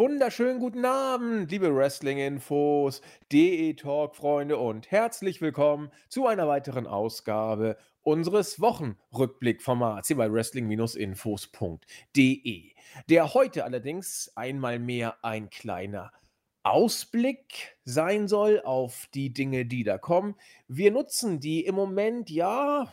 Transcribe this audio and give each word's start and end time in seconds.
wunderschönen 0.00 0.58
guten 0.60 0.86
Abend, 0.86 1.50
liebe 1.50 1.76
Wrestling-Infos, 1.76 3.02
DE-Talk-Freunde 3.32 4.56
und 4.56 4.90
herzlich 4.90 5.42
willkommen 5.42 5.90
zu 6.08 6.26
einer 6.26 6.48
weiteren 6.48 6.86
Ausgabe 6.86 7.76
unseres 8.00 8.62
Wochenrückblick-Formats 8.62 10.08
hier 10.08 10.16
bei 10.16 10.32
wrestling-infos.de. 10.32 12.72
Der 13.10 13.34
heute 13.34 13.64
allerdings 13.64 14.32
einmal 14.36 14.78
mehr 14.78 15.22
ein 15.22 15.50
kleiner 15.50 16.10
Ausblick 16.62 17.76
sein 17.84 18.26
soll 18.26 18.62
auf 18.64 19.06
die 19.12 19.34
Dinge, 19.34 19.66
die 19.66 19.84
da 19.84 19.98
kommen. 19.98 20.34
Wir 20.66 20.92
nutzen 20.92 21.40
die 21.40 21.66
im 21.66 21.74
Moment, 21.74 22.30
ja, 22.30 22.90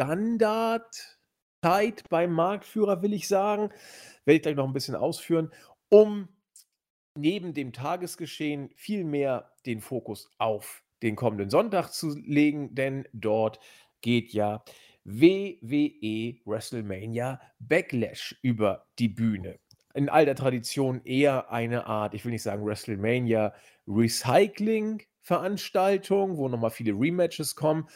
Standardzeit 0.00 2.04
beim 2.08 2.30
Marktführer, 2.30 3.02
will 3.02 3.12
ich 3.12 3.26
sagen 3.26 3.72
werde 4.24 4.36
ich 4.36 4.42
gleich 4.42 4.56
noch 4.56 4.66
ein 4.66 4.72
bisschen 4.72 4.94
ausführen, 4.94 5.50
um 5.88 6.28
neben 7.16 7.54
dem 7.54 7.72
Tagesgeschehen 7.72 8.70
viel 8.74 9.04
mehr 9.04 9.52
den 9.66 9.80
Fokus 9.80 10.30
auf 10.38 10.82
den 11.02 11.16
kommenden 11.16 11.50
Sonntag 11.50 11.90
zu 11.90 12.16
legen, 12.16 12.74
denn 12.74 13.06
dort 13.12 13.58
geht 14.00 14.32
ja 14.32 14.64
WWE 15.04 16.36
WrestleMania 16.44 17.40
Backlash 17.58 18.36
über 18.42 18.86
die 18.98 19.08
Bühne. 19.08 19.58
In 19.94 20.08
alter 20.08 20.34
Tradition 20.34 21.02
eher 21.04 21.50
eine 21.50 21.86
Art, 21.86 22.14
ich 22.14 22.24
will 22.24 22.32
nicht 22.32 22.42
sagen 22.42 22.64
WrestleMania 22.64 23.52
Recycling 23.86 25.02
Veranstaltung, 25.20 26.36
wo 26.36 26.48
nochmal 26.48 26.70
viele 26.70 26.92
Rematches 26.92 27.54
kommen. 27.54 27.88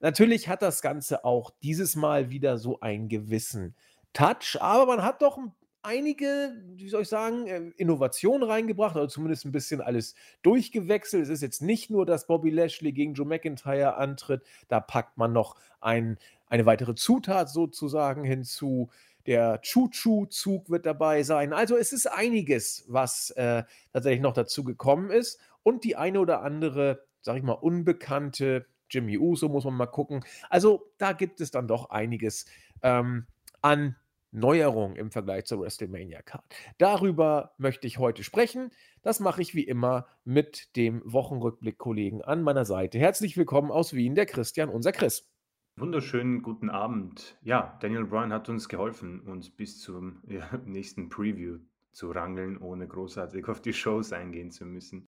Natürlich 0.00 0.48
hat 0.48 0.62
das 0.62 0.82
Ganze 0.82 1.24
auch 1.24 1.50
dieses 1.62 1.94
Mal 1.94 2.30
wieder 2.30 2.58
so 2.58 2.80
einen 2.80 3.08
gewissen 3.08 3.76
Touch, 4.12 4.56
aber 4.60 4.86
man 4.96 5.04
hat 5.04 5.22
doch 5.22 5.38
ein 5.38 5.52
einige, 5.82 6.62
wie 6.74 6.88
soll 6.88 7.02
ich 7.02 7.08
sagen, 7.08 7.46
äh, 7.46 7.72
Innovationen 7.76 8.48
reingebracht, 8.48 8.96
oder 8.96 9.08
zumindest 9.08 9.44
ein 9.44 9.52
bisschen 9.52 9.80
alles 9.80 10.14
durchgewechselt. 10.42 11.24
Es 11.24 11.28
ist 11.28 11.42
jetzt 11.42 11.62
nicht 11.62 11.90
nur, 11.90 12.06
dass 12.06 12.26
Bobby 12.26 12.50
Lashley 12.50 12.92
gegen 12.92 13.14
Joe 13.14 13.26
McIntyre 13.26 13.96
antritt, 13.96 14.42
da 14.68 14.80
packt 14.80 15.18
man 15.18 15.32
noch 15.32 15.56
ein, 15.80 16.18
eine 16.46 16.66
weitere 16.66 16.94
Zutat 16.94 17.50
sozusagen 17.50 18.24
hinzu. 18.24 18.90
Der 19.26 19.60
Choo-Choo-Zug 19.62 20.68
wird 20.70 20.86
dabei 20.86 21.22
sein. 21.22 21.52
Also 21.52 21.76
es 21.76 21.92
ist 21.92 22.06
einiges, 22.06 22.84
was 22.88 23.30
äh, 23.30 23.62
tatsächlich 23.92 24.22
noch 24.22 24.34
dazu 24.34 24.64
gekommen 24.64 25.10
ist. 25.10 25.38
Und 25.62 25.84
die 25.84 25.94
eine 25.94 26.18
oder 26.18 26.42
andere, 26.42 27.04
sag 27.20 27.36
ich 27.36 27.42
mal, 27.44 27.52
unbekannte 27.52 28.66
Jimmy 28.90 29.16
Uso 29.18 29.48
muss 29.48 29.64
man 29.64 29.74
mal 29.74 29.86
gucken. 29.86 30.24
Also 30.50 30.90
da 30.98 31.12
gibt 31.12 31.40
es 31.40 31.50
dann 31.50 31.68
doch 31.68 31.90
einiges 31.90 32.46
ähm, 32.82 33.26
an 33.60 33.96
Neuerung 34.32 34.96
im 34.96 35.10
Vergleich 35.10 35.44
zur 35.44 35.60
WrestleMania 35.60 36.22
Card. 36.22 36.44
Darüber 36.78 37.52
möchte 37.58 37.86
ich 37.86 37.98
heute 37.98 38.24
sprechen. 38.24 38.70
Das 39.02 39.20
mache 39.20 39.42
ich 39.42 39.54
wie 39.54 39.64
immer 39.64 40.06
mit 40.24 40.74
dem 40.74 41.02
Wochenrückblick-Kollegen 41.04 42.22
an 42.22 42.42
meiner 42.42 42.64
Seite. 42.64 42.98
Herzlich 42.98 43.36
willkommen 43.36 43.70
aus 43.70 43.92
Wien, 43.92 44.14
der 44.14 44.26
Christian, 44.26 44.70
unser 44.70 44.92
Chris. 44.92 45.30
Wunderschönen 45.76 46.42
guten 46.42 46.70
Abend. 46.70 47.38
Ja, 47.42 47.78
Daniel 47.80 48.04
Bryan 48.04 48.32
hat 48.32 48.48
uns 48.48 48.68
geholfen, 48.68 49.20
uns 49.20 49.50
bis 49.50 49.80
zum 49.80 50.22
ja, 50.26 50.48
nächsten 50.64 51.10
Preview 51.10 51.58
zu 51.92 52.10
rangeln, 52.10 52.56
ohne 52.56 52.88
großartig 52.88 53.46
auf 53.48 53.60
die 53.60 53.74
Shows 53.74 54.12
eingehen 54.14 54.50
zu 54.50 54.64
müssen. 54.64 55.06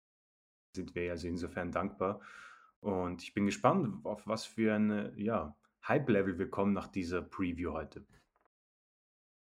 Sind 0.75 0.95
wir 0.95 1.11
also 1.11 1.27
insofern 1.27 1.71
dankbar. 1.71 2.19
Und 2.81 3.23
ich 3.23 3.33
bin 3.33 3.45
gespannt, 3.45 4.05
auf 4.05 4.27
was 4.27 4.45
für 4.45 4.73
ein 4.73 5.13
ja, 5.15 5.55
Hype-Level 5.87 6.37
wir 6.37 6.49
kommen 6.49 6.73
nach 6.73 6.89
dieser 6.89 7.21
Preview 7.21 7.71
heute. 7.71 8.05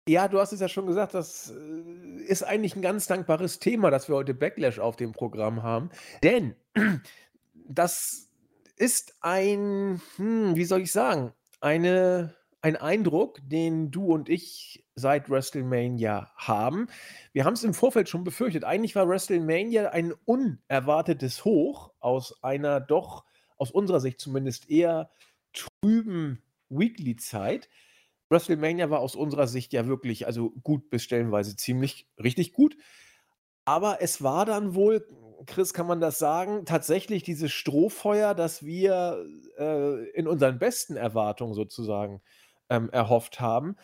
Ja, 0.07 0.27
du 0.27 0.39
hast 0.39 0.51
es 0.51 0.59
ja 0.59 0.67
schon 0.67 0.87
gesagt, 0.87 1.13
das 1.13 1.51
äh, 1.51 2.23
ist 2.23 2.43
eigentlich 2.43 2.75
ein 2.75 2.81
ganz 2.81 3.05
dankbares 3.05 3.59
Thema, 3.59 3.91
dass 3.91 4.09
wir 4.09 4.15
heute 4.15 4.33
Backlash 4.33 4.79
auf 4.79 4.95
dem 4.95 5.11
Programm 5.11 5.61
haben. 5.61 5.89
Denn 6.23 6.55
das 7.53 8.31
ist 8.77 9.15
ein, 9.21 10.01
hm, 10.15 10.55
wie 10.55 10.65
soll 10.65 10.81
ich 10.81 10.91
sagen, 10.91 11.33
eine, 11.59 12.35
ein 12.61 12.77
Eindruck, 12.77 13.39
den 13.43 13.91
du 13.91 14.11
und 14.11 14.27
ich 14.27 14.83
seit 14.95 15.29
WrestleMania 15.29 16.31
haben. 16.35 16.87
Wir 17.31 17.45
haben 17.45 17.53
es 17.53 17.63
im 17.63 17.75
Vorfeld 17.75 18.09
schon 18.09 18.23
befürchtet. 18.23 18.63
Eigentlich 18.63 18.95
war 18.95 19.07
WrestleMania 19.07 19.89
ein 19.89 20.13
unerwartetes 20.25 21.45
Hoch 21.45 21.93
aus 21.99 22.43
einer 22.43 22.79
doch, 22.79 23.23
aus 23.57 23.69
unserer 23.69 23.99
Sicht 23.99 24.19
zumindest 24.19 24.67
eher 24.67 25.11
trüben 25.53 26.41
Weekly-Zeit. 26.69 27.69
WrestleMania 28.31 28.89
war 28.89 28.99
aus 28.99 29.15
unserer 29.15 29.47
Sicht 29.47 29.73
ja 29.73 29.87
wirklich, 29.87 30.25
also 30.25 30.51
gut 30.63 30.89
bis 30.89 31.03
stellenweise 31.03 31.55
ziemlich 31.55 32.07
richtig 32.21 32.53
gut. 32.53 32.77
Aber 33.65 34.01
es 34.01 34.23
war 34.23 34.45
dann 34.45 34.73
wohl, 34.73 35.05
Chris, 35.45 35.73
kann 35.73 35.87
man 35.87 35.99
das 36.01 36.17
sagen, 36.19 36.65
tatsächlich 36.65 37.23
dieses 37.23 37.51
Strohfeuer, 37.51 38.33
das 38.33 38.65
wir 38.65 39.25
äh, 39.57 40.09
in 40.11 40.27
unseren 40.27 40.59
besten 40.59 40.95
Erwartungen 40.95 41.53
sozusagen 41.53 42.21
ähm, 42.69 42.89
erhofft 42.91 43.39
haben, 43.39 43.75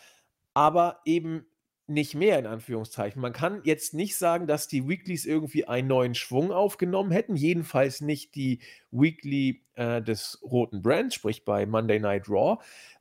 aber 0.54 1.00
eben 1.04 1.46
nicht 1.88 2.14
mehr 2.14 2.38
in 2.38 2.46
Anführungszeichen. 2.46 3.20
Man 3.20 3.32
kann 3.32 3.62
jetzt 3.64 3.94
nicht 3.94 4.16
sagen, 4.16 4.46
dass 4.46 4.68
die 4.68 4.86
Weeklies 4.86 5.24
irgendwie 5.24 5.66
einen 5.66 5.88
neuen 5.88 6.14
Schwung 6.14 6.52
aufgenommen 6.52 7.10
hätten, 7.10 7.34
jedenfalls 7.34 8.02
nicht 8.02 8.34
die 8.34 8.60
Weekly 8.90 9.64
äh, 9.74 10.02
des 10.02 10.38
roten 10.42 10.82
Brands, 10.82 11.14
sprich 11.14 11.46
bei 11.46 11.64
Monday 11.64 11.98
Night 11.98 12.28
Raw, 12.28 12.58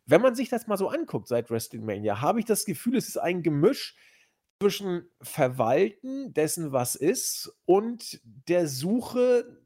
wenn 0.08 0.22
man 0.22 0.36
sich 0.36 0.50
das 0.50 0.68
mal 0.68 0.78
so 0.78 0.88
anguckt 0.88 1.28
seit 1.28 1.52
WrestleMania, 1.52 2.22
habe 2.22 2.40
ich 2.40 2.46
das 2.46 2.66
Gefühl, 2.66 2.98
es 2.98 3.08
ist 3.08 3.18
ein 3.18 3.44
Gemisch 3.44 3.96
zwischen 4.60 5.10
Verwalten 5.22 6.34
dessen, 6.34 6.72
was 6.72 6.96
ist, 6.96 7.54
und 7.66 8.20
der 8.24 8.68
Suche 8.68 9.60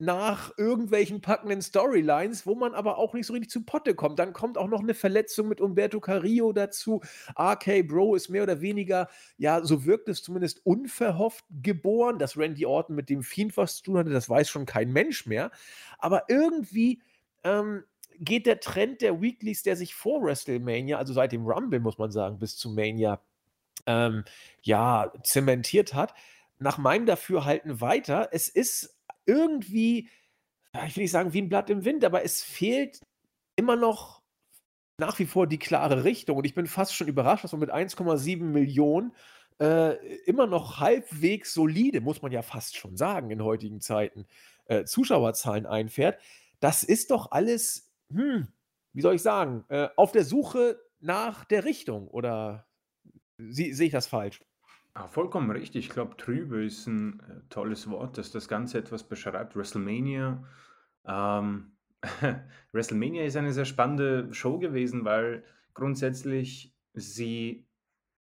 nach 0.00 0.52
irgendwelchen 0.56 1.20
packenden 1.20 1.60
Storylines, 1.60 2.46
wo 2.46 2.54
man 2.54 2.72
aber 2.72 2.98
auch 2.98 3.14
nicht 3.14 3.26
so 3.26 3.32
richtig 3.32 3.50
zu 3.50 3.64
Potte 3.64 3.96
kommt. 3.96 4.20
Dann 4.20 4.32
kommt 4.32 4.56
auch 4.56 4.68
noch 4.68 4.80
eine 4.80 4.94
Verletzung 4.94 5.48
mit 5.48 5.60
Umberto 5.60 5.98
Carrillo 5.98 6.52
dazu. 6.52 7.00
RK 7.36 7.82
Bro 7.82 8.14
ist 8.14 8.28
mehr 8.28 8.44
oder 8.44 8.60
weniger, 8.60 9.08
ja, 9.38 9.64
so 9.64 9.84
wirkt 9.84 10.08
es 10.08 10.22
zumindest 10.22 10.64
unverhofft 10.64 11.44
geboren. 11.50 12.20
Dass 12.20 12.36
Randy 12.36 12.64
Orton 12.64 12.94
mit 12.94 13.08
dem 13.08 13.24
Fiend 13.24 13.56
was 13.56 13.78
zu 13.78 13.84
tun 13.84 13.98
hatte, 13.98 14.10
das 14.10 14.30
weiß 14.30 14.48
schon 14.48 14.66
kein 14.66 14.92
Mensch 14.92 15.26
mehr. 15.26 15.50
Aber 15.98 16.24
irgendwie 16.28 17.02
ähm, 17.42 17.82
geht 18.18 18.46
der 18.46 18.60
Trend 18.60 19.00
der 19.00 19.20
Weeklies, 19.20 19.62
der 19.62 19.76
sich 19.76 19.94
vor 19.94 20.22
WrestleMania, 20.22 20.98
also 20.98 21.12
seit 21.12 21.32
dem 21.32 21.46
Rumble, 21.46 21.80
muss 21.80 21.98
man 21.98 22.10
sagen, 22.10 22.38
bis 22.38 22.56
zu 22.56 22.70
Mania, 22.70 23.20
ähm, 23.86 24.24
ja, 24.62 25.12
zementiert 25.22 25.94
hat, 25.94 26.14
nach 26.58 26.78
meinem 26.78 27.06
Dafürhalten 27.06 27.80
weiter. 27.80 28.28
Es 28.32 28.48
ist 28.48 28.98
irgendwie, 29.26 30.08
ich 30.86 30.96
will 30.96 31.04
nicht 31.04 31.12
sagen 31.12 31.32
wie 31.32 31.42
ein 31.42 31.48
Blatt 31.48 31.70
im 31.70 31.84
Wind, 31.84 32.04
aber 32.04 32.24
es 32.24 32.42
fehlt 32.42 33.00
immer 33.56 33.76
noch 33.76 34.22
nach 34.98 35.18
wie 35.18 35.26
vor 35.26 35.46
die 35.46 35.58
klare 35.58 36.04
Richtung. 36.04 36.36
Und 36.36 36.44
ich 36.44 36.54
bin 36.54 36.66
fast 36.66 36.94
schon 36.94 37.08
überrascht, 37.08 37.44
dass 37.44 37.52
man 37.52 37.60
mit 37.60 37.72
1,7 37.72 38.42
Millionen 38.42 39.14
äh, 39.60 39.96
immer 40.24 40.46
noch 40.46 40.80
halbwegs 40.80 41.54
solide, 41.54 42.00
muss 42.00 42.22
man 42.22 42.32
ja 42.32 42.42
fast 42.42 42.76
schon 42.76 42.96
sagen, 42.96 43.30
in 43.30 43.42
heutigen 43.42 43.80
Zeiten, 43.80 44.26
äh, 44.66 44.84
Zuschauerzahlen 44.84 45.66
einfährt. 45.66 46.20
Das 46.60 46.82
ist 46.82 47.10
doch 47.12 47.30
alles 47.30 47.87
hm, 48.10 48.48
wie 48.92 49.00
soll 49.00 49.14
ich 49.14 49.22
sagen, 49.22 49.64
äh, 49.68 49.88
auf 49.96 50.12
der 50.12 50.24
Suche 50.24 50.80
nach 51.00 51.44
der 51.44 51.64
Richtung 51.64 52.08
oder 52.08 52.66
sehe 53.38 53.86
ich 53.86 53.92
das 53.92 54.06
falsch? 54.06 54.40
Ah, 54.94 55.06
vollkommen 55.06 55.50
richtig. 55.50 55.86
Ich 55.86 55.90
glaube, 55.90 56.16
trübe 56.16 56.64
ist 56.64 56.86
ein 56.88 57.20
äh, 57.20 57.40
tolles 57.50 57.88
Wort, 57.88 58.18
das 58.18 58.32
das 58.32 58.48
Ganze 58.48 58.78
etwas 58.78 59.04
beschreibt. 59.04 59.54
WrestleMania. 59.54 60.44
Ähm, 61.06 61.72
WrestleMania 62.72 63.24
ist 63.24 63.36
eine 63.36 63.52
sehr 63.52 63.64
spannende 63.64 64.32
Show 64.34 64.58
gewesen, 64.58 65.04
weil 65.04 65.44
grundsätzlich 65.72 66.74
sie 66.94 67.68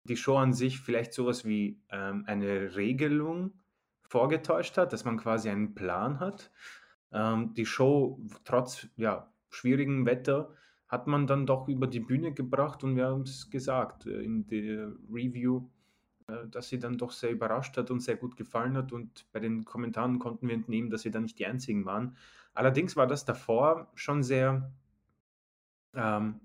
die 0.04 0.18
Show 0.18 0.38
an 0.38 0.54
sich 0.54 0.80
vielleicht 0.80 1.14
sowas 1.14 1.46
wie 1.46 1.82
ähm, 1.90 2.26
eine 2.28 2.76
Regelung 2.76 3.54
vorgetäuscht 4.04 4.78
hat, 4.78 4.94
dass 4.94 5.06
man 5.06 5.18
quasi 5.18 5.50
einen 5.50 5.76
Plan 5.76 6.20
hat. 6.20 6.52
Ähm, 7.14 7.54
die 7.54 7.66
Show 7.66 8.20
trotz 8.44 8.88
ja, 8.98 9.32
schwierigen 9.56 10.06
Wetter 10.06 10.54
hat 10.88 11.08
man 11.08 11.28
dann 11.28 11.46
doch 11.46 11.68
über 11.68 11.88
die 11.88 12.00
Bühne 12.00 12.34
gebracht 12.34 12.84
und 12.84 12.96
wir 12.96 13.08
haben 13.08 13.22
es 13.22 13.50
gesagt 13.50 14.06
äh, 14.06 14.22
in 14.22 14.46
der 14.48 14.94
Review, 15.12 15.68
äh, 16.28 16.48
dass 16.48 16.70
sie 16.70 16.80
dann 16.80 16.98
doch 16.98 17.12
sehr 17.12 17.32
überrascht 17.32 17.76
hat 17.78 17.90
und 17.92 18.02
sehr 18.02 18.18
gut 18.18 18.38
gefallen 18.38 18.78
hat 18.78 18.92
und 18.94 19.26
bei 19.32 19.40
den 19.40 19.66
Kommentaren 19.66 20.20
konnten 20.20 20.48
wir 20.48 20.56
entnehmen, 20.56 20.90
dass 20.90 21.06
wir 21.06 21.12
da 21.12 21.20
nicht 21.20 21.40
die 21.40 21.48
Einzigen 21.48 21.86
waren. 21.86 22.16
Allerdings 22.54 22.96
war 22.96 23.08
das 23.08 23.26
davor 23.26 23.92
schon 23.96 24.24
sehr 24.24 24.72
ähm, 25.94 26.40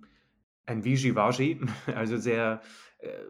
ein 0.66 0.84
Vigivagi, 0.84 1.60
also 1.94 2.16
sehr 2.16 2.62
äh, 2.98 3.24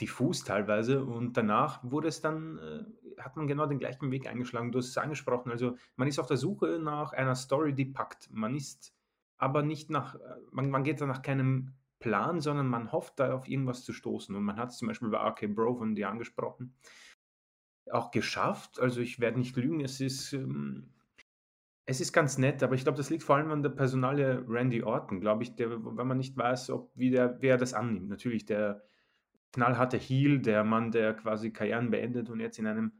diffus 0.00 0.44
teilweise 0.44 1.04
und 1.04 1.36
danach 1.36 1.80
wurde 1.82 2.08
es 2.08 2.20
dann, 2.20 2.58
äh, 2.58 3.20
hat 3.20 3.36
man 3.36 3.46
genau 3.46 3.66
den 3.66 3.78
gleichen 3.78 4.10
Weg 4.10 4.28
eingeschlagen. 4.28 4.72
Du 4.72 4.78
hast 4.78 4.88
es 4.88 4.98
angesprochen, 4.98 5.50
also 5.50 5.76
man 5.96 6.08
ist 6.08 6.18
auf 6.18 6.26
der 6.26 6.36
Suche 6.36 6.78
nach 6.82 7.12
einer 7.12 7.34
Story, 7.34 7.74
die 7.74 7.84
packt. 7.84 8.28
Man 8.32 8.54
ist 8.54 8.94
aber 9.38 9.62
nicht 9.62 9.90
nach, 9.90 10.16
äh, 10.16 10.18
man, 10.50 10.70
man 10.70 10.84
geht 10.84 11.00
da 11.00 11.06
nach 11.06 11.22
keinem 11.22 11.72
Plan, 12.00 12.40
sondern 12.40 12.68
man 12.68 12.92
hofft 12.92 13.18
da 13.18 13.32
auf 13.32 13.48
irgendwas 13.48 13.84
zu 13.84 13.92
stoßen. 13.92 14.34
Und 14.34 14.44
man 14.44 14.56
hat 14.56 14.70
es 14.70 14.78
zum 14.78 14.88
Beispiel 14.88 15.08
bei 15.08 15.18
RK 15.18 15.48
Bro 15.48 15.76
von 15.76 15.94
dir 15.94 16.08
angesprochen, 16.08 16.74
auch 17.90 18.10
geschafft. 18.10 18.78
Also 18.78 19.00
ich 19.00 19.20
werde 19.20 19.38
nicht 19.38 19.56
lügen, 19.56 19.80
es 19.80 20.00
ist, 20.00 20.32
ähm, 20.32 20.90
es 21.86 22.00
ist 22.00 22.12
ganz 22.12 22.36
nett, 22.36 22.62
aber 22.62 22.74
ich 22.74 22.82
glaube, 22.82 22.98
das 22.98 23.08
liegt 23.10 23.22
vor 23.22 23.36
allem 23.36 23.50
an 23.50 23.62
der 23.62 23.70
Personalie 23.70 24.44
Randy 24.46 24.82
Orton, 24.82 25.20
glaube 25.20 25.42
ich, 25.42 25.56
der, 25.56 25.70
wenn 25.70 26.06
man 26.06 26.18
nicht 26.18 26.36
weiß, 26.36 26.70
ob 26.70 26.92
wie 26.94 27.10
der, 27.10 27.40
wer 27.40 27.56
das 27.56 27.72
annimmt. 27.72 28.08
Natürlich 28.08 28.44
der 28.44 28.82
knallharte 29.52 29.96
Heel, 29.96 30.40
der 30.40 30.64
Mann, 30.64 30.90
der 30.90 31.14
quasi 31.14 31.50
Karrieren 31.50 31.90
beendet 31.90 32.28
und 32.28 32.40
jetzt 32.40 32.58
in 32.58 32.66
einem 32.66 32.92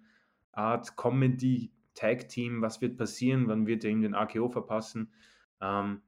Art 0.53 0.97
Comedy 0.97 1.71
Tag 1.95 2.29
Team, 2.29 2.63
was 2.63 2.81
wird 2.81 2.97
passieren, 2.97 3.49
wann 3.49 3.67
wird 3.67 3.85
er 3.85 3.91
ihm 3.91 4.01
den 4.01 4.15
AKO 4.15 4.49
verpassen, 4.49 5.13
ähm, 5.61 6.01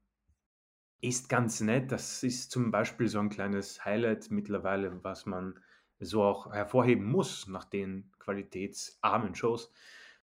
ist 1.01 1.29
ganz 1.29 1.61
nett. 1.61 1.93
Das 1.93 2.23
ist 2.23 2.51
zum 2.51 2.71
Beispiel 2.71 3.09
so 3.09 3.19
ein 3.21 3.31
kleines 3.31 3.85
Highlight 3.85 4.31
mittlerweile, 4.31 5.03
was 5.03 5.27
man 5.27 5.59
so 5.99 6.23
auch 6.23 6.53
hervorheben 6.53 7.05
muss 7.05 7.47
nach 7.47 7.65
den 7.65 8.11
qualitätsarmen 8.19 9.35
Shows. 9.35 9.73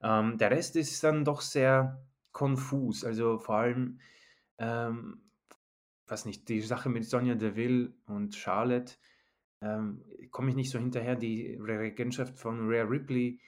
Ähm, 0.03 0.39
der 0.39 0.51
Rest 0.51 0.77
ist 0.77 1.03
dann 1.05 1.25
doch 1.25 1.41
sehr 1.41 2.05
konfus. 2.33 3.05
Also 3.05 3.39
vor 3.39 3.57
allem, 3.57 4.01
ähm, 4.59 5.23
weiß 6.07 6.27
nicht, 6.27 6.49
die 6.49 6.61
Sache 6.61 6.89
mit 6.89 7.05
Sonja 7.05 7.35
Deville 7.35 7.95
und 8.07 8.35
Charlotte, 8.35 8.95
ähm, 9.61 10.05
komme 10.31 10.51
ich 10.51 10.57
nicht 10.57 10.71
so 10.71 10.79
hinterher. 10.79 11.17
Die 11.17 11.59
Regentschaft 11.61 12.37
von 12.37 12.69
Rare 12.69 12.91
Ripley 12.91 13.41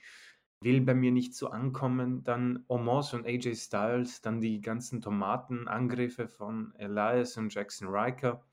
will 0.65 0.81
bei 0.81 0.93
mir 0.93 1.11
nicht 1.11 1.33
so 1.33 1.47
ankommen. 1.47 2.23
Dann 2.25 2.65
Omos 2.67 3.13
und 3.13 3.25
AJ 3.25 3.55
Styles, 3.55 4.21
dann 4.21 4.41
die 4.41 4.59
ganzen 4.59 5.01
Tomatenangriffe 5.01 6.27
von 6.27 6.73
Elias 6.75 7.37
und 7.37 7.53
Jackson 7.53 7.87
Riker. 7.87 8.43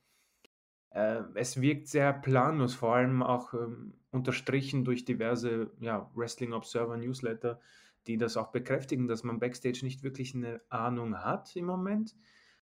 Äh, 0.90 1.22
es 1.34 1.60
wirkt 1.60 1.88
sehr 1.88 2.12
planlos, 2.12 2.74
vor 2.74 2.94
allem 2.94 3.22
auch 3.22 3.54
ähm, 3.54 3.94
unterstrichen 4.10 4.84
durch 4.84 5.04
diverse 5.04 5.72
ja, 5.80 6.10
Wrestling 6.14 6.52
Observer 6.52 6.98
Newsletter, 6.98 7.60
die 8.06 8.18
das 8.18 8.36
auch 8.36 8.52
bekräftigen, 8.52 9.08
dass 9.08 9.24
man 9.24 9.40
backstage 9.40 9.80
nicht 9.82 10.02
wirklich 10.02 10.34
eine 10.34 10.60
Ahnung 10.68 11.18
hat 11.18 11.56
im 11.56 11.64
Moment. 11.64 12.14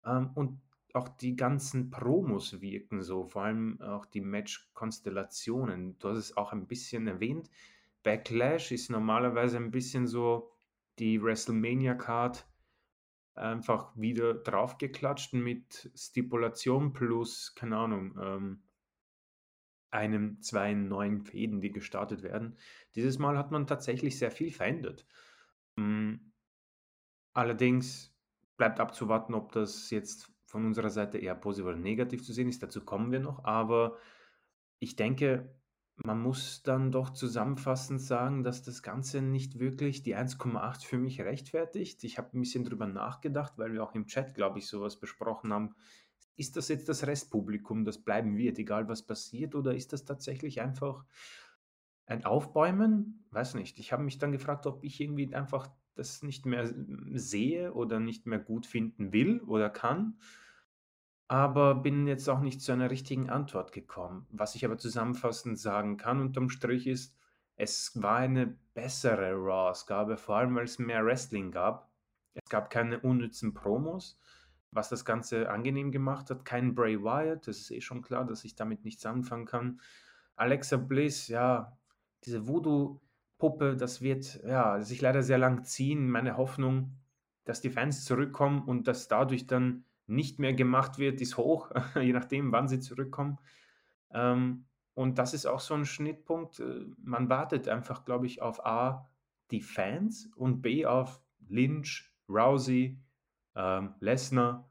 Ähm, 0.05 0.31
und 0.35 0.61
auch 0.95 1.09
die 1.09 1.37
ganzen 1.37 1.91
Promos 1.91 2.61
wirken 2.61 3.03
so, 3.03 3.27
vor 3.27 3.45
allem 3.45 3.81
auch 3.81 4.07
die 4.07 4.21
Match-Konstellationen. 4.21 5.97
Du 5.99 6.09
hast 6.09 6.19
es 6.19 6.37
auch 6.37 6.53
ein 6.53 6.67
bisschen 6.67 7.07
erwähnt. 7.07 7.51
Backlash 8.09 8.73
ist 8.73 8.89
normalerweise 8.89 9.59
ein 9.59 9.71
bisschen 9.71 10.07
so 10.07 10.51
die 10.99 11.23
WrestleMania-Card 11.23 12.49
einfach 13.35 13.95
wieder 13.97 14.33
draufgeklatscht 14.33 15.35
mit 15.35 15.91
Stipulation 15.95 16.95
plus, 16.95 17.55
keine 17.55 17.77
Ahnung, 17.77 18.19
ähm, 18.19 18.63
einem, 19.91 20.41
zwei 20.41 20.73
neuen 20.73 21.21
Fäden, 21.21 21.61
die 21.61 21.71
gestartet 21.71 22.23
werden. 22.23 22.57
Dieses 22.95 23.19
Mal 23.19 23.37
hat 23.37 23.51
man 23.51 23.67
tatsächlich 23.67 24.19
sehr 24.19 24.31
viel 24.31 24.53
verändert. 24.53 25.07
Hm, 25.77 26.33
allerdings 27.35 28.17
bleibt 28.57 28.81
abzuwarten, 28.81 29.35
ob 29.35 29.53
das 29.53 29.91
jetzt 29.91 30.33
von 30.47 30.65
unserer 30.65 30.89
Seite 30.89 31.19
eher 31.19 31.35
positiv 31.35 31.67
oder 31.67 31.77
negativ 31.77 32.25
zu 32.25 32.33
sehen 32.33 32.49
ist. 32.49 32.63
Dazu 32.63 32.83
kommen 32.87 33.13
wir 33.13 33.21
noch. 33.21 33.45
Aber 33.45 33.99
ich 34.79 34.97
denke, 34.97 35.55
man 36.05 36.21
muss 36.21 36.63
dann 36.63 36.93
doch 36.93 37.11
zusammenfassend 37.11 38.01
sagen, 38.01 38.43
dass 38.45 38.63
das 38.63 38.83
Ganze 38.83 39.21
nicht 39.21 39.59
wirklich 39.59 40.03
die 40.03 40.17
1,8 40.17 40.85
für 40.85 40.99
mich 40.99 41.21
rechtfertigt. 41.21 42.05
Ich 42.05 42.19
habe 42.19 42.37
ein 42.37 42.41
bisschen 42.41 42.65
drüber 42.65 42.87
nachgedacht, 42.87 43.55
weil 43.57 43.73
wir 43.73 43.83
auch 43.83 43.95
im 43.95 44.07
Chat, 44.07 44.35
glaube 44.35 44.59
ich, 44.59 44.69
sowas 44.69 45.01
besprochen 45.01 45.53
haben. 45.53 45.75
Ist 46.37 46.57
das 46.57 46.69
jetzt 46.69 46.89
das 46.89 47.07
Restpublikum, 47.07 47.85
das 47.85 47.99
bleiben 47.99 48.37
wird, 48.37 48.59
egal 48.61 48.89
was 48.89 49.03
passiert, 49.03 49.57
oder 49.57 49.75
ist 49.75 49.93
das 49.93 50.05
tatsächlich 50.05 50.61
einfach 50.61 51.05
ein 52.07 52.25
Aufbäumen? 52.25 53.25
Weiß 53.33 53.55
nicht. 53.55 53.81
Ich 53.81 53.93
habe 53.93 54.05
mich 54.05 54.19
dann 54.19 54.31
gefragt, 54.31 54.67
ob 54.67 54.85
ich 54.85 55.01
irgendwie 55.01 55.35
einfach 55.35 55.69
das 55.97 56.23
nicht 56.23 56.47
mehr 56.47 56.73
sehe 57.13 57.75
oder 57.75 57.99
nicht 57.99 58.25
mehr 58.25 58.39
gut 58.39 58.67
finden 58.67 59.13
will 59.13 59.41
oder 59.41 59.69
kann 59.69 60.17
aber 61.29 61.75
bin 61.75 62.07
jetzt 62.07 62.29
auch 62.29 62.41
nicht 62.41 62.63
zu 62.63 62.73
einer 62.73 62.91
richtigen 62.91 63.29
Antwort 63.29 63.73
gekommen. 63.73 64.27
Was 64.31 64.55
ich 64.55 64.65
aber 64.65 64.79
zusammenfassend 64.79 65.59
sagen 65.59 65.99
kann 65.99 66.21
unterm 66.21 66.49
Strich 66.49 66.87
ist, 66.87 67.15
es 67.57 68.01
war 68.01 68.17
eine 68.17 68.57
bessere 68.75 69.33
Raw-Ausgabe, 69.33 70.17
vor 70.17 70.37
allem 70.37 70.55
weil 70.55 70.65
es 70.65 70.79
mehr 70.79 71.05
Wrestling 71.05 71.51
gab. 71.51 71.93
Es 72.35 72.49
gab 72.49 72.71
keine 72.71 73.01
unnützen 73.01 73.53
Promos, 73.53 74.19
was 74.71 74.89
das 74.89 75.05
Ganze 75.05 75.51
angenehm 75.51 75.93
gemacht 75.93 76.31
hat. 76.31 76.45
Kein 76.45 76.75
Bray 76.75 77.03
Wyatt, 77.03 77.47
das 77.47 77.59
ist 77.59 77.71
eh 77.73 77.81
schon 77.81 78.01
klar, 78.01 78.25
dass 78.25 78.45
ich 78.45 78.55
damit 78.55 78.85
nichts 78.85 79.05
anfangen 79.05 79.45
kann. 79.45 79.81
Alexa 80.37 80.77
Bliss, 80.77 81.29
ja, 81.29 81.77
diese 82.25 82.47
Voodoo-Puppe, 82.47 83.77
das 83.77 84.01
wird 84.01 84.41
ja, 84.45 84.81
sich 84.81 85.01
leider 85.01 85.23
sehr 85.23 85.39
lang 85.39 85.65
ziehen. 85.65 86.09
Meine 86.09 86.37
Hoffnung, 86.37 86.97
dass 87.45 87.61
die 87.61 87.71
Fans 87.71 88.05
zurückkommen 88.05 88.63
und 88.63 88.87
dass 88.87 89.09
dadurch 89.09 89.47
dann 89.47 89.85
nicht 90.09 90.39
mehr 90.39 90.55
gemacht 90.55 90.99
wird, 90.99 91.21
ist 91.21 91.37
hoch, 91.37 91.71
je 91.95 92.13
nachdem, 92.13 92.51
wann 92.51 92.69
sie 92.69 92.81
zurückkommen. 92.81 93.39
Ähm, 94.11 94.67
und 94.95 95.19
das 95.19 95.35
ist 95.35 95.47
auch 95.47 95.61
so 95.61 95.75
ein 95.75 95.85
Schnittpunkt. 95.85 96.61
Äh, 96.61 96.87
man 97.03 97.29
wartet 97.29 97.69
einfach, 97.69 98.05
glaube 98.05 98.27
ich, 98.27 98.43
auf 98.43 98.65
A, 98.67 99.11
die 99.51 99.61
Fans 99.61 100.31
und 100.35 100.61
B, 100.61 100.87
auf 100.87 101.23
Lynch, 101.49 102.13
Rousey, 102.29 103.01
ähm, 103.55 103.95
Lesnar, 104.01 104.71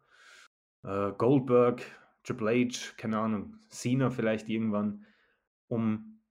äh, 0.84 1.12
Goldberg, 1.18 1.81
Triple 2.24 2.66
H, 2.66 2.94
keine 2.98 3.19
Ahnung, 3.19 3.57
Cena 3.69 4.10
vielleicht 4.10 4.50
irgendwann, 4.50 5.06
um 5.68 6.22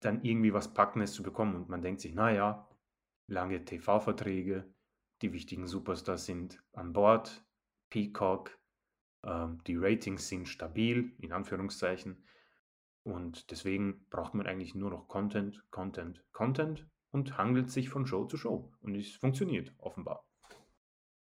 dann 0.00 0.22
irgendwie 0.22 0.52
was 0.54 0.72
Packendes 0.72 1.12
zu 1.12 1.22
bekommen. 1.22 1.56
Und 1.56 1.68
man 1.68 1.82
denkt 1.82 2.00
sich, 2.00 2.14
naja, 2.14 2.68
lange 3.26 3.64
TV-Verträge, 3.64 4.72
die 5.22 5.32
wichtigen 5.32 5.66
Superstars 5.66 6.24
sind 6.24 6.62
an 6.72 6.92
Bord, 6.92 7.44
Peacock. 7.90 8.58
Ähm, 9.24 9.60
die 9.66 9.76
Ratings 9.76 10.28
sind 10.28 10.48
stabil, 10.48 11.12
in 11.18 11.32
Anführungszeichen. 11.32 12.24
Und 13.02 13.50
deswegen 13.50 14.06
braucht 14.10 14.34
man 14.34 14.46
eigentlich 14.46 14.74
nur 14.74 14.90
noch 14.90 15.08
Content, 15.08 15.62
Content, 15.70 16.24
Content 16.32 16.86
und 17.10 17.36
hangelt 17.38 17.70
sich 17.70 17.88
von 17.88 18.06
Show 18.06 18.24
zu 18.24 18.36
Show. 18.36 18.72
Und 18.80 18.94
es 18.94 19.12
funktioniert 19.16 19.72
offenbar. 19.78 20.24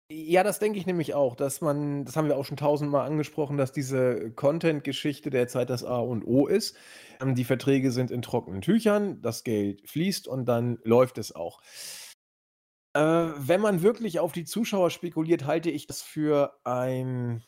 Ja, 0.10 0.44
das 0.44 0.60
denke 0.60 0.78
ich 0.78 0.86
nämlich 0.86 1.14
auch, 1.16 1.36
dass 1.36 1.62
man, 1.62 2.06
das 2.06 2.16
haben 2.16 2.28
wir 2.28 2.38
auch 2.38 2.46
schon 2.46 2.58
tausendmal 2.58 3.08
angesprochen, 3.08 3.58
dass 3.58 3.72
diese 3.72 4.32
Content-Geschichte 4.32 5.30
derzeit 5.30 5.70
das 5.70 5.84
A 5.84 5.98
und 5.98 6.24
O 6.26 6.46
ist. 6.46 6.76
Ähm, 7.22 7.36
die 7.36 7.46
Verträge 7.46 7.92
sind 7.92 8.12
in 8.12 8.22
trockenen 8.22 8.62
Tüchern, 8.62 9.22
das 9.22 9.44
Geld 9.44 9.90
fließt 9.90 10.28
und 10.28 10.46
dann 10.46 10.78
läuft 10.84 11.18
es 11.18 11.34
auch. 11.34 11.62
Äh, 12.94 13.00
wenn 13.00 13.62
man 13.62 13.82
wirklich 13.82 14.20
auf 14.20 14.32
die 14.32 14.46
Zuschauer 14.46 14.90
spekuliert, 14.92 15.46
halte 15.46 15.70
ich 15.72 15.88
das 15.88 16.02
für 16.02 16.60
ein 16.64 17.44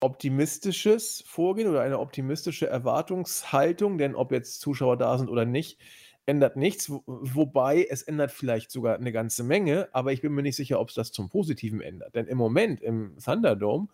optimistisches 0.00 1.24
Vorgehen 1.26 1.68
oder 1.68 1.82
eine 1.82 1.98
optimistische 1.98 2.66
Erwartungshaltung, 2.66 3.98
denn 3.98 4.14
ob 4.14 4.32
jetzt 4.32 4.60
Zuschauer 4.60 4.96
da 4.96 5.18
sind 5.18 5.28
oder 5.30 5.44
nicht, 5.44 5.80
ändert 6.26 6.56
nichts. 6.56 6.90
wobei 7.06 7.86
es 7.88 8.02
ändert 8.02 8.32
vielleicht 8.32 8.70
sogar 8.70 8.96
eine 8.96 9.12
ganze 9.12 9.44
Menge, 9.44 9.88
aber 9.92 10.12
ich 10.12 10.20
bin 10.22 10.32
mir 10.34 10.42
nicht 10.42 10.56
sicher, 10.56 10.80
ob 10.80 10.88
es 10.88 10.94
das 10.94 11.12
zum 11.12 11.28
Positiven 11.28 11.80
ändert. 11.80 12.14
Denn 12.14 12.26
im 12.26 12.38
Moment 12.38 12.80
im 12.82 13.16
Thunderdome 13.22 13.88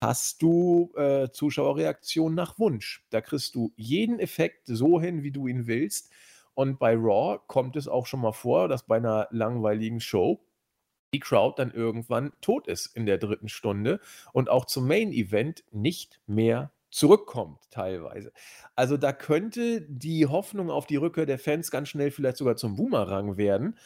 hast 0.00 0.42
du 0.42 0.92
äh, 0.96 1.30
Zuschauerreaktionen 1.30 2.34
nach 2.34 2.58
Wunsch. 2.58 3.06
Da 3.10 3.20
kriegst 3.20 3.54
du 3.54 3.72
jeden 3.76 4.18
Effekt 4.18 4.62
so 4.66 5.00
hin, 5.00 5.22
wie 5.22 5.30
du 5.30 5.46
ihn 5.46 5.66
willst. 5.66 6.10
Und 6.54 6.78
bei 6.78 6.94
Raw 6.94 7.40
kommt 7.46 7.76
es 7.76 7.88
auch 7.88 8.06
schon 8.06 8.20
mal 8.20 8.32
vor, 8.32 8.68
dass 8.68 8.86
bei 8.86 8.96
einer 8.96 9.28
langweiligen 9.30 10.00
Show 10.00 10.44
die 11.14 11.20
Crowd 11.20 11.54
dann 11.58 11.70
irgendwann 11.70 12.32
tot 12.40 12.66
ist 12.66 12.86
in 12.96 13.06
der 13.06 13.18
dritten 13.18 13.48
Stunde 13.48 14.00
und 14.32 14.48
auch 14.48 14.64
zum 14.64 14.86
Main 14.86 15.12
Event 15.12 15.64
nicht 15.70 16.20
mehr 16.26 16.72
zurückkommt 16.90 17.70
teilweise. 17.70 18.32
Also 18.76 18.96
da 18.96 19.12
könnte 19.12 19.82
die 19.82 20.26
Hoffnung 20.26 20.70
auf 20.70 20.86
die 20.86 20.96
Rückkehr 20.96 21.26
der 21.26 21.38
Fans 21.38 21.70
ganz 21.70 21.88
schnell 21.88 22.10
vielleicht 22.10 22.36
sogar 22.36 22.56
zum 22.56 22.76
Boomerang 22.76 23.36
werden. 23.36 23.78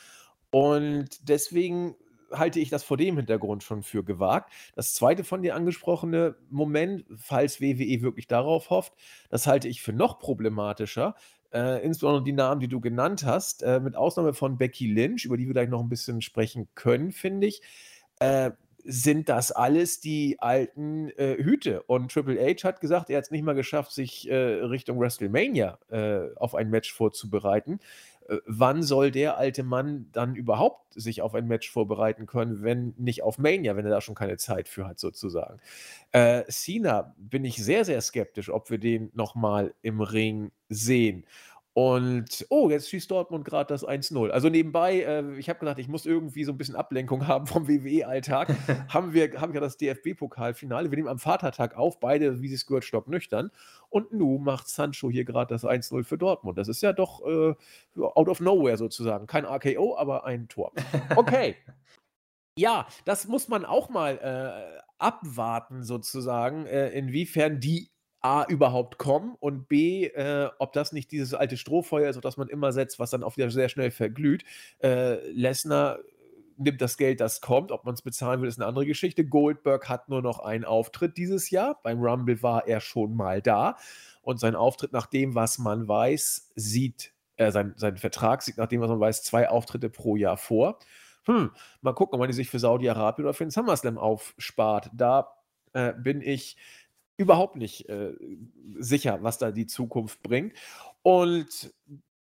Und 0.51 1.29
deswegen 1.29 1.95
halte 2.33 2.59
ich 2.59 2.71
das 2.71 2.83
vor 2.83 2.97
dem 2.97 3.17
Hintergrund 3.17 3.63
schon 3.63 3.83
für 3.83 4.03
gewagt. 4.03 4.53
Das 4.75 4.95
zweite 4.95 5.23
von 5.23 5.43
dir 5.43 5.55
angesprochene 5.55 6.37
Moment, 6.51 7.05
falls 7.17 7.61
WWE 7.61 8.03
wirklich 8.03 8.27
darauf 8.27 8.71
hofft, 8.71 8.95
das 9.29 9.47
halte 9.47 9.69
ich 9.69 9.83
für 9.83 9.93
noch 9.93 10.19
problematischer, 10.19 11.15
äh, 11.53 11.85
insbesondere 11.85 12.25
die 12.25 12.33
Namen, 12.33 12.61
die 12.61 12.69
du 12.69 12.81
genannt 12.81 13.25
hast, 13.25 13.63
äh, 13.63 13.81
mit 13.81 13.97
Ausnahme 13.97 14.35
von 14.35 14.59
Becky 14.59 14.87
Lynch, 14.87 15.25
über 15.25 15.37
die 15.37 15.47
wir 15.47 15.53
gleich 15.53 15.69
noch 15.69 15.81
ein 15.81 15.89
bisschen 15.89 16.23
sprechen 16.23 16.69
können, 16.75 17.13
finde 17.13 17.47
ich, 17.47 17.63
äh, 18.21 18.51
sind 18.89 19.29
das 19.29 19.51
alles 19.51 20.01
die 20.01 20.37
alten 20.39 21.11
äh, 21.11 21.37
Hüte. 21.43 21.83
Und 21.83 22.13
Triple 22.13 22.41
H 22.41 22.63
hat 22.63 22.81
gesagt, 22.81 23.11
er 23.11 23.19
hat 23.19 23.25
es 23.25 23.31
nicht 23.31 23.43
mal 23.43 23.55
geschafft, 23.55 23.93
sich 23.93 24.31
äh, 24.31 24.35
Richtung 24.35 25.01
WrestleMania 25.01 25.79
äh, 25.91 26.35
auf 26.37 26.55
ein 26.55 26.71
Match 26.71 26.93
vorzubereiten. 26.93 27.81
Äh, 28.29 28.39
wann 28.47 28.83
soll 28.83 29.11
der 29.11 29.37
alte 29.37 29.63
Mann 29.63 30.09
dann 30.13 30.35
überhaupt 30.35 30.95
sich 30.95 31.23
auf 31.23 31.35
ein 31.35 31.47
Match 31.47 31.71
vorbereiten 31.71 32.27
können, 32.27 32.63
wenn 32.63 32.95
nicht 32.97 33.23
auf 33.23 33.39
Mania, 33.39 33.77
wenn 33.77 33.85
er 33.85 33.91
da 33.91 34.01
schon 34.01 34.15
keine 34.15 34.37
Zeit 34.37 34.69
für 34.69 34.87
hat, 34.87 34.99
sozusagen. 34.99 35.61
Äh, 36.13 36.45
Cena 36.49 37.15
bin 37.19 37.45
ich 37.45 37.63
sehr, 37.63 37.85
sehr 37.85 38.01
skeptisch, 38.01 38.51
ob 38.51 38.71
wir 38.71 38.79
den 38.79 39.11
nochmal 39.15 39.75
im 39.83 40.01
Ring 40.01 40.53
sehen. 40.69 41.27
Und 41.77 42.47
oh, 42.49 42.71
jetzt 42.71 42.89
schießt 42.89 43.11
Dortmund 43.11 43.45
gerade 43.45 43.69
das 43.69 43.87
1-0. 43.87 44.31
Also 44.31 44.49
nebenbei, 44.49 45.03
äh, 45.03 45.37
ich 45.37 45.51
habe 45.51 45.59
gedacht, 45.59 45.79
ich 45.79 45.89
muss 45.89 46.07
irgendwie 46.07 46.43
so 46.45 46.53
ein 46.53 46.57
bisschen 46.57 46.75
Ablenkung 46.75 47.27
haben 47.29 47.47
vom 47.47 47.69
WWE-Alltag. 47.69 48.49
haben 48.89 49.13
wir 49.13 49.39
haben 49.39 49.53
ja 49.53 49.61
das 49.61 49.77
DFB-Pokalfinale. 49.77 50.91
Wir 50.91 50.97
nehmen 50.97 51.11
am 51.11 51.19
Vatertag 51.19 51.77
auf, 51.77 52.01
beide, 52.01 52.41
wie 52.41 52.49
sie 52.49 52.55
es 52.55 52.65
gehört, 52.65 52.85
stocknüchtern. 52.85 53.51
Und 53.91 54.11
nu 54.11 54.39
macht 54.39 54.69
Sancho 54.69 55.11
hier 55.11 55.27
gerade 55.27 55.53
das 55.53 55.65
1-0 55.65 56.05
für 56.05 56.17
Dortmund. 56.17 56.57
Das 56.57 56.69
ist 56.69 56.81
ja 56.81 56.95
doch 56.95 57.21
äh, 57.27 57.55
out 58.01 58.29
of 58.31 58.41
nowhere 58.41 58.79
sozusagen. 58.79 59.27
Kein 59.27 59.45
RKO, 59.45 59.99
aber 59.99 60.25
ein 60.25 60.49
Tor. 60.49 60.73
Okay. 61.15 61.57
ja, 62.59 62.87
das 63.05 63.29
muss 63.29 63.49
man 63.49 63.67
auch 63.67 63.91
mal 63.91 64.17
äh, 64.17 64.81
abwarten 64.97 65.83
sozusagen, 65.83 66.65
äh, 66.65 66.89
inwiefern 66.89 67.61
die 67.61 67.91
A, 68.21 68.45
überhaupt 68.49 68.99
kommen 68.99 69.37
und 69.39 69.69
B, 69.69 70.07
äh, 70.07 70.49
ob 70.59 70.73
das 70.73 70.93
nicht 70.93 71.13
dieses 71.13 71.35
alte 71.35 71.57
Strohfeuer 71.57 72.11
ist, 72.11 72.17
auf 72.17 72.23
das 72.23 72.37
man 72.37 72.49
immer 72.49 72.73
setzt, 72.73 72.99
was 72.99 73.11
dann 73.11 73.23
auch 73.23 73.37
wieder 73.37 73.51
sehr 73.51 73.69
schnell 73.69 73.91
verglüht. 73.91 74.45
Äh, 74.83 75.31
Lesnar 75.31 75.99
nimmt 76.59 76.81
das 76.81 76.97
Geld, 76.97 77.21
das 77.21 77.41
kommt. 77.41 77.73
Ob 77.73 77.85
man 77.85 77.95
es 77.95 78.03
bezahlen 78.03 78.41
will, 78.41 78.49
ist 78.49 78.59
eine 78.59 78.67
andere 78.67 78.87
Geschichte. 78.87 79.25
Goldberg 79.25 79.89
hat 79.89 80.09
nur 80.09 80.23
noch 80.23 80.41
einen 80.41 80.65
Auftritt 80.65 81.17
dieses 81.17 81.51
Jahr. 81.51 81.81
Beim 81.83 82.01
Rumble 82.01 82.43
war 82.43 82.67
er 82.67 82.81
schon 82.81 83.15
mal 83.15 83.43
da. 83.43 83.77
Und 84.23 84.41
sein 84.41 84.57
Auftritt, 84.57 84.93
nach 84.93 85.07
dem, 85.07 85.35
was 85.35 85.59
man 85.59 85.87
weiß, 85.87 86.53
sieht, 86.57 87.13
äh, 87.37 87.53
sein, 87.53 87.75
sein 87.77 87.97
Vertrag 87.97 88.43
sieht, 88.43 88.57
nach 88.57 88.69
dem, 88.69 88.81
was 88.81 88.89
man 88.89 89.01
weiß, 89.01 89.23
zwei 89.23 89.49
Auftritte 89.49 89.91
pro 89.91 90.17
Jahr 90.17 90.37
vor. 90.37 90.79
Hm, 91.27 91.51
mal 91.81 91.93
gucken, 91.93 92.15
ob 92.15 92.21
man 92.21 92.29
die 92.29 92.35
sich 92.35 92.49
für 92.49 92.59
Saudi-Arabien 92.59 93.27
oder 93.27 93.35
für 93.35 93.45
den 93.45 93.51
SummerSlam 93.51 93.99
aufspart. 93.99 94.91
Da 94.95 95.37
äh, 95.73 95.93
bin 95.93 96.23
ich 96.23 96.57
überhaupt 97.17 97.57
nicht 97.57 97.89
äh, 97.89 98.15
sicher, 98.79 99.23
was 99.23 99.39
da 99.39 99.51
die 99.51 99.67
Zukunft 99.67 100.23
bringt. 100.23 100.55
Und 101.03 101.75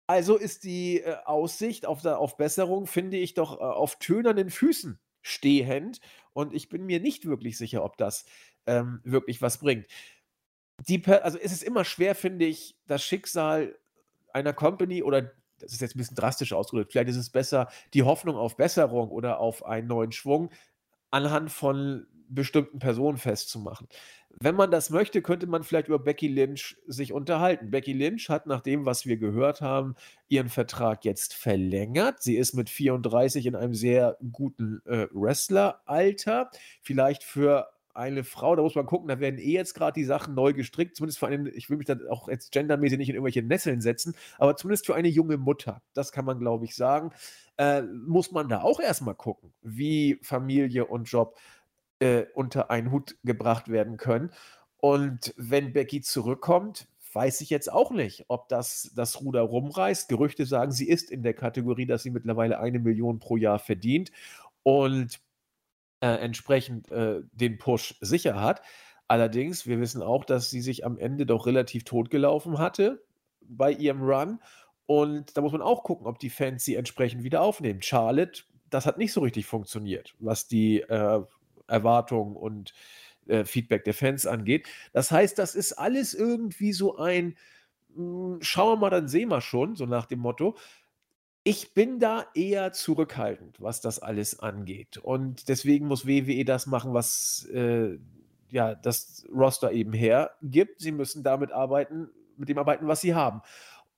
also 0.07 0.37
ist 0.37 0.64
die 0.64 1.00
äh, 1.00 1.17
Aussicht 1.25 1.87
auf, 1.87 2.05
auf 2.05 2.37
Besserung, 2.37 2.87
finde 2.87 3.17
ich, 3.17 3.35
doch 3.35 3.59
äh, 3.59 3.62
auf 3.62 3.99
tönernen 3.99 4.50
Füßen 4.50 4.99
stehend. 5.23 6.00
Und 6.33 6.55
ich 6.55 6.69
bin 6.69 6.85
mir 6.85 7.00
nicht 7.00 7.26
wirklich 7.26 7.57
sicher, 7.57 7.85
ob 7.85 7.97
das 7.97 8.26
ähm, 8.67 9.00
wirklich 9.05 9.41
was 9.41 9.59
bringt. 9.59 9.87
Die, 10.88 11.05
also 11.07 11.38
es 11.38 11.53
ist 11.53 11.62
immer 11.62 11.85
schwer, 11.85 12.14
finde 12.14 12.45
ich, 12.47 12.76
das 12.87 13.03
Schicksal 13.03 13.79
einer 14.33 14.53
Company 14.53 15.03
oder 15.03 15.33
das 15.59 15.73
ist 15.73 15.81
jetzt 15.81 15.95
ein 15.95 15.99
bisschen 15.99 16.17
drastisch 16.17 16.53
ausgedrückt, 16.53 16.93
vielleicht 16.93 17.11
ist 17.11 17.17
es 17.17 17.31
besser, 17.31 17.69
die 17.95 18.03
Hoffnung 18.03 18.37
auf 18.37 18.57
Besserung 18.57 19.11
oder 19.11 19.38
auf 19.38 19.64
einen 19.64 19.87
neuen 19.87 20.12
Schwung 20.12 20.50
anhand 21.11 21.53
von 21.53 22.09
bestimmten 22.28 22.78
Personen 22.78 23.19
festzumachen. 23.19 23.88
Wenn 24.31 24.57
man 24.57 24.71
das 24.71 24.90
möchte, 24.90 25.23
könnte 25.23 25.47
man 25.47 25.62
vielleicht 25.62 25.88
über 25.88 25.99
Becky 25.99 26.28
Lynch 26.28 26.76
sich 26.87 27.12
unterhalten. 27.12 27.71
Becky 27.71 27.93
Lynch 27.93 28.28
hat 28.28 28.47
nach 28.47 28.61
dem, 28.61 28.85
was 28.85 29.07
wir 29.07 29.16
gehört 29.16 29.61
haben, 29.61 29.95
ihren 30.28 30.49
Vertrag 30.49 31.04
jetzt 31.04 31.35
verlängert. 31.35 32.23
Sie 32.23 32.37
ist 32.37 32.54
mit 32.54 32.69
34 32.69 33.47
in 33.47 33.54
einem 33.54 33.75
sehr 33.75 34.16
guten 34.33 34.83
äh, 34.87 35.07
Wrestleralter. 35.12 36.50
Vielleicht 36.83 37.23
für 37.23 37.69
eine 37.95 38.25
Frau, 38.25 38.57
da 38.57 38.62
muss 38.62 38.75
man 38.75 38.87
gucken, 38.87 39.09
da 39.09 39.21
werden 39.21 39.38
eh 39.38 39.52
jetzt 39.52 39.75
gerade 39.75 39.95
die 39.95 40.04
Sachen 40.04 40.35
neu 40.35 40.52
gestrickt, 40.52 40.97
zumindest 40.97 41.21
für 41.21 41.28
einen, 41.28 41.47
ich 41.47 41.71
will 41.71 41.76
mich 41.76 41.87
dann 41.87 42.07
auch 42.09 42.28
jetzt 42.28 42.50
gendermäßig 42.50 42.99
nicht 42.99 43.09
in 43.09 43.14
irgendwelche 43.14 43.43
Nesseln 43.43 43.81
setzen, 43.81 44.14
aber 44.37 44.57
zumindest 44.57 44.87
für 44.87 44.97
eine 44.97 45.09
junge 45.09 45.37
Mutter, 45.37 45.81
das 45.95 46.11
kann 46.11 46.25
man 46.25 46.40
glaube 46.40 46.64
ich 46.64 46.75
sagen, 46.75 47.12
äh, 47.57 47.83
muss 47.83 48.33
man 48.33 48.49
da 48.49 48.62
auch 48.62 48.81
erstmal 48.81 49.14
gucken, 49.14 49.54
wie 49.62 50.19
Familie 50.23 50.87
und 50.87 51.04
Job 51.04 51.38
äh, 52.05 52.27
unter 52.35 52.71
einen 52.71 52.91
Hut 52.91 53.17
gebracht 53.25 53.69
werden 53.69 53.97
können. 53.97 54.31
Und 54.77 55.33
wenn 55.39 55.73
Becky 55.73 56.03
zurückkommt, 56.03 56.87
weiß 57.15 57.41
ich 57.41 57.49
jetzt 57.49 57.73
auch 57.73 57.93
nicht, 57.93 58.27
ob 58.29 58.49
das 58.49 58.93
das 58.95 59.23
Ruder 59.23 59.41
rumreißt. 59.41 60.11
Gerüchte 60.11 60.45
sagen, 60.45 60.71
sie 60.71 60.87
ist 60.87 61.11
in 61.11 61.23
der 61.23 61.33
Kategorie, 61.33 61.87
dass 61.87 62.03
sie 62.03 62.11
mittlerweile 62.11 62.61
eine 62.61 62.79
Million 62.79 63.21
pro 63.21 63.39
Jahr 63.39 63.59
verdient 63.59 64.13
und 64.63 65.19
äh, 66.01 66.09
entsprechend 66.09 66.91
äh, 66.91 67.23
den 67.33 67.57
Push 67.57 67.97
sicher 68.03 68.39
hat. 68.39 68.61
Allerdings, 69.09 69.67
wir 69.67 69.81
wissen 69.81 70.03
auch, 70.03 70.25
dass 70.25 70.51
sie 70.51 70.61
sich 70.61 70.85
am 70.85 70.99
Ende 70.99 71.25
doch 71.25 71.47
relativ 71.47 71.85
totgelaufen 71.85 72.59
hatte 72.59 73.03
bei 73.41 73.73
ihrem 73.73 74.03
Run. 74.03 74.41
Und 74.85 75.37
da 75.37 75.41
muss 75.41 75.53
man 75.53 75.63
auch 75.63 75.85
gucken, 75.85 76.07
ob 76.07 76.19
die 76.19 76.31
Fans 76.31 76.65
sie 76.65 76.75
entsprechend 76.75 77.23
wieder 77.23 77.41
aufnehmen. 77.41 77.81
Charlotte, 77.81 78.43
das 78.69 78.85
hat 78.85 78.99
nicht 78.99 79.13
so 79.13 79.23
richtig 79.23 79.47
funktioniert, 79.47 80.15
was 80.19 80.47
die 80.47 80.81
äh, 80.81 81.23
Erwartungen 81.66 82.37
und 82.37 82.73
äh, 83.26 83.44
Feedback 83.44 83.85
der 83.85 83.94
Fans 83.94 84.26
angeht. 84.26 84.68
Das 84.92 85.11
heißt, 85.11 85.38
das 85.38 85.54
ist 85.54 85.73
alles 85.73 86.14
irgendwie 86.14 86.73
so 86.73 86.97
ein, 86.97 87.37
hm, 87.94 88.38
schauen 88.40 88.75
wir 88.75 88.76
mal, 88.76 88.90
dann 88.90 89.09
sehen 89.09 89.28
wir 89.28 89.40
schon, 89.40 89.76
so 89.76 89.87
nach 89.87 90.06
dem 90.06 90.21
Motto. 90.21 90.56
Ich 91.42 91.75
bin 91.75 92.00
da 92.00 92.26
eher 92.35 92.73
zurückhaltend, 92.73 93.61
was 93.61 93.80
das 93.80 93.99
alles 93.99 94.40
angeht. 94.40 94.97
Und 94.97 95.49
deswegen 95.49 95.87
muss 95.87 96.06
WWE 96.06 96.44
das 96.44 96.66
machen, 96.66 96.94
was 96.94 97.47
äh, 97.52 97.99
ja, 98.50 98.75
das 98.75 99.26
Roster 99.35 99.73
eben 99.73 99.92
hergibt. 99.92 100.80
Sie 100.80 100.92
müssen 100.92 101.23
damit 101.23 101.52
arbeiten, 101.52 102.09
mit 102.37 102.49
dem 102.49 102.59
arbeiten, 102.59 102.87
was 102.87 103.00
sie 103.00 103.14
haben. 103.14 103.42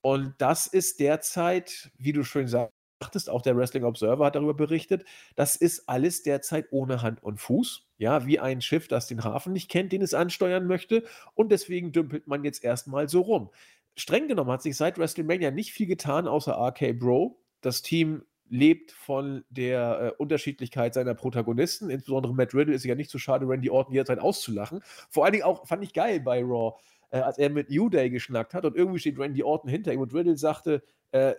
Und 0.00 0.35
das 0.38 0.66
ist 0.66 1.00
derzeit, 1.00 1.90
wie 1.99 2.12
du 2.12 2.23
schön 2.23 2.49
sagst, 2.49 2.75
sagtest, 3.00 3.29
auch 3.29 3.43
der 3.43 3.57
Wrestling 3.57 3.85
Observer 3.85 4.26
hat 4.26 4.37
darüber 4.37 4.55
berichtet, 4.55 5.05
das 5.35 5.57
ist 5.57 5.88
alles 5.88 6.23
derzeit 6.23 6.69
ohne 6.71 7.03
Hand 7.03 7.23
und 7.23 7.38
Fuß. 7.38 7.87
Ja, 7.99 8.26
wie 8.26 8.38
ein 8.38 8.61
Schiff, 8.61 8.88
das 8.88 9.07
den 9.07 9.25
Hafen 9.25 9.53
nicht 9.53 9.71
kennt, 9.71 9.93
den 9.93 10.03
es 10.03 10.15
ansteuern 10.15 10.67
möchte. 10.67 11.05
Und 11.35 11.50
deswegen 11.53 11.93
dümpelt 11.93 12.26
man 12.26 12.45
jetzt 12.45 12.65
erstmal 12.65 13.09
so 13.09 13.21
rum. 13.21 13.50
Streng 13.97 14.29
genommen 14.29 14.50
hat 14.50 14.62
sich 14.62 14.76
seit 14.76 14.99
WrestleMania 14.99 15.50
nicht 15.50 15.73
viel 15.73 15.87
getan, 15.87 16.29
außer 16.29 16.53
RK 16.53 16.93
Bro. 16.99 17.38
Das 17.61 17.83
Team 17.83 18.23
lebt 18.49 18.93
von 18.93 19.45
der 19.50 20.00
äh, 20.00 20.23
Unterschiedlichkeit 20.23 20.95
seiner 20.95 21.15
Protagonisten. 21.15 21.91
Insbesondere 21.91 22.35
Matt 22.35 22.55
Riddle 22.55 22.75
ist 22.75 22.85
ja 22.85 22.95
nicht 22.95 23.11
so 23.11 23.19
schade, 23.19 23.49
Randy 23.49 23.71
Orton 23.71 23.93
jederzeit 23.93 24.21
auszulachen. 24.21 24.83
Vor 25.11 25.25
allen 25.25 25.33
Dingen 25.33 25.45
auch, 25.45 25.67
fand 25.67 25.83
ich 25.83 25.93
geil 25.93 26.21
bei 26.21 26.43
Raw, 26.43 26.79
äh, 27.11 27.19
als 27.19 27.38
er 27.38 27.50
mit 27.50 27.71
New 27.71 27.88
Day 27.88 28.11
geschnackt 28.11 28.55
hat 28.55 28.65
und 28.65 28.76
irgendwie 28.76 29.00
steht 29.00 29.19
Randy 29.19 29.43
Orton 29.43 29.71
hinter 29.71 29.93
ihm 29.93 30.00
und 30.00 30.15
Riddle 30.15 30.37
sagte, 30.37 30.83
äh, 31.12 31.35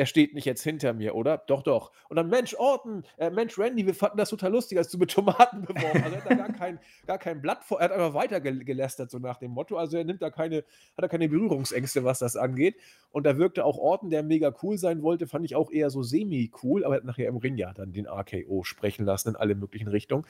er 0.00 0.06
steht 0.06 0.32
nicht 0.32 0.46
jetzt 0.46 0.62
hinter 0.62 0.94
mir, 0.94 1.14
oder? 1.14 1.42
Doch, 1.46 1.62
doch. 1.62 1.92
Und 2.08 2.16
dann, 2.16 2.30
Mensch, 2.30 2.54
Orton, 2.54 3.04
äh, 3.18 3.28
Mensch, 3.28 3.58
Randy, 3.58 3.84
wir 3.84 3.94
fanden 3.94 4.16
das 4.16 4.30
total 4.30 4.50
lustig, 4.50 4.78
als 4.78 4.90
du 4.90 4.96
mit 4.96 5.10
Tomaten 5.10 5.60
beworfen 5.66 6.02
Also 6.02 6.16
er 6.16 6.24
hat 6.24 6.30
da 6.30 6.34
gar 6.34 6.52
kein, 6.52 6.78
gar 7.06 7.18
kein 7.18 7.42
Blatt 7.42 7.64
vor, 7.64 7.80
er 7.80 7.84
hat 7.84 7.92
einfach 7.92 8.14
weiter 8.14 8.40
gelästert, 8.40 9.10
so 9.10 9.18
nach 9.18 9.36
dem 9.36 9.50
Motto. 9.50 9.76
Also 9.76 9.98
er 9.98 10.04
nimmt 10.04 10.22
da 10.22 10.30
keine, 10.30 10.56
hat 10.56 10.64
da 10.96 11.08
keine 11.08 11.28
Berührungsängste, 11.28 12.02
was 12.02 12.18
das 12.18 12.34
angeht. 12.34 12.76
Und 13.10 13.26
da 13.26 13.36
wirkte 13.36 13.66
auch 13.66 13.76
Orton, 13.76 14.08
der 14.08 14.22
mega 14.22 14.54
cool 14.62 14.78
sein 14.78 15.02
wollte, 15.02 15.26
fand 15.26 15.44
ich 15.44 15.54
auch 15.54 15.70
eher 15.70 15.90
so 15.90 16.02
semi-cool, 16.02 16.86
aber 16.86 16.94
er 16.94 16.98
hat 17.00 17.04
nachher 17.04 17.28
im 17.28 17.36
Ring 17.36 17.58
ja 17.58 17.74
dann 17.74 17.92
den 17.92 18.06
RKO 18.06 18.64
sprechen 18.64 19.04
lassen 19.04 19.28
in 19.28 19.36
alle 19.36 19.54
möglichen 19.54 19.88
Richtungen. 19.88 20.24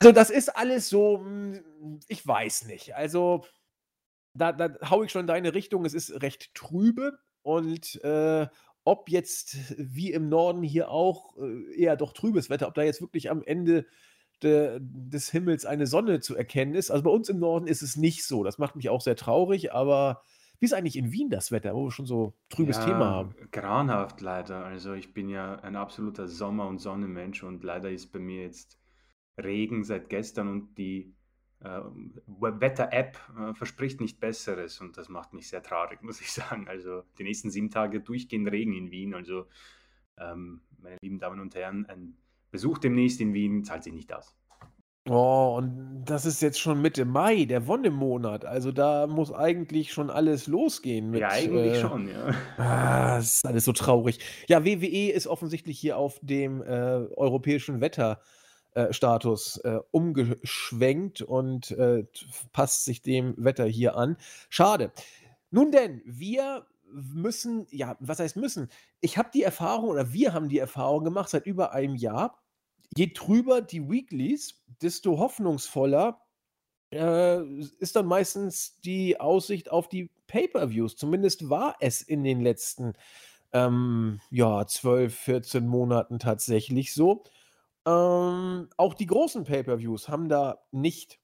Also 0.00 0.12
das 0.12 0.30
ist 0.30 0.56
alles 0.56 0.88
so, 0.88 1.18
hm, 1.18 1.60
ich 2.08 2.26
weiß 2.26 2.64
nicht. 2.64 2.94
Also 2.96 3.44
da, 4.32 4.52
da 4.52 4.70
hau 4.88 5.02
ich 5.02 5.10
schon 5.10 5.20
in 5.20 5.26
deine 5.26 5.52
Richtung. 5.52 5.84
Es 5.84 5.92
ist 5.92 6.22
recht 6.22 6.54
trübe 6.54 7.18
und 7.42 8.02
äh, 8.04 8.46
ob 8.84 9.08
jetzt 9.08 9.56
wie 9.76 10.12
im 10.12 10.28
Norden 10.28 10.62
hier 10.62 10.90
auch 10.90 11.36
äh, 11.36 11.74
eher 11.74 11.96
doch 11.96 12.12
trübes 12.12 12.50
Wetter, 12.50 12.68
ob 12.68 12.74
da 12.74 12.82
jetzt 12.82 13.00
wirklich 13.00 13.30
am 13.30 13.42
Ende 13.42 13.86
de, 14.42 14.78
des 14.80 15.30
Himmels 15.30 15.64
eine 15.64 15.86
Sonne 15.86 16.20
zu 16.20 16.36
erkennen 16.36 16.74
ist. 16.74 16.90
Also 16.90 17.04
bei 17.04 17.10
uns 17.10 17.28
im 17.28 17.38
Norden 17.38 17.66
ist 17.66 17.82
es 17.82 17.96
nicht 17.96 18.24
so. 18.24 18.42
Das 18.44 18.58
macht 18.58 18.76
mich 18.76 18.88
auch 18.88 19.00
sehr 19.00 19.16
traurig, 19.16 19.72
aber 19.72 20.22
wie 20.58 20.66
ist 20.66 20.74
eigentlich 20.74 20.96
in 20.96 21.10
Wien 21.10 21.28
das 21.28 21.50
Wetter, 21.50 21.74
wo 21.74 21.84
wir 21.86 21.90
schon 21.90 22.06
so 22.06 22.34
trübes 22.48 22.76
ja, 22.78 22.84
Thema 22.84 23.10
haben? 23.10 23.34
Grauenhaft 23.50 24.20
leider. 24.20 24.64
Also 24.64 24.94
ich 24.94 25.12
bin 25.12 25.28
ja 25.28 25.56
ein 25.56 25.76
absoluter 25.76 26.28
Sommer- 26.28 26.68
und 26.68 26.80
Sonnenmensch 26.80 27.42
und 27.42 27.64
leider 27.64 27.90
ist 27.90 28.12
bei 28.12 28.20
mir 28.20 28.42
jetzt 28.42 28.78
Regen 29.42 29.82
seit 29.82 30.08
gestern 30.08 30.48
und 30.48 30.78
die 30.78 31.14
Wetter-App 31.64 33.18
äh, 33.38 33.54
verspricht 33.54 34.00
nicht 34.00 34.20
Besseres 34.20 34.80
und 34.80 34.96
das 34.96 35.08
macht 35.08 35.32
mich 35.32 35.48
sehr 35.48 35.62
traurig, 35.62 36.02
muss 36.02 36.20
ich 36.20 36.32
sagen. 36.32 36.68
Also 36.68 37.02
die 37.18 37.24
nächsten 37.24 37.50
sieben 37.50 37.70
Tage 37.70 38.00
durchgehend 38.00 38.50
Regen 38.50 38.72
in 38.72 38.90
Wien. 38.90 39.14
Also 39.14 39.46
ähm, 40.18 40.62
meine 40.78 40.96
lieben 41.00 41.18
Damen 41.18 41.40
und 41.40 41.54
Herren, 41.54 41.86
ein 41.86 42.16
Besuch 42.50 42.78
demnächst 42.78 43.20
in 43.20 43.32
Wien 43.32 43.64
zahlt 43.64 43.84
sich 43.84 43.92
nicht 43.92 44.12
aus. 44.12 44.36
Oh, 45.08 45.56
und 45.58 46.04
das 46.04 46.26
ist 46.26 46.42
jetzt 46.42 46.60
schon 46.60 46.80
Mitte 46.80 47.04
Mai, 47.04 47.44
der 47.44 47.66
Wonnemonat. 47.66 48.44
Also 48.44 48.70
da 48.70 49.08
muss 49.08 49.32
eigentlich 49.32 49.92
schon 49.92 50.10
alles 50.10 50.46
losgehen 50.46 51.10
mit. 51.10 51.20
Ja, 51.20 51.30
eigentlich 51.30 51.74
äh, 51.74 51.80
schon, 51.80 52.08
ja. 52.08 52.34
Ah, 52.56 53.16
das 53.16 53.36
ist 53.36 53.46
alles 53.46 53.64
so 53.64 53.72
traurig. 53.72 54.20
Ja, 54.46 54.64
WWE 54.64 55.10
ist 55.10 55.26
offensichtlich 55.26 55.78
hier 55.78 55.96
auf 55.96 56.20
dem 56.22 56.62
äh, 56.62 56.66
europäischen 56.66 57.80
Wetter 57.80 58.20
äh, 58.74 58.92
Status 58.92 59.58
äh, 59.58 59.78
umgeschwenkt 59.90 61.22
und 61.22 61.70
äh, 61.72 62.04
passt 62.52 62.84
sich 62.84 63.02
dem 63.02 63.34
Wetter 63.36 63.66
hier 63.66 63.96
an. 63.96 64.16
Schade. 64.48 64.92
Nun 65.50 65.70
denn, 65.70 66.02
wir 66.04 66.66
müssen 66.92 67.66
ja, 67.70 67.96
was 68.00 68.18
heißt 68.18 68.36
müssen? 68.36 68.68
Ich 69.00 69.18
habe 69.18 69.30
die 69.32 69.42
Erfahrung 69.42 69.90
oder 69.90 70.12
wir 70.12 70.32
haben 70.34 70.48
die 70.48 70.58
Erfahrung 70.58 71.04
gemacht 71.04 71.30
seit 71.30 71.46
über 71.46 71.72
einem 71.72 71.96
Jahr, 71.96 72.42
je 72.96 73.08
trüber 73.08 73.62
die 73.62 73.88
Weeklies, 73.88 74.62
desto 74.80 75.18
hoffnungsvoller, 75.18 76.20
äh, 76.92 77.42
ist 77.78 77.96
dann 77.96 78.06
meistens 78.06 78.78
die 78.80 79.18
Aussicht 79.18 79.70
auf 79.70 79.88
die 79.88 80.10
Pay-per-Views. 80.26 80.96
Zumindest 80.96 81.48
war 81.48 81.76
es 81.80 82.02
in 82.02 82.22
den 82.22 82.40
letzten, 82.40 82.92
ähm, 83.52 84.20
ja, 84.30 84.66
12, 84.66 85.14
14 85.14 85.66
Monaten 85.66 86.18
tatsächlich 86.18 86.92
so. 86.92 87.24
Ähm, 87.86 88.68
auch 88.76 88.94
die 88.94 89.06
großen 89.06 89.44
Pay-per-Views 89.44 90.08
haben 90.08 90.28
da 90.28 90.64
nicht, 90.70 91.20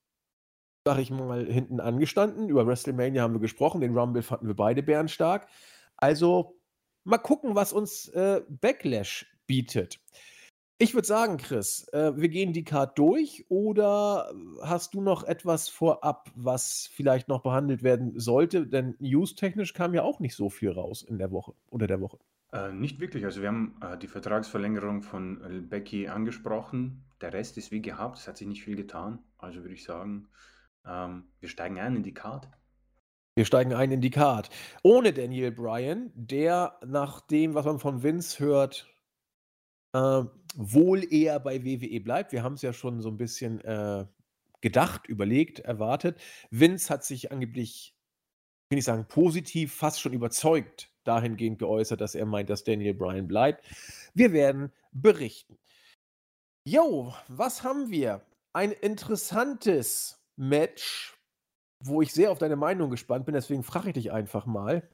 sage 0.85 1.03
ich 1.03 1.11
mal, 1.11 1.47
hinten 1.47 1.81
angestanden. 1.81 2.49
Über 2.49 2.67
WrestleMania 2.67 3.23
haben 3.23 3.35
wir 3.35 3.41
gesprochen, 3.41 3.81
den 3.81 3.97
Rumble 3.97 4.23
fanden 4.23 4.49
wir 4.49 4.57
beide 4.57 4.83
bärenstark. 4.83 5.49
Also 5.97 6.59
mal 7.05 7.19
gucken, 7.19 7.55
was 7.55 7.73
uns 7.73 8.09
äh, 8.09 8.43
Backlash 8.49 9.27
bietet. 9.47 10.00
Ich 10.81 10.95
würde 10.95 11.09
sagen, 11.09 11.38
Chris, 11.38 11.88
äh, 11.93 12.12
wir 12.17 12.29
gehen 12.29 12.53
die 12.53 12.62
Card 12.62 12.97
durch 12.99 13.45
oder 13.49 14.33
hast 14.62 14.95
du 14.95 15.00
noch 15.00 15.25
etwas 15.25 15.69
vorab, 15.69 16.31
was 16.37 16.88
vielleicht 16.93 17.27
noch 17.27 17.43
behandelt 17.43 17.83
werden 17.83 18.19
sollte? 18.21 18.65
Denn 18.65 18.95
news-technisch 19.00 19.75
kam 19.75 19.93
ja 19.95 20.05
auch 20.05 20.21
nicht 20.21 20.37
so 20.37 20.50
viel 20.50 20.71
raus 20.71 21.03
in 21.03 21.19
der 21.19 21.33
Woche 21.33 21.55
oder 21.69 21.88
der 21.88 22.00
Woche. 22.00 22.19
Äh, 22.52 22.73
nicht 22.73 23.00
wirklich. 23.00 23.25
Also 23.25 23.43
wir 23.43 23.49
haben 23.49 23.76
äh, 23.83 23.99
die 23.99 24.09
Vertragsverlängerung 24.09 25.02
von 25.02 25.43
äh, 25.43 25.61
Becky 25.61 26.09
angesprochen. 26.09 27.05
Der 27.21 27.33
Rest 27.33 27.59
ist 27.59 27.71
wie 27.71 27.83
gehabt. 27.83 28.19
Es 28.19 28.28
hat 28.28 28.37
sich 28.37 28.47
nicht 28.47 28.62
viel 28.62 28.76
getan. 28.76 29.19
Also 29.37 29.61
würde 29.61 29.75
ich 29.75 29.85
sagen, 29.85 30.28
ähm, 30.87 31.25
wir 31.40 31.49
steigen 31.49 31.78
ein 31.78 31.97
in 31.97 32.02
die 32.02 32.14
Card. 32.14 32.49
Wir 33.37 33.45
steigen 33.45 33.73
ein 33.73 33.93
in 33.93 34.00
die 34.00 34.11
Card. 34.11 34.50
Ohne 34.83 35.12
Daniel 35.12 35.52
Bryan, 35.52 36.11
der 36.14 36.78
nach 36.87 37.21
dem, 37.21 37.55
was 37.55 37.67
man 37.67 37.78
von 37.78 38.02
Vince 38.02 38.38
hört, 38.40 38.93
äh, 39.93 40.25
wohl 40.57 41.12
eher 41.12 41.38
bei 41.40 41.64
WWE 41.64 42.00
bleibt. 42.00 42.33
Wir 42.33 42.43
haben 42.43 42.55
es 42.55 42.62
ja 42.62 42.73
schon 42.73 43.00
so 43.00 43.11
ein 43.11 43.17
bisschen, 43.17 43.61
äh, 43.61 44.07
gedacht, 44.61 45.07
überlegt, 45.07 45.61
erwartet. 45.61 46.21
Vince 46.50 46.93
hat 46.93 47.05
sich 47.05 47.31
angeblich, 47.31 47.95
ich 48.64 48.71
will 48.71 48.76
nicht 48.76 48.85
sagen 48.87 49.07
positiv, 49.07 49.75
fast 49.75 50.00
schon 50.00 50.14
überzeugt 50.14 50.90
dahingehend 51.09 51.59
geäußert, 51.59 52.00
dass 52.00 52.15
er 52.15 52.27
meint, 52.27 52.50
dass 52.50 52.65
Daniel 52.65 52.95
Bryan 52.95 53.27
bleibt. 53.27 53.65
Wir 54.15 54.33
werden 54.33 54.73
berichten. 54.93 55.59
Jo, 56.65 57.15
was 57.29 57.62
haben 57.62 57.91
wir? 57.91 58.23
Ein 58.53 58.73
interessantes 58.73 60.23
Match, 60.37 61.19
wo 61.81 62.03
ich 62.03 62.12
sehr 62.12 62.31
auf 62.31 62.38
deine 62.38 62.57
Meinung 62.57 62.91
gespannt 62.91 63.27
bin, 63.27 63.35
deswegen 63.35 63.62
frage 63.62 63.88
ich 63.88 63.95
dich 63.95 64.12
einfach 64.12 64.47
mal. 64.47 64.88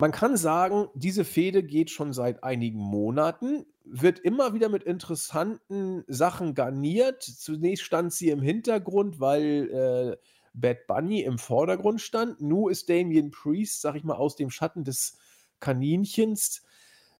Man 0.00 0.12
kann 0.12 0.36
sagen, 0.36 0.88
diese 0.94 1.24
Fehde 1.24 1.62
geht 1.62 1.90
schon 1.90 2.12
seit 2.12 2.44
einigen 2.44 2.78
Monaten, 2.78 3.66
wird 3.84 4.20
immer 4.20 4.54
wieder 4.54 4.68
mit 4.68 4.84
interessanten 4.84 6.04
Sachen 6.06 6.54
garniert. 6.54 7.22
Zunächst 7.22 7.84
stand 7.84 8.12
sie 8.12 8.30
im 8.30 8.40
Hintergrund, 8.40 9.18
weil 9.18 9.70
äh, 9.72 10.28
Bad 10.52 10.86
Bunny 10.86 11.22
im 11.22 11.38
Vordergrund 11.38 12.00
stand. 12.00 12.40
Nu 12.40 12.68
ist 12.68 12.88
Damien 12.88 13.30
Priest, 13.30 13.80
sag 13.80 13.96
ich 13.96 14.04
mal, 14.04 14.16
aus 14.16 14.36
dem 14.36 14.50
Schatten 14.50 14.84
des 14.84 15.18
Kaninchens, 15.60 16.62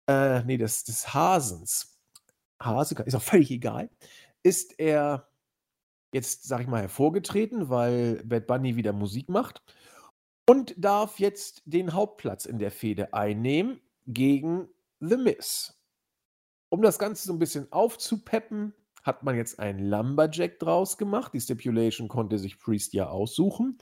äh, 0.06 0.42
nee, 0.44 0.56
des, 0.56 0.84
des 0.84 1.12
Hasens. 1.14 1.98
Hase, 2.60 2.94
ist 3.04 3.14
auch 3.14 3.22
völlig 3.22 3.50
egal. 3.50 3.90
Ist 4.42 4.78
er 4.78 5.28
jetzt, 6.12 6.44
sag 6.44 6.60
ich 6.60 6.66
mal, 6.66 6.80
hervorgetreten, 6.80 7.68
weil 7.68 8.22
Bad 8.24 8.46
Bunny 8.46 8.76
wieder 8.76 8.92
Musik 8.92 9.28
macht 9.28 9.62
und 10.46 10.74
darf 10.76 11.18
jetzt 11.18 11.62
den 11.66 11.92
Hauptplatz 11.92 12.46
in 12.46 12.58
der 12.58 12.70
Fehde 12.70 13.12
einnehmen 13.12 13.80
gegen 14.06 14.68
The 15.00 15.16
Miz. 15.16 15.74
Um 16.70 16.82
das 16.82 16.98
Ganze 16.98 17.26
so 17.26 17.32
ein 17.32 17.38
bisschen 17.38 17.70
aufzupeppen, 17.72 18.74
hat 19.02 19.22
man 19.22 19.36
jetzt 19.36 19.58
einen 19.58 19.88
Lumberjack 19.88 20.58
draus 20.58 20.98
gemacht. 20.98 21.32
Die 21.32 21.40
Stipulation 21.40 22.08
konnte 22.08 22.38
sich 22.38 22.58
Priest 22.58 22.92
ja 22.92 23.08
aussuchen. 23.08 23.78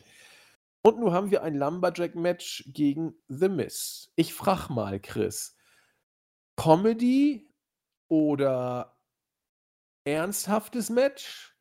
Und 0.87 1.01
nun 1.01 1.13
haben 1.13 1.33
wir 1.33 1.43
ein 1.43 1.57
Lumberjack-Match 1.57 2.71
gegen 2.73 3.17
The 3.27 3.49
Miz. 3.49 4.13
Ich 4.15 4.33
frage 4.33 4.73
mal, 4.73 5.01
Chris, 5.01 5.57
Comedy 6.55 7.53
oder 8.07 8.97
ernsthaftes 10.05 10.89
Match, 10.89 11.57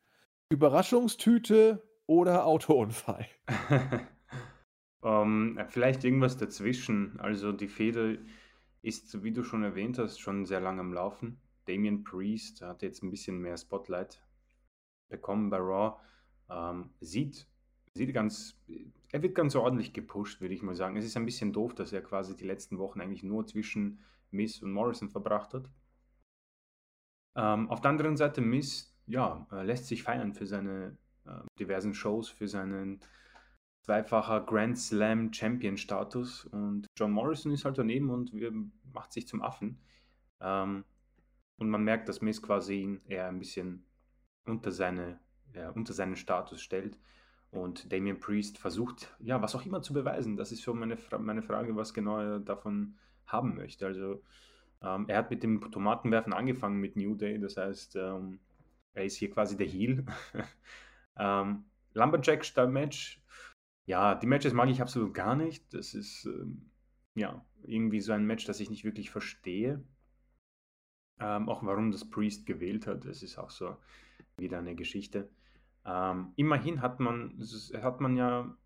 Überraschungstüte 0.48 1.82
oder 2.06 2.46
Autounfall? 2.46 3.26
Ähm, 5.02 5.60
vielleicht 5.68 6.02
irgendwas 6.02 6.36
dazwischen. 6.36 7.20
Also 7.20 7.52
die 7.52 7.68
Fehde 7.68 8.18
ist, 8.82 9.22
wie 9.22 9.30
du 9.30 9.44
schon 9.44 9.62
erwähnt 9.62 9.98
hast, 9.98 10.18
schon 10.18 10.46
sehr 10.46 10.58
lange 10.58 10.80
am 10.80 10.92
Laufen. 10.92 11.40
Damien 11.66 12.02
Priest 12.02 12.62
hat 12.62 12.82
jetzt 12.82 13.04
ein 13.04 13.10
bisschen 13.10 13.38
mehr 13.38 13.56
Spotlight 13.56 14.20
bekommen 15.08 15.48
bei 15.50 15.58
Raw. 15.58 16.00
Ähm, 16.50 16.90
sieht, 17.00 17.46
sieht 17.94 18.14
ganz, 18.14 18.58
er 19.16 19.22
wird 19.22 19.34
ganz 19.34 19.56
ordentlich 19.56 19.94
gepusht, 19.94 20.42
würde 20.42 20.52
ich 20.52 20.62
mal 20.62 20.74
sagen. 20.74 20.94
Es 20.94 21.04
ist 21.06 21.16
ein 21.16 21.24
bisschen 21.24 21.54
doof, 21.54 21.74
dass 21.74 21.90
er 21.90 22.02
quasi 22.02 22.36
die 22.36 22.44
letzten 22.44 22.76
Wochen 22.76 23.00
eigentlich 23.00 23.22
nur 23.22 23.46
zwischen 23.46 23.98
Miss 24.30 24.62
und 24.62 24.72
Morrison 24.72 25.08
verbracht 25.08 25.54
hat. 25.54 25.70
Ähm, 27.34 27.70
auf 27.70 27.80
der 27.80 27.92
anderen 27.92 28.18
Seite, 28.18 28.42
Miss, 28.42 28.94
ja, 29.06 29.46
äh, 29.50 29.62
lässt 29.62 29.86
sich 29.86 30.02
feiern 30.02 30.34
für 30.34 30.44
seine 30.44 30.98
äh, 31.24 31.30
diversen 31.58 31.94
Shows, 31.94 32.28
für 32.28 32.46
seinen 32.46 33.00
zweifacher 33.86 34.42
Grand 34.42 34.76
Slam 34.76 35.32
Champion 35.32 35.78
Status 35.78 36.44
und 36.44 36.86
John 36.98 37.12
Morrison 37.12 37.52
ist 37.52 37.64
halt 37.64 37.78
daneben 37.78 38.10
und 38.10 38.34
macht 38.92 39.14
sich 39.14 39.26
zum 39.26 39.40
Affen. 39.40 39.78
Ähm, 40.40 40.84
und 41.56 41.70
man 41.70 41.84
merkt, 41.84 42.10
dass 42.10 42.20
Miss 42.20 42.42
quasi 42.42 42.82
ihn 42.82 43.00
eher 43.06 43.28
ein 43.28 43.38
bisschen 43.38 43.86
unter, 44.44 44.72
seine, 44.72 45.20
ja, 45.54 45.70
unter 45.70 45.94
seinen 45.94 46.16
Status 46.16 46.60
stellt. 46.60 46.98
Und 47.50 47.92
Damien 47.92 48.20
Priest 48.20 48.58
versucht, 48.58 49.14
ja, 49.20 49.40
was 49.40 49.54
auch 49.54 49.64
immer 49.64 49.80
zu 49.82 49.92
beweisen. 49.92 50.36
Das 50.36 50.52
ist 50.52 50.62
schon 50.62 50.78
meine, 50.78 50.98
meine 51.18 51.42
Frage, 51.42 51.76
was 51.76 51.94
genau 51.94 52.18
er 52.18 52.40
davon 52.40 52.96
haben 53.26 53.54
möchte. 53.54 53.86
Also, 53.86 54.22
ähm, 54.82 55.06
er 55.08 55.18
hat 55.18 55.30
mit 55.30 55.42
dem 55.42 55.70
Tomatenwerfen 55.70 56.32
angefangen 56.32 56.80
mit 56.80 56.96
New 56.96 57.14
Day, 57.14 57.38
das 57.38 57.56
heißt, 57.56 57.96
ähm, 57.96 58.40
er 58.94 59.04
ist 59.04 59.16
hier 59.16 59.30
quasi 59.30 59.56
der 59.56 59.66
Heel. 59.66 60.04
ähm, 61.18 61.64
Lumberjack-Match 61.94 63.22
ja, 63.86 64.16
die 64.16 64.26
Matches 64.26 64.52
mag 64.52 64.68
ich 64.68 64.82
absolut 64.82 65.14
gar 65.14 65.36
nicht. 65.36 65.72
Das 65.72 65.94
ist 65.94 66.26
ähm, 66.26 66.70
ja 67.14 67.44
irgendwie 67.62 68.00
so 68.00 68.12
ein 68.12 68.26
Match, 68.26 68.44
das 68.44 68.60
ich 68.60 68.68
nicht 68.68 68.84
wirklich 68.84 69.10
verstehe. 69.10 69.82
Ähm, 71.20 71.48
auch 71.48 71.64
warum 71.64 71.92
das 71.92 72.08
Priest 72.10 72.46
gewählt 72.46 72.86
hat, 72.86 73.06
das 73.06 73.22
ist 73.22 73.38
auch 73.38 73.50
so 73.50 73.76
wieder 74.36 74.58
eine 74.58 74.74
Geschichte. 74.74 75.30
Ähm, 75.86 76.32
immerhin 76.36 76.82
hat 76.82 76.98
man, 77.00 77.40
hat 77.80 78.00
man 78.00 78.16
ja 78.16 78.56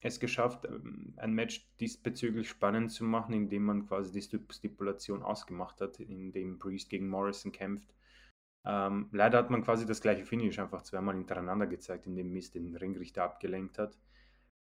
es 0.00 0.20
geschafft, 0.20 0.66
ähm, 0.66 1.14
ein 1.16 1.32
Match 1.32 1.66
diesbezüglich 1.80 2.48
spannend 2.48 2.92
zu 2.92 3.04
machen, 3.04 3.32
indem 3.34 3.64
man 3.64 3.86
quasi 3.86 4.12
die 4.12 4.22
Stipulation 4.22 5.22
ausgemacht 5.22 5.80
hat, 5.80 5.98
in 6.00 6.32
dem 6.32 6.58
Priest 6.58 6.90
gegen 6.90 7.08
Morrison 7.08 7.50
kämpft. 7.50 7.94
Ähm, 8.64 9.08
leider 9.12 9.38
hat 9.38 9.50
man 9.50 9.62
quasi 9.62 9.86
das 9.86 10.00
gleiche 10.00 10.24
Finish 10.24 10.58
einfach 10.58 10.82
zweimal 10.82 11.14
hintereinander 11.14 11.66
gezeigt, 11.66 12.06
indem 12.06 12.32
Mist 12.32 12.54
den 12.54 12.76
Ringrichter 12.76 13.24
abgelenkt 13.24 13.78
hat. 13.78 13.98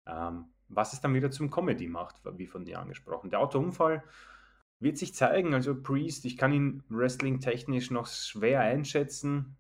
Ähm, 0.06 0.46
was 0.68 0.92
es 0.92 1.00
dann 1.00 1.14
wieder 1.14 1.30
zum 1.30 1.50
Comedy 1.50 1.86
macht, 1.86 2.22
wie 2.38 2.46
von 2.46 2.64
dir 2.64 2.80
angesprochen. 2.80 3.30
Der 3.30 3.40
Autounfall 3.40 4.02
wird 4.78 4.98
sich 4.98 5.14
zeigen. 5.14 5.52
Also 5.52 5.80
Priest, 5.80 6.24
ich 6.24 6.36
kann 6.36 6.52
ihn 6.52 6.82
wrestling-technisch 6.88 7.90
noch 7.90 8.06
schwer 8.06 8.60
einschätzen. 8.60 9.56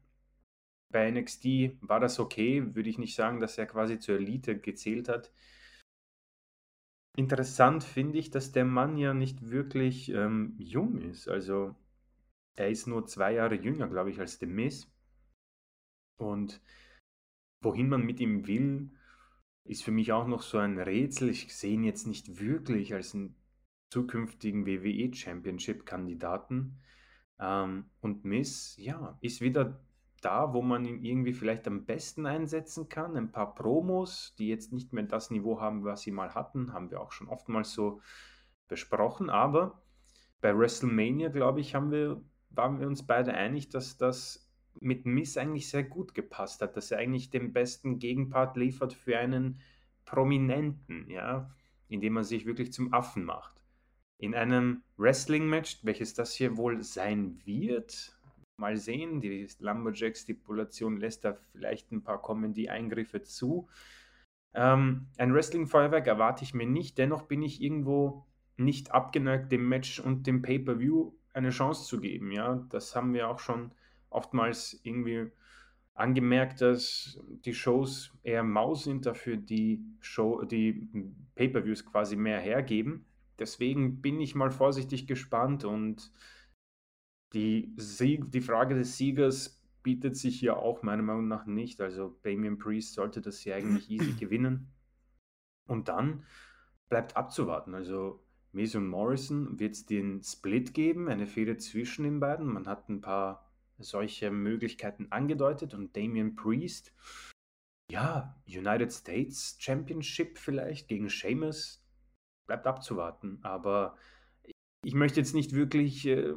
Bei 0.92 1.10
NXT 1.10 1.76
war 1.80 2.00
das 2.00 2.18
okay, 2.18 2.74
würde 2.74 2.90
ich 2.90 2.98
nicht 2.98 3.14
sagen, 3.14 3.40
dass 3.40 3.58
er 3.58 3.66
quasi 3.66 3.98
zur 3.98 4.16
Elite 4.16 4.58
gezählt 4.58 5.08
hat. 5.08 5.32
Interessant 7.16 7.84
finde 7.84 8.18
ich, 8.18 8.30
dass 8.30 8.52
der 8.52 8.64
Mann 8.64 8.96
ja 8.96 9.14
nicht 9.14 9.50
wirklich 9.50 10.10
ähm, 10.10 10.54
jung 10.58 11.00
ist. 11.00 11.28
Also 11.28 11.74
er 12.56 12.70
ist 12.70 12.86
nur 12.86 13.06
zwei 13.06 13.34
Jahre 13.34 13.54
jünger, 13.54 13.88
glaube 13.88 14.10
ich, 14.10 14.18
als 14.18 14.38
The 14.38 14.46
Miz. 14.46 14.90
Und 16.18 16.60
wohin 17.62 17.88
man 17.88 18.04
mit 18.04 18.20
ihm 18.20 18.46
will, 18.46 18.90
ist 19.64 19.84
für 19.84 19.90
mich 19.90 20.12
auch 20.12 20.26
noch 20.26 20.42
so 20.42 20.58
ein 20.58 20.78
Rätsel. 20.78 21.30
Ich 21.30 21.54
sehe 21.54 21.74
ihn 21.74 21.84
jetzt 21.84 22.06
nicht 22.06 22.40
wirklich 22.40 22.94
als 22.94 23.14
einen 23.14 23.36
zukünftigen 23.92 24.66
WWE 24.66 25.12
Championship-Kandidaten. 25.14 26.80
Ähm, 27.38 27.90
und 28.00 28.24
Miss, 28.24 28.76
ja, 28.76 29.18
ist 29.20 29.40
wieder 29.40 29.80
da, 30.20 30.52
wo 30.54 30.62
man 30.62 30.84
ihn 30.84 31.02
irgendwie 31.04 31.32
vielleicht 31.32 31.66
am 31.68 31.84
besten 31.84 32.26
einsetzen 32.26 32.88
kann. 32.88 33.16
Ein 33.16 33.32
paar 33.32 33.54
Promos, 33.54 34.34
die 34.38 34.48
jetzt 34.48 34.72
nicht 34.72 34.92
mehr 34.92 35.04
das 35.04 35.30
Niveau 35.30 35.60
haben, 35.60 35.84
was 35.84 36.02
sie 36.02 36.12
mal 36.12 36.34
hatten, 36.34 36.72
haben 36.72 36.90
wir 36.90 37.00
auch 37.00 37.12
schon 37.12 37.28
oftmals 37.28 37.72
so 37.72 38.00
besprochen. 38.68 39.30
Aber 39.30 39.82
bei 40.40 40.56
WrestleMania, 40.56 41.28
glaube 41.30 41.60
ich, 41.60 41.74
haben 41.74 41.90
wir, 41.90 42.22
waren 42.50 42.80
wir 42.80 42.86
uns 42.86 43.06
beide 43.06 43.34
einig, 43.34 43.68
dass 43.70 43.96
das 43.96 44.48
mit 44.80 45.04
Miss 45.06 45.36
eigentlich 45.36 45.68
sehr 45.68 45.84
gut 45.84 46.14
gepasst 46.14 46.62
hat, 46.62 46.76
dass 46.76 46.90
er 46.90 46.98
eigentlich 46.98 47.30
den 47.30 47.52
besten 47.52 47.98
Gegenpart 47.98 48.56
liefert 48.56 48.92
für 48.92 49.18
einen 49.18 49.60
Prominenten, 50.04 51.10
ja, 51.10 51.50
indem 51.88 52.16
er 52.16 52.24
sich 52.24 52.46
wirklich 52.46 52.72
zum 52.72 52.92
Affen 52.92 53.24
macht. 53.24 53.60
in 54.18 54.34
einem 54.34 54.82
Wrestling-Match, 54.98 55.80
welches 55.82 56.14
das 56.14 56.34
hier 56.34 56.56
wohl 56.56 56.82
sein 56.82 57.40
wird. 57.44 58.18
Mal 58.60 58.76
sehen, 58.76 59.20
die 59.20 59.48
Lumberjack-Stipulation 59.58 60.98
lässt 60.98 61.24
da 61.24 61.34
vielleicht 61.52 61.90
ein 61.90 62.02
paar 62.02 62.22
Comedy-Eingriffe 62.22 63.22
zu. 63.22 63.68
Ähm, 64.54 65.06
ein 65.16 65.34
Wrestling-Feuerwerk 65.34 66.06
erwarte 66.06 66.44
ich 66.44 66.54
mir 66.54 66.66
nicht, 66.66 66.98
dennoch 66.98 67.22
bin 67.22 67.42
ich 67.42 67.62
irgendwo 67.62 68.26
nicht 68.56 68.92
abgeneigt, 68.92 69.50
dem 69.50 69.68
Match 69.68 69.98
und 69.98 70.26
dem 70.26 70.42
Pay-Per-View 70.42 71.12
eine 71.32 71.50
Chance 71.50 71.86
zu 71.86 72.00
geben. 72.00 72.30
Ja, 72.32 72.66
das 72.70 72.94
haben 72.94 73.14
wir 73.14 73.28
auch 73.28 73.38
schon 73.38 73.72
oftmals 74.10 74.80
irgendwie 74.82 75.30
angemerkt, 75.94 76.60
dass 76.60 77.20
die 77.44 77.54
Shows 77.54 78.12
eher 78.22 78.42
mau 78.42 78.74
sind, 78.74 79.06
dafür 79.06 79.36
die 79.36 79.84
Show, 80.00 80.42
die 80.44 80.88
Pay-per-Views 81.34 81.86
quasi 81.86 82.16
mehr 82.16 82.40
hergeben. 82.40 83.06
Deswegen 83.38 84.00
bin 84.00 84.20
ich 84.20 84.34
mal 84.34 84.50
vorsichtig 84.50 85.06
gespannt 85.06 85.64
und 85.64 86.12
die, 87.32 87.72
Sieg, 87.76 88.30
die 88.32 88.40
Frage 88.40 88.74
des 88.74 88.96
Siegers 88.96 89.62
bietet 89.82 90.16
sich 90.16 90.38
hier 90.38 90.58
auch 90.58 90.82
meiner 90.82 91.02
Meinung 91.02 91.28
nach 91.28 91.46
nicht. 91.46 91.80
Also 91.80 92.18
Damian 92.22 92.58
Priest 92.58 92.94
sollte 92.94 93.20
das 93.20 93.40
hier 93.40 93.56
eigentlich 93.56 93.90
easy 93.90 94.12
gewinnen. 94.18 94.72
Und 95.68 95.88
dann 95.88 96.24
bleibt 96.88 97.16
abzuwarten. 97.16 97.74
Also 97.74 98.22
und 98.52 98.88
Morrison 98.88 99.60
wird 99.60 99.74
es 99.74 99.86
den 99.86 100.22
Split 100.24 100.74
geben, 100.74 101.08
eine 101.08 101.26
Fehde 101.26 101.56
zwischen 101.56 102.02
den 102.02 102.18
beiden. 102.18 102.46
Man 102.52 102.66
hat 102.66 102.88
ein 102.88 103.00
paar 103.00 103.48
solche 103.78 104.30
Möglichkeiten 104.30 105.06
angedeutet 105.10 105.72
und 105.72 105.96
Damian 105.96 106.34
Priest, 106.34 106.92
ja, 107.90 108.36
United 108.46 108.92
States 108.92 109.56
Championship 109.58 110.36
vielleicht 110.36 110.88
gegen 110.88 111.08
Sheamus, 111.08 111.84
bleibt 112.46 112.66
abzuwarten. 112.66 113.38
Aber 113.42 113.96
ich 114.84 114.94
möchte 114.94 115.20
jetzt 115.20 115.34
nicht 115.34 115.54
wirklich 115.54 116.06
äh, 116.06 116.34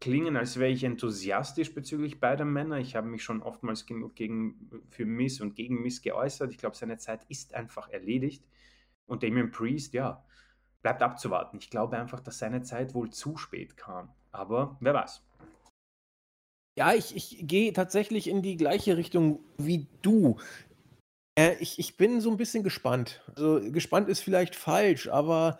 klingen, 0.00 0.36
als 0.36 0.58
wäre 0.58 0.70
ich 0.70 0.84
enthusiastisch 0.84 1.74
bezüglich 1.74 2.20
beider 2.20 2.44
Männer. 2.44 2.78
Ich 2.78 2.96
habe 2.96 3.08
mich 3.08 3.22
schon 3.22 3.42
oftmals 3.42 3.86
genug 3.86 4.14
gegen, 4.14 4.84
für 4.90 5.06
Miss 5.06 5.40
und 5.40 5.54
gegen 5.54 5.82
Miss 5.82 6.02
geäußert. 6.02 6.52
Ich 6.52 6.58
glaube, 6.58 6.76
seine 6.76 6.98
Zeit 6.98 7.24
ist 7.28 7.54
einfach 7.54 7.88
erledigt. 7.88 8.44
Und 9.06 9.22
Damian 9.22 9.50
Priest, 9.50 9.94
ja, 9.94 10.24
bleibt 10.82 11.02
abzuwarten. 11.02 11.58
Ich 11.60 11.70
glaube 11.70 11.98
einfach, 11.98 12.20
dass 12.20 12.38
seine 12.38 12.62
Zeit 12.62 12.94
wohl 12.94 13.10
zu 13.10 13.36
spät 13.36 13.76
kam. 13.76 14.10
Aber 14.30 14.76
wer 14.80 14.94
weiß. 14.94 15.22
Ja, 16.78 16.94
ich, 16.94 17.16
ich 17.16 17.48
gehe 17.48 17.72
tatsächlich 17.72 18.28
in 18.28 18.40
die 18.40 18.56
gleiche 18.56 18.96
Richtung 18.96 19.40
wie 19.56 19.88
du. 20.02 20.38
Äh, 21.36 21.56
ich, 21.58 21.78
ich 21.78 21.96
bin 21.96 22.20
so 22.20 22.30
ein 22.30 22.36
bisschen 22.36 22.62
gespannt. 22.62 23.20
Also, 23.34 23.60
gespannt 23.72 24.08
ist 24.08 24.20
vielleicht 24.20 24.54
falsch, 24.54 25.08
aber 25.08 25.58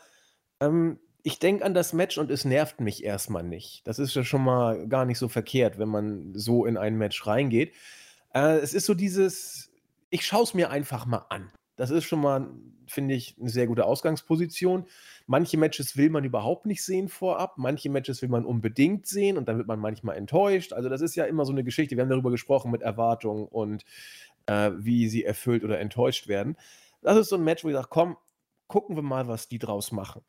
ähm, 0.61 1.01
ich 1.29 1.39
denke 1.39 1.63
an 1.63 1.75
das 1.75 1.93
Match 1.93 2.17
und 2.17 2.31
es 2.31 2.47
nervt 2.47 2.81
mich 2.81 3.05
erstmal 3.05 3.43
nicht. 3.43 3.87
Das 3.87 3.99
ist 3.99 4.15
ja 4.15 4.25
schon 4.25 4.43
mal 4.43 4.89
gar 4.89 5.05
nicht 5.05 5.19
so 5.19 5.29
verkehrt, 5.29 5.79
wenn 5.79 5.91
man 5.91 6.33
so 6.35 6.65
in 6.65 6.79
ein 6.79 6.97
Match 6.97 7.27
reingeht. 7.27 7.75
Äh, 8.33 8.61
es 8.61 8.73
ist 8.73 8.87
so 8.87 8.95
dieses, 8.95 9.71
ich 10.09 10.25
schaue 10.25 10.45
es 10.45 10.55
mir 10.55 10.71
einfach 10.71 11.05
mal 11.05 11.27
an. 11.29 11.53
Das 11.77 11.91
ist 11.91 12.05
schon 12.05 12.23
mal, 12.23 12.49
finde 12.87 13.15
ich, 13.15 13.37
eine 13.39 13.51
sehr 13.51 13.67
gute 13.67 13.85
Ausgangsposition. 13.85 14.87
Manche 15.27 15.59
Matches 15.59 15.99
will 15.99 16.09
man 16.09 16.25
überhaupt 16.25 16.65
nicht 16.65 16.83
sehen 16.83 17.11
vorab, 17.11 17.59
manche 17.59 17.91
Matches 17.91 18.23
will 18.23 18.31
man 18.31 18.47
unbedingt 18.47 19.07
sehen 19.07 19.37
und 19.37 19.49
dann 19.49 19.59
wird 19.59 19.69
man 19.69 19.81
manchmal 19.81 20.17
enttäuscht. 20.17 20.73
Also 20.73 20.89
das 20.89 21.03
ist 21.03 21.15
ja 21.15 21.27
immer 21.27 21.45
so 21.45 21.53
eine 21.53 21.63
Geschichte. 21.63 21.95
Wir 21.95 22.05
haben 22.05 22.11
darüber 22.11 22.31
gesprochen 22.31 22.71
mit 22.71 22.81
Erwartungen 22.81 23.47
und 23.49 23.85
äh, 24.47 24.71
wie 24.79 25.11
sie 25.11 25.25
erfüllt 25.25 25.63
oder 25.63 25.79
enttäuscht 25.79 26.27
werden. 26.27 26.57
Das 27.03 27.19
ist 27.19 27.29
so 27.29 27.37
ein 27.37 27.45
Match, 27.45 27.65
wo 27.65 27.69
ich 27.69 27.75
sage, 27.75 27.89
komm, 27.91 28.17
gucken 28.67 28.97
wir 28.97 29.03
mal, 29.03 29.29
was 29.29 29.51
die 29.51 29.59
draus 29.59 29.93
machen. 29.93 30.23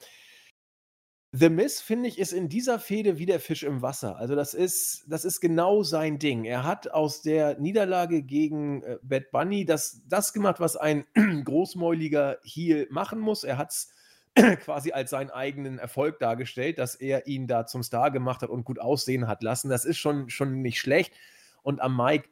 The 1.32 1.50
Miz, 1.50 1.80
finde 1.80 2.10
ich, 2.10 2.18
ist 2.18 2.34
in 2.34 2.50
dieser 2.50 2.80
Fehde 2.80 3.20
wie 3.20 3.28
der 3.28 3.40
Fisch 3.40 3.62
im 3.62 3.84
Wasser. 3.84 4.18
Also, 4.18 4.36
das 4.36 4.56
ist 4.56 5.04
das 5.08 5.26
ist 5.26 5.40
genau 5.42 5.84
sein 5.84 6.18
Ding. 6.18 6.44
Er 6.44 6.64
hat 6.64 6.90
aus 6.90 7.22
der 7.22 7.60
Niederlage 7.60 8.24
gegen, 8.24 8.82
äh, 8.82 8.98
Bad 9.04 9.30
Bunny 9.32 9.64
das 9.64 10.02
das 10.08 10.34
gemacht, 10.34 10.60
was 10.60 10.76
ein 10.76 11.06
großmäuliger 11.46 12.40
Heel 12.44 12.88
machen 12.90 13.20
muss. 13.20 13.44
Er 13.44 13.60
hat 13.60 13.70
es 13.70 13.92
quasi 14.64 14.92
als 14.92 15.12
seinen 15.12 15.30
eigenen 15.30 15.78
Erfolg 15.78 16.18
dargestellt, 16.18 16.80
dass 16.80 16.96
er 16.96 17.28
ihn 17.28 17.46
da 17.46 17.68
zum 17.68 17.84
Star 17.84 18.10
gemacht 18.10 18.42
hat 18.42 18.50
und 18.50 18.64
gut 18.64 18.80
aussehen 18.80 19.28
hat 19.28 19.44
lassen. 19.44 19.70
Das 19.70 19.86
ist 19.86 20.00
schon 20.00 20.30
schon 20.32 20.64
nicht 20.64 20.80
schlecht. 20.80 21.14
Und 21.62 21.80
am 21.80 21.96
Mike 21.96 22.28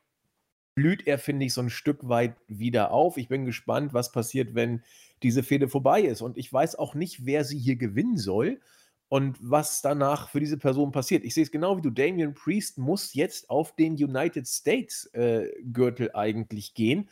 blüht 0.74 1.06
er, 1.06 1.20
finde 1.20 1.46
ich, 1.46 1.54
so 1.54 1.62
ein 1.62 1.70
Stück 1.70 2.10
weit 2.10 2.36
wieder 2.48 2.90
auf. 2.92 3.18
Ich 3.18 3.28
bin 3.28 3.46
gespannt, 3.46 3.94
was 3.94 4.12
passiert, 4.12 4.56
wenn 4.56 4.84
diese 5.22 5.44
Fehde 5.44 5.68
vorbei 5.68 6.02
ist. 6.02 6.22
Und 6.22 6.36
ich 6.38 6.52
weiß 6.52 6.76
auch 6.78 6.96
nicht, 6.96 7.28
wer 7.28 7.44
sie 7.44 7.60
hier 7.60 7.76
gewinnen 7.76 8.18
soll 8.18 8.60
und 9.10 9.38
was 9.40 9.82
danach 9.82 10.30
für 10.30 10.40
diese 10.40 10.58
Person 10.58 10.92
passiert. 10.92 11.24
Ich 11.24 11.34
sehe 11.34 11.44
es 11.44 11.52
genau 11.52 11.78
wie 11.78 11.82
du. 11.82 11.90
Damian 11.90 12.34
Priest 12.34 12.78
muss 12.78 13.14
jetzt 13.14 13.50
auf 13.50 13.76
den 13.76 13.94
United 13.94 14.48
States 14.48 15.06
äh, 15.14 15.50
Gürtel 15.64 16.12
eigentlich 16.14 16.74
gehen, 16.74 17.10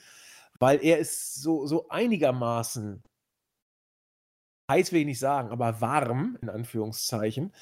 weil 0.59 0.83
er 0.83 0.97
ist 0.99 1.35
so, 1.35 1.65
so 1.67 1.87
einigermaßen, 1.89 3.01
heiß 4.69 4.91
will 4.91 5.01
ich 5.01 5.05
nicht 5.05 5.19
sagen, 5.19 5.49
aber 5.49 5.79
warm, 5.79 6.37
in 6.41 6.49
Anführungszeichen. 6.49 7.53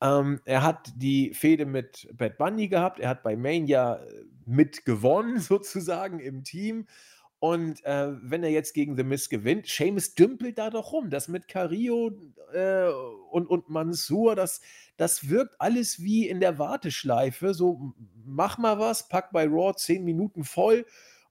Ähm, 0.00 0.40
er 0.44 0.62
hat 0.62 0.92
die 0.96 1.34
Fehde 1.34 1.66
mit 1.66 2.08
Bad 2.14 2.38
Bunny 2.38 2.68
gehabt, 2.68 3.00
er 3.00 3.10
hat 3.10 3.22
bei 3.22 3.36
Mania 3.36 3.96
äh, 3.96 4.24
mitgewonnen, 4.46 5.40
sozusagen 5.40 6.20
im 6.20 6.42
Team. 6.42 6.86
Und 7.44 7.84
äh, 7.84 8.08
wenn 8.22 8.42
er 8.42 8.48
jetzt 8.48 8.72
gegen 8.72 8.96
The 8.96 9.02
Miz 9.02 9.28
gewinnt, 9.28 9.66
Seamus 9.66 10.14
dümpelt 10.14 10.56
da 10.56 10.70
doch 10.70 10.92
rum. 10.92 11.10
Das 11.10 11.28
mit 11.28 11.46
Carillo 11.46 12.10
äh, 12.54 12.88
und, 13.30 13.50
und 13.50 13.68
Mansur, 13.68 14.34
das, 14.34 14.62
das 14.96 15.28
wirkt 15.28 15.54
alles 15.58 16.02
wie 16.02 16.26
in 16.26 16.40
der 16.40 16.58
Warteschleife. 16.58 17.52
So, 17.52 17.92
mach 18.24 18.56
mal 18.56 18.78
was, 18.78 19.10
pack 19.10 19.30
bei 19.30 19.44
Raw 19.46 19.74
10 19.76 20.04
Minuten 20.04 20.42
voll 20.42 20.86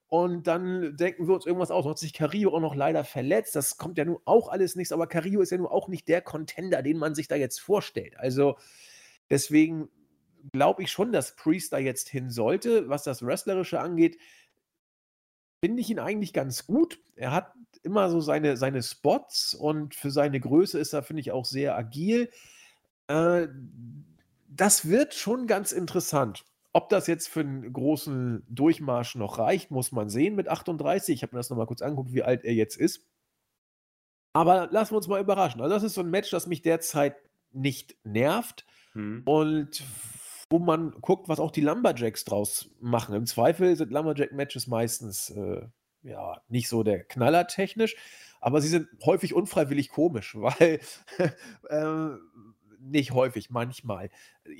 und 0.06 0.46
dann 0.46 0.96
denken 0.96 1.26
wir 1.26 1.34
uns 1.34 1.46
irgendwas 1.46 1.72
aus. 1.72 1.84
Hat 1.84 1.98
sich 1.98 2.12
Carillo 2.12 2.54
auch 2.54 2.60
noch 2.60 2.76
leider 2.76 3.02
verletzt. 3.02 3.56
Das 3.56 3.76
kommt 3.76 3.98
ja 3.98 4.04
nun 4.04 4.18
auch 4.24 4.46
alles 4.46 4.76
nichts, 4.76 4.92
aber 4.92 5.08
Carillo 5.08 5.40
ist 5.40 5.50
ja 5.50 5.58
nun 5.58 5.66
auch 5.66 5.88
nicht 5.88 6.06
der 6.06 6.20
Contender, 6.20 6.82
den 6.82 6.96
man 6.96 7.16
sich 7.16 7.26
da 7.26 7.34
jetzt 7.34 7.58
vorstellt. 7.58 8.16
Also 8.18 8.56
deswegen 9.30 9.88
glaube 10.52 10.84
ich 10.84 10.92
schon, 10.92 11.10
dass 11.10 11.34
Priest 11.34 11.72
da 11.72 11.78
jetzt 11.78 12.08
hin 12.08 12.30
sollte. 12.30 12.88
Was 12.88 13.02
das 13.02 13.26
Wrestlerische 13.26 13.80
angeht, 13.80 14.16
finde 15.64 15.80
ich 15.80 15.88
ihn 15.88 15.98
eigentlich 15.98 16.34
ganz 16.34 16.66
gut. 16.66 17.00
Er 17.16 17.32
hat 17.32 17.54
immer 17.82 18.10
so 18.10 18.20
seine, 18.20 18.58
seine 18.58 18.82
Spots 18.82 19.54
und 19.54 19.94
für 19.94 20.10
seine 20.10 20.38
Größe 20.38 20.78
ist 20.78 20.92
er, 20.92 21.02
finde 21.02 21.22
ich, 21.22 21.32
auch 21.32 21.46
sehr 21.46 21.74
agil. 21.74 22.28
Äh, 23.06 23.48
das 24.46 24.90
wird 24.90 25.14
schon 25.14 25.46
ganz 25.46 25.72
interessant. 25.72 26.44
Ob 26.74 26.90
das 26.90 27.06
jetzt 27.06 27.30
für 27.30 27.40
einen 27.40 27.72
großen 27.72 28.44
Durchmarsch 28.46 29.14
noch 29.14 29.38
reicht, 29.38 29.70
muss 29.70 29.90
man 29.90 30.10
sehen 30.10 30.34
mit 30.34 30.48
38. 30.48 31.14
Ich 31.14 31.22
habe 31.22 31.34
mir 31.34 31.40
das 31.40 31.48
nochmal 31.48 31.66
kurz 31.66 31.80
angeguckt, 31.80 32.12
wie 32.12 32.22
alt 32.22 32.44
er 32.44 32.52
jetzt 32.52 32.76
ist. 32.76 33.06
Aber 34.34 34.68
lassen 34.70 34.92
wir 34.92 34.98
uns 34.98 35.08
mal 35.08 35.22
überraschen. 35.22 35.62
Also, 35.62 35.74
das 35.74 35.82
ist 35.82 35.94
so 35.94 36.02
ein 36.02 36.10
Match, 36.10 36.28
das 36.28 36.46
mich 36.46 36.60
derzeit 36.60 37.16
nicht 37.52 37.96
nervt. 38.04 38.66
Hm. 38.92 39.22
Und 39.24 39.82
wo 40.54 40.60
man 40.60 40.92
guckt, 41.00 41.28
was 41.28 41.40
auch 41.40 41.50
die 41.50 41.62
Lumberjacks 41.62 42.24
draus 42.24 42.70
machen. 42.80 43.16
Im 43.16 43.26
Zweifel 43.26 43.74
sind 43.74 43.90
Lumberjack-Matches 43.90 44.68
meistens 44.68 45.30
äh, 45.30 45.62
ja 46.04 46.40
nicht 46.46 46.68
so 46.68 46.84
der 46.84 47.02
Knaller 47.02 47.48
technisch, 47.48 47.96
aber 48.40 48.60
sie 48.60 48.68
sind 48.68 48.86
häufig 49.04 49.34
unfreiwillig 49.34 49.88
komisch, 49.88 50.36
weil 50.38 50.78
äh, 51.70 52.18
nicht 52.78 53.10
häufig, 53.10 53.50
manchmal. 53.50 54.10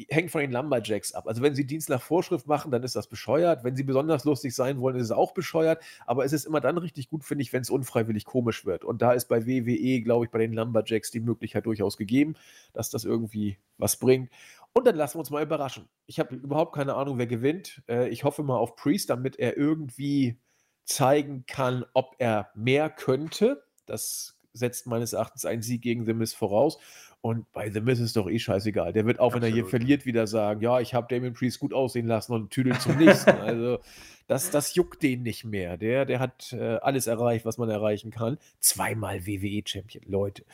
Hängt 0.09 0.33
von 0.33 0.41
den 0.41 0.51
Lumberjacks 0.51 1.13
ab. 1.13 1.29
Also 1.29 1.43
wenn 1.43 1.55
sie 1.55 1.65
Dienst 1.65 1.91
nach 1.91 2.03
Vorschrift 2.03 2.49
machen, 2.49 2.73
dann 2.73 2.83
ist 2.83 2.97
das 2.97 3.07
bescheuert. 3.07 3.63
Wenn 3.63 3.77
sie 3.77 3.85
besonders 3.85 4.25
lustig 4.25 4.53
sein 4.53 4.81
wollen, 4.81 4.97
ist 4.97 5.05
es 5.05 5.11
auch 5.13 5.33
bescheuert. 5.33 5.81
Aber 6.07 6.25
es 6.25 6.33
ist 6.33 6.45
immer 6.45 6.61
dann 6.61 6.77
richtig 6.79 7.09
gut, 7.09 7.23
finde 7.23 7.43
ich, 7.43 7.53
wenn 7.53 7.63
es 7.63 7.71
unfreiwillig 7.71 8.25
komisch 8.25 8.65
wird. 8.65 8.85
Und 8.85 9.01
da 9.01 9.13
ist 9.13 9.27
bei 9.29 9.47
WWE, 9.47 10.01
glaube 10.01 10.25
ich, 10.25 10.33
bei 10.33 10.39
den 10.39 10.55
Lumberjacks 10.55 11.13
die 11.13 11.21
Möglichkeit 11.21 11.67
durchaus 11.67 11.97
gegeben, 11.97 12.35
dass 12.73 12.91
das 12.91 13.05
irgendwie 13.05 13.59
was 13.79 13.97
bringt. 13.97 14.31
Und 14.77 14.87
dann 14.87 14.97
lassen 14.97 15.15
wir 15.15 15.21
uns 15.21 15.31
mal 15.31 15.43
überraschen. 15.43 15.89
Ich 16.07 16.19
habe 16.19 16.35
überhaupt 16.35 16.75
keine 16.75 16.95
Ahnung, 16.95 17.17
wer 17.19 17.29
gewinnt. 17.29 17.83
Äh, 17.89 18.09
ich 18.09 18.25
hoffe 18.25 18.43
mal 18.43 18.57
auf 18.57 18.75
Priest, 18.75 19.09
damit 19.09 19.39
er 19.39 19.57
irgendwie 19.57 20.41
zeigen 20.85 21.47
kann, 21.47 21.85
ob 21.95 22.17
er 22.19 22.51
mehr 22.55 22.91
könnte. 22.91 23.65
Das 23.87 24.37
setzt 24.55 24.87
meines 24.87 25.13
Erachtens 25.13 25.45
einen 25.45 25.63
Sieg 25.63 25.83
gegen 25.83 26.07
The 26.07 26.15
Miz 26.15 26.33
voraus. 26.33 26.79
Und 27.21 27.51
bei 27.53 27.71
The 27.71 27.81
Miz 27.81 28.01
ist 28.01 28.17
doch 28.17 28.29
eh 28.29 28.39
scheißegal. 28.39 28.93
Der 28.93 29.07
wird 29.07 29.19
auch, 29.19 29.29
Absolut. 29.29 29.43
wenn 29.43 29.51
er 29.51 29.55
hier 29.55 29.67
verliert, 29.67 30.05
wieder 30.05 30.27
sagen, 30.27 30.61
ja, 30.61 30.81
ich 30.81 30.95
habe 30.95 31.07
Damien 31.09 31.33
Priest 31.33 31.59
gut 31.59 31.73
aussehen 31.73 32.07
lassen 32.07 32.35
und 32.35 32.51
tüdelt 32.51 32.81
zum 32.81 32.97
nächsten. 32.99 33.31
also 33.41 33.79
das, 34.27 34.51
das 34.51 34.75
juckt 34.75 35.03
den 35.03 35.23
nicht 35.23 35.45
mehr. 35.45 35.77
Der, 35.77 36.05
der 36.05 36.21
hat 36.21 36.53
äh, 36.53 36.77
alles 36.77 37.07
erreicht, 37.07 37.45
was 37.45 37.59
man 37.59 37.71
erreichen 37.71 38.11
kann. 38.11 38.39
Zweimal 38.61 39.27
WWE-Champion, 39.27 40.05
Leute. 40.07 40.45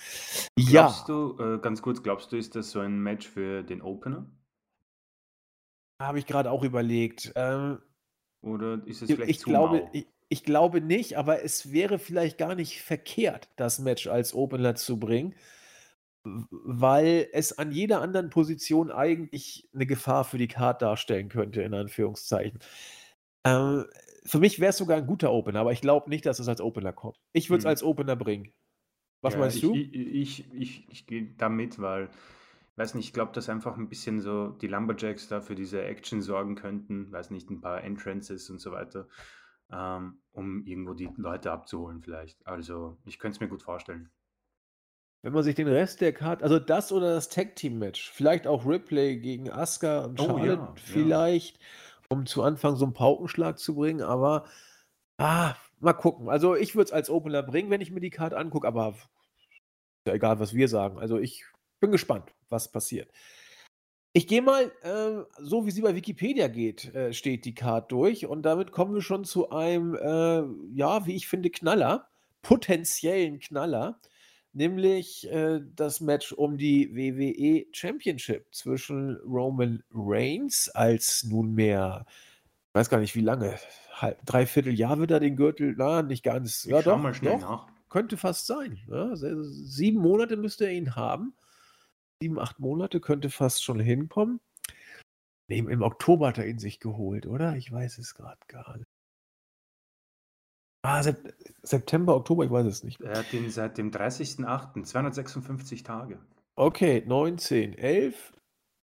Glaubst 0.56 1.08
ja. 1.08 1.14
du, 1.14 1.42
äh, 1.42 1.58
ganz 1.58 1.82
kurz, 1.82 2.02
glaubst 2.02 2.30
du, 2.32 2.36
ist 2.36 2.54
das 2.54 2.70
so 2.70 2.80
ein 2.80 3.00
Match 3.00 3.28
für 3.28 3.62
den 3.62 3.82
Opener? 3.82 4.26
Habe 6.00 6.18
ich 6.18 6.26
gerade 6.26 6.50
auch 6.50 6.62
überlegt. 6.64 7.32
Ähm, 7.34 7.78
Oder 8.42 8.80
ist 8.86 9.02
es 9.02 9.10
vielleicht 9.10 9.30
ich 9.30 9.38
zu 9.40 9.50
glaube, 9.50 9.88
ich, 9.92 10.06
ich 10.30 10.44
glaube 10.44 10.80
nicht, 10.80 11.18
aber 11.18 11.44
es 11.44 11.72
wäre 11.72 11.98
vielleicht 11.98 12.38
gar 12.38 12.54
nicht 12.56 12.82
verkehrt, 12.82 13.50
das 13.56 13.80
Match 13.80 14.08
als 14.08 14.34
Opener 14.34 14.76
zu 14.76 14.98
bringen 14.98 15.34
weil 16.24 17.28
es 17.32 17.56
an 17.58 17.72
jeder 17.72 18.02
anderen 18.02 18.28
Position 18.30 18.90
eigentlich 18.90 19.68
eine 19.74 19.86
Gefahr 19.86 20.24
für 20.24 20.38
die 20.38 20.48
Card 20.48 20.82
darstellen 20.82 21.28
könnte, 21.30 21.62
in 21.62 21.72
Anführungszeichen. 21.74 22.58
Ähm, 23.46 23.86
für 24.26 24.38
mich 24.38 24.60
wäre 24.60 24.70
es 24.70 24.78
sogar 24.78 24.98
ein 24.98 25.06
guter 25.06 25.32
Opener, 25.32 25.60
aber 25.60 25.72
ich 25.72 25.80
glaube 25.80 26.10
nicht, 26.10 26.26
dass 26.26 26.38
es 26.40 26.48
als 26.48 26.60
Opener 26.60 26.92
kommt. 26.92 27.18
Ich 27.32 27.50
würde 27.50 27.60
es 27.60 27.64
Mhm. 27.64 27.66
als 27.66 27.82
Opener 27.82 28.16
bringen. 28.16 28.52
Was 29.22 29.34
Ja, 29.34 29.38
meinst 29.38 29.62
ich 29.62 29.64
du? 29.64 29.74
i 29.74 30.20
ich 30.22 30.52
ich 30.54 30.88
ich 30.90 31.06
gehe 31.06 31.34
da 31.36 31.48
mit, 31.48 31.78
weil 31.80 32.10
weiß 32.76 32.94
nicht, 32.94 33.06
ich 33.06 33.12
glaube, 33.12 33.32
dass 33.32 33.48
einfach 33.50 33.76
ein 33.76 33.88
bisschen 33.88 34.20
so 34.20 34.48
die 34.50 34.66
Lumberjacks 34.68 35.28
da 35.28 35.40
für 35.42 35.54
diese 35.54 35.82
Action 35.82 36.22
sorgen 36.22 36.54
könnten, 36.54 37.12
weiß 37.12 37.30
nicht, 37.30 37.50
ein 37.50 37.60
paar 37.60 37.82
Entrances 37.84 38.48
und 38.50 38.60
so 38.60 38.72
weiter, 38.72 39.08
ähm, 39.72 40.22
um 40.32 40.64
irgendwo 40.66 40.94
die 40.94 41.10
Leute 41.16 41.52
abzuholen 41.52 42.02
vielleicht. 42.02 42.46
Also, 42.46 42.98
ich 43.04 43.18
könnte 43.18 43.36
es 43.36 43.40
mir 43.40 43.48
gut 43.48 43.62
vorstellen. 43.62 44.10
Wenn 45.22 45.32
man 45.34 45.42
sich 45.42 45.54
den 45.54 45.68
Rest 45.68 46.00
der 46.00 46.12
Card 46.14 46.42
also 46.42 46.58
das 46.58 46.92
oder 46.92 47.14
das 47.14 47.28
Tag-Team-Match, 47.28 48.10
vielleicht 48.10 48.46
auch 48.46 48.64
Ripley 48.66 49.18
gegen 49.18 49.50
Asuka 49.50 50.04
und 50.04 50.18
Oh 50.18 50.38
Charlotte 50.38 50.68
ja, 50.78 50.80
ja. 50.86 51.20
vielleicht, 51.20 51.58
um 52.08 52.24
zu 52.26 52.42
Anfang 52.42 52.76
so 52.76 52.86
'n 52.86 52.94
Paukenschlag 52.94 53.58
zu 53.58 53.74
bringen, 53.74 54.00
aber, 54.02 54.46
ah, 55.18 55.54
mal 55.80 55.94
gucken. 55.94 56.28
Also, 56.30 56.56
ich 56.56 56.74
würde 56.76 56.86
es 56.86 56.92
als 56.92 57.10
Opener 57.10 57.42
bringen, 57.44 57.70
wenn 57.70 57.80
ich 57.82 57.90
mir 57.92 58.00
die 58.00 58.10
Card 58.10 58.34
angucke, 58.34 58.68
aber 58.68 58.90
ist 58.96 59.08
ja 60.06 60.14
egal, 60.14 60.40
was 60.40 60.54
wir 60.54 60.68
sagen. 60.68 60.98
Also, 60.98 61.18
ich 61.18 61.44
bin 61.80 61.90
gespannt, 61.92 62.34
was 62.48 62.70
passiert. 62.72 63.10
Ich 64.14 64.26
gehe 64.26 64.42
mal, 64.42 64.72
äh, 64.82 65.22
so 65.40 65.66
wie 65.66 65.70
sie 65.70 65.82
bei 65.82 65.94
Wikipedia 65.94 66.48
geht, 66.48 66.92
äh, 66.94 67.12
steht 67.12 67.44
die 67.44 67.54
Card 67.54 67.92
durch 67.92 68.26
und 68.26 68.42
damit 68.42 68.72
kommen 68.72 68.92
wir 68.94 69.02
schon 69.02 69.24
zu 69.24 69.50
einem, 69.50 69.94
äh, 69.94 70.42
ja, 70.76 71.06
wie 71.06 71.14
ich 71.14 71.28
finde, 71.28 71.48
Knaller, 71.50 72.08
potenziellen 72.42 73.38
Knaller, 73.38 74.00
nämlich, 74.52 75.30
äh, 75.30 75.60
das 75.76 76.00
Match 76.00 76.32
um 76.32 76.58
die 76.58 76.92
WWE 76.96 77.66
Championship 77.72 78.46
zwischen 78.52 79.16
Roman 79.24 79.84
Reigns 79.94 80.68
als 80.70 81.22
nunmehr 81.24 82.04
weiß 82.74 82.88
gar 82.90 82.98
nicht, 83.00 83.16
wie 83.16 83.20
lange, 83.20 83.56
halb 83.92 84.24
3/4 84.26 84.72
Jahr 84.72 84.98
wird 85.00 85.10
er 85.10 85.20
den 85.20 85.36
Gürtel 85.36 85.74
na, 85.76 86.02
nicht 86.02 86.22
ganz. 86.24 86.64
Ich 86.66 86.70
Ja 86.70 86.82
doch, 86.82 86.98
mal 87.02 87.14
schnell 87.14 87.36
doch, 87.36 87.40
nach. 87.40 87.66
könnte 87.88 88.16
fast 88.16 88.46
sein, 88.46 88.78
ne? 88.88 89.16
7 89.16 89.98
Monate 90.00 90.36
müsste 90.36 90.66
er 90.66 90.72
ihn 90.72 90.94
haben. 90.96 91.34
7, 92.22 92.38
8 92.38 92.58
Monate 92.58 93.00
könnte 93.00 93.30
fast 93.30 93.64
schon 93.64 93.80
hinkommen. 93.80 94.40
Ne, 95.48 95.58
im 95.58 95.82
Oktober 95.82 96.28
hat 96.28 96.38
er 96.38 96.46
ihn 96.46 96.58
sich 96.58 96.78
geholt, 96.80 97.26
oder? 97.26 97.56
Ich 97.56 97.72
weiß 97.72 97.98
es 97.98 98.14
grad 98.14 98.46
gar 98.48 98.76
nicht. 98.76 98.86
Ah, 100.82 101.02
Sep 101.02 101.34
September, 101.62 102.16
Oktober, 102.16 102.44
ich 102.44 102.50
weiß 102.50 102.66
es 102.66 102.84
nicht. 102.84 103.00
Er 103.00 103.18
hat 103.18 103.32
ihn 103.32 103.50
seit 103.50 103.76
dem 103.76 103.90
30.08., 103.90 104.84
256 104.84 105.82
Tage. 105.82 106.18
Okay, 106.56 107.02
19, 107.06 107.74
11, 107.74 108.32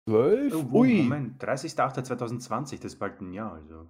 12. 0.09 0.53
Oh, 0.53 0.79
Ui. 0.79 1.01
Moment, 1.01 1.43
30.08.2020, 1.43 2.75
das 2.77 2.93
ist 2.93 2.99
bald 2.99 3.19
1 3.19 3.35
Jahr, 3.35 3.53
also. 3.53 3.89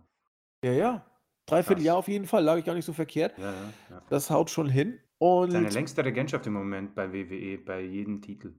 Ja, 0.64 0.72
ja. 0.72 1.06
3/4 1.50 1.64
Krass. 1.64 1.84
Jahr 1.84 1.98
auf 1.98 2.08
jeden 2.08 2.26
Fall, 2.26 2.44
lag 2.44 2.58
ich 2.58 2.66
gar 2.66 2.76
nicht 2.76 2.86
so 2.86 2.94
verkehrt. 2.94 3.38
Ja, 3.38 3.52
ja, 3.52 3.74
ja. 3.90 4.02
Das 4.10 4.30
haut 4.30 4.50
schon 4.50 4.70
hin 4.70 5.00
Seine 5.20 5.66
und 5.66 5.74
längste 5.74 6.04
Regentschaft 6.06 6.48
im 6.48 6.54
Moment 6.54 6.96
bei 6.96 7.12
WWE, 7.12 7.58
bei 7.60 7.82
jedem 7.82 8.22
Titel. 8.22 8.56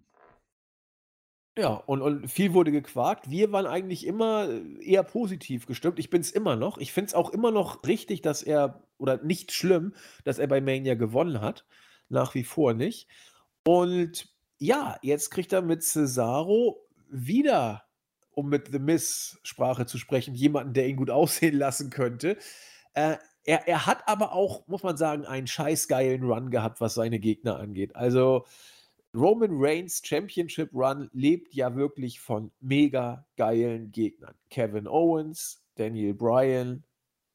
Ja, 1.59 1.75
und 1.75 2.01
und 2.01 2.29
viel 2.31 2.55
wurde 2.55 2.73
gequakt. 2.73 3.29
Wir 3.31 3.53
waren 3.53 3.67
eigentlich 3.67 4.07
immer, 4.07 4.49
äh, 4.49 4.63
eher 4.83 5.03
positiv 5.03 5.67
gestimmt. 5.67 5.99
Ich 5.99 6.09
bin's 6.09 6.31
immer 6.31 6.57
noch. 6.57 6.79
Ich 6.79 6.93
finde 6.93 7.09
es 7.09 7.15
auch 7.15 7.29
immer 7.31 7.51
noch 7.51 7.85
richtig, 7.87 8.23
dass 8.23 8.43
er 8.43 8.83
oder 8.97 9.23
nicht 9.23 9.53
schlimm, 9.53 9.95
dass 10.25 10.39
er 10.39 10.47
bei 10.47 10.61
Mania 10.63 10.95
gewonnen 10.95 11.43
hat. 11.43 11.67
Nach 12.09 12.35
wie 12.35 12.45
vor 12.45 12.73
nicht. 12.73 13.07
Und 13.65 14.29
ja, 14.59 14.97
jetzt 15.03 15.31
kriegt 15.31 15.53
er 15.53 15.61
mit 15.63 15.83
Cesaro 15.83 16.87
wieder, 17.11 17.85
um 18.33 18.49
mit 18.49 18.69
The 18.73 18.79
Miz 18.79 19.39
Sprache 19.43 19.85
zu 19.87 19.99
sprechen, 19.99 20.35
jemanden, 20.35 20.73
der 20.73 20.89
ihn 20.89 20.97
gut 20.97 21.11
aussehen 21.11 21.57
lassen 21.59 21.91
könnte. 21.91 22.39
Äh, 22.95 23.17
er 23.45 23.69
er 23.69 23.87
hat 23.87 24.09
aber 24.09 24.33
auch, 24.33 24.67
muss 24.69 24.83
man 24.85 24.97
sagen, 24.97 25.27
einen 25.27 25.47
scheißgeilen 25.47 26.23
Run 26.23 26.51
gehabt, 26.51 26.81
was 26.81 26.95
seine 26.95 27.19
Gegner 27.19 27.59
angeht. 27.59 27.95
Also, 27.97 28.47
Roman 29.15 29.51
Reigns 29.53 30.01
Championship 30.05 30.71
Run 30.73 31.09
lebt 31.13 31.55
ja 31.55 31.75
wirklich 31.77 32.21
von 32.21 32.51
mega 32.61 33.27
geilen 33.37 33.93
Gegnern. 33.93 34.35
Kevin 34.51 34.87
Owens, 34.89 35.63
Daniel 35.77 36.15
Bryan, 36.15 36.85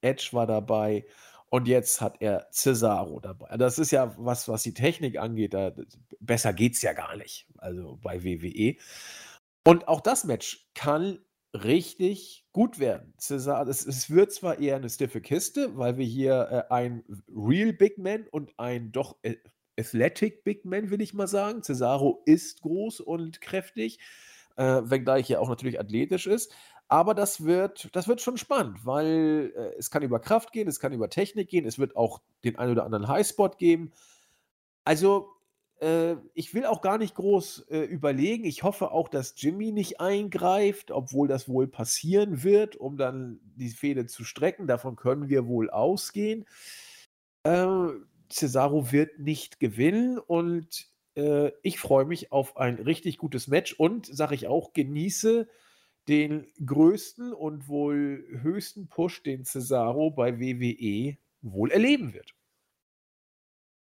Edge 0.01 0.29
war 0.31 0.47
dabei 0.47 1.05
und 1.49 1.67
jetzt 1.67 2.01
hat 2.01 2.17
er 2.21 2.47
Cesaro 2.51 3.19
dabei. 3.19 3.55
Das 3.57 3.79
ist 3.79 3.91
ja 3.91 4.13
was, 4.17 4.47
was 4.47 4.63
die 4.63 4.73
Technik 4.73 5.17
angeht, 5.17 5.53
da 5.53 5.73
besser 6.19 6.53
geht's 6.53 6.81
ja 6.81 6.93
gar 6.93 7.15
nicht, 7.15 7.47
also 7.57 7.97
bei 8.01 8.23
WWE. 8.23 8.75
Und 9.65 9.87
auch 9.87 10.01
das 10.01 10.23
Match 10.23 10.67
kann 10.75 11.19
richtig 11.53 12.45
gut 12.53 12.79
werden. 12.79 13.13
Cesar 13.19 13.67
es 13.67 13.85
es 13.85 14.09
wird 14.09 14.31
zwar 14.33 14.59
eher 14.59 14.79
'ne 14.79 14.89
stiffe 14.89 15.21
Kiste, 15.21 15.77
weil 15.77 15.97
wir 15.97 16.05
hier, 16.05 16.65
äh, 16.69 16.73
einen 16.73 17.03
Real 17.29 17.73
Big 17.73 17.97
Man 17.97 18.27
und 18.27 18.53
einen 18.59 18.91
doch 18.91 19.17
a 19.25 19.31
Athletic 19.79 20.43
Big 20.43 20.65
Man, 20.65 20.89
will 20.89 21.01
ich 21.01 21.13
mal 21.13 21.27
sagen. 21.27 21.63
Cesaro 21.63 22.21
ist 22.25 22.61
groß 22.61 22.99
und 23.01 23.41
kräftig, 23.41 23.99
äh, 24.55 24.81
wenngleich 24.83 25.29
er 25.29 25.41
auch 25.41 25.49
natürlich 25.49 25.79
athletisch 25.79 26.27
ist. 26.27 26.53
Aber 26.89 27.13
das 27.13 27.43
wird 27.43 27.89
das 27.95 28.07
wird 28.07 28.21
schon 28.21 28.37
spannend, 28.37 28.85
weil, 28.85 29.51
äh, 29.55 29.77
es 29.77 29.91
kann 29.91 30.03
über 30.03 30.19
Kraft 30.19 30.53
gehen, 30.53 30.67
es 30.67 30.79
kann 30.79 30.93
über 30.93 31.09
Technik 31.09 31.49
gehen, 31.49 31.65
es 31.65 31.79
wird 31.79 31.95
auch 31.97 32.21
den 32.43 32.57
einen 32.57 32.71
oder 32.71 32.85
anderen 32.85 33.07
Highspot 33.09 33.57
geben. 33.57 33.91
Also, 34.85 35.33
äh, 35.81 36.15
ich 36.33 36.53
will 36.53 36.65
auch 36.65 36.81
gar 36.81 36.97
nicht 36.97 37.15
groß, 37.15 37.67
äh, 37.69 37.81
überlegen. 37.81 38.45
Ich 38.45 38.63
hoffe 38.63 38.91
auch, 38.91 39.09
dass 39.09 39.33
Jimmy 39.37 39.71
nicht 39.71 39.99
eingreift, 39.99 40.91
obwohl 40.91 41.27
das 41.27 41.47
wohl 41.49 41.67
passieren 41.67 42.43
wird, 42.43 42.75
um 42.77 42.97
dann 42.97 43.39
die 43.55 43.69
Fehde 43.69 44.05
zu 44.07 44.23
strecken. 44.23 44.67
Davon 44.67 44.95
können 44.95 45.29
wir 45.29 45.47
wohl 45.47 45.69
ausgehen. 45.69 46.45
Äh, 47.43 47.89
Cesaro 48.31 48.91
wird 48.91 49.19
nicht 49.19 49.59
gewinnen 49.59 50.19
und, 50.19 50.87
äh, 51.15 51.51
ich 51.63 51.79
freue 51.79 52.05
mich 52.05 52.31
auf 52.31 52.57
ein 52.57 52.75
richtig 52.75 53.17
gutes 53.17 53.47
Match 53.47 53.73
und, 53.73 54.05
sage 54.05 54.35
ich 54.35 54.47
auch, 54.47 54.73
genieße 54.73 55.47
den 56.07 56.47
größten 56.65 57.33
und 57.33 57.67
wohl 57.67 58.25
höchsten 58.41 58.87
Push, 58.87 59.23
den 59.23 59.45
Cesaro 59.45 60.11
bei 60.11 60.39
WWE 60.39 61.17
wohl 61.41 61.71
erleben 61.71 62.13
wird. 62.13 62.33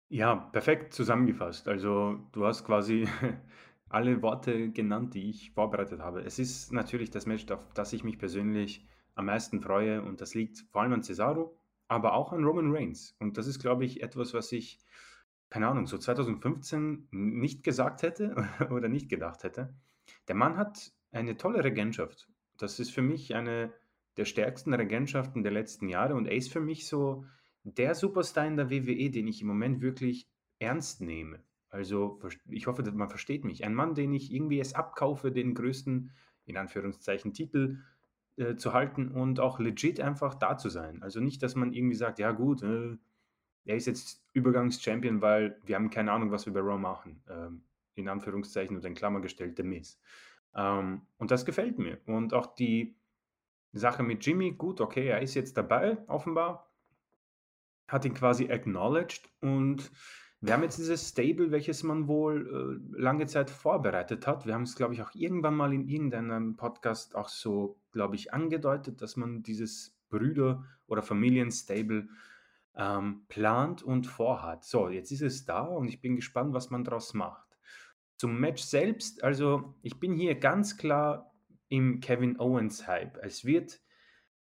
Ja, 0.09 0.35
perfekt 0.35 0.93
zusammengefasst. 0.93 1.67
Also, 1.67 2.19
du 2.31 2.45
hast 2.45 2.63
quasi 2.65 3.07
alle 3.89 4.21
Worte 4.21 4.71
genannt, 4.71 5.13
die 5.13 5.29
ich 5.29 5.51
vorbereitet 5.51 5.99
habe. 5.99 6.21
Es 6.21 6.39
ist 6.39 6.71
natürlich 6.71 7.09
das 7.11 7.25
Match, 7.25 7.49
auf 7.51 7.73
das 7.73 7.91
ich 7.93 8.03
mich 8.03 8.17
persönlich 8.17 8.87
am 9.15 9.25
meisten 9.25 9.61
freue 9.61 10.01
und 10.03 10.21
das 10.21 10.33
liegt 10.33 10.59
vor 10.71 10.81
allem 10.81 10.93
an 10.93 11.03
Cesaro, 11.03 11.57
aber 11.87 12.13
auch 12.13 12.33
an 12.33 12.43
Roman 12.43 12.75
Reigns. 12.75 13.15
Und 13.19 13.37
das 13.37 13.47
ist, 13.47 13.59
glaube 13.59 13.85
ich, 13.85 14.01
etwas, 14.01 14.33
was 14.33 14.51
ich, 14.51 14.79
keine 15.49 15.67
Ahnung, 15.67 15.87
so 15.87 15.97
2015 15.97 17.07
n 17.11 17.39
nicht 17.39 17.63
gesagt 17.63 18.03
hätte 18.03 18.35
oder 18.71 18.89
nicht 18.89 19.09
gedacht 19.09 19.43
hätte. 19.43 19.73
Der 20.27 20.35
Mann 20.35 20.57
hat 20.57 20.91
eine 21.11 21.37
tolle 21.37 21.63
Regentschaft. 21.63 22.27
Das 22.57 22.79
ist 22.79 22.91
für 22.91 23.01
mich 23.01 23.35
eine 23.35 23.73
der 24.17 24.25
stärksten 24.25 24.73
Regentschaften 24.73 25.43
der 25.43 25.51
letzten 25.51 25.89
Jahre 25.89 26.15
und 26.15 26.25
er 26.25 26.35
ist 26.35 26.51
für 26.51 26.59
mich 26.59 26.87
so 26.87 27.25
der 27.63 27.95
Superstar 27.95 28.47
in 28.47 28.57
der 28.57 28.69
WWE, 28.69 29.09
den 29.11 29.27
ich 29.27 29.41
im 29.41 29.47
Moment 29.47 29.81
wirklich 29.81 30.27
ernst 30.59 31.01
nehme. 31.01 31.43
Also, 31.69 32.19
ich 32.49 32.65
hoffe, 32.67 32.89
man 32.91 33.09
versteht 33.09 33.43
mich. 33.43 33.65
Ein 33.65 33.75
Mann, 33.75 33.93
den 33.93 34.13
ich 34.13 34.31
irgendwie 34.33 34.59
es 34.59 34.73
abkaufe, 34.73 35.31
den 35.31 35.53
größten, 35.53 36.11
in 36.45 36.57
Anführungszeichen, 36.57 37.33
Titel, 37.33 37.79
äh, 38.37 38.55
zu 38.55 38.73
halten 38.73 39.11
und 39.11 39.39
auch 39.39 39.59
legit 39.59 39.99
einfach 39.99 40.35
da 40.35 40.57
zu 40.57 40.69
sein. 40.69 41.03
Also 41.03 41.19
nicht, 41.19 41.43
dass 41.43 41.55
man 41.55 41.73
irgendwie 41.73 41.95
sagt: 41.95 42.19
„Ja 42.19 42.31
gut, 42.31 42.63
äh, 42.63 42.97
er 43.65 43.75
ist 43.75 43.87
jetzt 43.87 44.25
Übergangs-Champion, 44.33 45.21
weil 45.21 45.59
wir 45.65 45.75
haben 45.75 45.89
keine 45.89 46.11
Ahnung, 46.11 46.31
was 46.31 46.45
wir 46.45 46.53
bei 46.53 46.61
Raw 46.61 46.77
machen“, 46.77 47.23
ähm, 47.29 47.63
in 47.95 48.07
Anführungszeichen 48.09 48.77
oder 48.77 48.87
in 48.87 48.95
Klammer 48.95 49.21
gestellt, 49.21 49.57
The 49.57 49.63
Miz. 49.63 49.99
Ähm, 50.55 51.03
und 51.17 51.31
das 51.31 51.45
gefällt 51.45 51.79
mir. 51.79 51.99
Und 52.05 52.33
auch 52.33 52.55
die 52.55 52.97
Sache 53.73 54.03
mit 54.03 54.25
Jimmy, 54.25 54.53
gut, 54.53 54.81
okay, 54.81 55.07
er 55.07 55.21
ist 55.21 55.35
jetzt 55.35 55.57
dabei, 55.57 55.97
offenbar. 56.07 56.71
Hat 57.87 58.05
ihn 58.05 58.13
quasi 58.13 58.51
acknowledged 58.51 59.29
und 59.41 59.91
wir 60.39 60.53
haben 60.53 60.63
jetzt 60.63 60.77
dieses 60.77 61.09
Stable, 61.09 61.51
welches 61.51 61.83
man 61.83 62.07
wohl, 62.07 62.79
äh, 62.95 63.01
lange 63.01 63.25
Zeit 63.25 63.49
vorbereitet 63.49 64.27
hat. 64.27 64.45
Wir 64.45 64.53
haben 64.53 64.63
es, 64.63 64.75
glaube 64.75 64.93
ich, 64.93 65.01
auch 65.01 65.13
irgendwann 65.15 65.55
mal 65.55 65.73
in 65.73 65.87
irgendeinem 65.87 66.55
Podcast 66.55 67.15
auch 67.15 67.29
so, 67.29 67.79
glaube 67.91 68.15
ich, 68.15 68.33
angedeutet, 68.33 69.01
dass 69.01 69.15
man 69.17 69.41
dieses 69.41 69.97
Brüder 70.09 70.63
oder 70.85 71.01
Familien-Stable, 71.01 72.07
ähm, 72.75 73.25
plant 73.27 73.81
und 73.81 74.05
vorhat. 74.05 74.63
So, 74.63 74.89
jetzt 74.89 75.11
ist 75.11 75.23
es 75.23 75.45
da 75.45 75.61
und 75.61 75.87
ich 75.87 75.99
bin 75.99 76.15
gespannt, 76.15 76.53
was 76.53 76.69
man 76.69 76.83
draus 76.83 77.15
macht. 77.15 77.47
Zum 78.17 78.39
Match 78.39 78.61
selbst, 78.61 79.23
also, 79.23 79.75
ich 79.81 79.99
bin 79.99 80.13
hier 80.13 80.35
ganz 80.35 80.77
klar 80.77 81.33
im 81.69 81.99
Kevin 81.99 82.39
Owens 82.39 82.87
Hype. 82.87 83.17
Es 83.23 83.45
wird 83.45 83.81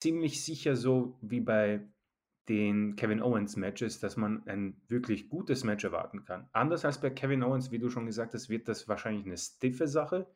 ziemlich 0.01 0.45
sicher 0.45 0.77
so 0.77 1.19
wie 1.23 1.41
bei 1.41 1.89
den 2.49 2.97
Kevin 2.97 3.23
Owens 3.23 3.57
Matches, 3.57 4.01
dass 4.01 4.17
man 4.17 4.47
ein 4.47 4.81
wirklich 4.89 5.29
gutes 5.29 5.65
Match 5.65 5.85
erwarten 5.85 6.25
kann. 6.25 6.49
Anders 6.53 6.85
als 6.85 7.01
bei 7.01 7.11
Kevin 7.11 7.43
Owens, 7.43 7.71
wie 7.71 7.79
du 7.79 7.89
schon 7.89 8.07
gesagt 8.07 8.35
hast, 8.35 8.49
wird 8.49 8.69
das 8.69 8.89
wahrscheinlich 8.89 9.27
eine 9.27 9.37
stiffe 9.37 9.87
Sache. 9.87 10.27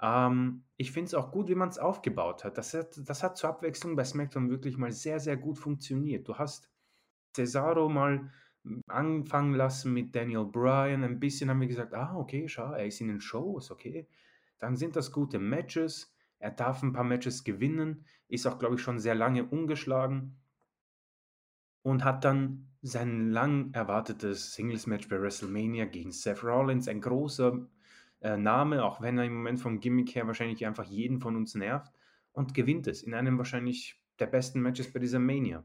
Ähm, 0.00 0.64
ich 0.76 0.92
finde 0.92 1.06
es 1.06 1.14
auch 1.14 1.30
gut, 1.30 1.48
wie 1.48 1.54
man 1.54 1.68
es 1.68 1.78
aufgebaut 1.78 2.44
hat. 2.44 2.58
Das, 2.58 2.74
hat. 2.74 2.98
das 3.08 3.22
hat 3.22 3.36
zur 3.38 3.50
Abwechslung 3.50 3.96
bei 3.96 4.04
SmackDown 4.04 4.50
wirklich 4.50 4.76
mal 4.76 4.92
sehr, 4.92 5.20
sehr 5.20 5.36
gut 5.36 5.58
funktioniert. 5.58 6.28
Du 6.28 6.36
hast 6.36 6.68
Cesaro 7.34 7.88
mal 7.88 8.30
anfangen 8.88 9.54
lassen 9.54 9.92
mit 9.92 10.14
Daniel 10.14 10.44
Bryan. 10.44 11.04
Ein 11.04 11.20
bisschen 11.20 11.48
haben 11.48 11.60
wir 11.60 11.68
gesagt, 11.68 11.94
ah, 11.94 12.16
okay, 12.16 12.48
schau, 12.48 12.72
er 12.72 12.86
ist 12.86 13.00
in 13.00 13.08
den 13.08 13.20
Shows, 13.20 13.70
okay. 13.70 14.08
Dann 14.58 14.76
sind 14.76 14.96
das 14.96 15.12
gute 15.12 15.38
Matches. 15.38 16.12
Er 16.38 16.50
darf 16.50 16.82
ein 16.82 16.92
paar 16.92 17.04
Matches 17.04 17.44
gewinnen, 17.44 18.04
ist 18.28 18.46
auch, 18.46 18.58
glaube 18.58 18.74
ich, 18.74 18.82
schon 18.82 18.98
sehr 18.98 19.14
lange 19.14 19.44
ungeschlagen 19.44 20.36
und 21.86 22.02
hat 22.02 22.24
dann 22.24 22.66
sein 22.82 23.30
lang 23.30 23.72
erwartetes 23.72 24.54
Singles-Match 24.54 25.08
bei 25.08 25.22
WrestleMania 25.22 25.84
gegen 25.84 26.10
Seth 26.10 26.42
Rollins, 26.42 26.88
ein 26.88 27.00
großer 27.00 27.60
äh, 28.22 28.36
Name, 28.36 28.84
auch 28.84 29.00
wenn 29.00 29.16
er 29.18 29.24
im 29.24 29.36
Moment 29.36 29.60
vom 29.60 29.78
Gimmick 29.78 30.12
her 30.16 30.26
wahrscheinlich 30.26 30.66
einfach 30.66 30.82
jeden 30.82 31.20
von 31.20 31.36
uns 31.36 31.54
nervt, 31.54 31.92
und 32.32 32.54
gewinnt 32.54 32.88
es 32.88 33.04
in 33.04 33.14
einem 33.14 33.38
wahrscheinlich 33.38 34.02
der 34.18 34.26
besten 34.26 34.62
Matches 34.62 34.92
bei 34.92 34.98
dieser 34.98 35.20
Mania. 35.20 35.62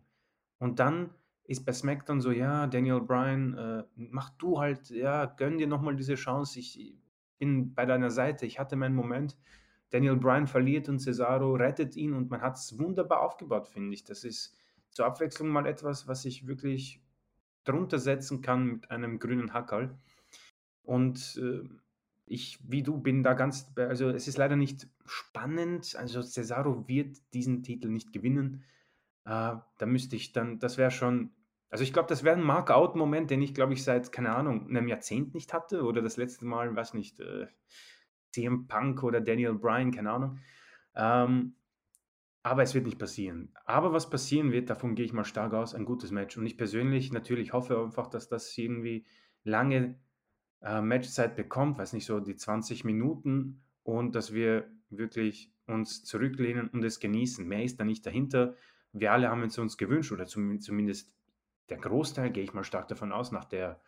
Und 0.60 0.78
dann 0.78 1.10
ist 1.46 1.66
bei 1.66 1.74
SmackDown 1.74 2.22
so, 2.22 2.30
ja, 2.30 2.68
Daniel 2.68 3.02
Bryan, 3.02 3.58
äh, 3.58 3.84
mach 3.96 4.30
du 4.38 4.60
halt, 4.60 4.92
ja, 4.92 5.26
gönn 5.26 5.58
dir 5.58 5.66
nochmal 5.66 5.96
diese 5.96 6.14
Chance, 6.14 6.60
ich 6.60 6.94
bin 7.40 7.74
bei 7.74 7.88
deiner 7.88 8.12
Seite, 8.12 8.46
ich 8.46 8.60
hatte 8.60 8.76
meinen 8.76 8.94
Moment. 8.94 9.40
Daniel 9.90 10.18
Bryan 10.18 10.46
verliert 10.46 10.88
und 10.88 11.00
Cesaro 11.00 11.56
rettet 11.56 11.96
ihn 11.96 12.14
und 12.14 12.30
man 12.30 12.44
hat 12.44 12.58
es 12.58 12.78
wunderbar 12.78 13.22
aufgebaut, 13.24 13.68
finde 13.68 13.96
ich. 13.96 14.04
Das 14.04 14.24
ist 14.24 14.56
zur 14.92 15.06
Abwechslung 15.06 15.50
mal 15.50 15.66
etwas, 15.66 16.08
was 16.08 16.26
ich 16.26 16.48
wirklich 16.48 17.02
drunter 17.64 18.00
setzen 18.00 18.42
kann 18.42 18.66
mit 18.66 18.92
einem 18.92 19.20
grünen 19.20 19.54
Hackerl. 19.54 19.98
Und 20.84 21.40
äh, 21.42 21.68
ich, 22.26 22.60
wie 22.68 22.84
du, 22.84 22.98
bin 22.98 23.24
da 23.24 23.34
ganz, 23.34 23.72
also 23.76 24.10
es 24.10 24.28
ist 24.28 24.38
leider 24.38 24.56
nicht 24.56 24.88
spannend. 25.06 25.96
Also 25.96 26.22
Cesaro 26.22 26.88
wird 26.88 27.18
diesen 27.34 27.64
Titel 27.64 27.90
nicht 27.90 28.14
gewinnen. 28.14 28.64
Äh, 29.26 29.56
da 29.78 29.86
müsste 29.86 30.16
ich 30.16 30.32
dann, 30.32 30.60
das 30.60 30.78
wäre 30.78 30.92
schon, 30.92 31.32
also 31.70 31.84
ich 31.84 31.94
glaube, 31.94 32.10
das 32.10 32.24
wäre 32.24 32.36
ein 32.36 32.44
Mark-out-Moment, 32.44 33.30
den 33.32 33.42
ich, 33.42 33.54
glaube 33.54 33.74
ich, 33.74 33.84
seit, 33.84 34.12
keine 34.12 34.36
Ahnung, 34.36 34.68
einem 34.70 34.88
Jahrzehnt 34.88 35.34
nicht 35.34 35.54
hatte. 35.54 35.84
Oder 35.84 36.02
das 36.02 36.18
letzte 36.18 36.46
Mal, 36.46 36.76
weiß 36.76 36.94
nicht, 36.94 37.20
äh, 37.20 37.48
CM 38.32 38.68
Punk 38.68 39.04
oder 39.04 39.22
Daniel 39.22 39.54
Bryan, 39.54 39.92
keine 39.92 40.12
Ahnung. 40.12 40.40
Ähm, 40.96 41.56
aber 42.44 42.64
es 42.64 42.74
wird 42.74 42.86
nicht 42.86 42.98
passieren. 42.98 43.54
Aber 43.66 43.94
was 43.94 44.10
passieren 44.10 44.52
wird, 44.52 44.70
davon 44.70 44.96
gehe 44.96 45.06
ich 45.06 45.14
mal 45.14 45.26
stark 45.26 45.54
aus, 45.54 45.76
ein 45.76 45.86
gutes 45.86 46.12
Match. 46.12 46.38
Und 46.38 46.46
ich 46.46 46.58
persönlich 46.58 47.12
natürlich 47.12 47.54
hoffe 47.54 47.80
einfach, 47.80 48.08
dass 48.08 48.30
das 48.30 48.58
irgendwie 48.58 49.06
lange 49.44 50.00
äh, 50.62 50.82
Matchzeit 50.82 51.36
bekommt, 51.36 51.78
weiß 51.78 51.94
nicht, 51.94 52.06
so 52.06 52.20
die 52.20 52.36
20 52.36 52.84
Minuten 52.84 53.62
und 53.84 54.16
dass 54.16 54.34
wir 54.34 54.70
wirklich 54.90 55.52
uns 55.68 56.04
zurücklehnen 56.04 56.68
und 56.70 56.84
es 56.84 57.00
genießen. 57.00 57.48
Mehr 57.48 57.64
ist 57.64 57.80
da 57.80 57.86
nicht 57.86 58.06
dahinter. 58.06 58.56
Wir 58.92 59.12
alle 59.12 59.30
haben 59.30 59.44
es 59.44 59.58
uns 59.58 59.78
gewünscht 59.78 60.12
oder 60.12 60.26
zumindest 60.26 61.14
der 61.70 61.78
Großteil, 61.78 62.32
gehe 62.32 62.44
ich 62.44 62.54
mal 62.54 62.64
stark 62.64 62.88
davon 62.88 63.12
aus, 63.12 63.32
nach 63.32 63.46
der 63.46 63.80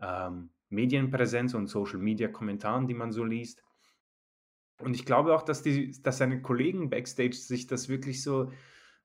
ähm, 0.00 0.50
Medienpräsenz 0.68 1.54
und 1.54 1.66
Social-Media-Kommentaren, 1.66 2.86
die 2.86 2.94
man 2.94 3.10
so 3.10 3.24
liest. 3.24 3.62
Und 4.82 4.94
ich 4.94 5.04
glaube 5.04 5.34
auch, 5.34 5.42
dass, 5.42 5.62
die, 5.62 5.92
dass 6.02 6.18
seine 6.18 6.42
Kollegen 6.42 6.90
backstage 6.90 7.34
sich 7.34 7.66
das 7.66 7.88
wirklich 7.88 8.22
so 8.22 8.50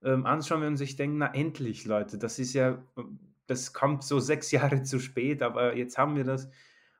ähm, 0.03 0.25
anschauen 0.25 0.63
und 0.63 0.77
sich 0.77 0.95
denken, 0.95 1.19
na 1.19 1.33
endlich, 1.33 1.85
Leute, 1.85 2.17
das 2.17 2.39
ist 2.39 2.53
ja, 2.53 2.83
das 3.47 3.73
kommt 3.73 4.03
so 4.03 4.19
sechs 4.19 4.51
Jahre 4.57 4.83
zu 4.83 4.99
spät, 4.99 5.41
aber 5.41 5.75
jetzt 5.75 5.97
haben 5.97 6.15
wir 6.15 6.23
das. 6.23 6.49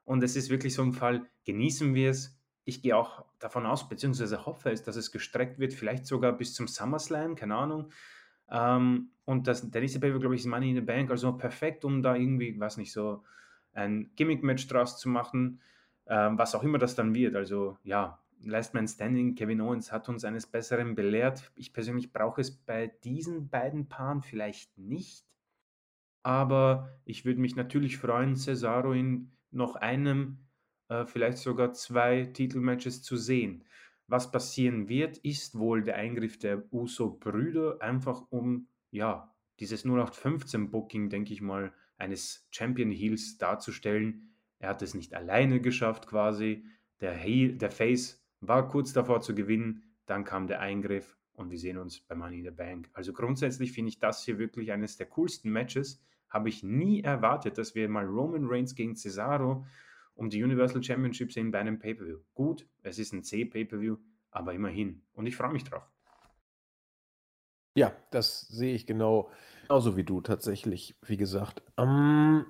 Und 0.05 0.23
es 0.23 0.35
ist 0.35 0.49
wirklich 0.49 0.73
so 0.73 0.83
ein 0.83 0.93
Fall, 0.93 1.27
genießen 1.45 1.93
wir 1.93 2.11
es. 2.11 2.39
Ich 2.63 2.81
gehe 2.81 2.95
auch 2.95 3.25
davon 3.39 3.65
aus, 3.65 3.87
beziehungsweise 3.87 4.45
hoffe 4.45 4.71
es, 4.71 4.83
dass 4.83 4.95
es 4.95 5.11
gestreckt 5.11 5.59
wird, 5.59 5.73
vielleicht 5.73 6.05
sogar 6.05 6.33
bis 6.33 6.53
zum 6.53 6.67
SummerSlam, 6.67 7.35
keine 7.35 7.55
Ahnung. 7.55 7.91
Ähm, 8.49 9.09
und 9.25 9.47
das, 9.47 9.69
der 9.69 9.81
nächste 9.81 9.99
Paper, 9.99 10.19
glaube 10.19 10.35
ich, 10.35 10.41
ist 10.41 10.47
Money 10.47 10.69
in 10.69 10.75
the 10.75 10.81
Bank, 10.81 11.11
also 11.11 11.33
perfekt, 11.33 11.83
um 11.83 12.01
da 12.01 12.15
irgendwie, 12.15 12.57
weiß 12.57 12.77
nicht, 12.77 12.91
so 12.91 13.23
ein 13.73 14.11
Gimmick-Match 14.15 14.67
draus 14.67 14.97
zu 14.97 15.09
machen, 15.09 15.61
ähm, 16.07 16.37
was 16.37 16.55
auch 16.55 16.63
immer 16.63 16.77
das 16.77 16.95
dann 16.95 17.13
wird. 17.13 17.35
Also 17.35 17.77
ja, 17.83 18.19
Last 18.43 18.73
Man 18.73 18.87
Standing, 18.87 19.35
Kevin 19.35 19.61
Owens 19.61 19.91
hat 19.91 20.09
uns 20.09 20.23
eines 20.23 20.47
Besseren 20.47 20.95
belehrt. 20.95 21.51
Ich 21.55 21.73
persönlich 21.73 22.13
brauche 22.13 22.41
es 22.41 22.51
bei 22.51 22.87
diesen 23.03 23.49
beiden 23.49 23.89
Paaren 23.89 24.21
vielleicht 24.21 24.77
nicht. 24.77 25.25
Aber 26.23 26.89
ich 27.05 27.25
würde 27.25 27.39
mich 27.39 27.55
natürlich 27.55 27.97
freuen, 27.97 28.35
Cesaro 28.35 28.93
in 28.93 29.31
noch 29.51 29.75
einem, 29.75 30.39
äh, 30.89 31.05
vielleicht 31.05 31.37
sogar 31.37 31.73
zwei 31.73 32.25
Titelmatches 32.25 33.01
zu 33.01 33.15
sehen. 33.17 33.63
Was 34.07 34.31
passieren 34.31 34.87
wird, 34.87 35.17
ist 35.17 35.57
wohl 35.57 35.83
der 35.83 35.95
Eingriff 35.95 36.37
der 36.39 36.71
Uso-Brüder, 36.71 37.81
einfach 37.81 38.23
um, 38.29 38.67
ja, 38.91 39.33
dieses 39.59 39.85
0815-Booking, 39.85 41.09
denke 41.09 41.33
ich 41.33 41.41
mal, 41.41 41.73
eines 41.97 42.47
Champion 42.51 42.91
Heels 42.91 43.37
darzustellen. 43.37 44.35
Er 44.59 44.69
hat 44.69 44.81
es 44.81 44.93
nicht 44.93 45.13
alleine 45.13 45.59
geschafft, 45.61 46.07
quasi. 46.07 46.65
Der, 47.01 47.13
Heel, 47.13 47.57
der 47.57 47.71
Face 47.71 48.26
war 48.39 48.67
kurz 48.67 48.93
davor 48.93 49.21
zu 49.21 49.35
gewinnen, 49.35 49.83
dann 50.05 50.23
kam 50.23 50.47
der 50.47 50.59
Eingriff 50.59 51.17
und 51.33 51.51
wir 51.51 51.59
sehen 51.59 51.77
uns 51.77 51.99
bei 51.99 52.15
Money 52.15 52.39
in 52.39 52.45
the 52.45 52.51
Bank. 52.51 52.89
Also 52.93 53.13
grundsätzlich 53.13 53.71
finde 53.71 53.89
ich 53.89 53.99
das 53.99 54.23
hier 54.23 54.39
wirklich 54.39 54.71
eines 54.71 54.97
der 54.97 55.07
coolsten 55.07 55.51
Matches. 55.51 56.01
Habe 56.29 56.49
ich 56.49 56.63
nie 56.63 57.01
erwartet, 57.01 57.57
dass 57.57 57.75
wir 57.75 57.87
mal 57.89 58.05
Roman 58.05 58.45
Reigns 58.47 58.75
gegen 58.75 58.95
Cesaro 58.95 59.65
um 60.15 60.29
die 60.29 60.43
Universal 60.43 60.83
Championship 60.83 61.31
sehen 61.31 61.51
bei 61.51 61.59
einem 61.59 61.79
Pay-Per-View. 61.79 62.19
Gut, 62.33 62.67
es 62.81 62.97
ist 62.99 63.13
ein 63.13 63.23
C-Pay-Per-View, 63.23 63.97
aber 64.31 64.53
immerhin. 64.53 65.03
Und 65.13 65.27
ich 65.27 65.35
freue 65.35 65.53
mich 65.53 65.63
drauf. 65.63 65.83
Ja, 67.75 67.95
das 68.09 68.41
sehe 68.47 68.73
ich 68.73 68.87
genau 68.87 69.29
genauso 69.67 69.97
wie 69.97 70.03
du 70.03 70.21
tatsächlich, 70.21 70.97
wie 71.05 71.17
gesagt. 71.17 71.61
Ähm, 71.77 72.45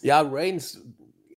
ja, 0.00 0.22
Reigns, 0.22 0.82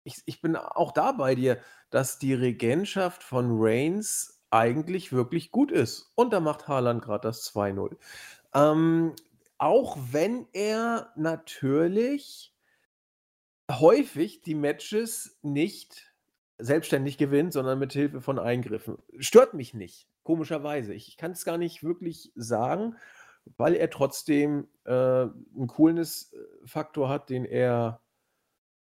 ich, 0.03 0.21
ich 0.25 0.41
bin 0.41 0.55
auch 0.55 0.91
da 0.91 1.11
bei 1.11 1.35
dir 1.35 1.59
dass 1.93 2.17
die 2.17 2.33
Regentschaft 2.33 3.21
von 3.21 3.49
Reigns 3.51 4.41
eigentlich 4.49 5.13
wirklich 5.13 5.51
gut 5.51 5.71
ist. 5.71 6.11
Und 6.15 6.33
da 6.33 6.39
macht 6.39 6.67
Haaland 6.67 7.03
gerade 7.03 7.27
das 7.27 7.53
2-0. 7.53 7.95
Ähm, 8.55 9.13
auch 9.59 9.95
wenn 10.11 10.47
er 10.53 11.13
natürlich 11.15 12.55
häufig 13.69 14.41
die 14.41 14.55
Matches 14.55 15.37
nicht 15.43 16.11
selbstständig 16.57 17.19
gewinnt, 17.19 17.53
sondern 17.53 17.77
mit 17.77 17.93
Hilfe 17.93 18.21
von 18.21 18.39
Eingriffen. 18.39 18.97
Stört 19.19 19.53
mich 19.53 19.75
nicht, 19.75 20.07
komischerweise. 20.23 20.95
Ich 20.95 21.15
kann 21.15 21.33
es 21.33 21.45
gar 21.45 21.59
nicht 21.59 21.83
wirklich 21.83 22.31
sagen, 22.33 22.95
weil 23.55 23.75
er 23.75 23.91
trotzdem 23.91 24.67
äh, 24.85 24.91
einen 24.91 25.67
Coolness-Faktor 25.67 27.07
hat, 27.07 27.29
den 27.29 27.45
er 27.45 28.01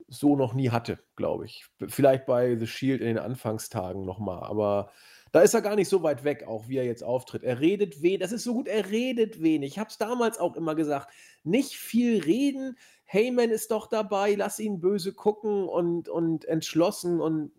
so 0.09 0.37
noch 0.37 0.54
nie 0.54 0.70
hatte, 0.70 0.98
glaube 1.16 1.46
ich. 1.46 1.66
Vielleicht 1.88 2.26
bei 2.26 2.56
The 2.56 2.66
Shield 2.66 3.00
in 3.00 3.09
den 3.09 3.18
Anfangstagen 3.18 4.04
nochmal, 4.04 4.42
aber 4.42 4.90
da 5.32 5.40
ist 5.40 5.54
er 5.54 5.62
gar 5.62 5.76
nicht 5.76 5.88
so 5.88 6.02
weit 6.02 6.24
weg, 6.24 6.44
auch 6.46 6.68
wie 6.68 6.78
er 6.78 6.85
jetzt 6.85 7.02
auftritt. 7.02 7.42
Er 7.42 7.61
redet 7.61 8.00
wenig, 8.02 8.20
das 8.20 8.32
ist 8.32 8.44
so 8.44 8.54
gut, 8.54 8.68
er 8.68 8.90
redet 8.90 9.42
wenig. 9.42 9.72
Ich 9.72 9.78
habe 9.78 9.90
es 9.90 9.98
damals 9.98 10.38
auch 10.38 10.56
immer 10.56 10.74
gesagt, 10.74 11.12
nicht 11.42 11.76
viel 11.76 12.22
reden. 12.22 12.78
Heyman 13.04 13.50
ist 13.50 13.70
doch 13.70 13.87
dabei, 13.88 14.35
lass 14.35 14.59
ihn 14.59 14.80
böse 14.80 15.12
gucken 15.12 15.68
und, 15.68 16.09
und 16.09 16.44
entschlossen 16.46 17.20
und 17.20 17.52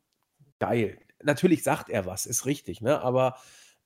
geil. 0.60 0.97
Natürlich 1.21 1.63
sagt 1.63 1.89
er 1.89 2.06
was, 2.06 2.26
ist 2.26 2.45
richtig, 2.45 2.82
ne? 2.82 3.02
aber 3.02 3.38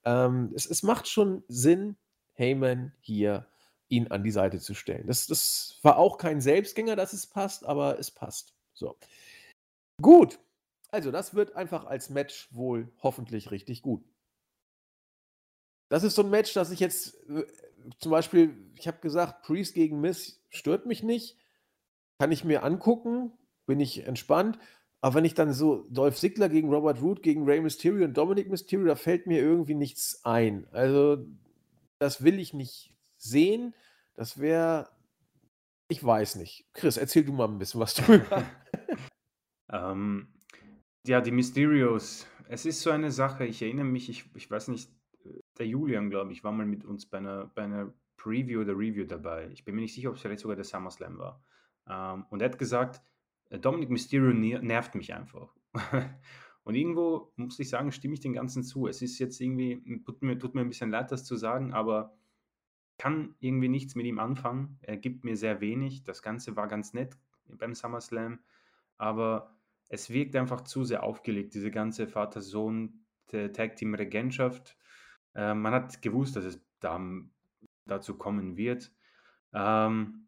ähm, 0.06 0.52
es, 0.56 0.66
es 0.66 0.84
macht 0.84 1.08
schon 1.08 1.44
Sinn, 1.48 1.98
Heyman 2.34 2.94
hier 3.02 3.48
ihn 3.92 4.08
an 4.08 4.24
die 4.24 4.32
Seite 4.32 4.60
zu 4.60 4.74
stellen. 4.74 5.08
Das, 5.08 5.28
das 5.28 5.78
war 5.82 5.98
auch 5.98 6.18
kein 6.18 6.42
Selbstgänger, 6.42 6.96
dass 6.96 7.14
es 7.14 7.28
passt, 7.28 7.66
aber 7.66 8.00
es 8.00 8.10
passt. 8.10 8.54
So. 8.74 8.98
Gut. 10.02 10.40
Also, 10.90 11.12
das 11.12 11.36
wird 11.36 11.56
einfach 11.56 11.86
als 11.86 12.10
Match 12.10 12.50
wohl 12.52 12.92
hoffentlich 13.02 13.52
richtig 13.52 13.82
gut. 13.82 14.04
Das 15.90 16.04
ist 16.04 16.16
so 16.16 16.24
ein 16.24 16.30
Match, 16.30 16.54
das 16.54 16.72
ich 16.72 16.80
jetzt 16.80 17.16
äh, 17.30 17.46
zum 18.00 18.12
Beispiel, 18.12 18.56
ich 18.78 18.88
habe 18.88 19.00
gesagt, 19.00 19.44
Priest 19.44 19.74
gegen 19.74 20.02
Miss 20.02 20.42
stört 20.50 20.86
mich 20.86 21.04
nicht. 21.04 21.38
Kann 22.20 22.32
ich 22.32 22.44
mir 22.44 22.64
angucken, 22.64 23.32
bin 23.66 23.80
ich 23.80 24.06
entspannt. 24.06 24.60
Aber 25.02 25.16
wenn 25.16 25.26
ich 25.26 25.34
dann 25.34 25.54
so 25.54 25.88
Dolph 25.90 26.18
Ziggler 26.18 26.48
gegen 26.50 26.70
Robert 26.70 27.02
Root, 27.02 27.24
gegen 27.24 27.46
Rey 27.46 27.60
Mysterio 27.60 28.06
und 28.06 28.16
Dominic 28.16 28.50
Mysterio, 28.50 28.86
da 28.86 28.96
fällt 28.96 29.26
mir 29.26 29.40
irgendwie 29.40 29.74
nichts 29.74 30.24
ein. 30.24 30.68
Also, 30.72 31.26
das 31.98 32.24
will 32.24 32.40
ich 32.40 32.54
nicht 32.54 32.94
sehen. 33.18 33.74
Das 34.16 34.40
wäre, 34.40 34.90
ich 35.90 36.04
weiß 36.04 36.36
nicht. 36.36 36.66
Chris, 36.74 36.98
erzähl 36.98 37.24
du 37.24 37.34
mal 37.34 37.48
ein 37.48 37.58
bisschen 37.58 37.82
was 37.82 37.94
drüber. 37.96 38.44
ähm, 39.72 40.28
ja, 41.06 41.22
die 41.22 41.32
Mysterios. 41.32 42.28
Es 42.48 42.66
ist 42.66 42.82
so 42.82 42.92
eine 42.92 43.12
Sache, 43.12 43.46
ich 43.46 43.62
erinnere 43.62 43.86
mich, 43.86 44.10
ich, 44.10 44.30
ich 44.36 44.52
weiß 44.52 44.68
nicht, 44.68 44.92
der 45.58 45.68
Julian, 45.68 46.10
glaube 46.10 46.32
ich, 46.32 46.44
war 46.44 46.52
mal 46.52 46.66
mit 46.66 46.86
uns 46.86 47.06
bei 47.06 47.18
einer, 47.20 47.48
bei 47.48 47.64
einer 47.64 47.94
Preview 48.18 48.62
oder 48.62 48.74
Review 48.74 49.06
dabei. 49.06 49.50
Ich 49.52 49.64
bin 49.64 49.76
mir 49.76 49.82
nicht 49.82 49.96
sicher, 49.96 50.10
ob 50.10 50.16
es 50.16 50.22
vielleicht 50.22 50.42
sogar 50.42 50.56
der 50.56 50.66
SummerSlam 50.66 51.18
war. 51.18 51.44
Ähm, 51.88 52.26
und 52.30 52.42
er 52.42 52.50
hat 52.50 52.60
gesagt, 52.60 53.02
äh, 53.50 53.60
Dominic 53.60 53.90
Mysterio 53.90 54.34
nervt 54.34 54.96
mich 54.96 55.14
einfach. 55.14 55.56
und 56.64 56.76
irgendwo 56.76 57.32
muss 57.36 57.60
ich 57.60 57.70
sagen, 57.70 57.92
stimme 57.92 58.14
ich 58.14 58.20
den 58.20 58.34
Ganzen 58.34 58.64
zu. 58.64 58.88
Es 58.88 59.02
ist 59.02 59.20
jetzt 59.20 59.40
irgendwie, 59.40 60.04
tut 60.06 60.22
mir, 60.22 60.38
tut 60.38 60.56
mir 60.56 60.62
ein 60.62 60.70
bisschen 60.70 60.92
leid, 60.92 61.12
das 61.12 61.26
zu 61.26 61.36
sagen, 61.36 61.74
aber 61.74 62.18
kann 63.02 63.34
irgendwie 63.40 63.68
nichts 63.68 63.96
mit 63.96 64.06
ihm 64.06 64.20
anfangen. 64.20 64.78
Er 64.84 64.96
gibt 64.96 65.24
mir 65.24 65.36
sehr 65.36 65.60
wenig. 65.60 66.04
Das 66.04 66.22
Ganze 66.22 66.56
war 66.56 66.68
ganz 66.68 66.94
nett 66.94 67.18
beim 67.48 67.74
SummerSlam, 67.74 68.38
aber 69.00 69.58
es 69.90 70.12
wirkt 70.12 70.36
einfach 70.36 70.62
zu 70.62 70.84
sehr 70.84 71.02
aufgelegt, 71.02 71.56
diese 71.56 71.72
ganze 71.72 72.06
Vater-Sohn-Tag-Team-Regentschaft. 72.06 74.78
Äh, 75.34 75.56
man 75.56 75.74
hat 75.74 76.04
gewusst, 76.04 76.36
dass 76.36 76.46
es 76.46 76.64
da, 76.80 77.02
dazu 77.88 78.20
kommen 78.20 78.56
wird. 78.56 78.92
Ähm, 79.52 80.28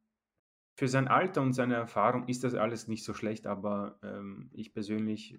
für 0.73 0.87
sein 0.87 1.07
Alter 1.07 1.43
und 1.43 1.53
seine 1.53 1.75
Erfahrung 1.75 2.27
ist 2.27 2.43
das 2.43 2.55
alles 2.55 2.87
nicht 2.87 3.03
so 3.03 3.13
schlecht, 3.13 3.45
aber 3.45 3.99
ähm, 4.01 4.49
ich 4.51 4.73
persönlich 4.73 5.37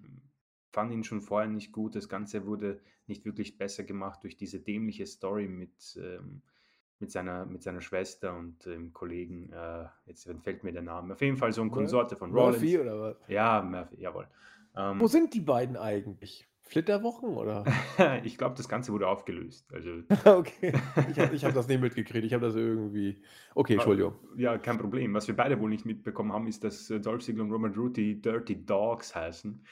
fand 0.71 0.93
ihn 0.93 1.03
schon 1.03 1.19
vorher 1.19 1.49
nicht 1.49 1.73
gut. 1.73 1.97
Das 1.97 2.07
Ganze 2.07 2.45
wurde 2.45 2.79
nicht 3.07 3.25
wirklich 3.25 3.57
besser 3.57 3.83
gemacht 3.83 4.23
durch 4.23 4.37
diese 4.37 4.61
dämliche 4.61 5.05
Story 5.05 5.49
mit, 5.49 5.99
ähm, 6.01 6.41
mit, 6.99 7.11
seiner, 7.11 7.45
mit 7.45 7.63
seiner 7.63 7.81
Schwester 7.81 8.35
und 8.35 8.65
dem 8.65 8.93
Kollegen. 8.93 9.51
Äh, 9.51 9.85
jetzt 10.05 10.27
entfällt 10.27 10.63
mir 10.63 10.71
der 10.71 10.81
Name. 10.81 11.13
Auf 11.13 11.21
jeden 11.21 11.37
Fall 11.37 11.51
so 11.51 11.61
ein 11.61 11.71
Konsorte 11.71 12.15
von 12.15 12.31
Rollins. 12.31 12.61
Murphy 12.61 12.79
oder 12.79 13.01
was? 13.01 13.17
Ja, 13.27 13.61
Murphy, 13.61 14.01
jawohl. 14.01 14.27
Ähm, 14.75 14.99
Wo 14.99 15.07
sind 15.07 15.33
die 15.33 15.41
beiden 15.41 15.77
eigentlich? 15.77 16.47
Flitterwochen 16.67 17.37
oder? 17.37 17.63
ich 18.23 18.39
glaube, 18.39 18.55
das 18.55 18.67
Ganze 18.67 18.91
wurde 18.91 19.07
aufgelöst. 19.07 19.71
Also, 19.71 20.01
okay. 20.25 20.73
Ich 21.11 21.19
habe 21.19 21.37
hab 21.37 21.53
das 21.53 21.67
nicht 21.67 21.79
mitgekriegt. 21.79 22.25
Ich 22.25 22.33
habe 22.33 22.45
das 22.45 22.55
irgendwie. 22.55 23.21
Okay, 23.53 23.73
Entschuldigung. 23.73 24.15
Ja, 24.35 24.57
kein 24.57 24.79
Problem. 24.79 25.13
Was 25.13 25.27
wir 25.27 25.35
beide 25.35 25.59
wohl 25.59 25.69
nicht 25.69 25.85
mitbekommen 25.85 26.33
haben, 26.33 26.47
ist, 26.47 26.63
dass 26.63 26.89
äh, 26.89 26.99
Dolph 26.99 27.23
Ziggler 27.23 27.43
und 27.43 27.51
Roman 27.51 27.93
die 27.93 28.19
Dirty 28.19 28.65
Dogs 28.65 29.15
heißen. 29.15 29.63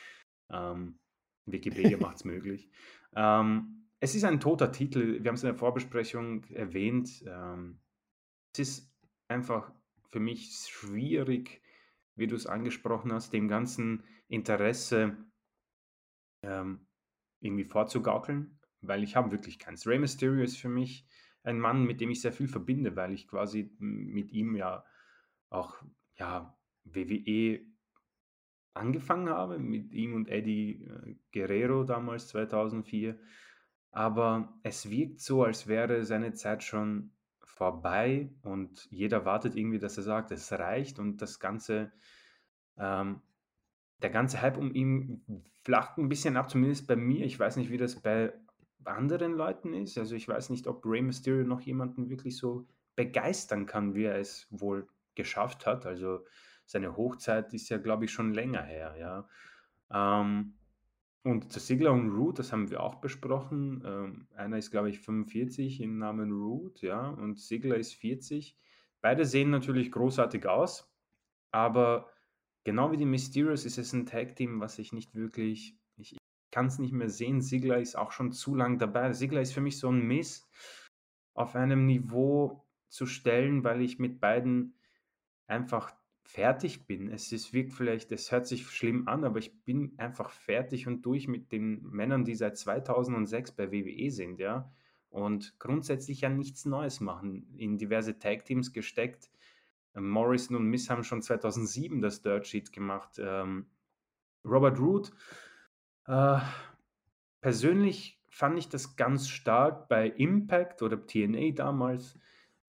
Ähm, 0.51 0.99
Wikipedia 1.45 1.97
macht 1.99 2.17
es 2.17 2.25
möglich. 2.25 2.69
Ähm, 3.15 3.82
es 4.03 4.15
ist 4.15 4.25
ein 4.25 4.41
toter 4.41 4.73
Titel. 4.73 5.23
Wir 5.23 5.29
haben 5.29 5.35
es 5.35 5.43
in 5.43 5.47
der 5.47 5.55
Vorbesprechung 5.55 6.43
erwähnt. 6.49 7.23
Ähm, 7.25 7.79
es 8.51 8.59
ist 8.59 8.93
einfach 9.29 9.71
für 10.11 10.19
mich 10.19 10.51
schwierig, 10.69 11.61
wie 12.15 12.27
du 12.27 12.35
es 12.35 12.45
angesprochen 12.45 13.13
hast, 13.13 13.31
dem 13.31 13.47
ganzen 13.47 14.03
Interesse 14.27 15.15
ähm, 16.41 16.85
irgendwie 17.39 17.63
vorzugaukeln, 17.63 18.59
weil 18.81 19.03
ich 19.03 19.15
habe 19.15 19.31
wirklich 19.31 19.57
keins. 19.57 19.87
Rey 19.87 19.99
Mysterio 19.99 20.43
ist 20.43 20.57
für 20.57 20.67
mich 20.67 21.07
ein 21.43 21.57
Mann, 21.57 21.85
mit 21.85 22.01
dem 22.01 22.11
ich 22.11 22.19
sehr 22.19 22.33
viel 22.33 22.49
verbinde, 22.49 22.97
weil 22.97 23.13
ich 23.13 23.25
quasi 23.25 23.73
mit 23.79 24.33
ihm 24.33 24.57
ja 24.57 24.83
auch 25.49 25.81
ja, 26.15 26.53
WWE 26.83 27.61
angefangen 28.73 29.29
habe, 29.29 29.59
mit 29.59 29.93
ihm 29.93 30.13
und 30.13 30.27
Eddie 30.27 30.83
äh, 30.83 31.15
Guerrero 31.31 31.85
damals 31.85 32.27
2004. 32.27 33.17
Aber 33.93 34.53
es 34.63 34.89
wirkt 34.89 35.21
so, 35.21 35.43
als 35.43 35.67
wäre 35.67 36.03
seine 36.03 36.33
Zeit 36.33 36.63
schon 36.63 37.11
vorbei 37.39 38.29
und 38.41 38.87
jeder 38.89 39.23
wartet 39.23 39.55
irgendwie, 39.55 39.79
dass 39.79 39.97
er 39.97 40.03
sagt, 40.03 40.31
es 40.31 40.51
reicht 40.51 40.99
und 40.99 41.21
das 41.21 41.39
Ganze 41.39 41.91
ähm, 42.77 43.21
der 44.01 44.09
ganze 44.09 44.41
Hype 44.41 44.57
um 44.57 44.73
ihn 44.73 45.23
flacht 45.63 45.97
ein 45.97 46.09
bisschen 46.09 46.37
ab, 46.37 46.49
zumindest 46.49 46.87
bei 46.87 46.95
mir. 46.95 47.25
Ich 47.25 47.39
weiß 47.39 47.55
nicht, 47.55 47.71
wie 47.71 47.77
das 47.77 48.01
bei 48.01 48.33
anderen 48.83 49.33
Leuten 49.33 49.73
ist. 49.73 49.97
Also 49.97 50.15
ich 50.15 50.27
weiß 50.27 50.49
nicht, 50.49 50.67
ob 50.67 50.85
Rey 50.85 51.01
Mysterio 51.01 51.45
noch 51.45 51.61
jemanden 51.61 52.09
wirklich 52.09 52.37
so 52.37 52.67
begeistern 52.95 53.65
kann, 53.65 53.95
wie 53.95 54.03
er 54.03 54.17
es 54.17 54.47
wohl 54.49 54.87
geschafft 55.15 55.65
hat. 55.65 55.85
Also 55.85 56.25
seine 56.65 56.97
Hochzeit 56.97 57.53
ist 57.53 57.69
ja, 57.69 57.77
glaube 57.77 58.05
ich, 58.05 58.11
schon 58.11 58.33
länger 58.33 58.63
her, 58.63 58.95
ja. 58.99 59.27
Ähm, 59.91 60.55
und 61.23 61.51
Sigler 61.51 61.91
und 61.91 62.09
Root, 62.09 62.39
das 62.39 62.51
haben 62.51 62.69
wir 62.69 62.83
auch 62.83 62.95
besprochen. 62.95 63.83
Ähm, 63.85 64.27
einer 64.35 64.57
ist, 64.57 64.71
glaube 64.71 64.89
ich, 64.89 64.99
45 64.99 65.81
im 65.81 65.97
Namen 65.97 66.31
Root, 66.31 66.81
ja, 66.81 67.09
und 67.09 67.39
Sigler 67.39 67.77
ist 67.77 67.93
40. 67.93 68.57
Beide 69.01 69.25
sehen 69.25 69.49
natürlich 69.49 69.91
großartig 69.91 70.45
aus, 70.47 70.91
aber 71.51 72.09
Genau 72.63 72.91
wie 72.93 72.97
die 72.97 73.05
Mysterios 73.05 73.65
ist 73.65 73.77
es 73.77 73.91
ein 73.91 74.05
Tag-Team, 74.05 74.61
was 74.61 74.79
ich 74.79 74.93
nicht 74.93 75.15
wirklich, 75.15 75.77
ich, 75.97 76.17
kann 76.51 76.67
es 76.67 76.79
nicht 76.79 76.93
mehr 76.93 77.09
sehen. 77.09 77.41
Sigler 77.41 77.79
ist 77.79 77.97
auch 77.97 78.11
schon 78.11 78.31
zu 78.31 78.55
lang 78.55 78.79
dabei. 78.79 79.11
Sigler 79.11 79.41
ist 79.41 79.53
für 79.53 79.61
mich 79.61 79.79
so 79.79 79.89
ein 79.89 80.07
Miss 80.07 80.47
auf 81.33 81.55
einem 81.55 81.85
Niveau 81.85 82.63
zu 82.87 83.05
stellen, 83.05 83.63
weil 83.63 83.81
ich 83.81 83.99
mit 83.99 84.21
beiden 84.21 84.77
einfach 85.47 85.93
fertig 86.23 86.87
bin. 86.87 87.09
Es 87.09 87.31
ist 87.31 87.53
wirkt 87.53 87.73
vielleicht, 87.73 88.11
es 88.11 88.31
hört 88.31 88.47
sich 88.47 88.67
schlimm 88.67 89.07
an, 89.07 89.23
aber 89.23 89.39
ich 89.39 89.63
bin 89.63 89.93
einfach 89.97 90.29
fertig 90.29 90.87
und 90.87 91.05
durch 91.05 91.27
mit 91.27 91.51
den 91.51 91.83
Männern, 91.83 92.25
die 92.25 92.35
seit 92.35 92.57
2006 92.57 93.51
bei 93.51 93.71
WWE 93.71 94.09
sind, 94.11 94.39
ja. 94.39 94.71
Und 95.09 95.59
grundsätzlich 95.59 96.21
ja 96.21 96.29
nichts 96.29 96.65
Neues 96.65 96.99
machen, 96.99 97.53
in 97.57 97.77
diverse 97.77 98.17
Tag-Teams 98.17 98.73
gesteckt 98.73 99.29
Morrison 99.95 100.55
und 100.55 100.65
Miss 100.65 100.89
haben 100.89 101.03
schon 101.03 101.21
2007 101.21 102.01
das 102.01 102.21
Dirt 102.21 102.47
Sheet 102.47 102.71
gemacht. 102.71 103.19
Ähm, 103.19 103.67
Robert 104.43 104.79
Root, 104.79 105.11
äh, 106.07 106.39
persönlich 107.41 108.19
fand 108.27 108.57
ich 108.57 108.69
das 108.69 108.95
ganz 108.95 109.29
stark 109.29 109.87
bei 109.87 110.07
Impact 110.09 110.81
oder 110.81 111.05
TNA 111.05 111.51
damals. 111.51 112.17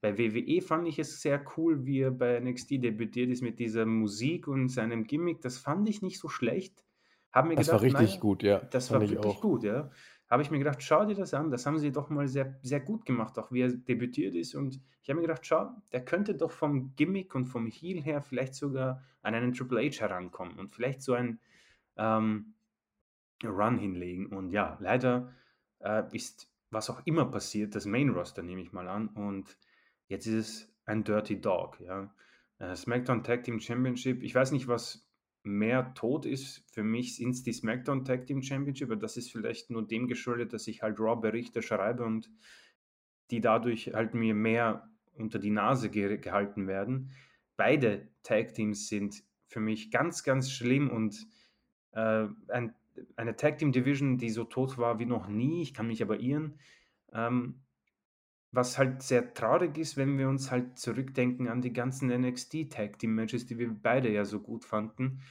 Bei 0.04 0.18
WWE 0.18 0.60
fand 0.60 0.86
ich 0.86 0.98
es 0.98 1.22
sehr 1.22 1.42
cool, 1.56 1.86
wie 1.86 2.00
er 2.00 2.10
bei 2.10 2.38
NXT 2.38 2.72
debütiert 2.72 3.30
ist 3.30 3.42
mit 3.42 3.58
dieser 3.58 3.86
Musik 3.86 4.48
und 4.48 4.68
seinem 4.68 5.06
Gimmick. 5.06 5.40
Das 5.40 5.56
fand 5.56 5.88
ich 5.88 6.02
nicht 6.02 6.18
so 6.18 6.28
schlecht. 6.28 6.84
Hab 7.32 7.46
mir 7.46 7.54
das 7.54 7.66
gedacht, 7.66 7.80
war 7.80 7.82
richtig 7.82 8.08
naja, 8.10 8.20
gut, 8.20 8.42
ja. 8.42 8.58
Das 8.58 8.90
war 8.90 9.00
wirklich 9.00 9.18
auch. 9.18 9.40
gut, 9.40 9.64
ja 9.64 9.90
habe 10.34 10.42
ich 10.42 10.50
mir 10.50 10.58
gedacht, 10.58 10.82
schau 10.82 11.04
dir 11.04 11.14
das 11.14 11.34
an, 11.34 11.50
das 11.50 11.66
haben 11.66 11.78
sie 11.78 11.92
doch 11.92 12.08
mal 12.08 12.26
sehr, 12.26 12.58
sehr 12.62 12.80
gut 12.80 13.04
gemacht, 13.04 13.38
auch 13.38 13.52
wie 13.52 13.60
er 13.60 13.68
debütiert 13.68 14.34
ist. 14.34 14.54
Und 14.54 14.80
ich 15.02 15.08
habe 15.08 15.20
mir 15.20 15.26
gedacht, 15.26 15.46
schau, 15.46 15.70
der 15.92 16.04
könnte 16.04 16.34
doch 16.34 16.50
vom 16.50 16.94
Gimmick 16.96 17.34
und 17.34 17.46
vom 17.46 17.66
Heel 17.66 18.02
her 18.02 18.22
vielleicht 18.22 18.54
sogar 18.54 19.02
an 19.22 19.34
einen 19.34 19.52
Triple 19.52 19.80
H 19.88 20.00
herankommen 20.00 20.58
und 20.58 20.74
vielleicht 20.74 21.02
so 21.02 21.12
ein 21.12 21.38
ähm, 21.96 22.54
Run 23.44 23.78
hinlegen. 23.78 24.26
Und 24.26 24.50
ja, 24.50 24.78
leider 24.80 25.32
äh, 25.80 26.02
ist 26.12 26.50
was 26.70 26.90
auch 26.90 27.02
immer 27.04 27.26
passiert, 27.26 27.74
das 27.74 27.86
Main 27.86 28.08
Roster 28.08 28.42
nehme 28.42 28.62
ich 28.62 28.72
mal 28.72 28.88
an. 28.88 29.08
Und 29.08 29.56
jetzt 30.08 30.26
ist 30.26 30.34
es 30.34 30.74
ein 30.86 31.04
Dirty 31.04 31.40
Dog. 31.40 31.80
Ja. 31.80 32.14
Äh, 32.58 32.76
SmackDown 32.76 33.24
Tag 33.24 33.44
Team 33.44 33.60
Championship, 33.60 34.22
ich 34.22 34.34
weiß 34.34 34.52
nicht, 34.52 34.68
was 34.68 35.08
mehr 35.42 35.92
tot 35.94 36.24
ist. 36.26 36.64
Für 36.72 36.82
mich 36.82 37.16
sind 37.16 37.30
es 37.30 37.42
die 37.42 37.52
SmackDown 37.52 38.04
Tag 38.04 38.26
Team 38.26 38.42
Championship, 38.42 38.88
aber 38.88 38.96
das 38.96 39.16
ist 39.16 39.30
vielleicht 39.30 39.70
nur 39.70 39.86
dem 39.86 40.08
geschuldet, 40.08 40.52
dass 40.52 40.66
ich 40.66 40.82
halt 40.82 40.98
Raw-Berichte 40.98 41.62
schreibe 41.62 42.04
und 42.04 42.30
die 43.30 43.40
dadurch 43.40 43.92
halt 43.92 44.14
mir 44.14 44.34
mehr 44.34 44.90
unter 45.16 45.38
die 45.38 45.50
Nase 45.50 45.90
ge 45.90 46.18
gehalten 46.18 46.66
werden. 46.66 47.10
Beide 47.56 48.08
Tag 48.22 48.54
Teams 48.54 48.88
sind 48.88 49.22
für 49.46 49.60
mich 49.60 49.90
ganz, 49.90 50.24
ganz 50.24 50.50
schlimm 50.50 50.90
und 50.90 51.26
äh, 51.92 52.26
ein, 52.48 52.74
eine 53.16 53.36
Tag 53.36 53.58
Team 53.58 53.72
Division, 53.72 54.18
die 54.18 54.30
so 54.30 54.44
tot 54.44 54.78
war 54.78 54.98
wie 54.98 55.06
noch 55.06 55.28
nie. 55.28 55.62
Ich 55.62 55.74
kann 55.74 55.86
mich 55.86 56.02
aber 56.02 56.20
irren. 56.20 56.58
Ähm, 57.12 57.63
was 58.54 58.78
halt 58.78 59.02
sehr 59.02 59.34
traurig 59.34 59.78
ist, 59.78 59.96
wenn 59.96 60.18
wir 60.18 60.28
uns 60.28 60.50
halt 60.50 60.78
zurückdenken 60.78 61.48
an 61.48 61.62
die 61.62 61.72
ganzen 61.72 62.08
NXT 62.08 62.70
Tag 62.70 62.98
Team 62.98 63.14
Matches, 63.14 63.46
die 63.46 63.58
wir 63.58 63.70
beide 63.70 64.10
ja 64.10 64.24
so 64.24 64.40
gut 64.40 64.64
fanden. 64.64 65.22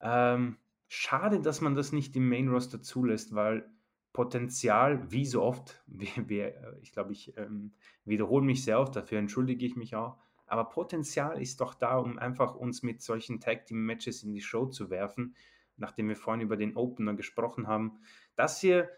Ähm, 0.00 0.56
schade, 0.88 1.40
dass 1.40 1.60
man 1.60 1.74
das 1.74 1.92
nicht 1.92 2.16
im 2.16 2.28
Main 2.28 2.48
Roster 2.48 2.80
zulässt, 2.80 3.34
weil 3.34 3.68
Potenzial, 4.12 5.10
wie 5.10 5.26
so 5.26 5.42
oft, 5.42 5.82
wie, 5.86 6.40
äh, 6.40 6.54
ich 6.80 6.92
glaube, 6.92 7.12
ich 7.12 7.36
ähm, 7.36 7.74
wiederhole 8.04 8.44
mich 8.44 8.64
sehr 8.64 8.80
oft, 8.80 8.96
dafür 8.96 9.18
entschuldige 9.18 9.66
ich 9.66 9.76
mich 9.76 9.94
auch, 9.96 10.18
aber 10.46 10.64
Potenzial 10.64 11.40
ist 11.40 11.60
doch 11.60 11.74
da, 11.74 11.98
um 11.98 12.18
einfach 12.18 12.54
uns 12.54 12.82
mit 12.82 13.02
solchen 13.02 13.40
Tag 13.40 13.66
Team 13.66 13.84
Matches 13.84 14.22
in 14.22 14.32
die 14.32 14.40
Show 14.40 14.66
zu 14.66 14.90
werfen, 14.90 15.34
nachdem 15.76 16.08
wir 16.08 16.16
vorhin 16.16 16.42
über 16.42 16.56
den 16.56 16.76
Opener 16.76 17.14
gesprochen 17.14 17.66
haben. 17.66 17.98
Das 18.36 18.60
hier, 18.60 18.88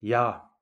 ja, 0.00 0.53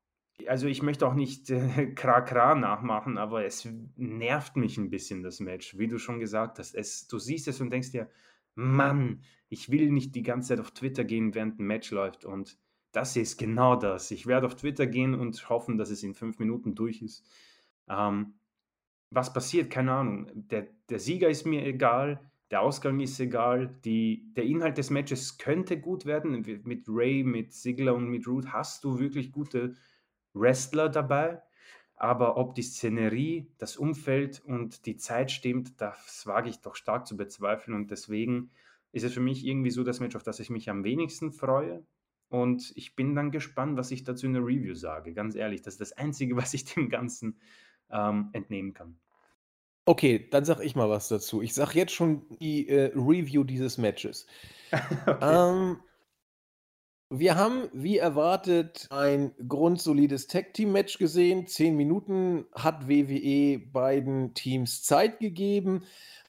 also 0.48 0.66
ich 0.66 0.82
möchte 0.82 1.06
auch 1.06 1.14
nicht 1.14 1.50
äh, 1.50 1.86
Kra-Kra 1.94 2.54
nachmachen, 2.54 3.18
aber 3.18 3.44
es 3.44 3.68
nervt 3.96 4.56
mich 4.56 4.78
ein 4.78 4.90
bisschen, 4.90 5.22
das 5.22 5.40
Match, 5.40 5.78
wie 5.78 5.88
du 5.88 5.98
schon 5.98 6.20
gesagt 6.20 6.58
hast. 6.58 6.74
Es, 6.74 7.06
du 7.06 7.18
siehst 7.18 7.48
es 7.48 7.60
und 7.60 7.70
denkst 7.70 7.92
dir, 7.92 8.08
Mann, 8.54 9.22
ich 9.48 9.70
will 9.70 9.90
nicht 9.90 10.14
die 10.14 10.22
ganze 10.22 10.48
Zeit 10.48 10.60
auf 10.60 10.72
Twitter 10.72 11.04
gehen, 11.04 11.34
während 11.34 11.58
ein 11.58 11.66
Match 11.66 11.90
läuft. 11.90 12.24
Und 12.24 12.58
das 12.92 13.16
ist 13.16 13.38
genau 13.38 13.76
das. 13.76 14.10
Ich 14.10 14.26
werde 14.26 14.46
auf 14.46 14.56
Twitter 14.56 14.86
gehen 14.86 15.14
und 15.14 15.48
hoffen, 15.48 15.78
dass 15.78 15.90
es 15.90 16.02
in 16.02 16.14
fünf 16.14 16.38
Minuten 16.38 16.74
durch 16.74 17.02
ist. 17.02 17.26
Ähm, 17.88 18.34
was 19.10 19.32
passiert? 19.32 19.70
Keine 19.70 19.92
Ahnung. 19.92 20.30
Der, 20.34 20.68
der 20.88 20.98
Sieger 20.98 21.28
ist 21.28 21.46
mir 21.46 21.64
egal, 21.64 22.20
der 22.50 22.60
Ausgang 22.60 23.00
ist 23.00 23.18
egal, 23.18 23.78
die, 23.84 24.30
der 24.36 24.44
Inhalt 24.44 24.76
des 24.76 24.90
Matches 24.90 25.38
könnte 25.38 25.80
gut 25.80 26.04
werden. 26.04 26.44
Mit 26.64 26.84
Ray, 26.86 27.24
mit 27.24 27.54
Sigler 27.54 27.94
und 27.94 28.08
mit 28.08 28.26
Root 28.26 28.52
hast 28.52 28.84
du 28.84 28.98
wirklich 28.98 29.32
gute 29.32 29.74
Wrestler 30.34 30.88
dabei, 30.88 31.42
aber 31.96 32.36
ob 32.36 32.54
die 32.54 32.62
Szenerie, 32.62 33.48
das 33.58 33.76
Umfeld 33.76 34.42
und 34.44 34.86
die 34.86 34.96
Zeit 34.96 35.30
stimmt, 35.30 35.80
das 35.80 36.26
wage 36.26 36.50
ich 36.50 36.60
doch 36.60 36.74
stark 36.74 37.06
zu 37.06 37.16
bezweifeln 37.16 37.76
und 37.76 37.90
deswegen 37.90 38.50
ist 38.92 39.04
es 39.04 39.14
für 39.14 39.20
mich 39.20 39.46
irgendwie 39.46 39.70
so 39.70 39.84
das 39.84 40.00
Match, 40.00 40.16
auf 40.16 40.22
das 40.22 40.40
ich 40.40 40.50
mich 40.50 40.68
am 40.68 40.84
wenigsten 40.84 41.32
freue. 41.32 41.84
Und 42.28 42.72
ich 42.76 42.96
bin 42.96 43.14
dann 43.14 43.30
gespannt, 43.30 43.76
was 43.76 43.90
ich 43.90 44.04
dazu 44.04 44.26
in 44.26 44.32
der 44.32 44.42
Review 44.42 44.74
sage. 44.74 45.12
Ganz 45.12 45.34
ehrlich, 45.34 45.62
das 45.62 45.74
ist 45.74 45.80
das 45.80 45.92
Einzige, 45.92 46.36
was 46.36 46.54
ich 46.54 46.64
dem 46.64 46.88
Ganzen 46.88 47.38
ähm, 47.90 48.30
entnehmen 48.32 48.72
kann. 48.72 48.98
Okay, 49.84 50.28
dann 50.30 50.44
sag 50.44 50.60
ich 50.60 50.76
mal 50.76 50.88
was 50.88 51.08
dazu. 51.08 51.42
Ich 51.42 51.54
sag 51.54 51.74
jetzt 51.74 51.92
schon 51.92 52.22
die 52.40 52.68
äh, 52.68 52.92
Review 52.94 53.44
dieses 53.44 53.78
Matches. 53.78 54.26
okay. 55.06 55.18
ähm, 55.20 55.80
wir 57.14 57.36
haben, 57.36 57.68
wie 57.74 57.98
erwartet, 57.98 58.86
ein 58.90 59.32
grundsolides 59.46 60.28
Tag-Team-Match 60.28 60.96
gesehen. 60.96 61.46
Zehn 61.46 61.76
Minuten 61.76 62.46
hat 62.54 62.88
WWE 62.88 63.58
beiden 63.58 64.32
Teams 64.32 64.82
Zeit 64.82 65.20
gegeben. 65.20 65.84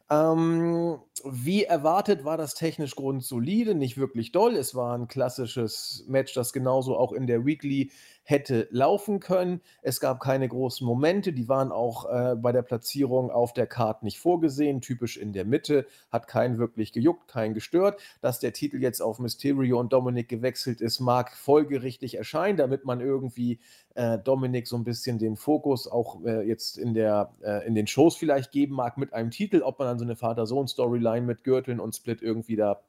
Ähm, 0.09 0.99
wie 1.23 1.63
erwartet 1.63 2.25
war 2.25 2.36
das 2.36 2.53
technisch 2.53 2.95
grundsolide, 2.95 3.75
nicht 3.75 3.97
wirklich 3.97 4.34
doll. 4.34 4.55
Es 4.57 4.75
war 4.75 4.97
ein 4.97 5.07
klassisches 5.07 6.03
Match, 6.09 6.34
das 6.34 6.51
genauso 6.51 6.97
auch 6.97 7.13
in 7.13 7.27
der 7.27 7.45
Weekly 7.45 7.91
hätte 8.24 8.67
laufen 8.71 9.19
können. 9.19 9.61
Es 9.82 9.99
gab 9.99 10.19
keine 10.19 10.47
großen 10.47 10.86
Momente, 10.86 11.34
die 11.34 11.49
waren 11.49 11.71
auch 11.71 12.09
äh, 12.09 12.36
bei 12.36 12.51
der 12.51 12.61
Platzierung 12.61 13.30
auf 13.30 13.53
der 13.53 13.67
Karte 13.67 14.05
nicht 14.05 14.19
vorgesehen, 14.19 14.82
typisch 14.82 15.17
in 15.17 15.34
der 15.34 15.45
Mitte, 15.45 15.86
hat 16.11 16.28
keinen 16.28 16.57
wirklich 16.57 16.93
gejuckt, 16.93 17.28
keinen 17.28 17.53
gestört. 17.53 18.01
Dass 18.21 18.39
der 18.39 18.53
Titel 18.53 18.82
jetzt 18.82 19.01
auf 19.01 19.19
Mysterio 19.19 19.80
und 19.80 19.93
Dominic 19.93 20.30
gewechselt 20.30 20.82
ist, 20.82 20.99
mag 20.99 21.36
folgerichtig 21.36 22.15
erscheinen, 22.15 22.57
damit 22.57 22.86
man 22.86 23.01
irgendwie 23.01 23.59
äh, 23.95 24.17
Dominik 24.17 24.67
so 24.67 24.78
ein 24.78 24.84
bisschen 24.84 25.19
den 25.19 25.36
Fokus 25.36 25.88
auch 25.88 26.24
äh, 26.24 26.47
jetzt 26.47 26.78
in, 26.78 26.93
der, 26.93 27.34
äh, 27.41 27.67
in 27.67 27.76
den 27.76 27.88
Shows 27.88 28.15
vielleicht 28.15 28.51
geben 28.51 28.76
mag 28.76 28.97
mit 28.97 29.13
einem 29.13 29.32
Titel, 29.32 29.61
ob 29.61 29.80
man 29.80 29.88
dann 29.88 29.99
so 29.99 30.05
eine 30.05 30.15
Vater-Sohn-Storyline 30.15 31.26
mit 31.26 31.43
Gürteln 31.43 31.80
und 31.80 31.95
Split 31.95 32.21
irgendwie 32.21 32.55
da 32.55 32.82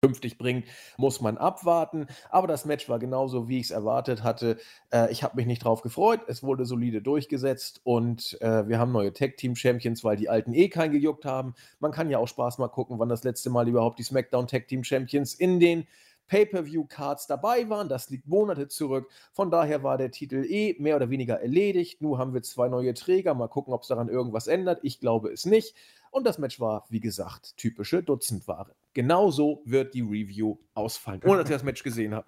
künftig 0.00 0.38
bringt, 0.38 0.66
muss 0.96 1.20
man 1.20 1.38
abwarten. 1.38 2.06
Aber 2.30 2.46
das 2.46 2.64
Match 2.64 2.88
war 2.88 2.98
genauso, 2.98 3.48
wie 3.48 3.58
ich 3.58 3.66
es 3.66 3.70
erwartet 3.72 4.22
hatte. 4.22 4.58
Äh, 4.92 5.10
ich 5.10 5.24
habe 5.24 5.36
mich 5.36 5.46
nicht 5.46 5.64
drauf 5.64 5.82
gefreut. 5.82 6.20
Es 6.28 6.42
wurde 6.42 6.64
solide 6.66 7.02
durchgesetzt 7.02 7.80
und 7.82 8.40
äh, 8.40 8.68
wir 8.68 8.78
haben 8.78 8.92
neue 8.92 9.12
Tag-Team-Champions, 9.12 10.04
weil 10.04 10.16
die 10.16 10.28
alten 10.28 10.54
eh 10.54 10.68
kein 10.68 10.92
gejuckt 10.92 11.24
haben. 11.24 11.54
Man 11.80 11.90
kann 11.90 12.10
ja 12.10 12.18
auch 12.18 12.28
Spaß 12.28 12.58
mal 12.58 12.68
gucken, 12.68 12.98
wann 12.98 13.08
das 13.08 13.24
letzte 13.24 13.50
Mal 13.50 13.66
überhaupt 13.66 13.98
die 13.98 14.04
SmackDown 14.04 14.46
Tag-Team-Champions 14.46 15.34
in 15.34 15.58
den 15.58 15.86
Pay-per-view-Cards 16.28 17.26
dabei 17.26 17.68
waren. 17.68 17.88
Das 17.88 18.08
liegt 18.10 18.28
Monate 18.28 18.68
zurück. 18.68 19.10
Von 19.32 19.50
daher 19.50 19.82
war 19.82 19.98
der 19.98 20.10
Titel 20.10 20.44
eh 20.48 20.76
mehr 20.78 20.96
oder 20.96 21.10
weniger 21.10 21.40
erledigt. 21.40 22.00
Nun 22.00 22.18
haben 22.18 22.34
wir 22.34 22.42
zwei 22.42 22.68
neue 22.68 22.94
Träger. 22.94 23.34
Mal 23.34 23.48
gucken, 23.48 23.74
ob 23.74 23.82
es 23.82 23.88
daran 23.88 24.08
irgendwas 24.08 24.46
ändert. 24.46 24.80
Ich 24.82 25.00
glaube 25.00 25.30
es 25.32 25.44
nicht. 25.44 25.74
Und 26.10 26.26
das 26.26 26.38
Match 26.38 26.60
war, 26.60 26.86
wie 26.88 27.00
gesagt, 27.00 27.56
typische 27.56 28.02
Dutzendware. 28.02 28.74
Genauso 28.94 29.62
wird 29.64 29.94
die 29.94 30.00
Review 30.00 30.56
ausfallen, 30.74 31.22
ohne 31.24 31.38
dass 31.38 31.50
ich 31.50 31.56
das 31.56 31.64
Match 31.64 31.82
gesehen 31.82 32.14
habe. 32.14 32.26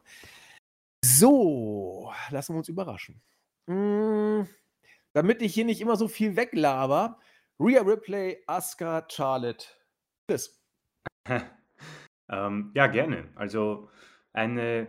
So, 1.04 2.12
lassen 2.30 2.54
wir 2.54 2.58
uns 2.58 2.68
überraschen. 2.68 3.20
Hm, 3.68 4.46
damit 5.12 5.42
ich 5.42 5.54
hier 5.54 5.64
nicht 5.64 5.80
immer 5.80 5.96
so 5.96 6.08
viel 6.08 6.36
weglaber, 6.36 7.18
Rhea 7.58 7.82
Ripley, 7.82 8.42
Asuka, 8.46 9.06
Charlotte. 9.08 9.66
Chris. 10.28 10.58
Ähm, 12.30 12.70
ja, 12.74 12.86
gerne. 12.86 13.28
Also 13.34 13.90
eine, 14.32 14.88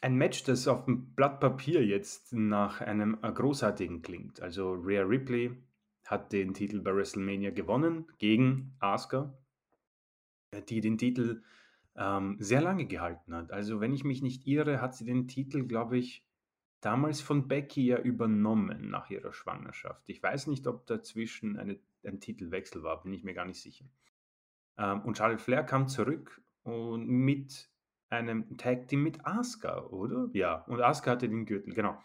ein 0.00 0.16
Match, 0.16 0.42
das 0.44 0.66
auf 0.68 0.84
dem 0.84 1.14
Blatt 1.14 1.40
Papier 1.40 1.84
jetzt 1.86 2.32
nach 2.32 2.80
einem 2.80 3.18
äh, 3.22 3.32
großartigen 3.32 4.02
klingt. 4.02 4.42
Also 4.42 4.72
Rhea 4.72 5.02
Ripley 5.02 5.56
hat 6.04 6.32
den 6.32 6.52
Titel 6.52 6.80
bei 6.80 6.94
WrestleMania 6.94 7.52
gewonnen 7.52 8.06
gegen 8.18 8.74
Asuka, 8.80 9.32
die 10.68 10.80
den 10.80 10.98
Titel 10.98 11.42
ähm, 11.96 12.36
sehr 12.40 12.60
lange 12.60 12.86
gehalten 12.86 13.34
hat. 13.34 13.52
Also 13.52 13.80
wenn 13.80 13.92
ich 13.92 14.02
mich 14.02 14.20
nicht 14.20 14.46
irre, 14.46 14.80
hat 14.80 14.96
sie 14.96 15.04
den 15.04 15.28
Titel, 15.28 15.64
glaube 15.66 15.96
ich, 15.96 16.26
damals 16.80 17.20
von 17.20 17.46
Becky 17.46 17.86
ja 17.86 17.98
übernommen 17.98 18.90
nach 18.90 19.10
ihrer 19.10 19.32
Schwangerschaft. 19.32 20.02
Ich 20.06 20.20
weiß 20.22 20.48
nicht, 20.48 20.66
ob 20.66 20.86
dazwischen 20.86 21.56
eine, 21.56 21.78
ein 22.04 22.20
Titelwechsel 22.20 22.82
war, 22.82 23.02
bin 23.02 23.12
ich 23.12 23.22
mir 23.22 23.34
gar 23.34 23.44
nicht 23.44 23.60
sicher. 23.60 23.84
Ähm, 24.78 25.02
und 25.02 25.16
Charlotte 25.16 25.42
Flair 25.42 25.64
kam 25.64 25.88
zurück 25.88 26.42
und 26.62 27.06
mit 27.06 27.70
einem 28.08 28.56
Tag 28.58 28.88
Team 28.88 29.02
mit 29.02 29.24
Asuka, 29.24 29.86
oder? 29.86 30.28
Ja, 30.32 30.64
und 30.66 30.80
Asuka 30.80 31.12
hatte 31.12 31.28
den 31.28 31.46
Gürtel, 31.46 31.72
genau. 31.74 31.98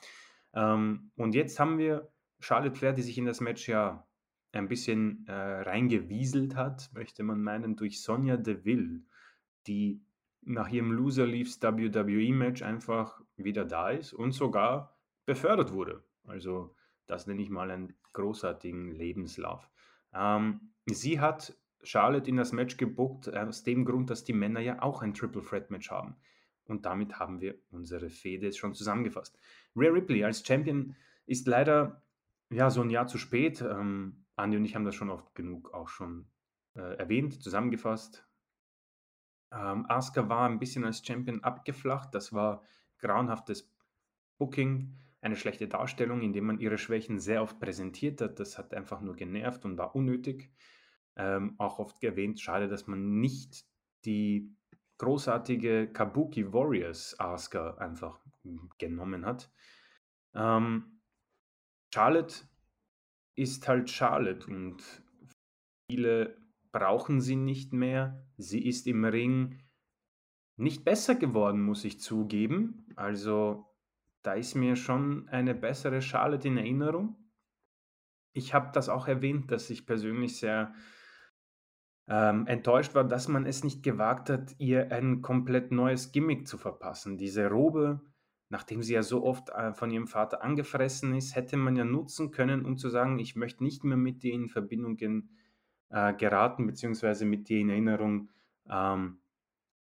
Ähm, 0.53 1.11
und 1.15 1.35
jetzt 1.35 1.59
haben 1.59 1.77
wir 1.77 2.11
Charlotte 2.39 2.75
Flair, 2.75 2.93
die 2.93 3.01
sich 3.01 3.17
in 3.17 3.25
das 3.25 3.41
Match 3.41 3.67
ja 3.67 4.07
ein 4.53 4.67
bisschen 4.67 5.25
äh, 5.27 5.33
reingewieselt 5.33 6.55
hat, 6.55 6.89
möchte 6.93 7.23
man 7.23 7.41
meinen, 7.41 7.75
durch 7.75 8.01
Sonja 8.01 8.37
Deville, 8.37 9.01
die 9.67 10.01
nach 10.41 10.69
ihrem 10.69 10.91
Loser 10.91 11.27
Leaves 11.27 11.61
WWE-Match 11.61 12.63
einfach 12.63 13.21
wieder 13.35 13.65
da 13.65 13.89
ist 13.89 14.13
und 14.13 14.31
sogar 14.31 14.97
befördert 15.25 15.73
wurde. 15.73 16.03
Also 16.25 16.73
das 17.05 17.27
nenne 17.27 17.41
ich 17.41 17.49
mal 17.49 17.69
einen 17.69 17.93
großartigen 18.13 18.91
Lebenslauf. 18.91 19.69
Ähm, 20.13 20.73
sie 20.85 21.19
hat 21.19 21.55
Charlotte 21.87 22.29
in 22.29 22.37
das 22.37 22.51
Match 22.51 22.77
gebuckt, 22.77 23.33
aus 23.33 23.63
dem 23.63 23.85
Grund, 23.85 24.09
dass 24.09 24.23
die 24.23 24.33
Männer 24.33 24.59
ja 24.59 24.81
auch 24.81 25.01
ein 25.01 25.13
Triple 25.13 25.41
Threat 25.41 25.71
Match 25.71 25.89
haben. 25.89 26.15
Und 26.65 26.85
damit 26.85 27.17
haben 27.17 27.39
wir 27.39 27.55
unsere 27.69 28.09
Fehde 28.09 28.51
schon 28.51 28.73
zusammengefasst. 28.73 29.39
Rhea 29.75 29.91
Ripley 29.91 30.23
als 30.23 30.45
Champion 30.45 30.95
ist 31.25 31.47
leider 31.47 32.03
ja, 32.49 32.69
so 32.69 32.81
ein 32.81 32.89
Jahr 32.89 33.07
zu 33.07 33.17
spät. 33.17 33.61
Ähm, 33.61 34.25
Andi 34.35 34.57
und 34.57 34.65
ich 34.65 34.75
haben 34.75 34.85
das 34.85 34.95
schon 34.95 35.09
oft 35.09 35.33
genug 35.35 35.73
auch 35.73 35.87
schon 35.87 36.27
äh, 36.75 36.97
erwähnt, 36.97 37.41
zusammengefasst. 37.41 38.27
Ähm, 39.51 39.85
Asuka 39.87 40.29
war 40.29 40.47
ein 40.47 40.59
bisschen 40.59 40.83
als 40.83 41.05
Champion 41.05 41.43
abgeflacht. 41.43 42.13
Das 42.13 42.33
war 42.33 42.63
grauenhaftes 42.99 43.73
Booking, 44.37 44.95
eine 45.21 45.35
schlechte 45.35 45.67
Darstellung, 45.67 46.21
indem 46.21 46.45
man 46.45 46.59
ihre 46.59 46.77
Schwächen 46.77 47.19
sehr 47.19 47.41
oft 47.41 47.59
präsentiert 47.59 48.21
hat. 48.21 48.39
Das 48.39 48.57
hat 48.57 48.73
einfach 48.73 49.01
nur 49.01 49.15
genervt 49.15 49.65
und 49.65 49.77
war 49.77 49.95
unnötig. 49.95 50.51
Ähm, 51.17 51.55
auch 51.57 51.79
oft 51.79 52.03
erwähnt, 52.03 52.39
schade, 52.39 52.67
dass 52.67 52.87
man 52.87 53.19
nicht 53.19 53.65
die 54.05 54.55
großartige 54.99 55.91
Kabuki 55.91 56.53
Warriors 56.53 57.19
Asuka 57.19 57.75
einfach 57.77 58.19
genommen 58.77 59.25
hat. 59.25 59.51
Ähm, 60.33 61.01
Charlotte 61.93 62.47
ist 63.35 63.67
halt 63.67 63.89
Charlotte 63.89 64.47
und 64.47 64.83
viele 65.89 66.37
brauchen 66.71 67.21
sie 67.21 67.35
nicht 67.35 67.73
mehr. 67.73 68.25
Sie 68.37 68.65
ist 68.65 68.87
im 68.87 69.05
Ring 69.05 69.63
nicht 70.57 70.83
besser 70.83 71.15
geworden, 71.15 71.61
muss 71.61 71.85
ich 71.85 71.99
zugeben. 71.99 72.85
Also 72.95 73.65
da 74.23 74.33
ist 74.33 74.55
mir 74.55 74.75
schon 74.75 75.29
eine 75.29 75.55
bessere 75.55 76.01
Charlotte 76.01 76.47
in 76.47 76.57
Erinnerung. 76.57 77.15
Ich 78.33 78.53
habe 78.53 78.71
das 78.73 78.89
auch 78.89 79.07
erwähnt, 79.07 79.51
dass 79.51 79.69
ich 79.69 79.85
persönlich 79.85 80.37
sehr 80.37 80.73
ähm, 82.07 82.47
enttäuscht 82.47 82.95
war, 82.95 83.03
dass 83.03 83.27
man 83.27 83.45
es 83.45 83.63
nicht 83.63 83.83
gewagt 83.83 84.29
hat, 84.29 84.55
ihr 84.57 84.91
ein 84.91 85.21
komplett 85.21 85.71
neues 85.71 86.11
Gimmick 86.11 86.47
zu 86.47 86.57
verpassen. 86.57 87.17
Diese 87.17 87.47
Robe 87.49 88.01
nachdem 88.49 88.81
sie 88.81 88.93
ja 88.93 89.03
so 89.03 89.23
oft 89.23 89.49
äh, 89.49 89.73
von 89.73 89.91
ihrem 89.91 90.07
Vater 90.07 90.41
angefressen 90.43 91.13
ist, 91.15 91.35
hätte 91.35 91.57
man 91.57 91.75
ja 91.75 91.85
nutzen 91.85 92.31
können, 92.31 92.65
um 92.65 92.77
zu 92.77 92.89
sagen, 92.89 93.19
ich 93.19 93.35
möchte 93.35 93.63
nicht 93.63 93.83
mehr 93.83 93.97
mit 93.97 94.23
dir 94.23 94.33
in 94.33 94.47
Verbindung 94.47 94.97
äh, 95.89 96.13
geraten, 96.13 96.65
beziehungsweise 96.65 97.25
mit 97.25 97.49
dir 97.49 97.59
in 97.59 97.69
Erinnerung 97.69 98.29
ähm, 98.69 99.17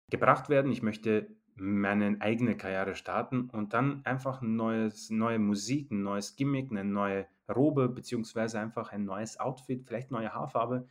gebracht 0.10 0.50
werden. 0.50 0.72
Ich 0.72 0.82
möchte 0.82 1.36
meine 1.56 2.18
eigene 2.22 2.56
Karriere 2.56 2.96
starten 2.96 3.50
und 3.50 3.74
dann 3.74 4.06
einfach 4.06 4.42
neues, 4.42 5.10
neue 5.10 5.40
Musik, 5.40 5.92
ein 5.92 6.04
neues 6.04 6.36
Gimmick, 6.36 6.72
eine 6.72 6.86
neue 6.86 7.28
Robe, 7.54 7.90
beziehungsweise 7.90 8.60
einfach 8.60 8.92
ein 8.92 9.04
neues 9.06 9.40
Outfit, 9.40 9.84
vielleicht 9.86 10.12
neue 10.12 10.34
Haarfarbe, 10.34 10.88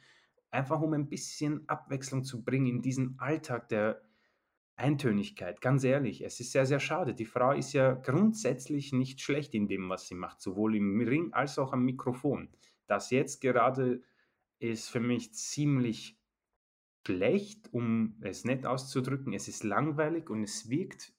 einfach 0.50 0.80
um 0.80 0.92
ein 0.92 1.08
bisschen 1.08 1.68
Abwechslung 1.68 2.24
zu 2.24 2.42
bringen 2.42 2.66
in 2.66 2.82
diesen 2.82 3.18
Alltag, 3.18 3.68
der 3.68 4.02
Eintönigkeit, 4.76 5.60
ganz 5.60 5.82
ehrlich, 5.82 6.24
es 6.24 6.38
ist 6.38 6.52
sehr, 6.52 6.64
sehr 6.64 6.78
schade. 6.78 7.12
Die 7.12 7.24
Frau 7.24 7.52
ist 7.52 7.72
ja 7.72 7.94
grundsätzlich 7.94 8.92
nicht 8.92 9.20
schlecht 9.20 9.54
in 9.54 9.66
dem, 9.66 9.88
was 9.88 10.06
sie 10.06 10.14
macht, 10.14 10.40
sowohl 10.40 10.76
im 10.76 11.00
Ring 11.00 11.32
als 11.32 11.58
auch 11.58 11.72
am 11.72 11.84
Mikrofon. 11.84 12.48
Das 12.86 13.10
jetzt 13.10 13.40
gerade 13.40 14.02
ist 14.60 14.88
für 14.88 15.00
mich 15.00 15.34
ziemlich 15.34 16.16
schlecht, 17.04 17.72
um 17.72 18.16
es 18.20 18.44
nett 18.44 18.66
auszudrücken. 18.66 19.32
Es 19.32 19.48
ist 19.48 19.64
langweilig 19.64 20.30
und 20.30 20.44
es 20.44 20.68
wirkt, 20.68 21.12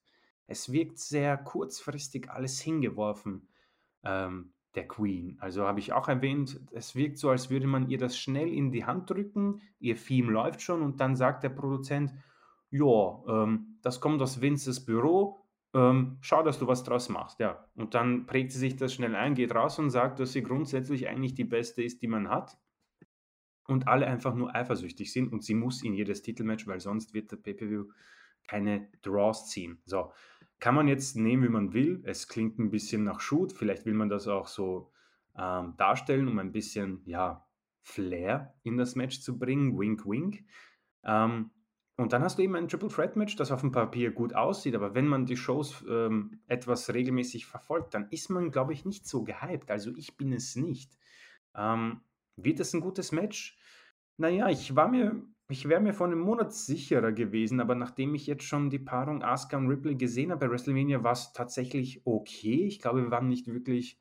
es 0.48 0.72
wirkt 0.72 1.00
sehr 1.00 1.38
kurzfristig 1.38 2.30
alles 2.30 2.62
hingeworfen, 2.62 3.50
ähm, 4.04 4.54
der 4.76 4.88
Queen. 4.88 5.38
Also 5.40 5.66
habe 5.66 5.80
ich 5.80 5.94
auch 5.94 6.08
erwähnt, 6.08 6.60
es 6.72 6.96
wirkt 6.96 7.18
so, 7.18 7.30
als 7.30 7.50
würde 7.50 7.68
man 7.68 7.90
ihr 7.90 7.98
das 7.98 8.18
schnell 8.18 8.54
in 8.54 8.72
die 8.72 8.86
Hand 8.86 9.10
drücken, 9.10 9.62
ihr 9.80 9.96
Theme 9.96 10.32
läuft 10.32 10.62
schon 10.62 10.82
und 10.82 11.00
dann 11.00 11.16
sagt 11.16 11.44
der 11.44 11.50
Produzent, 11.50 12.14
ja, 12.70 13.24
ähm, 13.28 13.78
das 13.82 14.00
kommt 14.00 14.22
aus 14.22 14.42
Vinces 14.42 14.86
Büro, 14.86 15.40
ähm, 15.74 16.18
schau, 16.22 16.44
dass 16.44 16.60
du 16.60 16.68
was 16.68 16.84
draus 16.84 17.10
machst, 17.10 17.40
ja. 17.40 17.66
Und 17.76 17.94
dann 17.96 18.26
prägt 18.26 18.52
sie 18.52 18.60
sich 18.60 18.76
das 18.76 18.94
schnell 18.94 19.16
ein, 19.16 19.36
geht 19.36 19.54
raus 19.54 19.80
und 19.80 19.90
sagt, 19.90 20.20
dass 20.20 20.34
sie 20.34 20.44
grundsätzlich 20.44 21.08
eigentlich 21.08 21.34
die 21.34 21.44
beste 21.44 21.84
ist, 21.84 22.02
die 22.02 22.08
man 22.08 22.30
hat. 22.30 22.58
Und 23.68 23.88
alle 23.88 24.08
einfach 24.08 24.34
nur 24.34 24.56
eifersüchtig 24.56 25.14
sind 25.14 25.32
und 25.32 25.44
sie 25.44 25.54
muss 25.54 25.84
in 25.84 25.94
jedes 25.94 26.24
Titelmatch, 26.24 26.66
weil 26.66 26.80
sonst 26.80 27.14
wird 27.14 27.32
der 27.32 27.38
Pay-Per-View 27.38 27.86
keine 28.48 28.90
Draws 29.04 29.48
ziehen. 29.48 29.80
So, 29.86 30.12
kann 30.60 30.76
man 30.76 30.88
jetzt 30.88 31.16
nehmen, 31.16 31.44
wie 31.44 31.50
man 31.50 31.74
will. 31.74 32.02
Es 32.06 32.28
klingt 32.28 32.60
ein 32.60 32.72
bisschen 32.72 33.04
nach 33.04 33.20
Shoot. 33.20 33.54
Vielleicht 33.54 33.86
will 33.86 33.94
man 33.94 34.10
das 34.10 34.28
auch 34.28 34.48
so 34.48 34.92
ähm, 35.38 35.74
darstellen, 35.78 36.28
um 36.28 36.40
ein 36.40 36.52
bisschen, 36.52 37.02
ja, 37.06 37.46
Flair 37.82 38.54
in 38.64 38.78
das 38.78 38.96
Match 38.96 39.22
zu 39.22 39.40
bringen. 39.40 39.80
Wink, 39.80 40.06
wink. 40.06 40.44
Ähm, 41.04 41.52
und 41.98 42.14
dann 42.14 42.24
hast 42.24 42.38
du 42.38 42.44
eben 42.44 42.56
ein 42.56 42.68
Triple 42.68 42.88
Threat 42.88 43.16
Match, 43.16 43.36
das 43.36 43.52
auf 43.52 43.62
dem 43.62 43.72
Papier 43.72 44.12
gut 44.12 44.34
aussieht, 44.34 44.74
aber 44.74 44.96
wenn 44.96 45.08
man 45.08 45.26
die 45.26 45.36
Shows 45.36 45.84
ähm, 45.90 46.40
etwas 46.48 46.94
regelmäßig 46.94 47.46
verfolgt, 47.46 47.94
dann 47.94 48.08
ist 48.10 48.30
man, 48.30 48.52
glaube 48.52 48.72
ich, 48.72 48.86
nicht 48.86 49.06
so 49.06 49.24
gehypt. 49.24 49.70
Also 49.70 49.92
ich 49.98 50.16
bin 50.16 50.32
es 50.32 50.56
nicht. 50.56 50.98
Ähm, 51.56 52.02
wird 52.38 52.62
es 52.62 52.74
ein 52.74 52.80
gutes 52.80 53.12
Match? 53.12 53.58
Naja, 54.16 54.50
ich 54.50 54.76
war 54.78 54.88
mir, 54.88 55.22
ich 55.52 55.68
wäre 55.68 55.82
mir 55.82 55.94
vor 55.94 56.06
einem 56.08 56.20
Monat 56.20 56.54
sicherer 56.54 57.12
gewesen, 57.12 57.60
aber 57.60 57.74
nachdem 57.74 58.14
ich 58.14 58.28
jetzt 58.28 58.44
schon 58.44 58.70
die 58.70 58.78
Paarung 58.80 59.24
Asuka 59.24 59.58
und 59.58 59.68
Ripley 59.68 59.96
gesehen 59.96 60.32
habe 60.32 60.46
bei 60.46 60.52
WrestleMania, 60.52 61.04
war 61.04 61.14
es 61.14 61.34
tatsächlich 61.34 62.06
okay. 62.06 62.66
Ich 62.68 62.80
glaube, 62.80 63.02
wir 63.02 63.12
waren 63.12 63.28
nicht 63.28 63.48
wirklich 63.48 64.00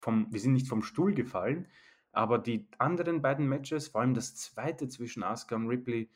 vom, 0.00 0.28
wir 0.30 0.38
sind 0.38 0.52
nicht 0.52 0.68
vom 0.68 0.82
Stuhl 0.82 1.12
gefallen, 1.12 1.66
aber 2.12 2.38
die 2.38 2.68
anderen 2.78 3.20
beiden 3.20 3.48
Matches, 3.48 3.88
vor 3.88 4.00
allem 4.00 4.14
das 4.14 4.36
zweite 4.36 4.88
zwischen 4.88 5.24
Asuka 5.24 5.56
und 5.56 5.66
Ripley, 5.66 6.08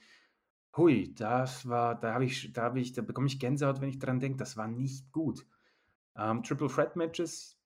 Hui, 0.77 1.13
das 1.15 1.69
war, 1.69 1.99
da 1.99 2.15
habe 2.15 2.25
ich, 2.25 2.53
da 2.53 2.63
habe 2.63 2.81
ich, 2.81 2.93
da 2.93 3.03
bekomme 3.03 3.27
ich 3.27 3.41
Gänsehaut, 3.41 3.81
wenn 3.81 3.89
ich 3.89 3.99
dran 3.99 4.21
denke, 4.21 4.39
das 4.39 4.57
war 4.57 4.69
nicht 4.69 5.11
gut. 5.13 5.47
Ähm, 6.17 6.43
Triple 6.43 6.69
Threat 6.69 6.97
Matches 6.97 7.59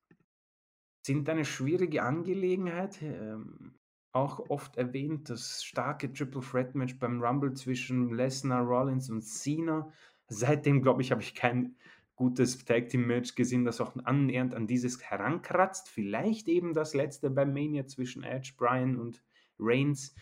sind 1.06 1.28
eine 1.28 1.44
schwierige 1.44 2.02
Angelegenheit. 2.02 3.00
Ähm, 3.02 3.77
auch 4.18 4.50
oft 4.50 4.76
erwähnt, 4.76 5.30
das 5.30 5.64
starke 5.64 6.12
Triple 6.12 6.42
Threat 6.42 6.74
Match 6.74 6.98
beim 6.98 7.22
Rumble 7.22 7.52
zwischen 7.54 8.14
Lesnar, 8.14 8.62
Rollins 8.62 9.10
und 9.10 9.22
Cena. 9.22 9.92
Seitdem, 10.28 10.82
glaube 10.82 11.02
ich, 11.02 11.10
habe 11.10 11.22
ich 11.22 11.34
kein 11.34 11.76
gutes 12.16 12.64
Tag 12.64 12.88
Team 12.88 13.06
Match 13.06 13.36
gesehen, 13.36 13.64
das 13.64 13.80
auch 13.80 13.94
annähernd 14.04 14.54
an 14.54 14.66
dieses 14.66 15.00
herankratzt. 15.02 15.88
Vielleicht 15.88 16.48
eben 16.48 16.74
das 16.74 16.92
letzte 16.94 17.30
beim 17.30 17.52
Mania 17.52 17.86
zwischen 17.86 18.24
Edge, 18.24 18.54
Bryan 18.56 18.96
und 18.98 19.22
Reigns. 19.58 20.14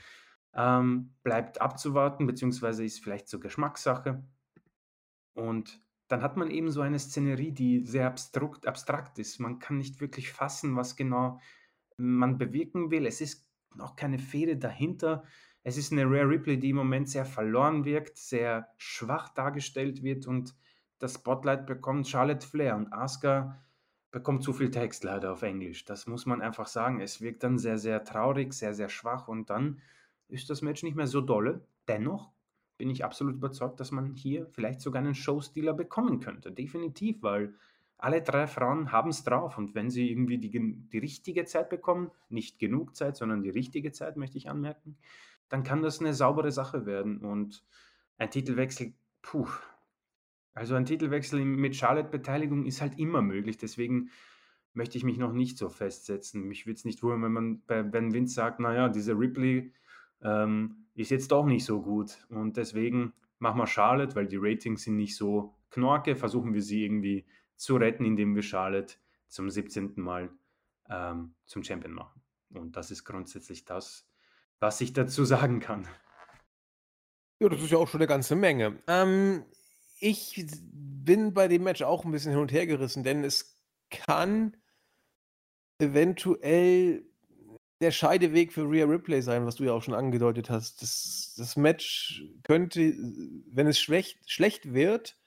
Ähm, 0.54 1.14
bleibt 1.22 1.60
abzuwarten, 1.60 2.26
beziehungsweise 2.26 2.84
ist 2.84 3.02
vielleicht 3.02 3.28
zur 3.28 3.40
Geschmackssache. 3.40 4.22
Und 5.34 5.82
dann 6.08 6.22
hat 6.22 6.36
man 6.36 6.50
eben 6.50 6.70
so 6.70 6.82
eine 6.82 6.98
Szenerie, 6.98 7.52
die 7.52 7.80
sehr 7.84 8.06
abstrakt, 8.06 8.66
abstrakt 8.66 9.18
ist. 9.18 9.38
Man 9.38 9.58
kann 9.58 9.78
nicht 9.78 10.00
wirklich 10.00 10.30
fassen, 10.32 10.76
was 10.76 10.96
genau 10.96 11.40
man 11.96 12.38
bewirken 12.38 12.90
will. 12.90 13.06
Es 13.06 13.20
ist 13.20 13.45
noch 13.76 13.96
keine 13.96 14.18
Fehde 14.18 14.56
dahinter. 14.56 15.24
Es 15.62 15.76
ist 15.76 15.92
eine 15.92 16.04
Rare 16.04 16.28
Ripley, 16.28 16.58
die 16.58 16.70
im 16.70 16.76
Moment 16.76 17.08
sehr 17.08 17.24
verloren 17.24 17.84
wirkt, 17.84 18.16
sehr 18.16 18.68
schwach 18.76 19.30
dargestellt 19.30 20.02
wird 20.02 20.26
und 20.26 20.54
das 20.98 21.14
Spotlight 21.14 21.66
bekommt 21.66 22.08
Charlotte 22.08 22.46
Flair 22.46 22.76
und 22.76 22.92
Asuka 22.92 23.62
bekommt 24.10 24.42
zu 24.42 24.52
viel 24.52 24.70
Text 24.70 25.04
leider 25.04 25.32
auf 25.32 25.42
Englisch. 25.42 25.84
Das 25.84 26.06
muss 26.06 26.24
man 26.24 26.40
einfach 26.40 26.66
sagen. 26.66 27.00
Es 27.00 27.20
wirkt 27.20 27.42
dann 27.42 27.58
sehr, 27.58 27.76
sehr 27.76 28.02
traurig, 28.04 28.54
sehr, 28.54 28.72
sehr 28.72 28.88
schwach 28.88 29.28
und 29.28 29.50
dann 29.50 29.80
ist 30.28 30.48
das 30.48 30.62
Match 30.62 30.82
nicht 30.82 30.96
mehr 30.96 31.06
so 31.06 31.20
dolle. 31.20 31.66
Dennoch 31.86 32.32
bin 32.78 32.90
ich 32.90 33.04
absolut 33.04 33.34
überzeugt, 33.34 33.80
dass 33.80 33.90
man 33.90 34.14
hier 34.14 34.46
vielleicht 34.46 34.80
sogar 34.80 35.02
einen 35.02 35.14
Showstealer 35.14 35.74
bekommen 35.74 36.20
könnte. 36.20 36.50
Definitiv, 36.50 37.22
weil 37.22 37.54
alle 37.98 38.22
drei 38.22 38.46
Frauen 38.46 38.92
haben 38.92 39.10
es 39.10 39.24
drauf. 39.24 39.58
Und 39.58 39.74
wenn 39.74 39.90
sie 39.90 40.10
irgendwie 40.10 40.38
die, 40.38 40.50
die 40.50 40.98
richtige 40.98 41.44
Zeit 41.44 41.70
bekommen, 41.70 42.10
nicht 42.28 42.58
genug 42.58 42.96
Zeit, 42.96 43.16
sondern 43.16 43.42
die 43.42 43.50
richtige 43.50 43.92
Zeit, 43.92 44.16
möchte 44.16 44.38
ich 44.38 44.50
anmerken, 44.50 44.96
dann 45.48 45.62
kann 45.62 45.82
das 45.82 46.00
eine 46.00 46.14
saubere 46.14 46.52
Sache 46.52 46.86
werden. 46.86 47.18
Und 47.18 47.64
ein 48.18 48.30
Titelwechsel, 48.30 48.94
puh, 49.22 49.48
also 50.54 50.74
ein 50.74 50.86
Titelwechsel 50.86 51.44
mit 51.44 51.76
Charlotte-Beteiligung 51.76 52.64
ist 52.64 52.80
halt 52.80 52.98
immer 52.98 53.20
möglich, 53.20 53.58
deswegen 53.58 54.10
möchte 54.72 54.98
ich 54.98 55.04
mich 55.04 55.18
noch 55.18 55.32
nicht 55.32 55.58
so 55.58 55.68
festsetzen. 55.68 56.48
Mich 56.48 56.66
würde 56.66 56.76
es 56.76 56.84
nicht 56.84 57.02
wundern, 57.02 57.22
wenn 57.22 57.32
man 57.32 57.62
bei, 57.66 57.92
wenn 57.92 58.12
Vince 58.12 58.34
sagt, 58.34 58.60
naja, 58.60 58.88
diese 58.88 59.18
Ripley 59.18 59.72
ähm, 60.22 60.86
ist 60.94 61.10
jetzt 61.10 61.30
doch 61.32 61.46
nicht 61.46 61.64
so 61.64 61.82
gut. 61.82 62.26
Und 62.28 62.56
deswegen 62.56 63.12
machen 63.38 63.58
wir 63.58 63.66
Charlotte, 63.66 64.16
weil 64.16 64.26
die 64.26 64.38
Ratings 64.38 64.82
sind 64.82 64.96
nicht 64.96 65.16
so 65.16 65.54
knorke, 65.70 66.16
versuchen 66.16 66.54
wir 66.54 66.62
sie 66.62 66.84
irgendwie 66.84 67.26
zu 67.56 67.76
retten, 67.76 68.04
indem 68.04 68.34
wir 68.34 68.42
Charlotte 68.42 68.94
zum 69.28 69.50
17. 69.50 69.94
Mal 69.96 70.30
ähm, 70.88 71.34
zum 71.46 71.64
Champion 71.64 71.92
machen. 71.92 72.22
Und 72.50 72.76
das 72.76 72.90
ist 72.90 73.04
grundsätzlich 73.04 73.64
das, 73.64 74.08
was 74.60 74.80
ich 74.80 74.92
dazu 74.92 75.24
sagen 75.24 75.60
kann. 75.60 75.88
Ja, 77.40 77.48
das 77.48 77.60
ist 77.60 77.70
ja 77.70 77.78
auch 77.78 77.88
schon 77.88 78.00
eine 78.00 78.08
ganze 78.08 78.34
Menge. 78.34 78.78
Ähm, 78.86 79.44
ich 79.98 80.46
bin 80.72 81.34
bei 81.34 81.48
dem 81.48 81.64
Match 81.64 81.82
auch 81.82 82.04
ein 82.04 82.12
bisschen 82.12 82.32
hin 82.32 82.40
und 82.40 82.52
her 82.52 82.66
gerissen, 82.66 83.04
denn 83.04 83.24
es 83.24 83.62
kann 83.90 84.56
eventuell 85.78 87.04
der 87.80 87.90
Scheideweg 87.90 88.52
für 88.52 88.70
Rhea 88.70 88.86
Ripley 88.86 89.20
sein, 89.20 89.44
was 89.44 89.56
du 89.56 89.64
ja 89.64 89.72
auch 89.72 89.82
schon 89.82 89.94
angedeutet 89.94 90.48
hast. 90.48 90.80
Das, 90.80 91.34
das 91.36 91.56
Match 91.56 92.24
könnte, 92.42 92.94
wenn 93.50 93.66
es 93.66 93.78
schlecht, 93.78 94.30
schlecht 94.30 94.72
wird, 94.72 95.18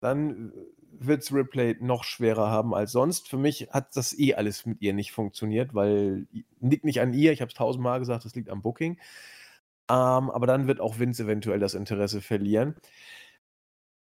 dann 0.00 0.52
wird 0.98 1.22
es 1.22 1.32
Ripley 1.32 1.76
noch 1.80 2.04
schwerer 2.04 2.50
haben 2.50 2.74
als 2.74 2.92
sonst. 2.92 3.28
Für 3.28 3.36
mich 3.36 3.68
hat 3.70 3.96
das 3.96 4.18
eh 4.18 4.34
alles 4.34 4.66
mit 4.66 4.82
ihr 4.82 4.92
nicht 4.92 5.12
funktioniert, 5.12 5.74
weil 5.74 6.26
liegt 6.60 6.84
nicht 6.84 7.00
an 7.00 7.14
ihr, 7.14 7.32
ich 7.32 7.40
habe 7.40 7.50
es 7.50 7.54
tausendmal 7.54 7.98
gesagt, 7.98 8.24
das 8.24 8.34
liegt 8.34 8.50
am 8.50 8.62
Booking. 8.62 8.98
Ähm, 9.88 10.30
aber 10.30 10.46
dann 10.46 10.66
wird 10.66 10.80
auch 10.80 10.98
Vince 10.98 11.24
eventuell 11.24 11.58
das 11.58 11.74
Interesse 11.74 12.20
verlieren. 12.20 12.74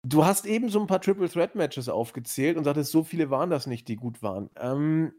Du 0.03 0.25
hast 0.25 0.45
eben 0.45 0.69
so 0.69 0.79
ein 0.79 0.87
paar 0.87 1.01
Triple 1.01 1.29
Threat 1.29 1.55
Matches 1.55 1.87
aufgezählt 1.87 2.57
und 2.57 2.63
sagtest, 2.63 2.91
so 2.91 3.03
viele 3.03 3.29
waren 3.29 3.49
das 3.49 3.67
nicht, 3.67 3.87
die 3.87 3.95
gut 3.95 4.23
waren. 4.23 4.49
Ähm, 4.57 5.13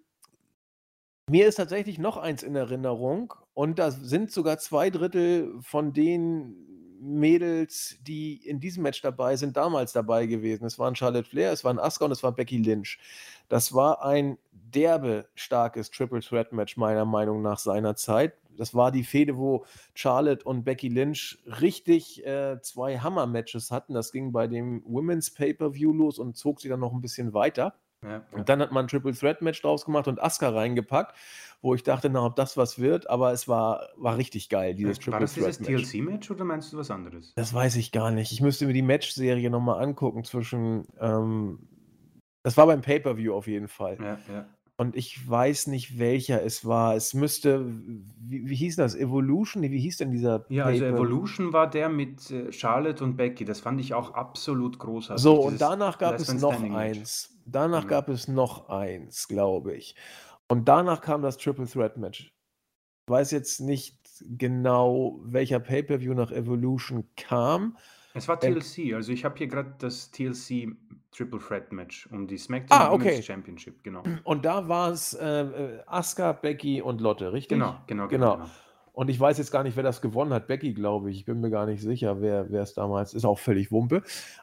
mir 1.31 1.47
ist 1.47 1.55
tatsächlich 1.55 1.99
noch 1.99 2.17
eins 2.17 2.43
in 2.43 2.57
Erinnerung 2.57 3.33
und 3.55 3.79
da 3.79 3.91
sind 3.93 4.33
sogar 4.33 4.59
zwei 4.59 4.91
Drittel 4.91 5.55
von 5.63 5.93
den 5.93 6.72
Mädels, 7.03 7.97
die 8.07 8.37
in 8.47 8.61
diesem 8.61 8.85
Match 8.85 9.03
dabei 9.03 9.37
sind, 9.37 9.57
damals 9.57 9.93
dabei 9.93 10.27
gewesen. 10.27 10.65
Es 10.65 10.79
waren 10.79 10.95
Charlotte 10.95 11.29
Flair, 11.29 11.53
es 11.53 11.65
waren 11.65 11.81
Asuka 11.81 12.05
und 12.05 12.13
es 12.13 12.23
war 12.23 12.33
Becky 12.33 12.59
Lynch. 12.59 12.99
Das 13.49 13.75
war 13.75 14.05
ein 14.05 14.39
derbe 14.53 15.29
starkes 15.35 15.91
Triple 15.91 16.21
Threat 16.21 16.53
Match 16.53 16.77
meiner 16.77 17.05
Meinung 17.05 17.43
nach 17.43 17.59
seiner 17.59 17.97
Zeit. 17.97 18.35
Das 18.57 18.75
war 18.75 18.93
die 18.93 19.03
Fehde, 19.03 19.37
wo 19.37 19.65
Charlotte 19.95 20.45
und 20.45 20.65
Becky 20.65 20.89
Lynch 20.89 21.39
richtig 21.61 22.25
äh, 22.25 22.61
zwei 22.61 22.99
Hammer-Matches 22.99 23.71
hatten. 23.71 23.95
Das 23.95 24.13
ging 24.13 24.31
bei 24.31 24.47
dem 24.47 24.83
Women's 24.87 25.31
Pay-Per-View 25.31 25.93
los 25.93 26.19
und 26.19 26.37
zog 26.37 26.61
sich 26.61 26.71
dann 26.71 26.81
noch 26.81 26.93
ein 26.93 27.01
bisschen 27.01 27.35
weiter. 27.35 27.75
Ja. 28.03 28.23
Und 28.33 28.49
dann 28.49 28.61
hat 28.61 28.73
man 28.73 28.87
ein 28.87 28.89
Triple 28.89 29.15
Threat 29.15 29.43
Match 29.43 29.63
draus 29.63 29.85
gemacht 29.85 30.09
und 30.09 30.21
Asuka 30.21 30.51
reingepackt, 30.51 31.17
wo 31.61 31.75
ich 31.75 31.83
dachte, 31.83 32.11
na, 32.11 32.25
ob 32.25 32.37
das 32.37 32.57
was 32.57 32.79
wird, 32.79 33.09
aber 33.09 33.33
es 33.33 33.47
war, 33.47 33.89
war 33.97 34.17
richtig 34.17 34.49
geil, 34.49 34.75
dieses 34.75 34.99
Triple 34.99 35.27
Threat 35.27 35.37
Match. 35.37 35.43
War 35.43 35.49
das 35.49 35.59
dieses 35.59 35.91
TLC-Match 35.91 36.31
oder 36.31 36.45
meinst 36.45 36.73
du 36.73 36.79
was 36.79 36.91
anderes? 36.91 37.33
Das 37.37 37.55
weiß 37.55 37.77
ich 37.77 37.93
gar 37.93 38.11
nicht. 38.11 38.33
Ich 38.33 38.41
müsste 38.41 38.67
mir 38.67 38.73
die 38.73 38.83
Match-Serie 38.83 39.51
nochmal 39.51 39.83
angucken 39.83 40.25
zwischen, 40.25 40.87
ähm, 41.01 41.61
das 42.43 42.57
war 42.57 42.67
beim 42.67 42.81
Pay-Per-View 42.81 43.33
auf 43.33 43.47
jeden 43.47 43.69
Fall. 43.69 43.99
Ja, 44.01 44.19
ja. 44.33 44.47
Und 44.83 44.97
ich 44.97 45.31
weiß 45.31 45.69
nicht, 45.69 46.01
welcher 46.01 46.43
es 46.43 46.67
war. 46.67 46.97
Es 46.97 47.15
müsste, 47.15 47.65
wie, 48.19 48.49
wie 48.49 48.57
hieß 48.57 48.75
das? 48.75 48.97
Evolution? 48.97 49.63
Wie 49.63 49.79
hieß 49.79 49.99
denn 49.99 50.11
dieser? 50.11 50.45
Ja, 50.49 50.65
also 50.65 50.85
Evolution 50.85 51.53
war 51.53 51.71
der 51.71 51.89
mit 51.89 52.29
äh, 52.33 52.51
Charlotte 52.51 53.05
und 53.05 53.17
Becky. 53.17 53.45
Das 53.45 53.61
fand 53.61 53.81
ich 53.81 53.95
auch 53.95 54.15
absolut 54.15 54.81
großartig. 54.81 55.23
So, 55.23 55.41
und 55.41 55.61
danach 55.61 55.99
gab 55.99 56.17
es 56.17 56.35
noch 56.35 56.61
eins. 56.61 57.33
Danach 57.47 57.85
mhm. 57.85 57.89
gab 57.91 58.09
es 58.09 58.27
noch 58.27 58.71
eins, 58.71 59.29
glaube 59.29 59.73
ich. 59.77 59.95
Und 60.49 60.67
danach 60.67 61.01
kam 61.01 61.23
das 61.23 61.37
Triple 61.37 61.69
Threat 61.69 61.97
Match. 61.97 62.35
Ich 63.07 63.13
weiß 63.13 63.31
jetzt 63.31 63.61
nicht 63.61 64.01
genau, 64.21 65.21
welcher 65.23 65.61
Pay-Per-View 65.61 66.15
nach 66.15 66.33
Evolution 66.33 67.05
kam. 67.17 67.77
Es 68.15 68.29
war 68.29 68.39
TLC, 68.39 68.95
also 68.95 69.13
ich 69.13 69.25
habe 69.25 69.37
hier 69.39 69.47
gerade 69.47 69.75
das 69.79 70.11
TLC 70.11 70.75
Triple 71.13 71.41
Threat 71.41 71.73
Match 71.73 72.09
um 72.11 72.27
die 72.27 72.39
SmackDown 72.39 72.79
ah, 72.81 72.93
okay. 72.93 73.11
Women's 73.11 73.25
Championship, 73.25 73.83
genau. 73.83 74.03
Und 74.25 74.45
da 74.45 74.69
war 74.69 74.91
es 74.91 75.15
äh, 75.15 75.27
äh, 75.27 75.83
Asuka, 75.87 76.33
Becky 76.33 76.83
und 76.83 77.01
Lotte, 77.01 77.33
richtig? 77.33 77.59
Genau, 77.59 77.77
genau, 77.87 78.09
genau, 78.09 78.37
genau. 78.37 78.51
Und 78.95 79.09
ich 79.09 79.19
weiß 79.19 79.39
jetzt 79.39 79.51
gar 79.51 79.63
nicht, 79.63 79.77
wer 79.77 79.83
das 79.83 80.03
gewonnen 80.03 80.35
hat. 80.35 80.47
Becky, 80.47 80.75
glaube 80.75 81.11
ich. 81.11 81.19
Ich 81.19 81.25
bin 81.25 81.41
mir 81.41 81.49
gar 81.49 81.65
nicht 81.65 81.81
sicher, 81.81 82.21
wer 82.21 82.51
es 82.51 82.75
damals 82.75 83.15
ist. 83.15 83.25
Auch 83.25 83.39
völlig 83.39 83.73
Wumpe. 83.73 84.03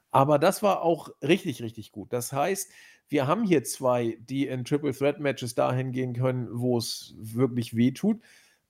Aber 0.09 0.39
das 0.39 0.63
war 0.63 0.81
auch 0.81 1.09
richtig, 1.21 1.61
richtig 1.61 1.91
gut. 1.91 2.11
Das 2.11 2.33
heißt, 2.33 2.71
wir 3.09 3.27
haben 3.27 3.43
hier 3.43 3.63
zwei, 3.63 4.17
die 4.21 4.47
in 4.47 4.65
Triple 4.65 4.93
Threat 4.93 5.19
Matches 5.19 5.53
dahin 5.53 5.91
gehen 5.91 6.13
können, 6.13 6.47
wo 6.51 6.77
es 6.77 7.13
wirklich 7.17 7.75
weh 7.75 7.91
tut. 7.91 8.21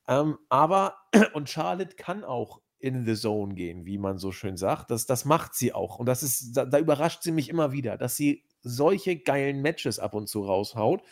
Ähm, 0.07 0.37
aber, 0.49 0.95
und 1.33 1.49
Charlotte 1.49 1.95
kann 1.95 2.25
auch 2.25 2.61
in 2.79 3.05
the 3.05 3.15
zone 3.15 3.55
gehen, 3.55 3.85
wie 3.85 3.97
man 3.97 4.17
so 4.17 4.31
schön 4.31 4.57
sagt. 4.57 4.89
Das, 4.91 5.05
das 5.05 5.25
macht 5.25 5.53
sie 5.53 5.73
auch. 5.73 5.99
Und 5.99 6.05
das 6.05 6.23
ist, 6.23 6.53
da, 6.53 6.65
da 6.65 6.79
überrascht 6.79 7.23
sie 7.23 7.31
mich 7.31 7.49
immer 7.49 7.71
wieder, 7.71 7.97
dass 7.97 8.15
sie 8.15 8.43
solche 8.61 9.17
geilen 9.17 9.61
Matches 9.61 9.99
ab 9.99 10.13
und 10.13 10.27
zu 10.27 10.43
raushaut. 10.45 11.03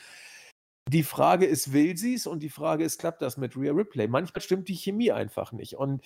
Die 0.89 1.03
Frage 1.03 1.45
ist, 1.45 1.73
will 1.73 1.97
sie 1.97 2.13
es? 2.13 2.25
Und 2.25 2.41
die 2.41 2.49
Frage 2.49 2.85
ist, 2.85 2.99
klappt 2.99 3.21
das 3.21 3.35
mit 3.35 3.57
Rhea 3.57 3.73
Ripley? 3.73 4.07
Manchmal 4.07 4.41
stimmt 4.41 4.69
die 4.69 4.75
Chemie 4.75 5.11
einfach 5.11 5.51
nicht. 5.51 5.75
Und 5.75 6.01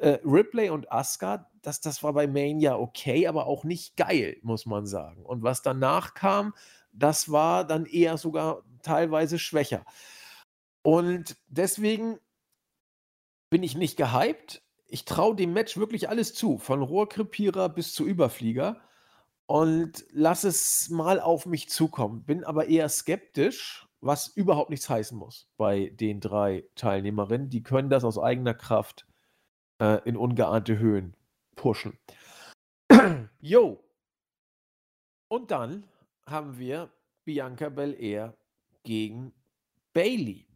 äh, 0.00 0.18
Ripley 0.24 0.70
und 0.70 0.90
Asuka, 0.90 1.48
das, 1.62 1.80
das 1.80 2.02
war 2.02 2.12
bei 2.12 2.26
Mania 2.26 2.76
okay, 2.76 3.28
aber 3.28 3.46
auch 3.46 3.64
nicht 3.64 3.96
geil, 3.96 4.36
muss 4.42 4.66
man 4.66 4.86
sagen. 4.86 5.24
Und 5.24 5.44
was 5.44 5.62
danach 5.62 6.14
kam, 6.14 6.54
das 6.92 7.30
war 7.30 7.64
dann 7.64 7.86
eher 7.86 8.18
sogar 8.18 8.62
teilweise 8.82 9.38
schwächer. 9.38 9.84
Und 10.82 11.36
deswegen 11.46 12.18
bin 13.50 13.62
ich 13.62 13.76
nicht 13.76 13.96
gehypt. 13.96 14.62
Ich 14.88 15.04
traue 15.04 15.34
dem 15.34 15.52
Match 15.52 15.76
wirklich 15.76 16.08
alles 16.08 16.34
zu, 16.34 16.58
von 16.58 16.82
Rohrkrepierer 16.82 17.68
bis 17.68 17.92
zu 17.92 18.04
Überflieger 18.06 18.80
und 19.46 20.04
lass 20.10 20.44
es 20.44 20.90
mal 20.90 21.20
auf 21.20 21.46
mich 21.46 21.68
zukommen. 21.68 22.24
Bin 22.24 22.44
aber 22.44 22.68
eher 22.68 22.88
skeptisch, 22.88 23.86
was 24.00 24.28
überhaupt 24.28 24.70
nichts 24.70 24.88
heißen 24.88 25.16
muss 25.16 25.48
bei 25.56 25.90
den 25.90 26.20
drei 26.20 26.64
Teilnehmerinnen. 26.74 27.50
Die 27.50 27.62
können 27.62 27.90
das 27.90 28.04
aus 28.04 28.18
eigener 28.18 28.54
Kraft 28.54 29.06
äh, 29.80 30.00
in 30.08 30.16
ungeahnte 30.16 30.78
Höhen 30.78 31.16
pushen. 31.54 31.98
Jo. 33.40 33.82
Und 35.28 35.50
dann 35.50 35.84
haben 36.28 36.58
wir 36.58 36.90
Bianca 37.24 37.68
Belair 37.68 38.36
gegen 38.84 39.32
Bailey. 39.92 40.46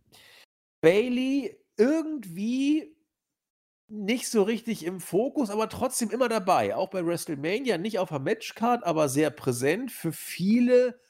Bailey 0.81 1.57
irgendwie 1.77 2.97
nicht 3.91 4.29
so 4.29 4.43
richtig 4.45 4.85
im 4.85 5.01
Fokus, 5.01 5.51
aber 5.51 5.69
trotzdem 5.69 6.11
immer 6.11 6.29
dabei. 6.29 6.77
Auch 6.77 6.91
bei 6.91 7.05
WrestleMania, 7.05 7.77
nicht 7.77 7.99
auf 7.99 8.11
der 8.11 8.21
Matchcard, 8.21 8.85
aber 8.85 9.09
sehr 9.09 9.31
präsent. 9.31 9.91
Für 9.91 10.13
viele 10.13 11.01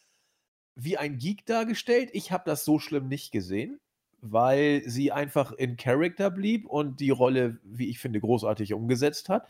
wie 0.74 0.97
ein 0.97 1.18
Geek 1.18 1.45
dargestellt. 1.47 2.11
Ich 2.12 2.33
habe 2.33 2.45
das 2.47 2.64
so 2.64 2.78
schlimm 2.78 3.09
nicht 3.09 3.33
gesehen, 3.33 3.81
weil 4.22 4.83
sie 4.87 5.12
einfach 5.12 5.53
in 5.53 5.76
Character 5.76 6.31
blieb 6.31 6.66
und 6.66 7.01
die 7.01 7.11
Rolle, 7.11 7.61
wie 7.64 7.91
ich 7.91 7.99
finde, 7.99 8.20
großartig 8.20 8.72
umgesetzt 8.72 9.28
hat. 9.28 9.47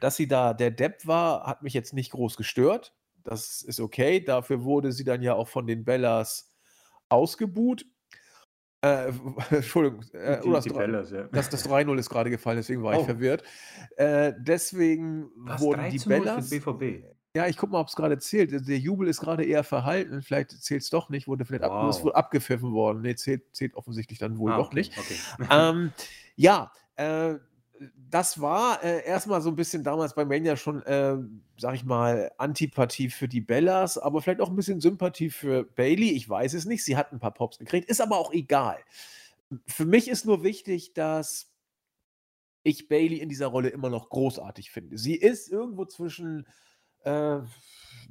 Dass 0.00 0.16
sie 0.16 0.26
da 0.26 0.52
der 0.52 0.70
Depp 0.70 1.06
war, 1.06 1.46
hat 1.46 1.62
mich 1.62 1.74
jetzt 1.74 1.94
nicht 1.94 2.10
groß 2.10 2.36
gestört. 2.36 2.92
Das 3.22 3.62
ist 3.62 3.80
okay. 3.80 4.20
Dafür 4.20 4.64
wurde 4.64 4.92
sie 4.92 5.04
dann 5.04 5.22
ja 5.22 5.34
auch 5.34 5.48
von 5.48 5.66
den 5.66 5.84
Bellas 5.84 6.52
ausgebuht. 7.08 7.86
Äh, 8.82 9.12
Entschuldigung, 9.50 10.02
äh, 10.12 10.40
Die, 10.40 10.50
das, 10.50 10.64
die 10.64 10.70
Bellas, 10.70 11.10
ja. 11.10 11.22
das, 11.30 11.48
das 11.48 11.68
3-0 11.68 11.98
ist 11.98 12.10
gerade 12.10 12.30
gefallen, 12.30 12.56
deswegen 12.56 12.82
war 12.82 12.94
ich 12.94 12.98
Oh. 13.00 13.04
verwirrt. 13.04 13.44
Äh, 13.96 14.32
deswegen 14.38 15.30
Was, 15.36 15.60
wurden 15.60 15.80
3 15.82 15.90
die 15.90 15.98
zu 15.98 16.08
0 16.10 16.18
Bellas. 16.20 16.48
für 16.48 16.60
BVB? 16.60 17.04
Ja, 17.34 17.46
ich 17.46 17.56
guck 17.56 17.70
mal, 17.70 17.80
ob 17.80 17.88
es 17.88 17.96
gerade 17.96 18.18
zählt. 18.18 18.50
Der 18.68 18.78
Jubel 18.78 19.08
ist 19.08 19.20
gerade 19.20 19.44
eher 19.44 19.64
verhalten. 19.64 20.20
Vielleicht 20.20 20.50
zählt 20.50 20.82
es 20.82 20.90
doch 20.90 21.08
nicht. 21.08 21.28
Wurde 21.28 21.46
vielleicht 21.46 21.64
ab, 21.64 21.88
ist 21.88 21.96
Wow. 21.98 22.04
wohl 22.04 22.12
abgepfiffen 22.12 22.72
worden. 22.72 23.00
Nee, 23.00 23.14
zählt, 23.14 23.54
zählt 23.56 23.74
offensichtlich 23.74 24.18
dann 24.18 24.36
wohl 24.36 24.52
Ah, 24.52 24.58
doch 24.58 24.66
okay, 24.66 24.76
nicht. 24.76 24.98
okay. 24.98 25.14
ähm, 25.50 25.92
ja, 26.36 26.70
äh, 26.96 27.36
das 28.10 28.40
war 28.40 28.82
äh, 28.82 29.04
erstmal 29.04 29.40
so 29.40 29.48
ein 29.48 29.56
bisschen 29.56 29.84
damals 29.84 30.14
bei 30.14 30.24
Mania 30.24 30.56
schon, 30.56 30.82
äh, 30.82 31.16
sag 31.58 31.74
ich 31.74 31.84
mal, 31.84 32.30
Antipathie 32.38 33.10
für 33.10 33.28
die 33.28 33.40
Bellas, 33.40 33.98
aber 33.98 34.20
vielleicht 34.20 34.40
auch 34.40 34.50
ein 34.50 34.56
bisschen 34.56 34.80
Sympathie 34.80 35.30
für 35.30 35.64
Bailey. 35.64 36.10
Ich 36.10 36.28
weiß 36.28 36.54
es 36.54 36.64
nicht. 36.64 36.84
Sie 36.84 36.96
hat 36.96 37.12
ein 37.12 37.20
paar 37.20 37.34
Pops 37.34 37.58
gekriegt, 37.58 37.88
ist 37.88 38.00
aber 38.00 38.18
auch 38.18 38.32
egal. 38.32 38.78
Für 39.66 39.84
mich 39.84 40.08
ist 40.08 40.26
nur 40.26 40.42
wichtig, 40.42 40.94
dass 40.94 41.50
ich 42.62 42.88
Bailey 42.88 43.18
in 43.18 43.28
dieser 43.28 43.48
Rolle 43.48 43.68
immer 43.68 43.90
noch 43.90 44.08
großartig 44.08 44.70
finde. 44.70 44.98
Sie 44.98 45.14
ist 45.14 45.50
irgendwo 45.50 45.84
zwischen 45.84 46.46
äh, 47.04 47.40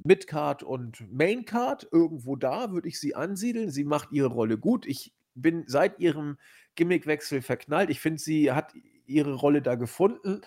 Midcard 0.04 0.62
und 0.62 1.10
Maincard, 1.12 1.88
irgendwo 1.90 2.36
da 2.36 2.72
würde 2.72 2.88
ich 2.88 3.00
sie 3.00 3.14
ansiedeln. 3.14 3.70
Sie 3.70 3.84
macht 3.84 4.12
ihre 4.12 4.28
Rolle 4.28 4.58
gut. 4.58 4.86
Ich 4.86 5.12
bin 5.34 5.64
seit 5.66 5.98
ihrem 5.98 6.38
Gimmickwechsel 6.74 7.42
verknallt. 7.42 7.90
Ich 7.90 8.00
finde, 8.00 8.20
sie 8.20 8.52
hat 8.52 8.74
ihre 9.06 9.34
Rolle 9.34 9.62
da 9.62 9.74
gefunden. 9.74 10.42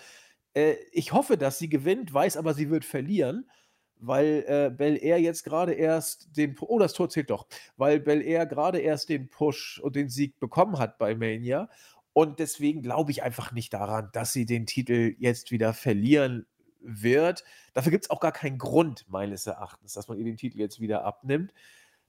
Äh, 0.53 0.75
ich 0.91 1.13
hoffe, 1.13 1.37
dass 1.37 1.59
sie 1.59 1.69
gewinnt, 1.69 2.13
weiß 2.13 2.37
aber, 2.37 2.53
sie 2.53 2.69
wird 2.69 2.85
verlieren, 2.85 3.49
weil 3.97 4.43
äh, 4.47 4.69
Bel 4.75 4.97
Air 5.01 5.19
jetzt 5.19 5.43
gerade 5.43 5.73
erst 5.73 6.35
den. 6.37 6.55
Oh, 6.59 6.79
das 6.79 6.93
Tor 6.93 7.09
zählt 7.09 7.29
doch. 7.29 7.47
Weil 7.77 7.99
Bel 7.99 8.21
Air 8.21 8.45
gerade 8.45 8.79
erst 8.79 9.09
den 9.09 9.29
Push 9.29 9.79
und 9.79 9.95
den 9.95 10.09
Sieg 10.09 10.39
bekommen 10.39 10.77
hat 10.79 10.97
bei 10.97 11.15
Mania. 11.15 11.69
Und 12.13 12.39
deswegen 12.39 12.81
glaube 12.81 13.11
ich 13.11 13.23
einfach 13.23 13.51
nicht 13.51 13.73
daran, 13.73 14.09
dass 14.13 14.31
sie 14.31 14.45
den 14.45 14.65
Titel 14.65 15.15
jetzt 15.19 15.51
wieder 15.51 15.73
verlieren 15.73 16.45
wird. 16.79 17.43
Dafür 17.73 17.91
gibt 17.91 18.05
es 18.05 18.09
auch 18.09 18.19
gar 18.19 18.31
keinen 18.31 18.57
Grund, 18.57 19.05
meines 19.09 19.47
Erachtens, 19.47 19.93
dass 19.93 20.07
man 20.07 20.17
ihr 20.17 20.23
den 20.23 20.37
Titel 20.37 20.59
jetzt 20.59 20.79
wieder 20.79 21.03
abnimmt. 21.03 21.53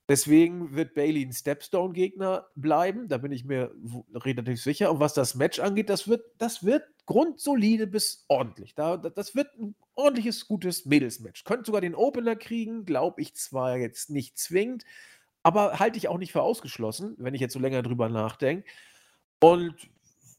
Deswegen 0.09 0.75
wird 0.77 0.95
Bailey 0.95 1.25
ein 1.25 1.33
Stepstone-Gegner 1.33 2.47
bleiben, 2.55 3.09
da 3.09 3.19
bin 3.19 3.33
ich 3.33 3.45
mir 3.45 3.75
relativ 4.15 4.63
sicher. 4.63 4.93
Und 4.93 5.01
was 5.01 5.15
das 5.15 5.35
Match 5.35 5.59
angeht, 5.59 5.91
das 5.91 6.07
wird, 6.07 6.25
das 6.39 6.65
wird 6.65 6.85
grundsolide 7.07 7.89
bis 7.89 8.25
ordentlich. 8.29 8.75
Da, 8.77 8.97
da- 8.97 9.11
das 9.11 9.35
wird 9.35 9.49
ein 9.59 9.75
ordentliches, 9.97 10.47
gutes 10.47 10.87
Mädelsmatch. 10.87 11.43
Könnte 11.45 11.67
sogar 11.67 11.81
den 11.81 11.97
Opener 11.97 12.37
kriegen, 12.37 12.85
glaube 12.85 13.21
ich 13.21 13.35
zwar 13.35 13.79
jetzt 13.79 14.11
nicht 14.11 14.39
zwingend, 14.39 14.85
aber 15.43 15.79
halte 15.81 15.99
ich 15.99 16.07
auch 16.09 16.19
nicht 16.19 16.33
für 16.33 16.43
ausgeschlossen, 16.43 17.17
wenn 17.19 17.35
ich 17.35 17.41
jetzt 17.41 17.55
so 17.55 17.61
länger 17.61 17.83
drüber 17.83 18.09
nachdenke. 18.09 18.69
Und 19.41 19.75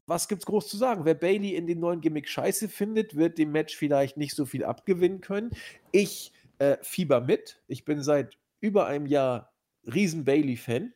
was 0.06 0.30
gibt's 0.30 0.46
groß 0.46 0.70
zu 0.70 0.78
sagen? 0.78 1.04
Wer 1.04 1.16
Bailey 1.16 1.56
in 1.56 1.68
dem 1.68 1.82
neuen 1.82 2.00
Gimmick 2.00 2.30
scheiße 2.30 2.70
findet, 2.70 3.16
wird 3.18 3.38
dem 3.38 3.52
Match 3.52 3.76
vielleicht 3.76 4.16
nicht 4.16 4.34
so 4.34 4.46
viel 4.46 4.64
abgewinnen 4.64 5.20
können. 5.20 5.52
Ich 5.92 6.32
äh, 6.60 6.78
fieber 6.82 7.20
mit. 7.20 7.62
Ich 7.68 7.84
bin 7.84 8.02
seit 8.02 8.38
über 8.62 8.86
einem 8.88 9.06
Jahr 9.06 9.54
riesen 9.88 10.26
Bailey-Fan. 10.26 10.94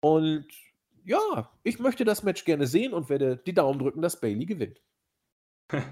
Und 0.00 0.46
ja, 1.04 1.50
ich 1.62 1.78
möchte 1.78 2.04
das 2.04 2.22
Match 2.22 2.44
gerne 2.44 2.66
sehen 2.66 2.92
und 2.92 3.08
werde 3.08 3.36
die 3.36 3.54
Daumen 3.54 3.78
drücken, 3.78 4.02
dass 4.02 4.20
Bailey 4.20 4.46
gewinnt. 4.46 4.80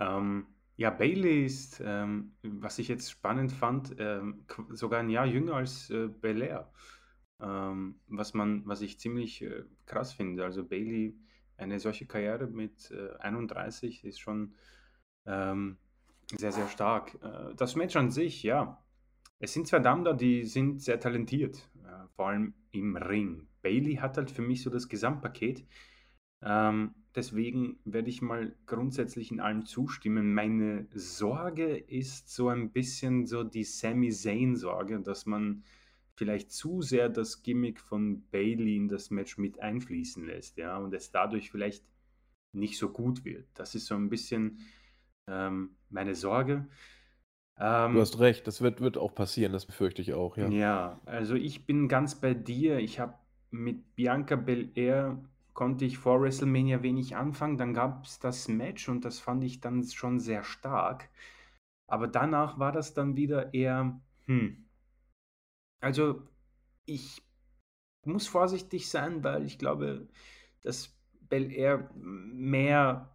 Ähm, 0.00 0.46
ja, 0.76 0.88
Bailey 0.88 1.44
ist, 1.44 1.82
ähm, 1.84 2.32
was 2.42 2.78
ich 2.78 2.88
jetzt 2.88 3.10
spannend 3.10 3.52
fand, 3.52 3.94
ähm, 3.98 4.46
sogar 4.70 5.00
ein 5.00 5.10
Jahr 5.10 5.26
jünger 5.26 5.56
als 5.56 5.90
äh, 5.90 6.08
Belair. 6.08 6.72
Ähm, 7.38 8.00
was 8.06 8.32
man, 8.32 8.66
was 8.66 8.80
ich 8.80 8.98
ziemlich 8.98 9.42
äh, 9.42 9.64
krass 9.84 10.14
finde. 10.14 10.42
Also 10.42 10.64
Bailey, 10.64 11.18
eine 11.58 11.80
solche 11.80 12.06
Karriere 12.06 12.46
mit 12.46 12.90
äh, 12.90 13.14
31 13.18 14.04
ist 14.04 14.20
schon 14.20 14.54
ähm, 15.26 15.76
sehr, 16.36 16.52
sehr 16.52 16.68
stark. 16.68 17.18
Äh, 17.22 17.54
das 17.56 17.76
Match 17.76 17.96
an 17.96 18.10
sich, 18.10 18.42
ja. 18.42 18.82
Es 19.42 19.54
sind 19.54 19.66
zwei 19.66 19.78
Damen 19.78 20.04
da, 20.04 20.12
die 20.12 20.44
sind 20.44 20.82
sehr 20.82 21.00
talentiert, 21.00 21.66
äh, 21.82 22.06
vor 22.14 22.28
allem 22.28 22.52
im 22.72 22.96
Ring. 22.96 23.48
Bailey 23.62 23.96
hat 23.96 24.18
halt 24.18 24.30
für 24.30 24.42
mich 24.42 24.62
so 24.62 24.68
das 24.68 24.88
Gesamtpaket. 24.88 25.66
Ähm, 26.42 26.94
deswegen 27.14 27.78
werde 27.86 28.10
ich 28.10 28.20
mal 28.20 28.54
grundsätzlich 28.66 29.32
in 29.32 29.40
allem 29.40 29.64
zustimmen. 29.64 30.34
Meine 30.34 30.88
Sorge 30.92 31.74
ist 31.76 32.28
so 32.28 32.48
ein 32.48 32.70
bisschen 32.70 33.26
so 33.26 33.42
die 33.42 33.64
Sami 33.64 34.10
Zayn-Sorge, 34.10 35.00
dass 35.00 35.24
man 35.24 35.64
vielleicht 36.16 36.52
zu 36.52 36.82
sehr 36.82 37.08
das 37.08 37.42
Gimmick 37.42 37.80
von 37.80 38.22
Bailey 38.30 38.76
in 38.76 38.88
das 38.88 39.10
Match 39.10 39.38
mit 39.38 39.58
einfließen 39.58 40.26
lässt, 40.26 40.58
ja, 40.58 40.76
und 40.76 40.92
es 40.92 41.12
dadurch 41.12 41.50
vielleicht 41.50 41.82
nicht 42.52 42.76
so 42.76 42.90
gut 42.90 43.24
wird. 43.24 43.46
Das 43.54 43.74
ist 43.74 43.86
so 43.86 43.94
ein 43.94 44.10
bisschen 44.10 44.58
ähm, 45.26 45.76
meine 45.88 46.14
Sorge. 46.14 46.68
Ähm, 47.60 47.94
Du 47.94 48.00
hast 48.00 48.18
recht, 48.18 48.46
das 48.46 48.62
wird, 48.62 48.80
wird 48.80 48.96
auch 48.96 49.14
passieren, 49.14 49.52
das 49.52 49.66
befürchte 49.66 50.00
ich 50.00 50.14
auch, 50.14 50.36
ja. 50.36 50.48
ja, 50.48 51.00
also 51.04 51.34
ich 51.34 51.66
bin 51.66 51.88
ganz 51.88 52.14
bei 52.14 52.32
dir. 52.32 52.78
Ich 52.78 52.98
habe 52.98 53.14
mit 53.50 53.94
Bianca 53.96 54.36
Belair 54.36 55.22
konnte 55.52 55.84
ich 55.84 55.98
vor 55.98 56.22
WrestleMania 56.22 56.82
wenig 56.82 57.16
anfangen. 57.16 57.58
Dann 57.58 57.74
gab 57.74 58.04
es 58.06 58.18
das 58.18 58.48
Match 58.48 58.88
und 58.88 59.04
das 59.04 59.20
fand 59.20 59.44
ich 59.44 59.60
dann 59.60 59.84
schon 59.84 60.18
sehr 60.18 60.42
stark. 60.42 61.10
Aber 61.86 62.08
danach 62.08 62.58
war 62.58 62.72
das 62.72 62.94
dann 62.94 63.16
wieder 63.16 63.52
eher, 63.52 64.00
hm. 64.26 64.64
Also 65.82 66.22
ich 66.86 67.22
muss 68.04 68.26
vorsichtig 68.26 68.88
sein, 68.88 69.24
weil 69.24 69.44
ich 69.44 69.58
glaube, 69.58 70.08
dass 70.62 70.96
Belair 71.28 71.90
mehr 71.94 73.14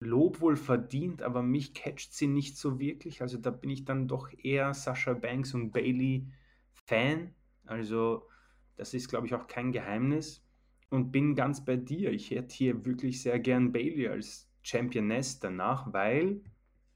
Lob 0.00 0.40
wohl 0.40 0.56
verdient, 0.56 1.22
aber 1.22 1.42
mich 1.42 1.72
catcht 1.74 2.12
sie 2.12 2.26
nicht 2.26 2.58
so 2.58 2.78
wirklich. 2.78 3.22
Also 3.22 3.38
da 3.38 3.50
bin 3.50 3.70
ich 3.70 3.84
dann 3.84 4.08
doch 4.08 4.30
eher 4.42 4.74
Sasha 4.74 5.14
Banks 5.14 5.54
und 5.54 5.70
Bailey 5.70 6.26
Fan. 6.72 7.34
Also 7.64 8.28
das 8.76 8.92
ist, 8.92 9.08
glaube 9.08 9.26
ich, 9.26 9.34
auch 9.34 9.46
kein 9.46 9.72
Geheimnis. 9.72 10.44
Und 10.90 11.10
bin 11.10 11.34
ganz 11.34 11.64
bei 11.64 11.76
dir. 11.76 12.12
Ich 12.12 12.30
hätte 12.30 12.54
hier 12.54 12.84
wirklich 12.84 13.22
sehr 13.22 13.38
gern 13.40 13.72
Bailey 13.72 14.08
als 14.08 14.48
Championess 14.62 15.40
danach, 15.40 15.92
weil 15.92 16.40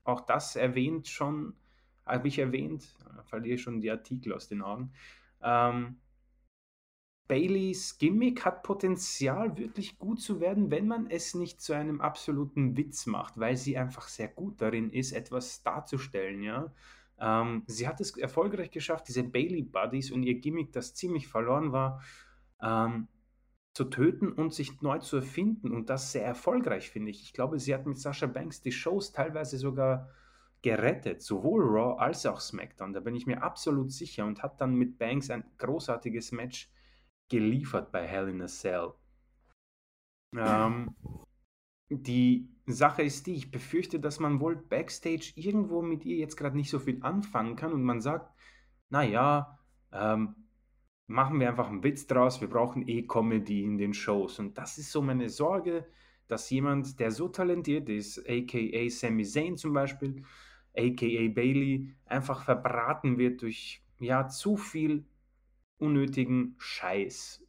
auch 0.05 0.21
das 0.23 0.57
erwähnt 0.57 1.09
schon, 1.09 1.55
habe 2.07 2.29
ich 2.29 2.39
erwähnt, 2.39 2.95
verliere 3.25 3.59
schon 3.59 3.81
die 3.81 3.91
Artikel 3.91 4.33
aus 4.33 4.49
den 4.49 4.63
Augen. 4.63 4.93
Ähm, 5.43 5.97
Baileys 7.29 7.99
Gimmick 7.99 8.45
hat 8.45 8.63
Potenzial, 8.63 9.57
wirklich 9.59 9.99
gut 9.99 10.21
zu 10.21 10.41
werden, 10.41 10.71
wenn 10.71 10.89
man 10.89 11.11
es 11.11 11.35
nicht 11.35 11.61
zu 11.61 11.75
einem 11.75 12.01
absoluten 12.01 12.77
Witz 12.77 13.07
macht, 13.07 13.39
weil 13.39 13.57
sie 13.57 13.77
einfach 13.77 14.09
sehr 14.09 14.29
gut 14.29 14.61
darin 14.63 14.91
ist, 14.91 15.13
etwas 15.13 15.63
darzustellen, 15.63 16.43
ja. 16.43 16.73
Ähm, 17.21 17.65
sie 17.67 17.87
hat 17.87 18.01
es 18.01 18.17
erfolgreich 18.17 18.71
geschafft, 18.71 19.09
diese 19.09 19.25
Bailey 19.25 19.63
Buddies 19.63 20.11
und 20.11 20.23
ihr 20.23 20.41
Gimmick, 20.41 20.73
das 20.73 20.95
ziemlich 20.95 21.29
verloren 21.29 21.73
war, 21.73 22.03
ähm, 22.63 23.09
zu 23.75 23.85
töten 23.85 24.33
und 24.33 24.55
sich 24.55 24.81
neu 24.81 24.99
zu 24.99 25.17
erfinden 25.17 25.73
und 25.73 25.91
das 25.91 26.13
sehr 26.13 26.25
erfolgreich, 26.25 26.91
finde 26.91 27.11
ich. 27.11 27.23
Ich 27.23 27.33
glaube, 27.33 27.59
sie 27.61 27.75
hat 27.75 27.87
mit 27.87 27.99
Sasha 27.99 28.27
Banks 28.27 28.61
die 28.61 28.73
Shows 28.73 29.13
teilweise 29.13 29.59
sogar 29.59 30.09
gerettet, 30.63 31.23
sowohl 31.23 31.63
Raw 31.63 32.01
als 32.01 32.27
auch 32.27 32.41
SmackDown, 32.41 32.93
da 32.93 33.01
bin 33.01 33.15
ich 33.15 33.27
mir 33.27 33.43
absolut 33.43 33.93
sicher 33.93 34.25
und 34.25 34.43
hat 34.43 34.61
dann 34.61 34.75
mit 34.75 34.99
Banks 34.99 35.31
ein 35.31 35.45
großartiges 35.59 36.33
Match 36.33 36.71
geliefert 37.29 37.93
bei 37.93 38.07
Hell 38.07 38.29
in 38.29 38.43
a 38.43 38.47
Cell. 38.47 38.93
Ähm, 40.37 40.95
die 41.91 42.49
Sache 42.67 43.03
ist 43.03 43.27
die, 43.27 43.35
ich 43.35 43.51
befürchte, 43.51 43.99
dass 43.99 44.21
man 44.21 44.41
wohl 44.41 44.57
backstage 44.57 45.33
irgendwo 45.37 45.81
mit 45.83 46.05
ihr 46.05 46.17
jetzt 46.17 46.37
gerade 46.37 46.57
nicht 46.57 46.71
so 46.71 46.79
viel 46.79 47.03
anfangen 47.03 47.57
kann 47.57 47.73
und 47.73 47.83
man 47.83 48.01
sagt, 48.01 48.31
naja, 48.91 49.59
ähm, 49.93 50.35
machen 51.07 51.41
wir 51.41 51.49
einfach 51.49 51.69
einen 51.69 51.83
Witz 51.83 52.07
draus, 52.07 52.41
wir 52.41 52.49
brauchen 52.49 52.87
eh 52.87 53.03
Comedy 53.03 53.65
in 53.65 53.79
den 53.79 53.95
Shows. 53.95 54.39
Und 54.39 54.59
das 54.59 54.77
ist 54.77 54.93
so 54.93 55.01
meine 55.01 55.31
Sorge, 55.31 55.87
dass 56.29 56.51
jemand, 56.51 57.01
der 57.01 57.11
so 57.11 57.29
talentiert 57.29 57.89
ist, 57.89 58.19
aka 58.29 58.89
Sami 58.91 59.25
Zayn 59.25 59.57
zum 59.57 59.73
Beispiel, 59.73 60.25
aka 60.77 61.29
Bailey, 61.29 61.95
einfach 62.05 62.43
verbraten 62.45 63.17
wird 63.17 63.41
durch 63.41 63.83
ja 63.99 64.29
zu 64.29 64.59
viel 64.59 65.07
unnötigen 65.79 66.55
Scheiß, 66.59 67.45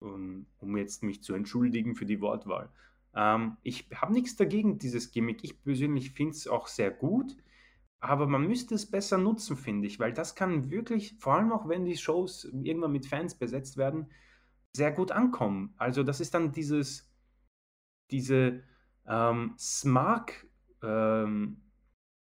um, 0.00 0.46
um 0.58 0.76
jetzt 0.76 1.02
mich 1.02 1.22
zu 1.22 1.34
entschuldigen 1.34 1.94
für 1.94 2.06
die 2.06 2.20
Wortwahl. 2.20 2.70
Ähm, 3.14 3.56
ich 3.62 3.88
habe 3.94 4.12
nichts 4.12 4.36
dagegen, 4.36 4.78
dieses 4.78 5.10
Gimmick. 5.10 5.42
Ich 5.42 5.62
persönlich 5.62 6.12
finde 6.12 6.32
es 6.32 6.46
auch 6.46 6.68
sehr 6.68 6.90
gut, 6.90 7.36
aber 8.00 8.26
man 8.26 8.46
müsste 8.46 8.74
es 8.74 8.90
besser 8.90 9.18
nutzen, 9.18 9.56
finde 9.56 9.86
ich, 9.86 9.98
weil 9.98 10.12
das 10.12 10.34
kann 10.34 10.70
wirklich, 10.70 11.16
vor 11.18 11.34
allem 11.34 11.52
auch 11.52 11.68
wenn 11.68 11.84
die 11.84 11.96
Shows 11.96 12.44
irgendwann 12.44 12.92
mit 12.92 13.06
Fans 13.06 13.34
besetzt 13.34 13.76
werden, 13.76 14.10
sehr 14.72 14.92
gut 14.92 15.10
ankommen. 15.10 15.74
Also 15.76 16.02
das 16.02 16.20
ist 16.20 16.34
dann 16.34 16.52
dieses, 16.52 17.12
diese 18.10 18.62
ähm, 19.06 19.54
Smart 19.58 20.32
ähm, 20.82 21.62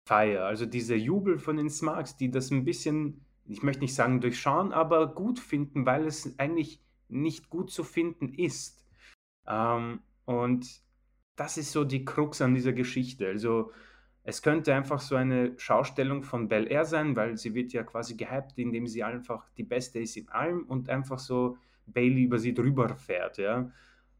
Feier, 0.08 0.46
also 0.46 0.66
dieser 0.66 0.96
Jubel 0.96 1.38
von 1.38 1.58
den 1.58 1.70
Smarks, 1.70 2.18
die 2.18 2.32
das 2.32 2.52
ein 2.52 2.66
bisschen, 2.66 3.26
ich 3.52 3.64
möchte 3.64 3.82
nicht 3.82 3.96
sagen 3.96 4.22
durchschauen, 4.22 4.72
aber 4.72 5.14
gut 5.14 5.40
finden, 5.40 5.86
weil 5.86 6.06
es 6.06 6.40
eigentlich 6.40 6.82
nicht 7.10 7.50
gut 7.50 7.70
zu 7.70 7.84
finden 7.84 8.30
ist. 8.30 8.86
Ähm, 9.46 10.00
und 10.26 10.82
das 11.36 11.58
ist 11.58 11.72
so 11.72 11.84
die 11.84 12.06
Krux 12.06 12.42
an 12.42 12.54
dieser 12.54 12.72
Geschichte. 12.72 13.28
Also 13.28 13.72
es 14.24 14.42
könnte 14.42 14.74
einfach 14.74 15.02
so 15.02 15.16
eine 15.16 15.58
Schaustellung 15.58 16.24
von 16.24 16.48
Bel 16.48 16.72
Air 16.72 16.86
sein, 16.86 17.16
weil 17.16 17.38
sie 17.38 17.54
wird 17.54 17.74
ja 17.74 17.84
quasi 17.84 18.16
gehypt, 18.16 18.58
indem 18.58 18.88
sie 18.88 19.04
einfach 19.04 19.50
die 19.58 19.64
Beste 19.64 20.00
ist 20.00 20.16
in 20.16 20.30
allem 20.30 20.64
und 20.66 20.90
einfach 20.90 21.20
so 21.20 21.58
Bailey 21.88 22.24
über 22.24 22.40
sie 22.40 22.54
drüber 22.54 22.96
fährt, 22.96 23.38
ja. 23.38 23.70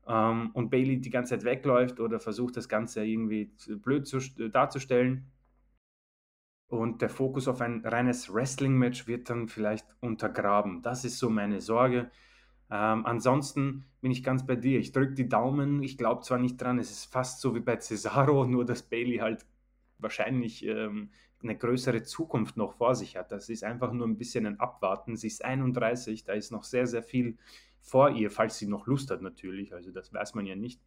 Ähm, 0.08 0.50
und 0.54 0.70
Bailey 0.72 1.00
die 1.00 1.10
ganze 1.10 1.36
Zeit 1.36 1.46
wegläuft 1.46 2.00
oder 2.00 2.20
versucht 2.20 2.58
das 2.58 2.68
Ganze 2.68 3.06
irgendwie 3.06 3.52
blöd 3.84 4.08
zu, 4.08 4.20
darzustellen. 4.50 5.32
Und 6.72 7.02
der 7.02 7.10
Fokus 7.10 7.50
auf 7.50 7.60
ein 7.60 7.86
reines 7.86 8.34
Wrestling-Match 8.34 9.06
wird 9.06 9.30
dann 9.30 9.50
vielleicht 9.50 9.86
untergraben. 10.00 10.82
Das 10.82 11.04
ist 11.04 11.20
so 11.20 11.30
meine 11.30 11.60
Sorge. 11.60 12.10
Ähm, 12.70 13.06
ansonsten 13.06 13.84
bin 14.00 14.10
ich 14.10 14.24
ganz 14.24 14.46
bei 14.46 14.56
dir. 14.56 14.80
Ich 14.80 14.94
drücke 14.94 15.14
die 15.14 15.28
Daumen. 15.28 15.84
Ich 15.84 15.98
glaube 15.98 16.22
zwar 16.22 16.40
nicht 16.40 16.62
dran, 16.62 16.80
es 16.80 16.90
ist 16.90 17.12
fast 17.12 17.42
so 17.42 17.54
wie 17.56 17.60
bei 17.60 17.76
Cesaro, 17.76 18.46
nur 18.48 18.64
dass 18.64 18.84
Bailey 18.84 19.18
halt 19.18 19.46
wahrscheinlich 19.98 20.66
ähm, 20.66 21.10
eine 21.44 21.58
größere 21.58 22.04
Zukunft 22.04 22.56
noch 22.56 22.72
vor 22.72 22.96
sich 22.96 23.18
hat. 23.18 23.34
Das 23.34 23.50
ist 23.50 23.66
einfach 23.66 23.92
nur 23.92 24.08
ein 24.08 24.18
bisschen 24.18 24.46
ein 24.46 24.62
Abwarten. 24.62 25.18
Sie 25.18 25.28
ist 25.28 25.44
31, 25.44 26.24
da 26.24 26.32
ist 26.32 26.54
noch 26.54 26.64
sehr, 26.64 26.88
sehr 26.88 27.04
viel 27.04 27.38
vor 27.82 28.12
ihr, 28.12 28.32
falls 28.32 28.58
sie 28.60 28.68
noch 28.68 28.88
Lust 28.88 29.12
hat 29.12 29.22
natürlich. 29.22 29.74
Also 29.74 29.92
das 29.92 30.14
weiß 30.14 30.36
man 30.36 30.46
ja 30.46 30.56
nicht. 30.56 30.80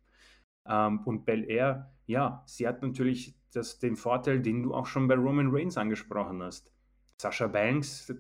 Ähm, 0.66 1.00
und 1.04 1.24
Bel 1.24 1.48
Air, 1.48 1.92
ja, 2.06 2.42
sie 2.46 2.66
hat 2.66 2.82
natürlich 2.82 3.34
das, 3.52 3.78
den 3.78 3.96
Vorteil, 3.96 4.40
den 4.40 4.62
du 4.62 4.74
auch 4.74 4.86
schon 4.86 5.08
bei 5.08 5.14
Roman 5.14 5.48
Reigns 5.50 5.76
angesprochen 5.76 6.42
hast. 6.42 6.72
Sascha 7.18 7.46
Banks, 7.46 8.12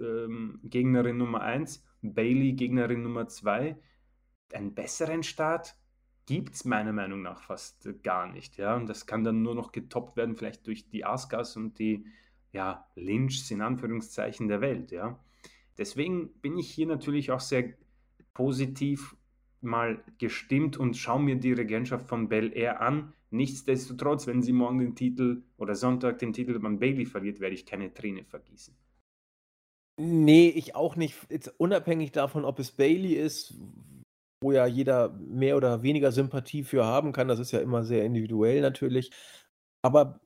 ähm, 0.00 0.60
Gegnerin 0.64 1.16
Nummer 1.16 1.42
1, 1.42 1.84
Bailey 2.02 2.52
Gegnerin 2.52 3.02
Nummer 3.02 3.28
2. 3.28 3.76
Einen 4.52 4.74
besseren 4.74 5.22
Start 5.22 5.76
gibt 6.26 6.54
es 6.54 6.64
meiner 6.64 6.92
Meinung 6.92 7.22
nach 7.22 7.42
fast 7.42 7.88
gar 8.02 8.26
nicht. 8.26 8.56
Ja? 8.56 8.76
Und 8.76 8.88
das 8.88 9.06
kann 9.06 9.24
dann 9.24 9.42
nur 9.42 9.54
noch 9.54 9.72
getoppt 9.72 10.16
werden, 10.16 10.36
vielleicht 10.36 10.66
durch 10.66 10.88
die 10.88 11.04
Askas 11.04 11.56
und 11.56 11.78
die 11.78 12.04
ja, 12.52 12.86
Lynchs 12.96 13.50
in 13.50 13.60
Anführungszeichen 13.60 14.48
der 14.48 14.60
Welt. 14.60 14.90
Ja? 14.90 15.18
Deswegen 15.78 16.32
bin 16.40 16.58
ich 16.58 16.70
hier 16.70 16.86
natürlich 16.86 17.30
auch 17.30 17.40
sehr 17.40 17.74
positiv 18.34 19.16
mal 19.62 20.02
gestimmt 20.18 20.76
und 20.76 20.96
schaue 20.96 21.22
mir 21.22 21.36
die 21.36 21.52
Regentschaft 21.52 22.06
von 22.06 22.28
Bel 22.28 22.52
Air 22.56 22.80
an. 22.80 23.12
Nichtsdestotrotz, 23.30 24.26
wenn 24.26 24.42
sie 24.42 24.52
morgen 24.52 24.78
den 24.78 24.96
Titel 24.96 25.42
oder 25.56 25.74
Sonntag 25.74 26.18
den 26.18 26.32
Titel 26.32 26.64
an 26.64 26.78
Bailey 26.78 27.06
verliert, 27.06 27.40
werde 27.40 27.54
ich 27.54 27.64
keine 27.64 27.92
Träne 27.94 28.24
vergießen. 28.24 28.74
Nee, 30.00 30.48
ich 30.48 30.74
auch 30.74 30.96
nicht. 30.96 31.14
Jetzt 31.30 31.48
unabhängig 31.58 32.10
davon, 32.10 32.44
ob 32.44 32.58
es 32.58 32.72
Bailey 32.72 33.14
ist, 33.14 33.54
wo 34.42 34.52
ja 34.52 34.66
jeder 34.66 35.10
mehr 35.10 35.56
oder 35.56 35.82
weniger 35.82 36.10
Sympathie 36.10 36.64
für 36.64 36.84
haben 36.84 37.12
kann. 37.12 37.28
Das 37.28 37.38
ist 37.38 37.52
ja 37.52 37.60
immer 37.60 37.84
sehr 37.84 38.04
individuell 38.04 38.62
natürlich. 38.62 39.10
Aber 39.82 40.20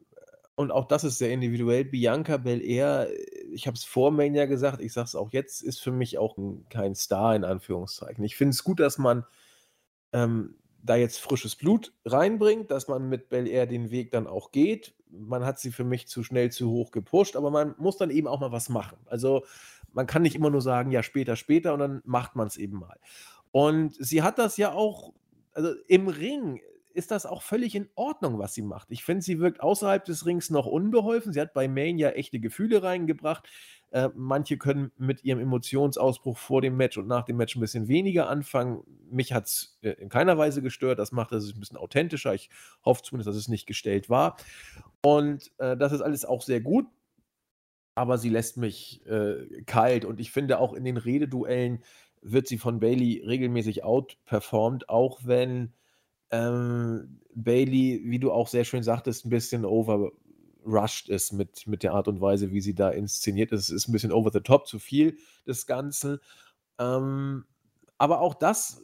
und 0.57 0.70
auch 0.70 0.86
das 0.86 1.05
ist 1.05 1.18
sehr 1.18 1.30
individuell. 1.30 1.84
Bianca 1.84 2.36
Belair, 2.36 3.09
ich 3.52 3.66
habe 3.66 3.76
es 3.76 3.84
vor 3.84 4.11
Mania 4.11 4.46
gesagt, 4.46 4.80
ich 4.80 4.92
sage 4.92 5.07
es 5.07 5.14
auch 5.14 5.32
jetzt, 5.32 5.62
ist 5.62 5.80
für 5.80 5.92
mich 5.92 6.18
auch 6.18 6.36
kein 6.68 6.94
Star 6.94 7.34
in 7.34 7.44
Anführungszeichen. 7.44 8.24
Ich 8.24 8.36
finde 8.36 8.50
es 8.50 8.62
gut, 8.62 8.80
dass 8.80 8.98
man 8.98 9.24
ähm, 10.12 10.57
da 10.82 10.96
jetzt 10.96 11.18
frisches 11.18 11.57
Blut 11.57 11.92
reinbringt, 12.05 12.70
dass 12.70 12.88
man 12.88 13.09
mit 13.09 13.28
Belair 13.28 13.66
den 13.66 13.90
Weg 13.90 14.11
dann 14.11 14.26
auch 14.26 14.52
geht 14.52 14.94
man 15.18 15.44
hat 15.44 15.59
sie 15.59 15.70
für 15.70 15.84
mich 15.84 16.09
zu 16.09 16.22
schnell 16.22 16.50
zu 16.50 16.70
hoch 16.70 16.90
gepusht, 16.90 17.36
aber 17.36 17.50
man 17.50 17.74
muss 17.78 17.96
dann 17.96 18.11
eben 18.11 18.28
auch 18.28 18.40
mal 18.40 18.52
was 18.52 18.68
machen. 18.68 18.98
Also 19.07 19.44
man 19.92 20.07
kann 20.07 20.22
nicht 20.22 20.34
immer 20.34 20.50
nur 20.50 20.62
sagen, 20.62 20.90
ja, 20.90 21.02
später, 21.02 21.36
später 21.36 21.72
und 21.72 21.80
dann 21.80 22.02
macht 22.05 22.36
man 22.36 22.46
es 22.46 22.57
eben 22.57 22.78
mal. 22.78 22.98
Und 23.52 23.94
sie 23.98 24.22
hat 24.22 24.38
das 24.38 24.57
ja 24.57 24.72
auch, 24.72 25.12
also 25.52 25.72
im 25.86 26.09
Ring 26.09 26.61
ist 26.95 27.11
das 27.11 27.26
auch 27.26 27.42
völlig 27.42 27.74
in 27.74 27.88
Ordnung, 27.95 28.38
was 28.38 28.55
sie 28.55 28.62
macht. 28.62 28.90
Ich 28.90 29.05
finde, 29.05 29.22
sie 29.22 29.40
wirkt 29.40 29.61
außerhalb 29.61 30.05
des 30.05 30.26
Rings 30.26 30.51
noch 30.51 30.66
unbeholfen. 30.66 31.32
Sie 31.32 31.40
hat 31.40 31.53
bei 31.53 31.68
Mania 31.68 32.11
echte 32.11 32.40
Gefühle 32.40 32.82
reingebracht. 32.82 33.49
Äh, 33.90 34.11
manche 34.14 34.57
können 34.57 34.92
mit 34.97 35.24
ihrem 35.24 35.40
Emotionsausbruch 35.40 36.38
vor 36.38 36.62
dem 36.62 36.76
Match 36.76 36.97
und 36.97 37.07
nach 37.07 37.24
dem 37.24 37.36
Match 37.36 37.57
ein 37.57 37.61
bisschen 37.61 37.88
weniger 37.88 38.28
anfangen. 38.28 38.82
Mich 39.11 39.32
hat 39.32 39.47
es 39.47 39.78
äh, 39.82 39.90
in 39.90 40.09
keiner 40.09 40.38
Weise 40.38 40.62
gestört. 40.62 40.99
Das 40.99 41.12
macht 41.12 41.32
es 41.32 41.55
ein 41.55 41.61
bisschen 41.61 41.76
authentischer. 41.76 42.34
Ich 42.34 42.51
hoffe 42.84 43.03
zumindest, 43.03 43.28
dass 43.28 43.36
es 43.36 43.49
nicht 43.49 43.66
gestellt 43.66 44.09
war. 44.09 44.36
Und 45.03 45.53
äh, 45.59 45.76
das 45.76 45.92
ist 45.92 46.01
alles 46.01 46.24
auch 46.24 46.42
sehr 46.42 46.61
gut. 46.61 46.86
Aber 47.97 48.18
sie 48.18 48.30
lässt 48.30 48.57
mich 48.57 49.05
äh, 49.07 49.62
kalt. 49.66 50.05
Und 50.05 50.20
ich 50.20 50.32
finde 50.32 50.59
auch 50.59 50.72
in 50.72 50.84
den 50.84 50.97
Rededuellen 50.97 51.82
wird 52.22 52.49
sie 52.49 52.59
von 52.59 52.80
Bailey 52.80 53.22
regelmäßig 53.24 53.84
outperformed, 53.84 54.88
auch 54.88 55.20
wenn 55.24 55.72
ähm, 56.35 57.20
Bailey, 57.35 58.03
wie 58.05 58.18
du 58.18 58.32
auch 58.32 58.49
sehr 58.49 58.64
schön 58.64 58.82
sagtest, 58.82 59.24
ein 59.24 59.30
bisschen 59.30 59.64
overrushed 59.64 61.09
ist 61.09 61.32
mit, 61.32 61.66
mit 61.66 61.82
der 61.82 61.93
Art 61.93 62.09
und 62.09 62.20
Weise, 62.20 62.51
wie 62.51 62.61
sie 62.61 62.74
da 62.74 62.91
inszeniert 62.91 63.53
ist. 63.53 63.68
Es 63.68 63.70
ist 63.70 63.89
ein 63.89 63.93
bisschen 63.93 64.12
over 64.12 64.30
the 64.32 64.41
top, 64.41 64.66
zu 64.66 64.78
viel 64.78 65.16
des 65.47 65.66
Ganzen. 65.66 66.18
Ähm, 66.78 67.45
aber 67.99 68.20
auch 68.20 68.35
das, 68.35 68.82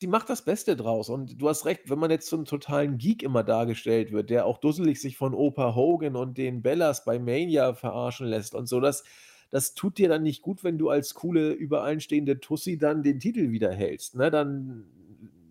sie 0.00 0.06
macht 0.06 0.30
das 0.30 0.44
Beste 0.44 0.74
draus. 0.76 1.10
Und 1.10 1.40
du 1.40 1.48
hast 1.48 1.66
recht, 1.66 1.90
wenn 1.90 1.98
man 1.98 2.10
jetzt 2.10 2.32
einen 2.32 2.46
totalen 2.46 2.96
Geek 2.96 3.22
immer 3.22 3.44
dargestellt 3.44 4.10
wird, 4.10 4.30
der 4.30 4.46
auch 4.46 4.58
dusselig 4.58 5.00
sich 5.00 5.16
von 5.16 5.34
Opa 5.34 5.74
Hogan 5.74 6.16
und 6.16 6.38
den 6.38 6.62
Bellas 6.62 7.04
bei 7.04 7.18
Mania 7.18 7.74
verarschen 7.74 8.26
lässt 8.26 8.54
und 8.54 8.66
so, 8.66 8.80
das, 8.80 9.04
das 9.50 9.74
tut 9.74 9.98
dir 9.98 10.08
dann 10.08 10.22
nicht 10.22 10.40
gut, 10.40 10.64
wenn 10.64 10.78
du 10.78 10.88
als 10.88 11.12
coole, 11.12 11.52
übereinstehende 11.52 12.40
Tussi 12.40 12.78
dann 12.78 13.02
den 13.02 13.20
Titel 13.20 13.50
wiederhältst. 13.50 14.16
Ne? 14.16 14.30
Dann 14.30 14.86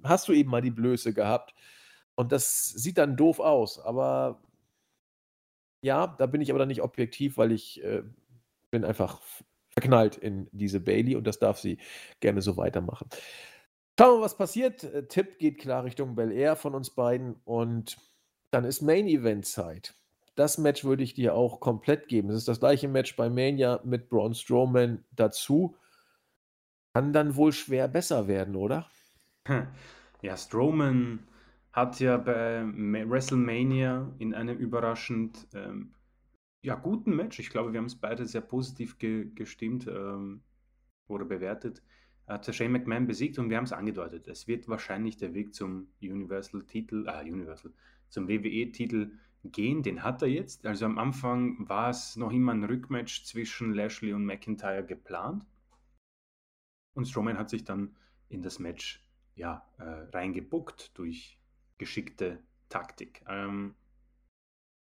hast 0.04 0.28
du 0.28 0.34
eben 0.34 0.50
mal 0.50 0.62
die 0.62 0.72
Blöße 0.72 1.14
gehabt. 1.14 1.54
Und 2.16 2.32
das 2.32 2.66
sieht 2.66 2.98
dann 2.98 3.18
doof 3.18 3.40
aus. 3.40 3.80
Aber 3.80 4.42
ja, 5.82 6.08
da 6.08 6.26
bin 6.26 6.42
ich 6.42 6.50
aber 6.52 6.60
dann 6.60 6.68
nicht 6.68 6.84
objektiv, 6.84 7.38
weil 7.38 7.52
ich 7.52 7.84
äh, 7.84 8.04
bin 8.70 8.86
einfach 8.86 9.22
verknallt 9.70 10.18
in 10.18 10.48
diese 10.52 10.80
Bailey 10.80 11.16
und 11.16 11.26
das 11.26 11.40
darf 11.40 11.60
sie 11.60 11.78
gerne 12.20 12.42
so 12.42 12.58
weitermachen. 12.58 13.08
Schauen 13.98 14.14
wir, 14.14 14.18
mal, 14.18 14.26
was 14.26 14.38
passiert. 14.38 14.84
Äh, 14.84 15.08
Tipp 15.08 15.40
geht 15.40 15.60
klar 15.60 15.84
Richtung 15.84 16.16
Bel 16.16 16.32
Air 16.32 16.56
von 16.56 16.76
uns 16.76 16.90
beiden 16.90 17.36
und 17.46 17.98
dann 18.52 18.66
ist 18.66 18.82
Main 18.82 19.08
Event 19.08 19.46
Zeit. 19.46 19.96
Das 20.36 20.58
Match 20.58 20.84
würde 20.84 21.04
ich 21.04 21.14
dir 21.14 21.36
auch 21.36 21.60
komplett 21.60 22.08
geben. 22.08 22.30
Es 22.30 22.38
ist 22.38 22.48
das 22.48 22.60
gleiche 22.60 22.88
Match 22.88 23.16
bei 23.16 23.30
Mania 23.30 23.82
mit 23.84 24.10
Braun 24.10 24.34
Strowman 24.34 25.04
dazu. 25.12 25.76
Kann 26.94 27.14
dann 27.14 27.36
wohl 27.36 27.54
schwer 27.54 27.88
besser 27.88 28.28
werden, 28.28 28.56
oder? 28.56 28.90
Ja, 30.22 30.38
Strowman 30.38 31.20
hat 31.72 32.00
ja 32.00 32.18
bei 32.18 32.64
WrestleMania 32.64 34.14
in 34.20 34.36
einem 34.36 34.58
überraschend 34.58 35.48
ähm, 35.54 35.96
ja, 36.64 36.76
guten 36.76 37.16
Match. 37.16 37.40
Ich 37.40 37.50
glaube, 37.50 37.74
wir 37.74 37.80
haben 37.80 37.88
es 37.88 37.96
beide 37.96 38.26
sehr 38.26 38.42
positiv 38.42 39.00
ge 39.00 39.32
gestimmt 39.34 39.88
ähm, 39.88 40.44
oder 41.08 41.26
bewertet. 41.26 41.82
Hat 42.28 42.46
der 42.46 42.54
Shane 42.54 42.72
McMahon 42.72 43.08
besiegt 43.08 43.40
und 43.40 43.50
wir 43.50 43.58
haben 43.58 43.64
es 43.64 43.74
angedeutet. 43.74 44.28
Es 44.28 44.48
wird 44.48 44.68
wahrscheinlich 44.68 45.18
der 45.18 45.34
Weg 45.34 45.56
zum 45.56 45.88
Universal-Titel, 46.02 47.08
ah, 47.08 47.22
Universal, 47.22 47.74
zum 48.10 48.28
WWE-Titel 48.28 49.12
gehen. 49.44 49.82
Den 49.82 50.04
hat 50.04 50.22
er 50.22 50.28
jetzt. 50.28 50.66
Also 50.68 50.86
am 50.86 51.00
Anfang 51.00 51.68
war 51.68 51.90
es 51.90 52.16
noch 52.16 52.32
immer 52.32 52.54
ein 52.54 52.64
Rückmatch 52.64 53.26
zwischen 53.26 53.74
Lashley 53.74 54.14
und 54.14 54.26
McIntyre 54.26 54.86
geplant. 54.86 55.46
Und 56.94 57.06
Strowman 57.08 57.40
hat 57.40 57.50
sich 57.50 57.64
dann 57.64 57.96
in 58.30 58.44
das 58.44 58.60
Match 58.60 59.04
ja, 59.42 59.66
äh, 59.80 60.16
reingebuckt 60.16 60.92
durch 60.98 61.40
geschickte 61.80 62.38
Taktik. 62.70 63.24
Ähm, 63.28 63.74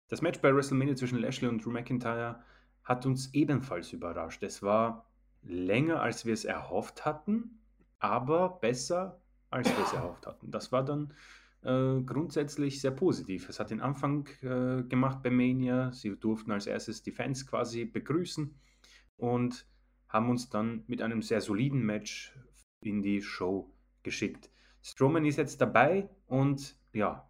das 0.07 0.23
Match 0.23 0.41
bei 0.41 0.53
WrestleMania 0.53 0.95
zwischen 0.95 1.19
Lashley 1.19 1.47
und 1.47 1.63
Drew 1.63 1.69
McIntyre 1.69 2.43
hat 2.83 3.05
uns 3.05 3.31
ebenfalls 3.35 3.93
überrascht. 3.93 4.41
Es 4.41 4.63
war 4.63 5.05
länger, 5.43 6.01
als 6.01 6.25
wir 6.25 6.33
es 6.33 6.45
erhofft 6.45 7.05
hatten, 7.05 7.59
aber 7.99 8.49
besser, 8.59 9.21
als 9.51 9.69
wir 9.69 9.83
es 9.85 9.93
erhofft 9.93 10.25
hatten. 10.25 10.49
Das 10.49 10.71
war 10.71 10.83
dann 10.83 11.13
äh, 11.61 12.01
grundsätzlich 12.01 12.81
sehr 12.81 12.91
positiv. 12.91 13.49
Es 13.49 13.59
hat 13.59 13.69
den 13.69 13.81
Anfang 13.81 14.27
äh, 14.41 14.81
gemacht 14.81 15.21
bei 15.21 15.29
Mania. 15.29 15.91
Sie 15.91 16.15
durften 16.15 16.51
als 16.51 16.65
erstes 16.65 17.03
die 17.03 17.11
Fans 17.11 17.45
quasi 17.45 17.85
begrüßen 17.85 18.59
und 19.17 19.67
haben 20.07 20.31
uns 20.31 20.49
dann 20.49 20.83
mit 20.87 21.03
einem 21.03 21.21
sehr 21.21 21.41
soliden 21.41 21.85
Match 21.85 22.35
in 22.81 23.03
die 23.03 23.21
Show 23.21 23.71
geschickt. 24.09 24.49
Strowman 24.81 25.25
ist 25.25 25.37
jetzt 25.37 25.61
dabei 25.61 26.09
und 26.25 26.75
ja, 26.93 27.29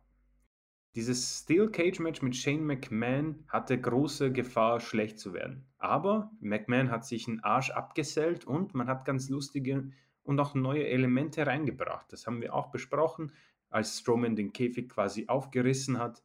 dieses 0.95 1.41
Steel 1.41 1.69
Cage 1.69 1.99
Match 1.99 2.21
mit 2.21 2.37
Shane 2.37 2.65
McMahon 2.65 3.43
hatte 3.49 3.79
große 3.79 4.31
Gefahr, 4.31 4.79
schlecht 4.79 5.19
zu 5.19 5.33
werden. 5.33 5.67
Aber 5.77 6.31
McMahon 6.39 6.89
hat 6.89 7.05
sich 7.05 7.27
einen 7.27 7.41
Arsch 7.41 7.71
abgesellt 7.71 8.45
und 8.45 8.73
man 8.73 8.87
hat 8.87 9.03
ganz 9.03 9.27
lustige 9.27 9.91
und 10.23 10.39
auch 10.39 10.55
neue 10.55 10.87
Elemente 10.87 11.45
reingebracht. 11.45 12.13
Das 12.13 12.25
haben 12.25 12.41
wir 12.41 12.53
auch 12.53 12.71
besprochen, 12.71 13.33
als 13.69 13.99
Strowman 13.99 14.37
den 14.37 14.53
Käfig 14.53 14.89
quasi 14.89 15.27
aufgerissen 15.27 15.99
hat 15.99 16.23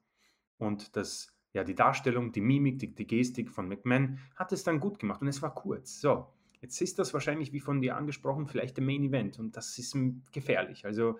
und 0.56 0.94
das, 0.94 1.36
ja, 1.52 1.64
die 1.64 1.74
Darstellung, 1.74 2.30
die 2.30 2.40
Mimik, 2.40 2.78
die, 2.78 2.94
die 2.94 3.06
Gestik 3.08 3.50
von 3.50 3.68
McMahon 3.68 4.18
hat 4.36 4.52
es 4.52 4.62
dann 4.62 4.78
gut 4.78 5.00
gemacht 5.00 5.20
und 5.20 5.28
es 5.28 5.42
war 5.42 5.52
kurz. 5.52 6.00
So, 6.00 6.32
jetzt 6.64 6.80
ist 6.80 6.98
das 6.98 7.12
wahrscheinlich, 7.12 7.52
wie 7.52 7.60
von 7.60 7.82
dir 7.82 7.94
angesprochen, 7.94 8.46
vielleicht 8.46 8.78
der 8.78 8.84
Main 8.84 9.04
Event 9.04 9.38
und 9.38 9.54
das 9.54 9.78
ist 9.78 9.96
gefährlich. 10.32 10.86
Also 10.86 11.18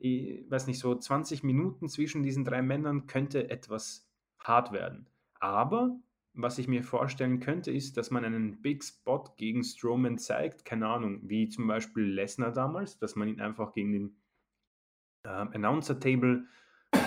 ich 0.00 0.50
weiß 0.50 0.66
nicht, 0.66 0.78
so 0.78 0.94
20 0.94 1.42
Minuten 1.42 1.88
zwischen 1.88 2.22
diesen 2.22 2.44
drei 2.44 2.62
Männern 2.62 3.06
könnte 3.06 3.50
etwas 3.50 4.08
hart 4.38 4.72
werden. 4.72 5.06
Aber 5.40 5.98
was 6.32 6.58
ich 6.58 6.68
mir 6.68 6.82
vorstellen 6.82 7.38
könnte, 7.40 7.70
ist, 7.70 7.98
dass 7.98 8.10
man 8.10 8.24
einen 8.24 8.62
Big 8.62 8.82
Spot 8.82 9.24
gegen 9.36 9.62
Strowman 9.62 10.16
zeigt, 10.16 10.64
keine 10.64 10.88
Ahnung, 10.88 11.20
wie 11.28 11.48
zum 11.50 11.66
Beispiel 11.66 12.04
Lesnar 12.04 12.52
damals, 12.52 12.96
dass 12.96 13.14
man 13.14 13.28
ihn 13.28 13.40
einfach 13.40 13.74
gegen 13.74 13.92
den 13.92 14.16
äh, 15.24 15.28
Announcer 15.28 16.00
Table 16.00 16.46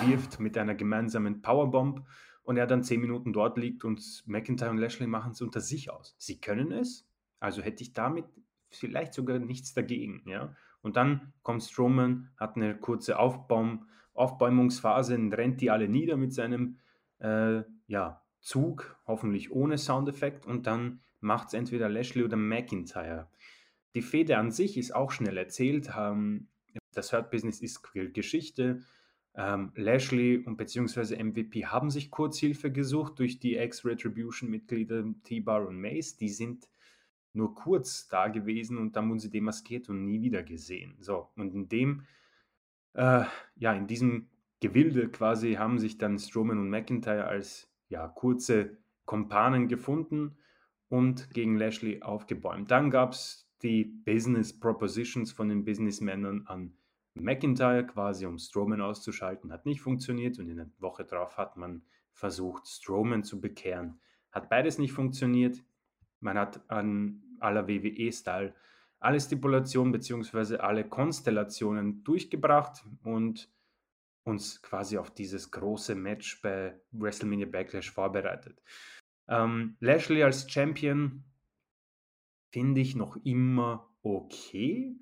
wirft 0.05 0.39
mit 0.39 0.55
einer 0.55 0.75
gemeinsamen 0.75 1.41
Powerbomb 1.41 2.05
und 2.43 2.57
er 2.57 2.67
dann 2.67 2.83
10 2.83 3.01
Minuten 3.01 3.33
dort 3.33 3.57
liegt 3.57 3.83
und 3.85 4.23
McIntyre 4.27 4.69
und 4.69 4.77
Lashley 4.77 5.07
machen 5.07 5.31
es 5.31 5.41
unter 5.41 5.61
sich 5.61 5.89
aus. 5.89 6.13
Sie 6.19 6.39
können 6.39 6.71
es, 6.71 7.07
also 7.41 7.61
hätte 7.61 7.83
ich 7.83 7.91
damit 7.91 8.25
vielleicht 8.69 9.13
sogar 9.13 9.39
nichts 9.39 9.73
dagegen, 9.73 10.23
ja. 10.25 10.55
Und 10.81 10.95
dann 10.95 11.33
kommt 11.43 11.63
Strowman, 11.63 12.31
hat 12.37 12.55
eine 12.55 12.75
kurze 12.75 13.19
Aufbaum, 13.19 13.87
Aufbäumungsphase, 14.13 15.17
rennt 15.31 15.61
die 15.61 15.69
alle 15.69 15.89
nieder 15.89 16.17
mit 16.17 16.33
seinem 16.33 16.79
äh, 17.19 17.63
ja, 17.87 18.23
Zug, 18.39 18.97
hoffentlich 19.05 19.51
ohne 19.51 19.77
Soundeffekt, 19.77 20.45
und 20.45 20.65
dann 20.65 21.01
macht 21.19 21.49
es 21.49 21.53
entweder 21.53 21.89
Lashley 21.89 22.23
oder 22.23 22.37
McIntyre. 22.37 23.27
Die 23.93 24.01
Fehde 24.01 24.37
an 24.37 24.51
sich 24.51 24.77
ist 24.77 24.95
auch 24.95 25.11
schnell 25.11 25.37
erzählt. 25.37 25.91
Ähm, 25.95 26.47
das 26.93 27.13
Hurt 27.13 27.29
Business 27.29 27.61
ist 27.61 27.83
Geschichte. 27.93 28.81
Ähm, 29.35 29.71
Lashley 29.75 30.37
und 30.37 30.57
beziehungsweise 30.57 31.21
MVP 31.21 31.65
haben 31.65 31.89
sich 31.89 32.11
Kurzhilfe 32.11 32.71
gesucht 32.71 33.19
durch 33.19 33.39
die 33.39 33.57
Ex-Retribution-Mitglieder 33.57 35.05
T-Bar 35.23 35.67
und 35.67 35.79
Mace. 35.79 36.17
Die 36.17 36.29
sind 36.29 36.67
nur 37.33 37.55
kurz 37.55 38.07
da 38.07 38.27
gewesen 38.27 38.77
und 38.77 38.95
dann 38.95 39.09
wurden 39.09 39.19
sie 39.19 39.29
demaskiert 39.29 39.89
und 39.89 40.05
nie 40.05 40.21
wieder 40.21 40.43
gesehen. 40.43 40.97
So, 40.99 41.29
und 41.35 41.53
in 41.53 41.69
dem, 41.69 42.05
äh, 42.93 43.23
ja, 43.55 43.73
in 43.73 43.87
diesem 43.87 44.29
Gewilde 44.59 45.09
quasi 45.09 45.53
haben 45.53 45.79
sich 45.79 45.97
dann 45.97 46.19
Strowman 46.19 46.59
und 46.59 46.69
McIntyre 46.69 47.25
als 47.25 47.69
ja, 47.89 48.07
kurze 48.07 48.77
Kompanen 49.05 49.67
gefunden 49.67 50.37
und 50.89 51.33
gegen 51.33 51.57
Lashley 51.57 52.01
aufgebäumt. 52.01 52.69
Dann 52.69 52.91
gab 52.91 53.13
es 53.13 53.49
die 53.63 53.85
Business 53.85 54.57
Propositions 54.57 55.31
von 55.31 55.49
den 55.49 55.63
Businessmännern 55.63 56.47
an 56.47 56.73
McIntyre, 57.13 57.85
quasi 57.85 58.25
um 58.25 58.37
Strowman 58.37 58.81
auszuschalten, 58.81 59.51
hat 59.51 59.65
nicht 59.65 59.81
funktioniert 59.81 60.39
und 60.39 60.49
in 60.49 60.57
der 60.57 60.69
Woche 60.79 61.03
darauf 61.03 61.37
hat 61.37 61.57
man 61.57 61.83
versucht, 62.13 62.67
Strowman 62.67 63.23
zu 63.23 63.41
bekehren. 63.41 63.99
Hat 64.31 64.49
beides 64.49 64.77
nicht 64.77 64.93
funktioniert. 64.93 65.63
Man 66.21 66.37
hat 66.37 66.61
an 66.69 67.21
aller 67.39 67.67
WWE-Style 67.67 68.53
alle 69.01 69.19
Stipulationen 69.19 69.91
bzw. 69.91 70.57
alle 70.57 70.87
Konstellationen 70.87 72.03
durchgebracht 72.03 72.85
und 73.03 73.51
uns 74.23 74.61
quasi 74.61 74.97
auf 74.99 75.11
dieses 75.11 75.49
große 75.49 75.95
Match 75.95 76.41
bei 76.41 76.79
WrestleMania 76.91 77.47
Backlash 77.47 77.91
vorbereitet. 77.91 78.61
Ähm, 79.27 79.75
Lashley 79.79 80.21
als 80.23 80.49
Champion 80.49 81.23
finde 82.51 82.81
ich 82.81 82.95
noch 82.95 83.17
immer 83.23 83.89
okay. 84.03 84.95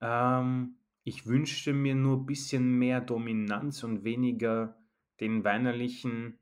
Ähm, 0.00 0.76
ich 1.04 1.26
wünschte 1.26 1.74
mir 1.74 1.94
nur 1.94 2.18
ein 2.18 2.26
bisschen 2.26 2.78
mehr 2.78 3.02
Dominanz 3.02 3.84
und 3.84 4.02
weniger 4.02 4.78
den 5.20 5.44
weinerlichen 5.44 6.39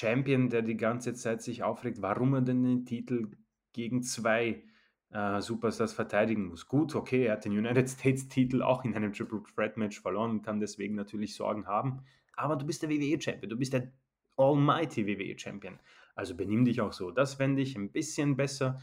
Champion, 0.00 0.50
der 0.50 0.62
die 0.62 0.76
ganze 0.76 1.14
Zeit 1.14 1.42
sich 1.42 1.62
aufregt, 1.62 2.02
warum 2.02 2.34
er 2.34 2.42
denn 2.42 2.62
den 2.62 2.84
Titel 2.84 3.30
gegen 3.72 4.02
zwei 4.02 4.62
äh, 5.10 5.40
Superstars 5.40 5.92
verteidigen 5.92 6.46
muss. 6.48 6.68
Gut, 6.68 6.94
okay, 6.94 7.26
er 7.26 7.34
hat 7.34 7.44
den 7.44 7.52
United 7.52 7.88
States-Titel 7.88 8.62
auch 8.62 8.84
in 8.84 8.94
einem 8.94 9.12
Triple 9.12 9.42
Threat 9.54 9.76
Match 9.76 10.00
verloren 10.00 10.30
und 10.32 10.42
kann 10.42 10.60
deswegen 10.60 10.94
natürlich 10.94 11.34
Sorgen 11.34 11.66
haben. 11.66 12.02
Aber 12.34 12.56
du 12.56 12.66
bist 12.66 12.82
der 12.82 12.90
WWE-Champion, 12.90 13.48
du 13.48 13.56
bist 13.56 13.72
der 13.72 13.92
Almighty 14.36 15.06
WWE-Champion. 15.06 15.78
Also 16.14 16.34
benimm 16.34 16.64
dich 16.64 16.80
auch 16.80 16.92
so. 16.92 17.10
Das 17.10 17.34
fände 17.34 17.62
ich 17.62 17.76
ein 17.76 17.92
bisschen 17.92 18.36
besser. 18.36 18.80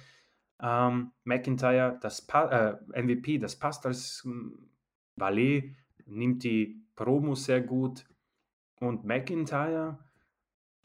Ähm, 0.62 1.12
McIntyre, 1.24 2.00
das 2.02 2.28
äh, 2.30 2.74
MVP, 3.02 3.38
das 3.38 3.58
passt 3.58 3.86
als 3.86 4.24
ähm, 4.26 4.70
Valet, 5.16 5.76
nimmt 6.06 6.44
die 6.44 6.84
Promo 6.96 7.36
sehr 7.36 7.62
gut. 7.62 8.06
Und 8.80 9.06
McIntyre, 9.06 10.00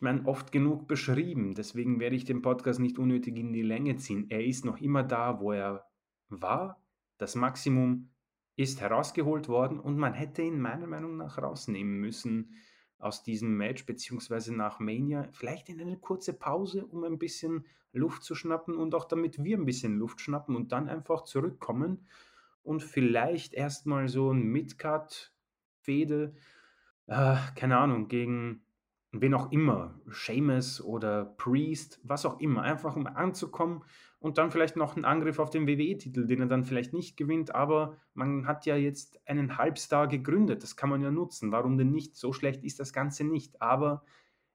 meine, 0.01 0.27
oft 0.27 0.53
genug 0.53 0.87
beschrieben. 0.87 1.55
Deswegen 1.55 2.01
werde 2.01 2.17
ich 2.17 2.25
den 2.25 2.43
Podcast 2.43 2.81
nicht 2.81 2.99
unnötig 2.99 3.37
in 3.37 3.53
die 3.53 3.63
Länge 3.63 3.97
ziehen. 3.97 4.27
Er 4.31 4.45
ist 4.45 4.65
noch 4.65 4.81
immer 4.81 5.03
da, 5.03 5.41
wo 5.41 5.53
er 5.53 5.87
war. 6.29 6.83
Das 7.17 7.35
Maximum 7.35 8.11
ist 8.57 8.81
herausgeholt 8.81 9.49
worden 9.49 9.79
und 9.79 9.97
man 9.99 10.15
hätte 10.15 10.43
ihn 10.43 10.61
meiner 10.61 10.87
Meinung 10.87 11.17
nach 11.17 11.39
rausnehmen 11.39 11.99
müssen 11.99 12.55
aus 12.99 13.23
diesem 13.23 13.57
Match, 13.57 13.87
beziehungsweise 13.87 14.55
nach 14.55 14.81
Mania. 14.81 15.29
Vielleicht 15.33 15.69
in 15.69 15.81
eine 15.81 15.99
kurze 15.99 16.33
Pause, 16.33 16.85
um 16.85 17.05
ein 17.05 17.19
bisschen 17.19 17.67
Luft 17.93 18.25
zu 18.25 18.35
schnappen 18.35 18.77
und 18.77 18.95
auch 18.95 19.05
damit 19.05 19.43
wir 19.43 19.57
ein 19.57 19.65
bisschen 19.65 19.97
Luft 19.97 20.21
schnappen 20.21 20.57
und 20.57 20.73
dann 20.73 20.89
einfach 20.89 21.23
zurückkommen 21.23 22.07
und 22.63 22.83
vielleicht 22.83 23.55
erstmal 23.55 24.09
so 24.09 24.33
ein 24.33 24.43
Midcard-Fehde, 24.43 26.35
äh, 27.07 27.37
keine 27.55 27.79
Ahnung, 27.79 28.09
gegen 28.09 28.63
wen 29.13 29.35
auch 29.35 29.51
immer, 29.53 29.99
Seamus 30.07 30.83
oder 30.83 31.25
Priest, 31.25 32.01
was 32.03 32.27
auch 32.27 32.41
immer, 32.41 32.63
einfach 32.63 32.95
um 32.97 33.07
anzukommen 33.07 33.85
und 34.19 34.37
dann 34.37 34.51
vielleicht 34.51 34.77
noch 34.77 34.97
einen 34.97 35.05
Angriff 35.05 35.39
auf 35.39 35.51
den 35.51 35.67
WWE-Titel, 35.67 36.27
den 36.27 36.41
er 36.41 36.47
dann 36.47 36.65
vielleicht 36.65 36.93
nicht 36.93 37.17
gewinnt, 37.17 37.55
aber 37.55 37.97
man 38.15 38.47
hat 38.47 38.67
ja 38.67 38.77
jetzt 38.77 39.21
einen 39.27 39.57
Halbstar 39.57 40.09
gegründet, 40.09 40.63
das 40.63 40.77
kann 40.77 40.91
man 40.91 41.03
ja 41.03 41.11
nutzen, 41.11 41.53
warum 41.53 41.79
denn 41.79 41.91
nicht? 41.91 42.17
So 42.17 42.33
schlecht 42.33 42.65
ist 42.65 42.81
das 42.81 42.93
Ganze 42.93 43.25
nicht, 43.25 43.63
aber 43.63 44.05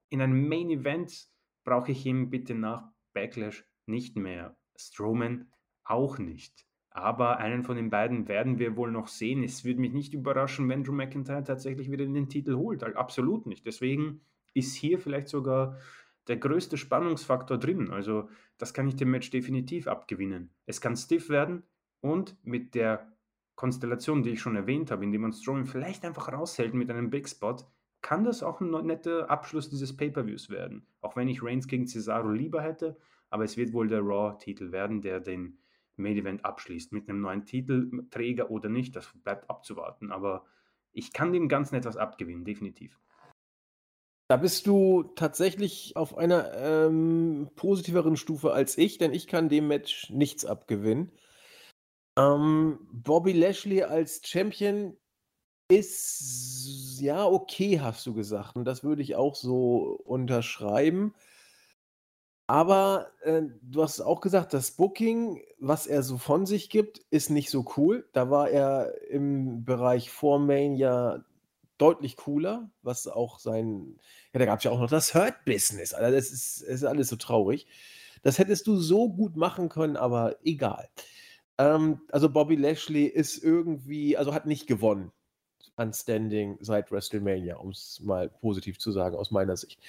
in 0.10 0.22
einem 0.22 0.48
Main 0.48 0.70
Event 0.70 1.30
brauche 1.64 1.92
ich 1.92 2.06
ihm 2.06 2.30
bitte 2.30 2.54
nach 2.54 2.92
Backlash 3.14 3.66
nicht 3.86 4.16
mehr. 4.16 4.56
Strowman 4.76 5.52
auch 5.84 6.18
nicht. 6.18 6.66
Aber 6.90 7.38
einen 7.38 7.64
von 7.64 7.76
den 7.76 7.90
beiden 7.90 8.28
werden 8.28 8.60
wir 8.60 8.78
wohl 8.78 8.92
noch 8.92 9.08
sehen. 9.08 9.44
Es 9.44 9.66
würde 9.66 9.82
mich 9.82 9.94
nicht 9.94 10.14
überraschen, 10.14 10.70
wenn 10.70 10.84
Drew 10.84 10.94
McIntyre 10.94 11.44
tatsächlich 11.44 11.90
wieder 11.90 12.06
den 12.06 12.30
Titel 12.30 12.56
holt. 12.56 12.84
Absolut 12.84 13.48
nicht. 13.48 13.66
Deswegen 13.66 14.22
ist 14.54 14.76
hier 14.76 15.00
vielleicht 15.00 15.28
sogar 15.28 15.78
der 16.28 16.38
größte 16.38 16.78
Spannungsfaktor 16.78 17.58
drin. 17.58 17.90
Also 17.92 18.30
das 18.58 18.74
kann 18.74 18.88
ich 18.88 18.96
dem 18.96 19.12
Match 19.12 19.30
definitiv 19.30 19.88
abgewinnen. 19.88 20.52
Es 20.66 20.80
kann 20.80 20.96
stiff 20.96 21.30
werden 21.30 21.64
und 22.02 22.38
mit 22.44 22.76
der 22.76 23.12
Konstellation, 23.56 24.24
die 24.24 24.32
ich 24.32 24.42
schon 24.42 24.56
erwähnt 24.56 24.90
habe, 24.92 25.04
indem 25.04 25.22
man 25.22 25.34
Strowman 25.34 25.66
vielleicht 25.66 26.06
einfach 26.06 26.32
raushält 26.32 26.74
mit 26.74 26.90
einem 26.90 27.10
Big 27.10 27.30
Spot, 27.30 27.58
kann 28.02 28.24
das 28.24 28.44
auch 28.44 28.60
ein 28.62 28.72
netter 28.86 29.30
Abschluss 29.30 29.70
dieses 29.70 29.96
Pay-Per-Views 29.96 30.50
werden. 30.50 30.86
Auch 31.02 31.16
wenn 31.16 31.28
ich 31.28 31.44
Reigns 31.44 31.68
gegen 31.68 31.88
Cesaro 31.88 32.30
lieber 32.30 32.62
hätte, 32.62 32.98
aber 33.30 33.46
es 33.46 33.58
wird 33.58 33.74
wohl 33.74 33.88
der 33.88 34.02
Raw-Titel 34.02 34.72
werden, 34.72 35.02
der 35.02 35.20
den 35.20 35.60
Main 35.96 36.18
Event 36.18 36.44
abschließt. 36.44 36.92
Mit 36.92 37.08
einem 37.08 37.22
neuen 37.22 37.46
Titelträger 37.46 38.52
oder 38.52 38.70
nicht, 38.70 38.96
das 38.96 39.12
bleibt 39.24 39.50
abzuwarten. 39.50 40.12
Aber 40.12 40.46
ich 40.92 41.14
kann 41.14 41.32
dem 41.32 41.48
Ganzen 41.48 41.76
etwas 41.76 41.98
abgewinnen, 41.98 42.46
definitiv. 42.46 43.00
Da 44.34 44.38
bist 44.38 44.66
du 44.66 45.04
tatsächlich 45.04 45.96
auf 45.96 46.18
einer 46.18 46.56
ähm, 46.56 47.52
positiveren 47.56 48.18
Stufe 48.18 48.52
als 48.52 48.80
ich, 48.80 48.98
denn 48.98 49.14
ich 49.14 49.28
kann 49.28 49.48
dem 49.48 49.68
Match 49.68 50.10
nichts 50.10 50.44
abgewinnen. 50.44 51.12
Ähm, 52.18 52.80
Bobby 52.92 53.34
Lashley 53.34 53.84
als 53.84 54.22
Champion 54.26 54.98
ist 55.70 56.98
ja 57.00 57.28
okay, 57.28 57.80
hast 57.80 58.08
du 58.08 58.16
gesagt. 58.16 58.56
Und 58.56 58.66
das 58.66 58.84
würde 58.84 59.04
ich 59.04 59.16
auch 59.16 59.36
so 59.36 60.02
unterschreiben. 60.04 61.14
Aber 62.48 63.12
äh, 63.22 63.44
du 63.62 63.84
hast 63.84 64.02
auch 64.02 64.20
gesagt, 64.20 64.56
das 64.56 64.72
Booking, 64.72 65.44
was 65.60 65.86
er 65.86 66.02
so 66.02 66.18
von 66.18 66.48
sich 66.48 66.72
gibt, 66.72 67.02
ist 67.12 67.30
nicht 67.30 67.52
so 67.52 67.66
cool. 67.78 68.10
Da 68.14 68.32
war 68.32 68.50
er 68.50 69.00
im 69.12 69.64
Bereich 69.64 70.10
vor 70.10 70.40
ja 70.74 71.24
deutlich 71.84 72.16
cooler, 72.16 72.70
was 72.82 73.08
auch 73.08 73.40
sein. 73.40 73.98
Ja, 74.32 74.40
da 74.40 74.46
gab 74.46 74.60
es 74.60 74.64
ja 74.64 74.72
auch 74.72 74.80
noch 74.80 74.90
das 74.90 75.14
Hurt-Business. 75.14 75.94
Also 75.94 76.16
das 76.16 76.32
ist, 76.32 76.62
ist 76.62 76.84
alles 76.86 77.10
so 77.10 77.18
traurig. 77.18 77.68
Das 78.22 78.40
hättest 78.40 78.68
du 78.68 78.78
so 78.78 79.10
gut 79.10 79.36
machen 79.36 79.68
können, 79.68 79.98
aber 79.98 80.38
egal. 80.46 80.88
Ähm, 81.58 82.00
also 82.10 82.30
Bobby 82.30 82.56
Lashley 82.56 83.06
ist 83.06 83.44
irgendwie, 83.44 84.16
also 84.16 84.34
hat 84.34 84.46
nicht 84.46 84.66
gewonnen 84.66 85.12
an 85.76 85.92
Standing 85.92 86.58
seit 86.62 86.90
WrestleMania, 86.90 87.58
um 87.58 87.72
es 87.72 88.00
mal 88.02 88.30
positiv 88.30 88.80
zu 88.80 88.92
sagen, 88.92 89.18
aus 89.18 89.32
meiner 89.32 89.58
Sicht. 89.58 89.80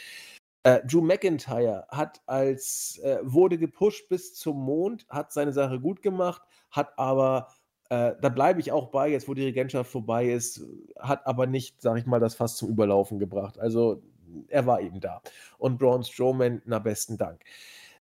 Äh, 0.64 0.80
Drew 0.86 1.00
McIntyre 1.00 1.86
hat 1.90 2.22
als, 2.26 2.98
äh, 3.04 3.18
wurde 3.22 3.56
gepusht 3.56 4.08
bis 4.08 4.34
zum 4.34 4.64
Mond, 4.64 5.06
hat 5.08 5.32
seine 5.32 5.52
Sache 5.52 5.78
gut 5.78 6.02
gemacht, 6.02 6.42
hat 6.70 6.98
aber, 6.98 7.48
äh, 7.90 8.12
da 8.20 8.28
bleibe 8.28 8.60
ich 8.60 8.72
auch 8.72 8.88
bei, 8.90 9.10
jetzt 9.10 9.28
wo 9.28 9.34
die 9.34 9.44
Regentschaft 9.44 9.90
vorbei 9.90 10.30
ist, 10.30 10.62
hat 10.98 11.26
aber 11.26 11.46
nicht, 11.46 11.80
sag 11.82 11.98
ich 11.98 12.06
mal, 12.06 12.20
das 12.20 12.34
fast 12.34 12.56
zum 12.56 12.70
Überlaufen 12.70 13.18
gebracht. 13.18 13.58
Also 13.58 14.02
er 14.48 14.66
war 14.66 14.80
eben 14.80 15.00
da. 15.00 15.22
Und 15.58 15.78
Braun 15.78 16.02
Strowman, 16.02 16.62
na 16.64 16.78
besten 16.78 17.18
Dank. 17.18 17.42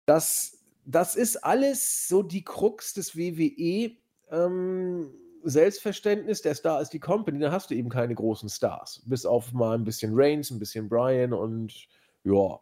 Das, 0.06 0.64
das 0.86 1.16
ist 1.16 1.44
alles 1.44 2.08
so 2.08 2.24
die 2.24 2.44
Krux 2.44 2.94
des 2.94 3.16
WWE. 3.16 3.98
Ähm, 4.30 5.12
Selbstverständnis, 5.44 6.42
der 6.42 6.54
Star 6.54 6.82
ist 6.82 6.94
die 6.94 7.00
Company, 7.00 7.40
dann 7.40 7.52
hast 7.52 7.72
du 7.72 7.76
eben 7.76 7.90
keine 7.90 8.14
großen 8.14 8.50
Stars. 8.50 9.02
Bis 9.06 9.26
auf 9.26 9.52
mal 9.54 9.76
ein 9.76 9.84
bisschen 9.84 10.12
Reigns, 10.14 10.52
ein 10.52 10.60
bisschen 10.60 10.88
Brian 10.88 11.34
und 11.34 11.88
ja, 12.24 12.60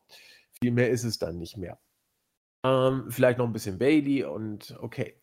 viel 0.62 0.72
mehr 0.72 0.90
ist 0.90 1.04
es 1.04 1.20
dann 1.20 1.38
nicht 1.38 1.58
mehr. 1.58 1.78
Ähm, 2.64 3.06
vielleicht 3.10 3.38
noch 3.38 3.46
ein 3.46 3.54
bisschen 3.54 3.78
Bailey 3.78 4.24
und 4.24 4.78
okay. 4.82 5.16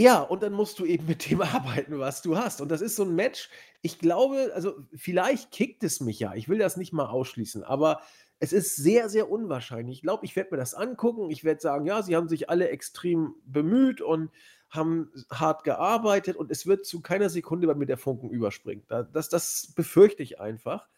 Ja, 0.00 0.20
und 0.20 0.44
dann 0.44 0.52
musst 0.52 0.78
du 0.78 0.84
eben 0.84 1.06
mit 1.06 1.28
dem 1.28 1.42
arbeiten, 1.42 1.98
was 1.98 2.22
du 2.22 2.36
hast. 2.36 2.60
Und 2.60 2.70
das 2.70 2.80
ist 2.80 2.96
so 2.96 3.04
ein 3.04 3.14
Match. 3.14 3.50
Ich 3.82 3.98
glaube, 3.98 4.52
also 4.54 4.76
vielleicht 4.94 5.50
kickt 5.50 5.82
es 5.82 6.00
mich 6.00 6.20
ja. 6.20 6.34
Ich 6.34 6.48
will 6.48 6.58
das 6.58 6.76
nicht 6.76 6.92
mal 6.92 7.06
ausschließen, 7.06 7.64
aber 7.64 8.00
es 8.40 8.52
ist 8.52 8.76
sehr, 8.76 9.08
sehr 9.08 9.30
unwahrscheinlich. 9.30 9.96
Ich 9.96 10.02
glaube, 10.02 10.24
ich 10.24 10.36
werde 10.36 10.50
mir 10.52 10.58
das 10.58 10.74
angucken. 10.74 11.30
Ich 11.30 11.42
werde 11.42 11.60
sagen, 11.60 11.84
ja, 11.86 12.02
sie 12.02 12.14
haben 12.14 12.28
sich 12.28 12.48
alle 12.48 12.68
extrem 12.68 13.34
bemüht 13.44 14.00
und 14.00 14.30
haben 14.70 15.10
hart 15.30 15.64
gearbeitet 15.64 16.36
und 16.36 16.50
es 16.50 16.66
wird 16.66 16.86
zu 16.86 17.00
keiner 17.00 17.30
Sekunde 17.30 17.66
bei 17.66 17.74
mir 17.74 17.86
der 17.86 17.96
Funken 17.96 18.30
überspringen. 18.30 18.84
Das, 19.12 19.28
das 19.28 19.72
befürchte 19.74 20.22
ich 20.22 20.40
einfach, 20.40 20.88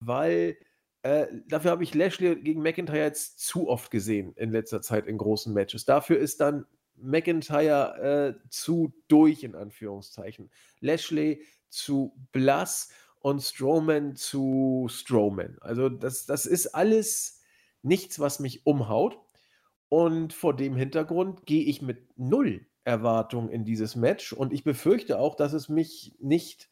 weil 0.00 0.56
äh, 1.02 1.26
dafür 1.46 1.72
habe 1.72 1.84
ich 1.84 1.94
Lashley 1.94 2.36
gegen 2.36 2.62
McIntyre 2.62 2.98
jetzt 2.98 3.38
zu 3.40 3.68
oft 3.68 3.90
gesehen 3.90 4.32
in 4.36 4.50
letzter 4.50 4.80
Zeit 4.80 5.06
in 5.06 5.18
großen 5.18 5.52
Matches. 5.52 5.84
Dafür 5.84 6.18
ist 6.18 6.40
dann 6.40 6.66
McIntyre 7.02 8.38
äh, 8.38 8.48
zu 8.48 8.92
durch, 9.08 9.42
in 9.42 9.54
Anführungszeichen. 9.54 10.50
Lashley 10.80 11.44
zu 11.68 12.14
blass 12.32 12.90
und 13.20 13.40
Strowman 13.40 14.16
zu 14.16 14.86
Strowman. 14.90 15.56
Also 15.60 15.88
das, 15.88 16.26
das 16.26 16.46
ist 16.46 16.74
alles 16.74 17.40
nichts, 17.82 18.18
was 18.18 18.40
mich 18.40 18.66
umhaut. 18.66 19.18
Und 19.88 20.32
vor 20.32 20.56
dem 20.56 20.74
Hintergrund 20.74 21.44
gehe 21.44 21.64
ich 21.64 21.82
mit 21.82 22.18
null 22.18 22.66
Erwartung 22.84 23.50
in 23.50 23.64
dieses 23.64 23.94
Match 23.94 24.32
und 24.32 24.52
ich 24.52 24.64
befürchte 24.64 25.18
auch, 25.18 25.36
dass 25.36 25.52
es 25.52 25.68
mich 25.68 26.16
nicht 26.18 26.70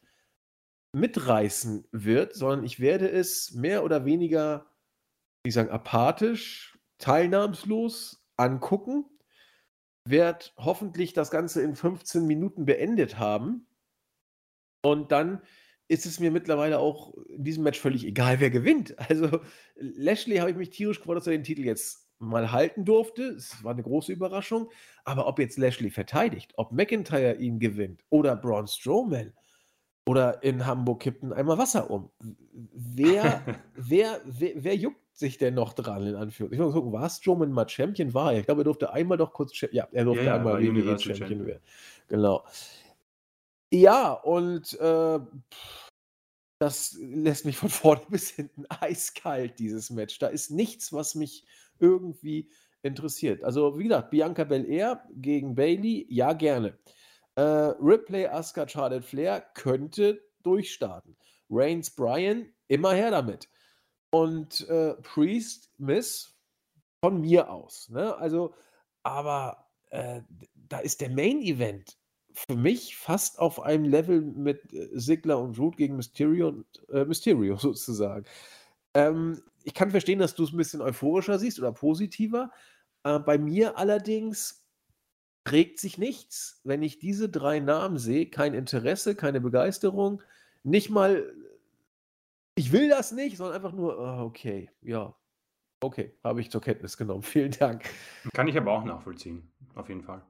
mitreißen 0.93 1.87
wird, 1.93 2.35
sondern 2.35 2.65
ich 2.65 2.81
werde 2.81 3.11
es 3.11 3.53
mehr 3.53 3.85
oder 3.85 4.05
weniger, 4.05 4.67
wie 5.45 5.53
sagen, 5.53 5.71
apathisch, 5.71 6.79
teilnahmslos 6.99 8.25
angucken, 8.37 9.05
werde 10.05 10.47
hoffentlich 10.57 11.13
das 11.13 11.31
Ganze 11.31 11.63
in 11.63 11.77
15 11.77 12.27
Minuten 12.27 12.65
beendet 12.65 13.19
haben 13.19 13.67
und 14.83 15.13
dann 15.13 15.43
ist 15.89 16.07
es 16.07 16.21
mir 16.21 16.31
mittlerweile 16.31 16.79
auch 16.79 17.15
in 17.29 17.43
diesem 17.43 17.65
Match 17.65 17.81
völlig 17.81 18.07
egal, 18.07 18.41
wer 18.41 18.51
gewinnt. 18.51 18.95
Also 19.09 19.41
Lashley 19.77 20.37
habe 20.37 20.51
ich 20.51 20.57
mich 20.57 20.71
tierisch 20.71 20.99
gefreut, 20.99 21.17
dass 21.17 21.27
er 21.27 21.33
den 21.33 21.45
Titel 21.45 21.65
jetzt 21.65 22.09
mal 22.21 22.53
halten 22.53 22.85
durfte. 22.85 23.25
Es 23.31 23.65
war 23.65 23.73
eine 23.73 23.83
große 23.83 24.13
Überraschung. 24.13 24.71
Aber 25.05 25.27
ob 25.27 25.41
jetzt 25.41 25.59
Lashley 25.59 25.91
verteidigt, 25.91 26.53
ob 26.57 26.71
McIntyre 26.71 27.35
ihn 27.37 27.59
gewinnt 27.59 28.05
oder 28.09 28.37
Braun 28.37 28.69
Strowman, 28.69 29.33
oder 30.07 30.43
in 30.43 30.67
Hamburg 30.67 31.01
kippten 31.01 31.33
einmal 31.33 31.59
Wasser 31.59 31.91
um. 31.91 32.11
Wer, 32.53 33.43
wer, 33.75 34.21
wer, 34.25 34.53
wer, 34.57 34.77
juckt 34.77 35.17
sich 35.17 35.39
denn 35.39 35.55
noch 35.55 35.73
dran, 35.73 36.07
in 36.07 36.15
Anführungszeichen? 36.15 36.53
Ich 36.53 36.61
muss 36.61 36.75
gucken, 36.75 36.93
war 36.93 37.09
Strowman 37.09 37.53
mal 37.53 37.69
Champion? 37.69 38.15
War 38.15 38.33
er? 38.33 38.41
Ich 38.41 38.47
glaube, 38.47 38.63
er 38.63 38.65
durfte 38.65 38.93
einmal 38.93 39.19
doch 39.19 39.33
kurz, 39.33 39.53
ja, 39.73 39.89
er 39.93 40.05
durfte 40.05 40.25
ja, 40.25 40.31
ja, 40.31 40.37
einmal 40.37 40.63
WWE 40.63 40.99
Champion, 40.99 41.17
Champion 41.17 41.47
werden. 41.47 41.63
Genau. 42.09 42.45
Ja, 43.73 44.13
und 44.13 44.79
äh, 44.81 45.21
das 46.61 46.99
lässt 47.01 47.45
mich 47.45 47.57
von 47.57 47.69
vorne 47.71 48.03
bis 48.09 48.31
hinten 48.31 48.65
eiskalt, 48.69 49.59
dieses 49.59 49.91
Match. 49.91 50.19
Da 50.19 50.29
ist 50.29 50.51
nichts, 50.51 50.93
was 50.93 51.15
mich 51.15 51.45
irgendwie 51.79 52.51
interessiert. 52.83 53.45
Also, 53.45 53.79
wie 53.79 53.85
gesagt, 53.85 54.11
Bianca 54.11 54.45
Belair 54.45 55.05
gegen 55.15 55.55
Bailey, 55.55 56.07
ja, 56.09 56.33
gerne. 56.33 56.79
Äh, 57.37 57.43
Ripley, 57.43 58.27
Asuka, 58.27 58.69
Charlotte 58.69 59.03
Flair 59.03 59.41
könnte 59.55 60.23
durchstarten. 60.43 61.17
Reigns, 61.49 61.91
Bryan, 61.91 62.53
immer 62.69 62.93
her 62.93 63.11
damit. 63.11 63.49
Und 64.11 64.69
äh, 64.69 64.95
Priest, 65.03 65.71
Miss, 65.79 66.37
von 67.03 67.21
mir 67.21 67.51
aus. 67.51 67.89
Ne? 67.89 68.17
Also, 68.17 68.55
aber 69.03 69.69
äh, 69.91 70.23
da 70.55 70.79
ist 70.79 71.01
der 71.01 71.11
Main 71.11 71.41
Event 71.43 71.97
für 72.33 72.57
mich 72.57 72.97
fast 72.97 73.39
auf 73.39 73.61
einem 73.61 73.85
Level 73.85 74.21
mit 74.21 74.73
äh, 74.73 75.33
und 75.33 75.59
Root 75.59 75.77
gegen 75.77 75.97
Mysterio 75.97 76.49
und 76.49 76.67
äh, 76.91 77.05
Mysterio 77.05 77.57
sozusagen. 77.59 78.25
Ähm, 78.95 79.43
ich 79.65 79.75
kann 79.75 79.91
verstehen, 79.91 80.19
dass 80.19 80.35
du 80.35 80.45
es 80.45 80.53
ein 80.53 80.57
bisschen 80.57 80.81
euphorischer 80.81 81.39
siehst 81.39 81.59
oder 81.59 81.73
positiver. 81.73 82.51
Äh, 83.05 83.19
bei 83.19 83.39
mir 83.39 83.79
allerdings 83.79 84.60
regt 85.49 85.79
sich 85.79 85.99
nichts. 85.99 86.61
Wenn 86.65 86.83
ich 86.83 86.99
diese 86.99 87.29
drei 87.29 87.61
Namen 87.61 87.99
sehe, 87.99 88.27
kein 88.27 88.55
Interesse, 88.55 89.15
keine 89.15 89.41
Begeisterung, 89.41 90.23
nicht 90.63 90.91
mal, 90.91 91.33
ich 92.55 92.73
will 92.73 92.89
das 92.89 93.13
nicht, 93.13 93.37
sondern 93.37 93.57
einfach 93.57 93.73
nur, 93.73 93.99
oh, 93.99 94.25
okay, 94.25 94.71
ja, 94.83 95.15
okay, 95.81 96.15
habe 96.23 96.41
ich 96.41 96.51
zur 96.51 96.61
Kenntnis 96.61 96.97
genommen. 96.97 97.23
Vielen 97.25 97.53
Dank. 97.53 97.85
Kann 98.35 98.49
ich 98.49 98.57
aber 98.57 98.73
auch 98.73 98.85
nachvollziehen, 98.85 99.51
auf 99.75 99.89
jeden 99.89 100.03
Fall. 100.03 100.23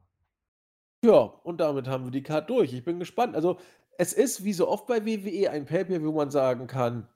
Ja, 1.04 1.18
und 1.18 1.60
damit 1.60 1.88
haben 1.88 2.04
wir 2.04 2.10
die 2.10 2.22
Karte 2.22 2.48
durch. 2.48 2.72
Ich 2.72 2.84
bin 2.84 2.98
gespannt. 2.98 3.34
Also, 3.34 3.58
es 3.96 4.12
ist 4.12 4.44
wie 4.44 4.52
so 4.52 4.68
oft 4.68 4.86
bei 4.86 5.04
WWE 5.04 5.50
ein 5.50 5.64
Paper, 5.64 6.02
wo 6.02 6.12
man 6.12 6.30
sagen 6.30 6.66
kann, 6.66 7.08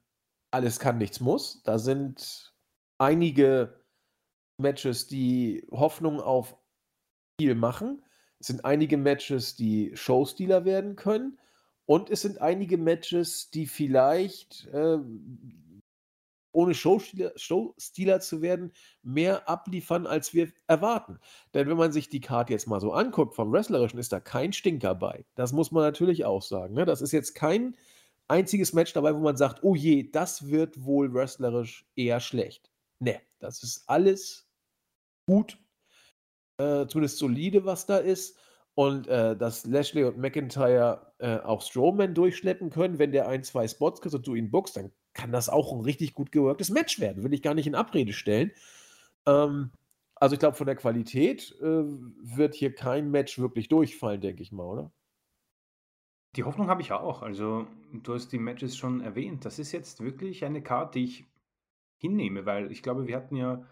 alles 0.50 0.78
kann, 0.78 0.98
nichts 0.98 1.20
muss. 1.20 1.62
Da 1.64 1.78
sind 1.78 2.54
einige 2.98 3.80
Matches, 4.58 5.06
die 5.06 5.66
Hoffnung 5.70 6.20
auf 6.20 6.56
viel 7.40 7.54
machen. 7.54 8.02
Es 8.38 8.48
sind 8.48 8.64
einige 8.64 8.96
Matches, 8.96 9.56
die 9.56 9.92
Showstealer 9.94 10.64
werden 10.64 10.96
können. 10.96 11.38
Und 11.86 12.10
es 12.10 12.22
sind 12.22 12.40
einige 12.40 12.78
Matches, 12.78 13.50
die 13.50 13.66
vielleicht, 13.66 14.66
äh, 14.68 14.98
ohne 16.52 16.74
Showstealer, 16.74 17.32
Showstealer 17.36 18.20
zu 18.20 18.40
werden, 18.40 18.72
mehr 19.02 19.48
abliefern, 19.48 20.06
als 20.06 20.32
wir 20.32 20.52
erwarten. 20.66 21.18
Denn 21.52 21.68
wenn 21.68 21.76
man 21.76 21.92
sich 21.92 22.08
die 22.08 22.20
Karte 22.20 22.52
jetzt 22.52 22.66
mal 22.66 22.80
so 22.80 22.92
anguckt, 22.92 23.34
vom 23.34 23.52
Wrestlerischen 23.52 23.98
ist 23.98 24.12
da 24.12 24.20
kein 24.20 24.52
Stinker 24.52 24.94
bei. 24.94 25.24
Das 25.34 25.52
muss 25.52 25.72
man 25.72 25.82
natürlich 25.82 26.24
auch 26.24 26.42
sagen. 26.42 26.74
Ne? 26.74 26.84
Das 26.84 27.02
ist 27.02 27.12
jetzt 27.12 27.34
kein 27.34 27.76
einziges 28.28 28.72
Match 28.72 28.92
dabei, 28.92 29.14
wo 29.14 29.20
man 29.20 29.36
sagt, 29.36 29.62
oh 29.62 29.74
je, 29.74 30.10
das 30.10 30.48
wird 30.48 30.84
wohl 30.84 31.12
wrestlerisch 31.12 31.84
eher 31.96 32.20
schlecht. 32.20 32.70
Ne, 33.00 33.20
das 33.38 33.62
ist 33.62 33.88
alles 33.88 34.48
gut 35.26 35.58
äh, 36.58 36.86
zumindest 36.86 37.18
solide, 37.18 37.64
was 37.64 37.86
da 37.86 37.98
ist. 37.98 38.38
und, 38.76 39.06
äh, 39.06 39.36
dass 39.36 39.64
Lashley 39.66 40.02
und 40.04 40.18
McIntyre, 40.18 41.12
äh, 41.18 41.36
auch 41.38 41.62
Strowman 41.62 42.12
durchschleppen 42.14 42.70
können. 42.70 42.98
Wenn 42.98 43.12
der 43.12 43.28
ein, 43.28 43.44
2 43.44 43.68
Spots 43.68 44.00
kriegt 44.00 44.14
und 44.16 44.26
du 44.26 44.34
ihn 44.34 44.50
bookst, 44.50 44.76
dann 44.76 44.90
kann 45.12 45.30
das 45.30 45.48
auch 45.48 45.72
'n 45.72 45.80
richtig 45.82 46.12
gut 46.14 46.32
geworktes 46.32 46.70
Match 46.70 46.98
werden. 47.00 47.22
Will 47.22 47.32
ich 47.34 47.42
gar 47.42 47.54
nicht 47.54 47.68
in 47.68 47.76
Abrede 47.76 48.12
stellen. 48.12 48.50
Ähm, 49.26 49.72
also, 50.16 50.34
ich 50.34 50.40
glaube, 50.40 50.56
von 50.56 50.66
der 50.66 50.76
Qualität, 50.76 51.52
äh, 51.60 51.64
wird 51.64 52.54
hier 52.54 52.74
kein 52.74 53.10
Match 53.10 53.38
wirklich 53.38 53.68
durchfallen, 53.68 54.20
denke 54.20 54.42
ich 54.42 54.52
mal, 54.52 54.64
oder? 54.66 54.92
Die 56.36 56.44
Hoffnung 56.44 56.68
habe 56.68 56.82
ich 56.82 56.92
auch. 56.92 57.22
Also, 57.22 57.66
du 57.92 58.14
hast 58.14 58.28
die 58.32 58.38
Matches 58.38 58.76
schon 58.76 59.00
erwähnt. 59.00 59.44
Das 59.44 59.58
ist 59.58 59.72
jetzt 59.72 60.00
wirklich 60.02 60.44
eine 60.44 60.62
Card, 60.62 60.94
die 60.94 61.04
ich 61.04 61.26
hinnehme, 61.98 62.46
weil 62.46 62.72
ich 62.72 62.82
glaube, 62.82 63.06
wir 63.08 63.16
hatten 63.16 63.36
ja 63.36 63.66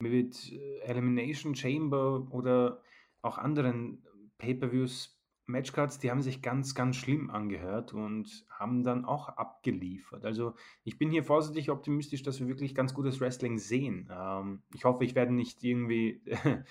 mit 0.00 0.52
äh, 0.52 0.80
Elimination 0.80 1.54
Chamber 1.54 2.26
oder 2.30 2.82
auch 3.22 3.38
anderen 3.38 4.02
Pay-per-Views 4.38 5.20
Matchcards, 5.50 5.98
die 5.98 6.10
haben 6.10 6.22
sich 6.22 6.42
ganz, 6.42 6.74
ganz 6.74 6.96
schlimm 6.96 7.28
angehört 7.30 7.92
und 7.92 8.46
haben 8.48 8.82
dann 8.82 9.04
auch 9.04 9.28
abgeliefert. 9.28 10.24
Also, 10.24 10.54
ich 10.84 10.96
bin 10.96 11.10
hier 11.10 11.24
vorsichtig 11.24 11.70
optimistisch, 11.70 12.22
dass 12.22 12.40
wir 12.40 12.48
wirklich 12.48 12.74
ganz 12.74 12.94
gutes 12.94 13.20
Wrestling 13.20 13.58
sehen. 13.58 14.08
Ähm, 14.12 14.62
ich 14.74 14.84
hoffe, 14.84 15.04
ich 15.04 15.14
werde 15.14 15.34
nicht 15.34 15.62
irgendwie 15.62 16.22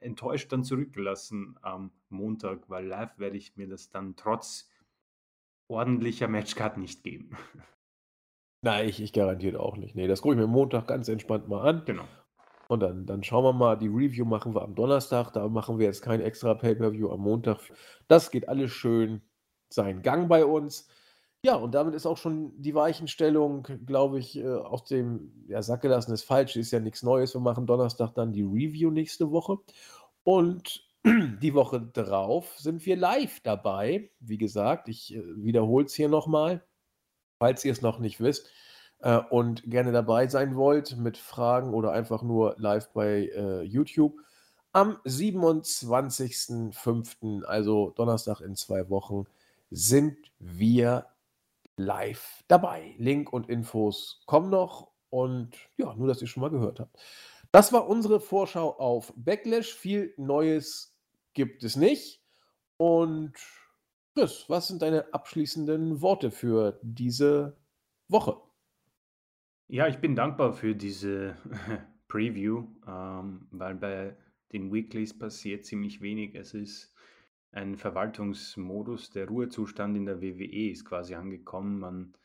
enttäuscht 0.00 0.50
dann 0.52 0.64
zurückgelassen 0.64 1.58
am 1.62 1.92
Montag, 2.08 2.68
weil 2.68 2.86
live 2.86 3.18
werde 3.18 3.36
ich 3.36 3.56
mir 3.56 3.68
das 3.68 3.90
dann 3.90 4.16
trotz 4.16 4.70
ordentlicher 5.68 6.28
Matchcard 6.28 6.78
nicht 6.78 7.04
geben. 7.04 7.30
Nein, 8.62 8.88
ich 8.88 9.02
ich 9.02 9.12
garantiert 9.12 9.56
auch 9.56 9.76
nicht. 9.76 9.94
Ne, 9.94 10.08
das 10.08 10.22
gucke 10.22 10.34
ich 10.34 10.40
mir 10.40 10.46
Montag 10.46 10.88
ganz 10.88 11.08
entspannt 11.08 11.48
mal 11.48 11.68
an. 11.68 11.82
Genau. 11.84 12.04
Und 12.68 12.80
dann 12.80 13.06
dann 13.06 13.22
schauen 13.22 13.44
wir 13.44 13.52
mal. 13.52 13.76
Die 13.76 13.88
Review 13.88 14.24
machen 14.24 14.54
wir 14.54 14.62
am 14.62 14.74
Donnerstag. 14.74 15.32
Da 15.32 15.48
machen 15.48 15.78
wir 15.78 15.86
jetzt 15.86 16.02
kein 16.02 16.20
extra 16.20 16.54
Pay-per-View 16.54 17.10
am 17.10 17.20
Montag. 17.20 17.58
Das 18.08 18.30
geht 18.30 18.48
alles 18.48 18.70
schön 18.72 19.22
seinen 19.68 20.02
Gang 20.02 20.28
bei 20.28 20.44
uns. 20.44 20.88
Ja, 21.44 21.56
und 21.56 21.74
damit 21.74 21.94
ist 21.94 22.06
auch 22.06 22.16
schon 22.16 22.54
die 22.62 22.74
Weichenstellung, 22.74 23.68
glaube 23.84 24.18
ich, 24.18 24.38
äh, 24.38 24.48
aus 24.48 24.84
dem 24.84 25.44
ja, 25.46 25.62
sackgelassen 25.62 26.14
ist 26.14 26.24
falsch, 26.24 26.56
ist 26.56 26.70
ja 26.70 26.80
nichts 26.80 27.02
Neues. 27.02 27.34
Wir 27.34 27.40
machen 27.42 27.66
Donnerstag 27.66 28.14
dann 28.14 28.32
die 28.32 28.44
Review 28.44 28.90
nächste 28.90 29.30
Woche. 29.30 29.58
Und 30.22 30.88
die 31.04 31.52
Woche 31.52 31.82
drauf 31.82 32.54
sind 32.58 32.86
wir 32.86 32.96
live 32.96 33.40
dabei. 33.40 34.10
Wie 34.20 34.38
gesagt, 34.38 34.88
ich, 34.88 35.14
äh, 35.14 35.22
wiederhole 35.36 35.84
es 35.84 35.94
hier 35.94 36.08
noch 36.08 36.26
mal, 36.26 36.64
falls 37.38 37.62
ihr 37.66 37.72
es 37.72 37.82
noch 37.82 37.98
nicht 37.98 38.20
wisst, 38.20 38.50
äh, 39.04 39.20
und 39.30 39.70
gerne 39.70 39.92
dabei 39.92 40.26
sein 40.28 40.56
wollt 40.56 40.96
mit 40.96 41.16
Fragen 41.18 41.74
oder 41.74 41.92
einfach 41.92 42.22
nur 42.22 42.56
live 42.58 42.88
bei, 42.88 43.30
äh, 43.34 43.62
YouTube. 43.62 44.18
Am 44.72 44.96
27.05., 45.04 47.44
also 47.44 47.90
Donnerstag 47.90 48.40
in 48.40 48.56
zwei 48.56 48.88
Wochen, 48.88 49.26
sind 49.70 50.16
wir 50.38 51.04
live 51.76 52.42
dabei. 52.48 52.94
Link 52.96 53.30
und 53.32 53.48
Infos 53.50 54.22
kommen 54.26 54.50
noch 54.50 54.90
und 55.10 55.50
ja, 55.76 55.94
nur, 55.94 56.08
dass 56.08 56.22
ihr 56.22 56.26
schon 56.26 56.40
mal 56.40 56.50
gehört 56.50 56.80
habt. 56.80 56.98
Das 57.52 57.74
war 57.74 57.86
unsere 57.88 58.20
Vorschau 58.20 58.70
auf 58.78 59.12
Backlash. 59.16 59.74
Viel 59.74 60.14
Neues 60.16 60.96
gibt 61.34 61.62
es 61.62 61.76
nicht. 61.76 62.22
Und 62.78 63.34
Chris, 64.14 64.46
was 64.48 64.68
sind 64.68 64.80
deine 64.80 65.12
abschließenden 65.12 66.00
Worte 66.00 66.30
für 66.30 66.78
diese 66.82 67.58
Woche? 68.08 68.38
Ja, 69.74 69.88
ich 69.88 69.98
bin 69.98 70.14
dankbar 70.14 70.52
für 70.52 70.76
diese 70.76 71.36
Preview, 72.06 72.68
ähm, 72.86 73.48
weil 73.50 73.74
bei 73.74 74.16
den 74.52 74.72
Weeklies 74.72 75.18
passiert 75.18 75.64
ziemlich 75.64 76.00
wenig. 76.00 76.36
Es 76.36 76.54
ist 76.54 76.94
ein 77.50 77.76
Verwaltungsmodus. 77.76 79.10
Der 79.10 79.26
Ruhezustand 79.26 79.96
in 79.96 80.06
der 80.06 80.22
WWE 80.22 80.70
ist 80.70 80.84
quasi 80.84 81.16
angekommen. 81.16 81.80
Man 81.80 82.16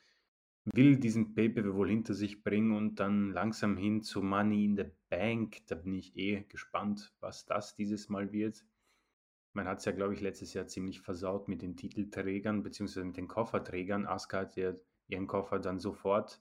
will 0.65 0.97
diesen 0.97 1.33
Paper 1.33 1.73
wohl 1.73 1.89
hinter 1.89 2.13
sich 2.13 2.43
bringen 2.43 2.71
und 2.71 2.99
dann 2.99 3.31
langsam 3.31 3.77
hin 3.77 4.03
zu 4.03 4.21
Money 4.21 4.65
in 4.65 4.77
the 4.77 4.91
Bank. 5.09 5.65
Da 5.65 5.73
bin 5.73 5.95
ich 5.95 6.15
eh 6.15 6.43
gespannt, 6.49 7.15
was 7.19 7.47
das 7.47 7.73
dieses 7.73 8.09
Mal 8.09 8.31
wird. 8.31 8.63
Man 9.53 9.67
hat 9.67 9.79
es 9.79 9.85
ja, 9.85 9.91
glaube 9.91 10.13
ich, 10.13 10.21
letztes 10.21 10.53
Jahr 10.53 10.67
ziemlich 10.67 11.01
versaut 11.01 11.47
mit 11.47 11.63
den 11.63 11.75
Titelträgern 11.75 12.61
beziehungsweise 12.61 13.07
mit 13.07 13.17
den 13.17 13.27
Kofferträgern. 13.27 14.05
Asuka 14.05 14.41
hat 14.41 14.55
ja 14.55 14.75
ihren 15.07 15.25
Koffer 15.25 15.57
dann 15.57 15.79
sofort 15.79 16.39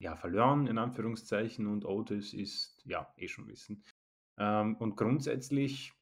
ja, 0.00 0.16
verloren, 0.16 0.66
in 0.66 0.78
Anführungszeichen, 0.78 1.66
und 1.66 1.84
Otis 1.84 2.32
ist, 2.32 2.82
ja, 2.86 3.12
eh 3.16 3.28
schon 3.28 3.46
wissen. 3.48 3.84
Ähm, 4.38 4.76
und 4.76 4.96
grundsätzlich 4.96 5.92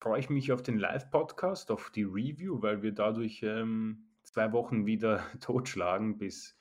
freue 0.00 0.20
ich 0.20 0.30
mich 0.30 0.52
auf 0.52 0.62
den 0.62 0.78
Live-Podcast, 0.78 1.70
auf 1.72 1.90
die 1.90 2.04
Review, 2.04 2.62
weil 2.62 2.82
wir 2.82 2.92
dadurch 2.92 3.42
ähm, 3.42 4.06
zwei 4.22 4.52
Wochen 4.52 4.86
wieder 4.86 5.24
totschlagen, 5.40 6.18
bis 6.18 6.56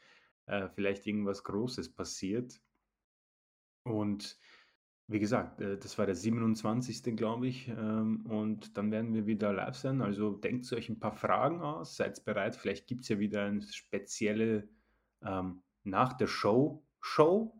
äh, 0.47 0.67
vielleicht 0.69 1.05
irgendwas 1.05 1.43
Großes 1.43 1.93
passiert. 1.93 2.59
Und 3.83 4.39
wie 5.07 5.19
gesagt, 5.19 5.61
äh, 5.61 5.77
das 5.77 5.99
war 5.99 6.07
der 6.07 6.15
27. 6.15 7.15
glaube 7.15 7.47
ich. 7.47 7.67
Ähm, 7.67 8.25
und 8.25 8.75
dann 8.75 8.91
werden 8.91 9.13
wir 9.13 9.27
wieder 9.27 9.53
live 9.53 9.75
sein. 9.75 10.01
Also 10.01 10.31
denkt 10.31 10.71
euch 10.73 10.89
ein 10.89 10.99
paar 10.99 11.13
Fragen 11.13 11.61
aus, 11.61 11.95
seid 11.95 12.25
bereit. 12.25 12.55
Vielleicht 12.55 12.87
gibt 12.87 13.03
es 13.03 13.09
ja 13.09 13.19
wieder 13.19 13.45
eine 13.45 13.61
spezielle 13.61 14.67
ähm, 15.21 15.61
nach 15.83 16.13
der 16.13 16.27
Show 16.27 16.83
Show. 16.99 17.53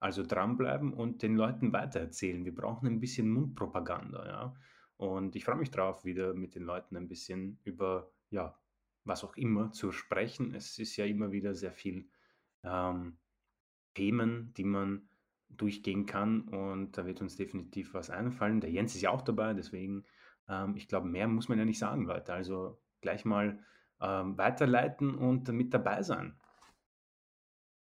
Also 0.00 0.22
dranbleiben 0.24 0.92
und 0.92 1.22
den 1.22 1.34
Leuten 1.34 1.72
weitererzählen. 1.72 2.44
Wir 2.44 2.54
brauchen 2.54 2.86
ein 2.86 3.00
bisschen 3.00 3.28
Mundpropaganda, 3.28 4.26
ja. 4.26 4.54
Und 4.96 5.34
ich 5.34 5.44
freue 5.44 5.56
mich 5.56 5.72
drauf, 5.72 6.04
wieder 6.04 6.34
mit 6.34 6.54
den 6.54 6.62
Leuten 6.62 6.96
ein 6.96 7.08
bisschen 7.08 7.58
über, 7.64 8.12
ja, 8.30 8.56
was 9.04 9.24
auch 9.24 9.36
immer 9.36 9.72
zu 9.72 9.90
sprechen. 9.90 10.54
Es 10.54 10.78
ist 10.78 10.96
ja 10.96 11.04
immer 11.04 11.32
wieder 11.32 11.54
sehr 11.54 11.72
viel 11.72 12.08
ähm, 12.62 13.18
Themen, 13.94 14.54
die 14.54 14.64
man 14.64 15.08
durchgehen 15.48 16.06
kann 16.06 16.42
und 16.42 16.96
da 16.96 17.06
wird 17.06 17.20
uns 17.20 17.36
definitiv 17.36 17.94
was 17.94 18.10
einfallen. 18.10 18.60
Der 18.60 18.70
Jens 18.70 18.94
ist 18.94 19.02
ja 19.02 19.10
auch 19.10 19.22
dabei, 19.22 19.54
deswegen, 19.54 20.04
ähm, 20.48 20.76
ich 20.76 20.86
glaube, 20.86 21.08
mehr 21.08 21.26
muss 21.26 21.48
man 21.48 21.58
ja 21.58 21.64
nicht 21.64 21.78
sagen, 21.78 22.04
Leute. 22.04 22.32
Also 22.32 22.80
gleich 23.00 23.24
mal 23.24 23.58
ähm, 24.00 24.36
weiterleiten 24.38 25.14
und 25.14 25.48
mit 25.48 25.74
dabei 25.74 26.02
sein. 26.02 26.38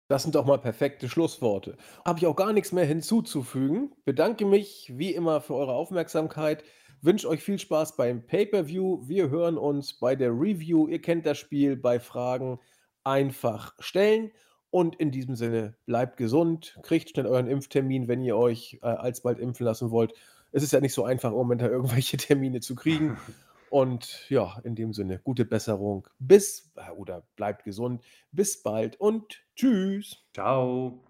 Das 0.08 0.22
sind 0.22 0.34
doch 0.34 0.44
mal 0.44 0.58
perfekte 0.58 1.08
Schlussworte. 1.08 1.76
Habe 2.04 2.18
ich 2.18 2.26
auch 2.26 2.36
gar 2.36 2.52
nichts 2.52 2.72
mehr 2.72 2.84
hinzuzufügen. 2.84 3.92
Bedanke 4.04 4.44
mich 4.44 4.92
wie 4.94 5.14
immer 5.14 5.40
für 5.40 5.54
eure 5.54 5.72
Aufmerksamkeit. 5.72 6.62
Wünsche 7.00 7.28
euch 7.28 7.42
viel 7.42 7.58
Spaß 7.58 7.96
beim 7.96 8.26
Pay-per-View. 8.26 9.08
Wir 9.08 9.30
hören 9.30 9.56
uns 9.56 9.94
bei 9.98 10.14
der 10.14 10.30
Review. 10.30 10.88
Ihr 10.88 11.00
kennt 11.00 11.24
das 11.24 11.38
Spiel. 11.38 11.76
Bei 11.76 12.00
Fragen 12.00 12.60
einfach 13.02 13.74
stellen. 13.78 14.30
Und 14.70 14.96
in 14.96 15.10
diesem 15.10 15.36
Sinne, 15.36 15.76
bleibt 15.86 16.16
gesund, 16.16 16.78
kriegt 16.82 17.10
schnell 17.10 17.26
euren 17.26 17.46
Impftermin, 17.46 18.08
wenn 18.08 18.22
ihr 18.22 18.36
euch 18.36 18.80
äh, 18.82 18.86
alsbald 18.86 19.38
impfen 19.38 19.64
lassen 19.64 19.90
wollt. 19.90 20.12
Es 20.50 20.62
ist 20.62 20.72
ja 20.72 20.80
nicht 20.80 20.94
so 20.94 21.04
einfach, 21.04 21.30
im 21.30 21.36
Moment 21.36 21.62
da 21.62 21.68
irgendwelche 21.68 22.16
Termine 22.16 22.60
zu 22.60 22.74
kriegen. 22.74 23.16
Und 23.74 24.30
ja, 24.30 24.60
in 24.62 24.76
dem 24.76 24.92
Sinne, 24.92 25.18
gute 25.18 25.44
Besserung. 25.44 26.06
Bis 26.20 26.70
äh, 26.76 26.92
oder 26.92 27.26
bleibt 27.34 27.64
gesund. 27.64 28.04
Bis 28.30 28.62
bald 28.62 29.00
und 29.00 29.42
tschüss. 29.56 30.24
Ciao. 30.32 31.02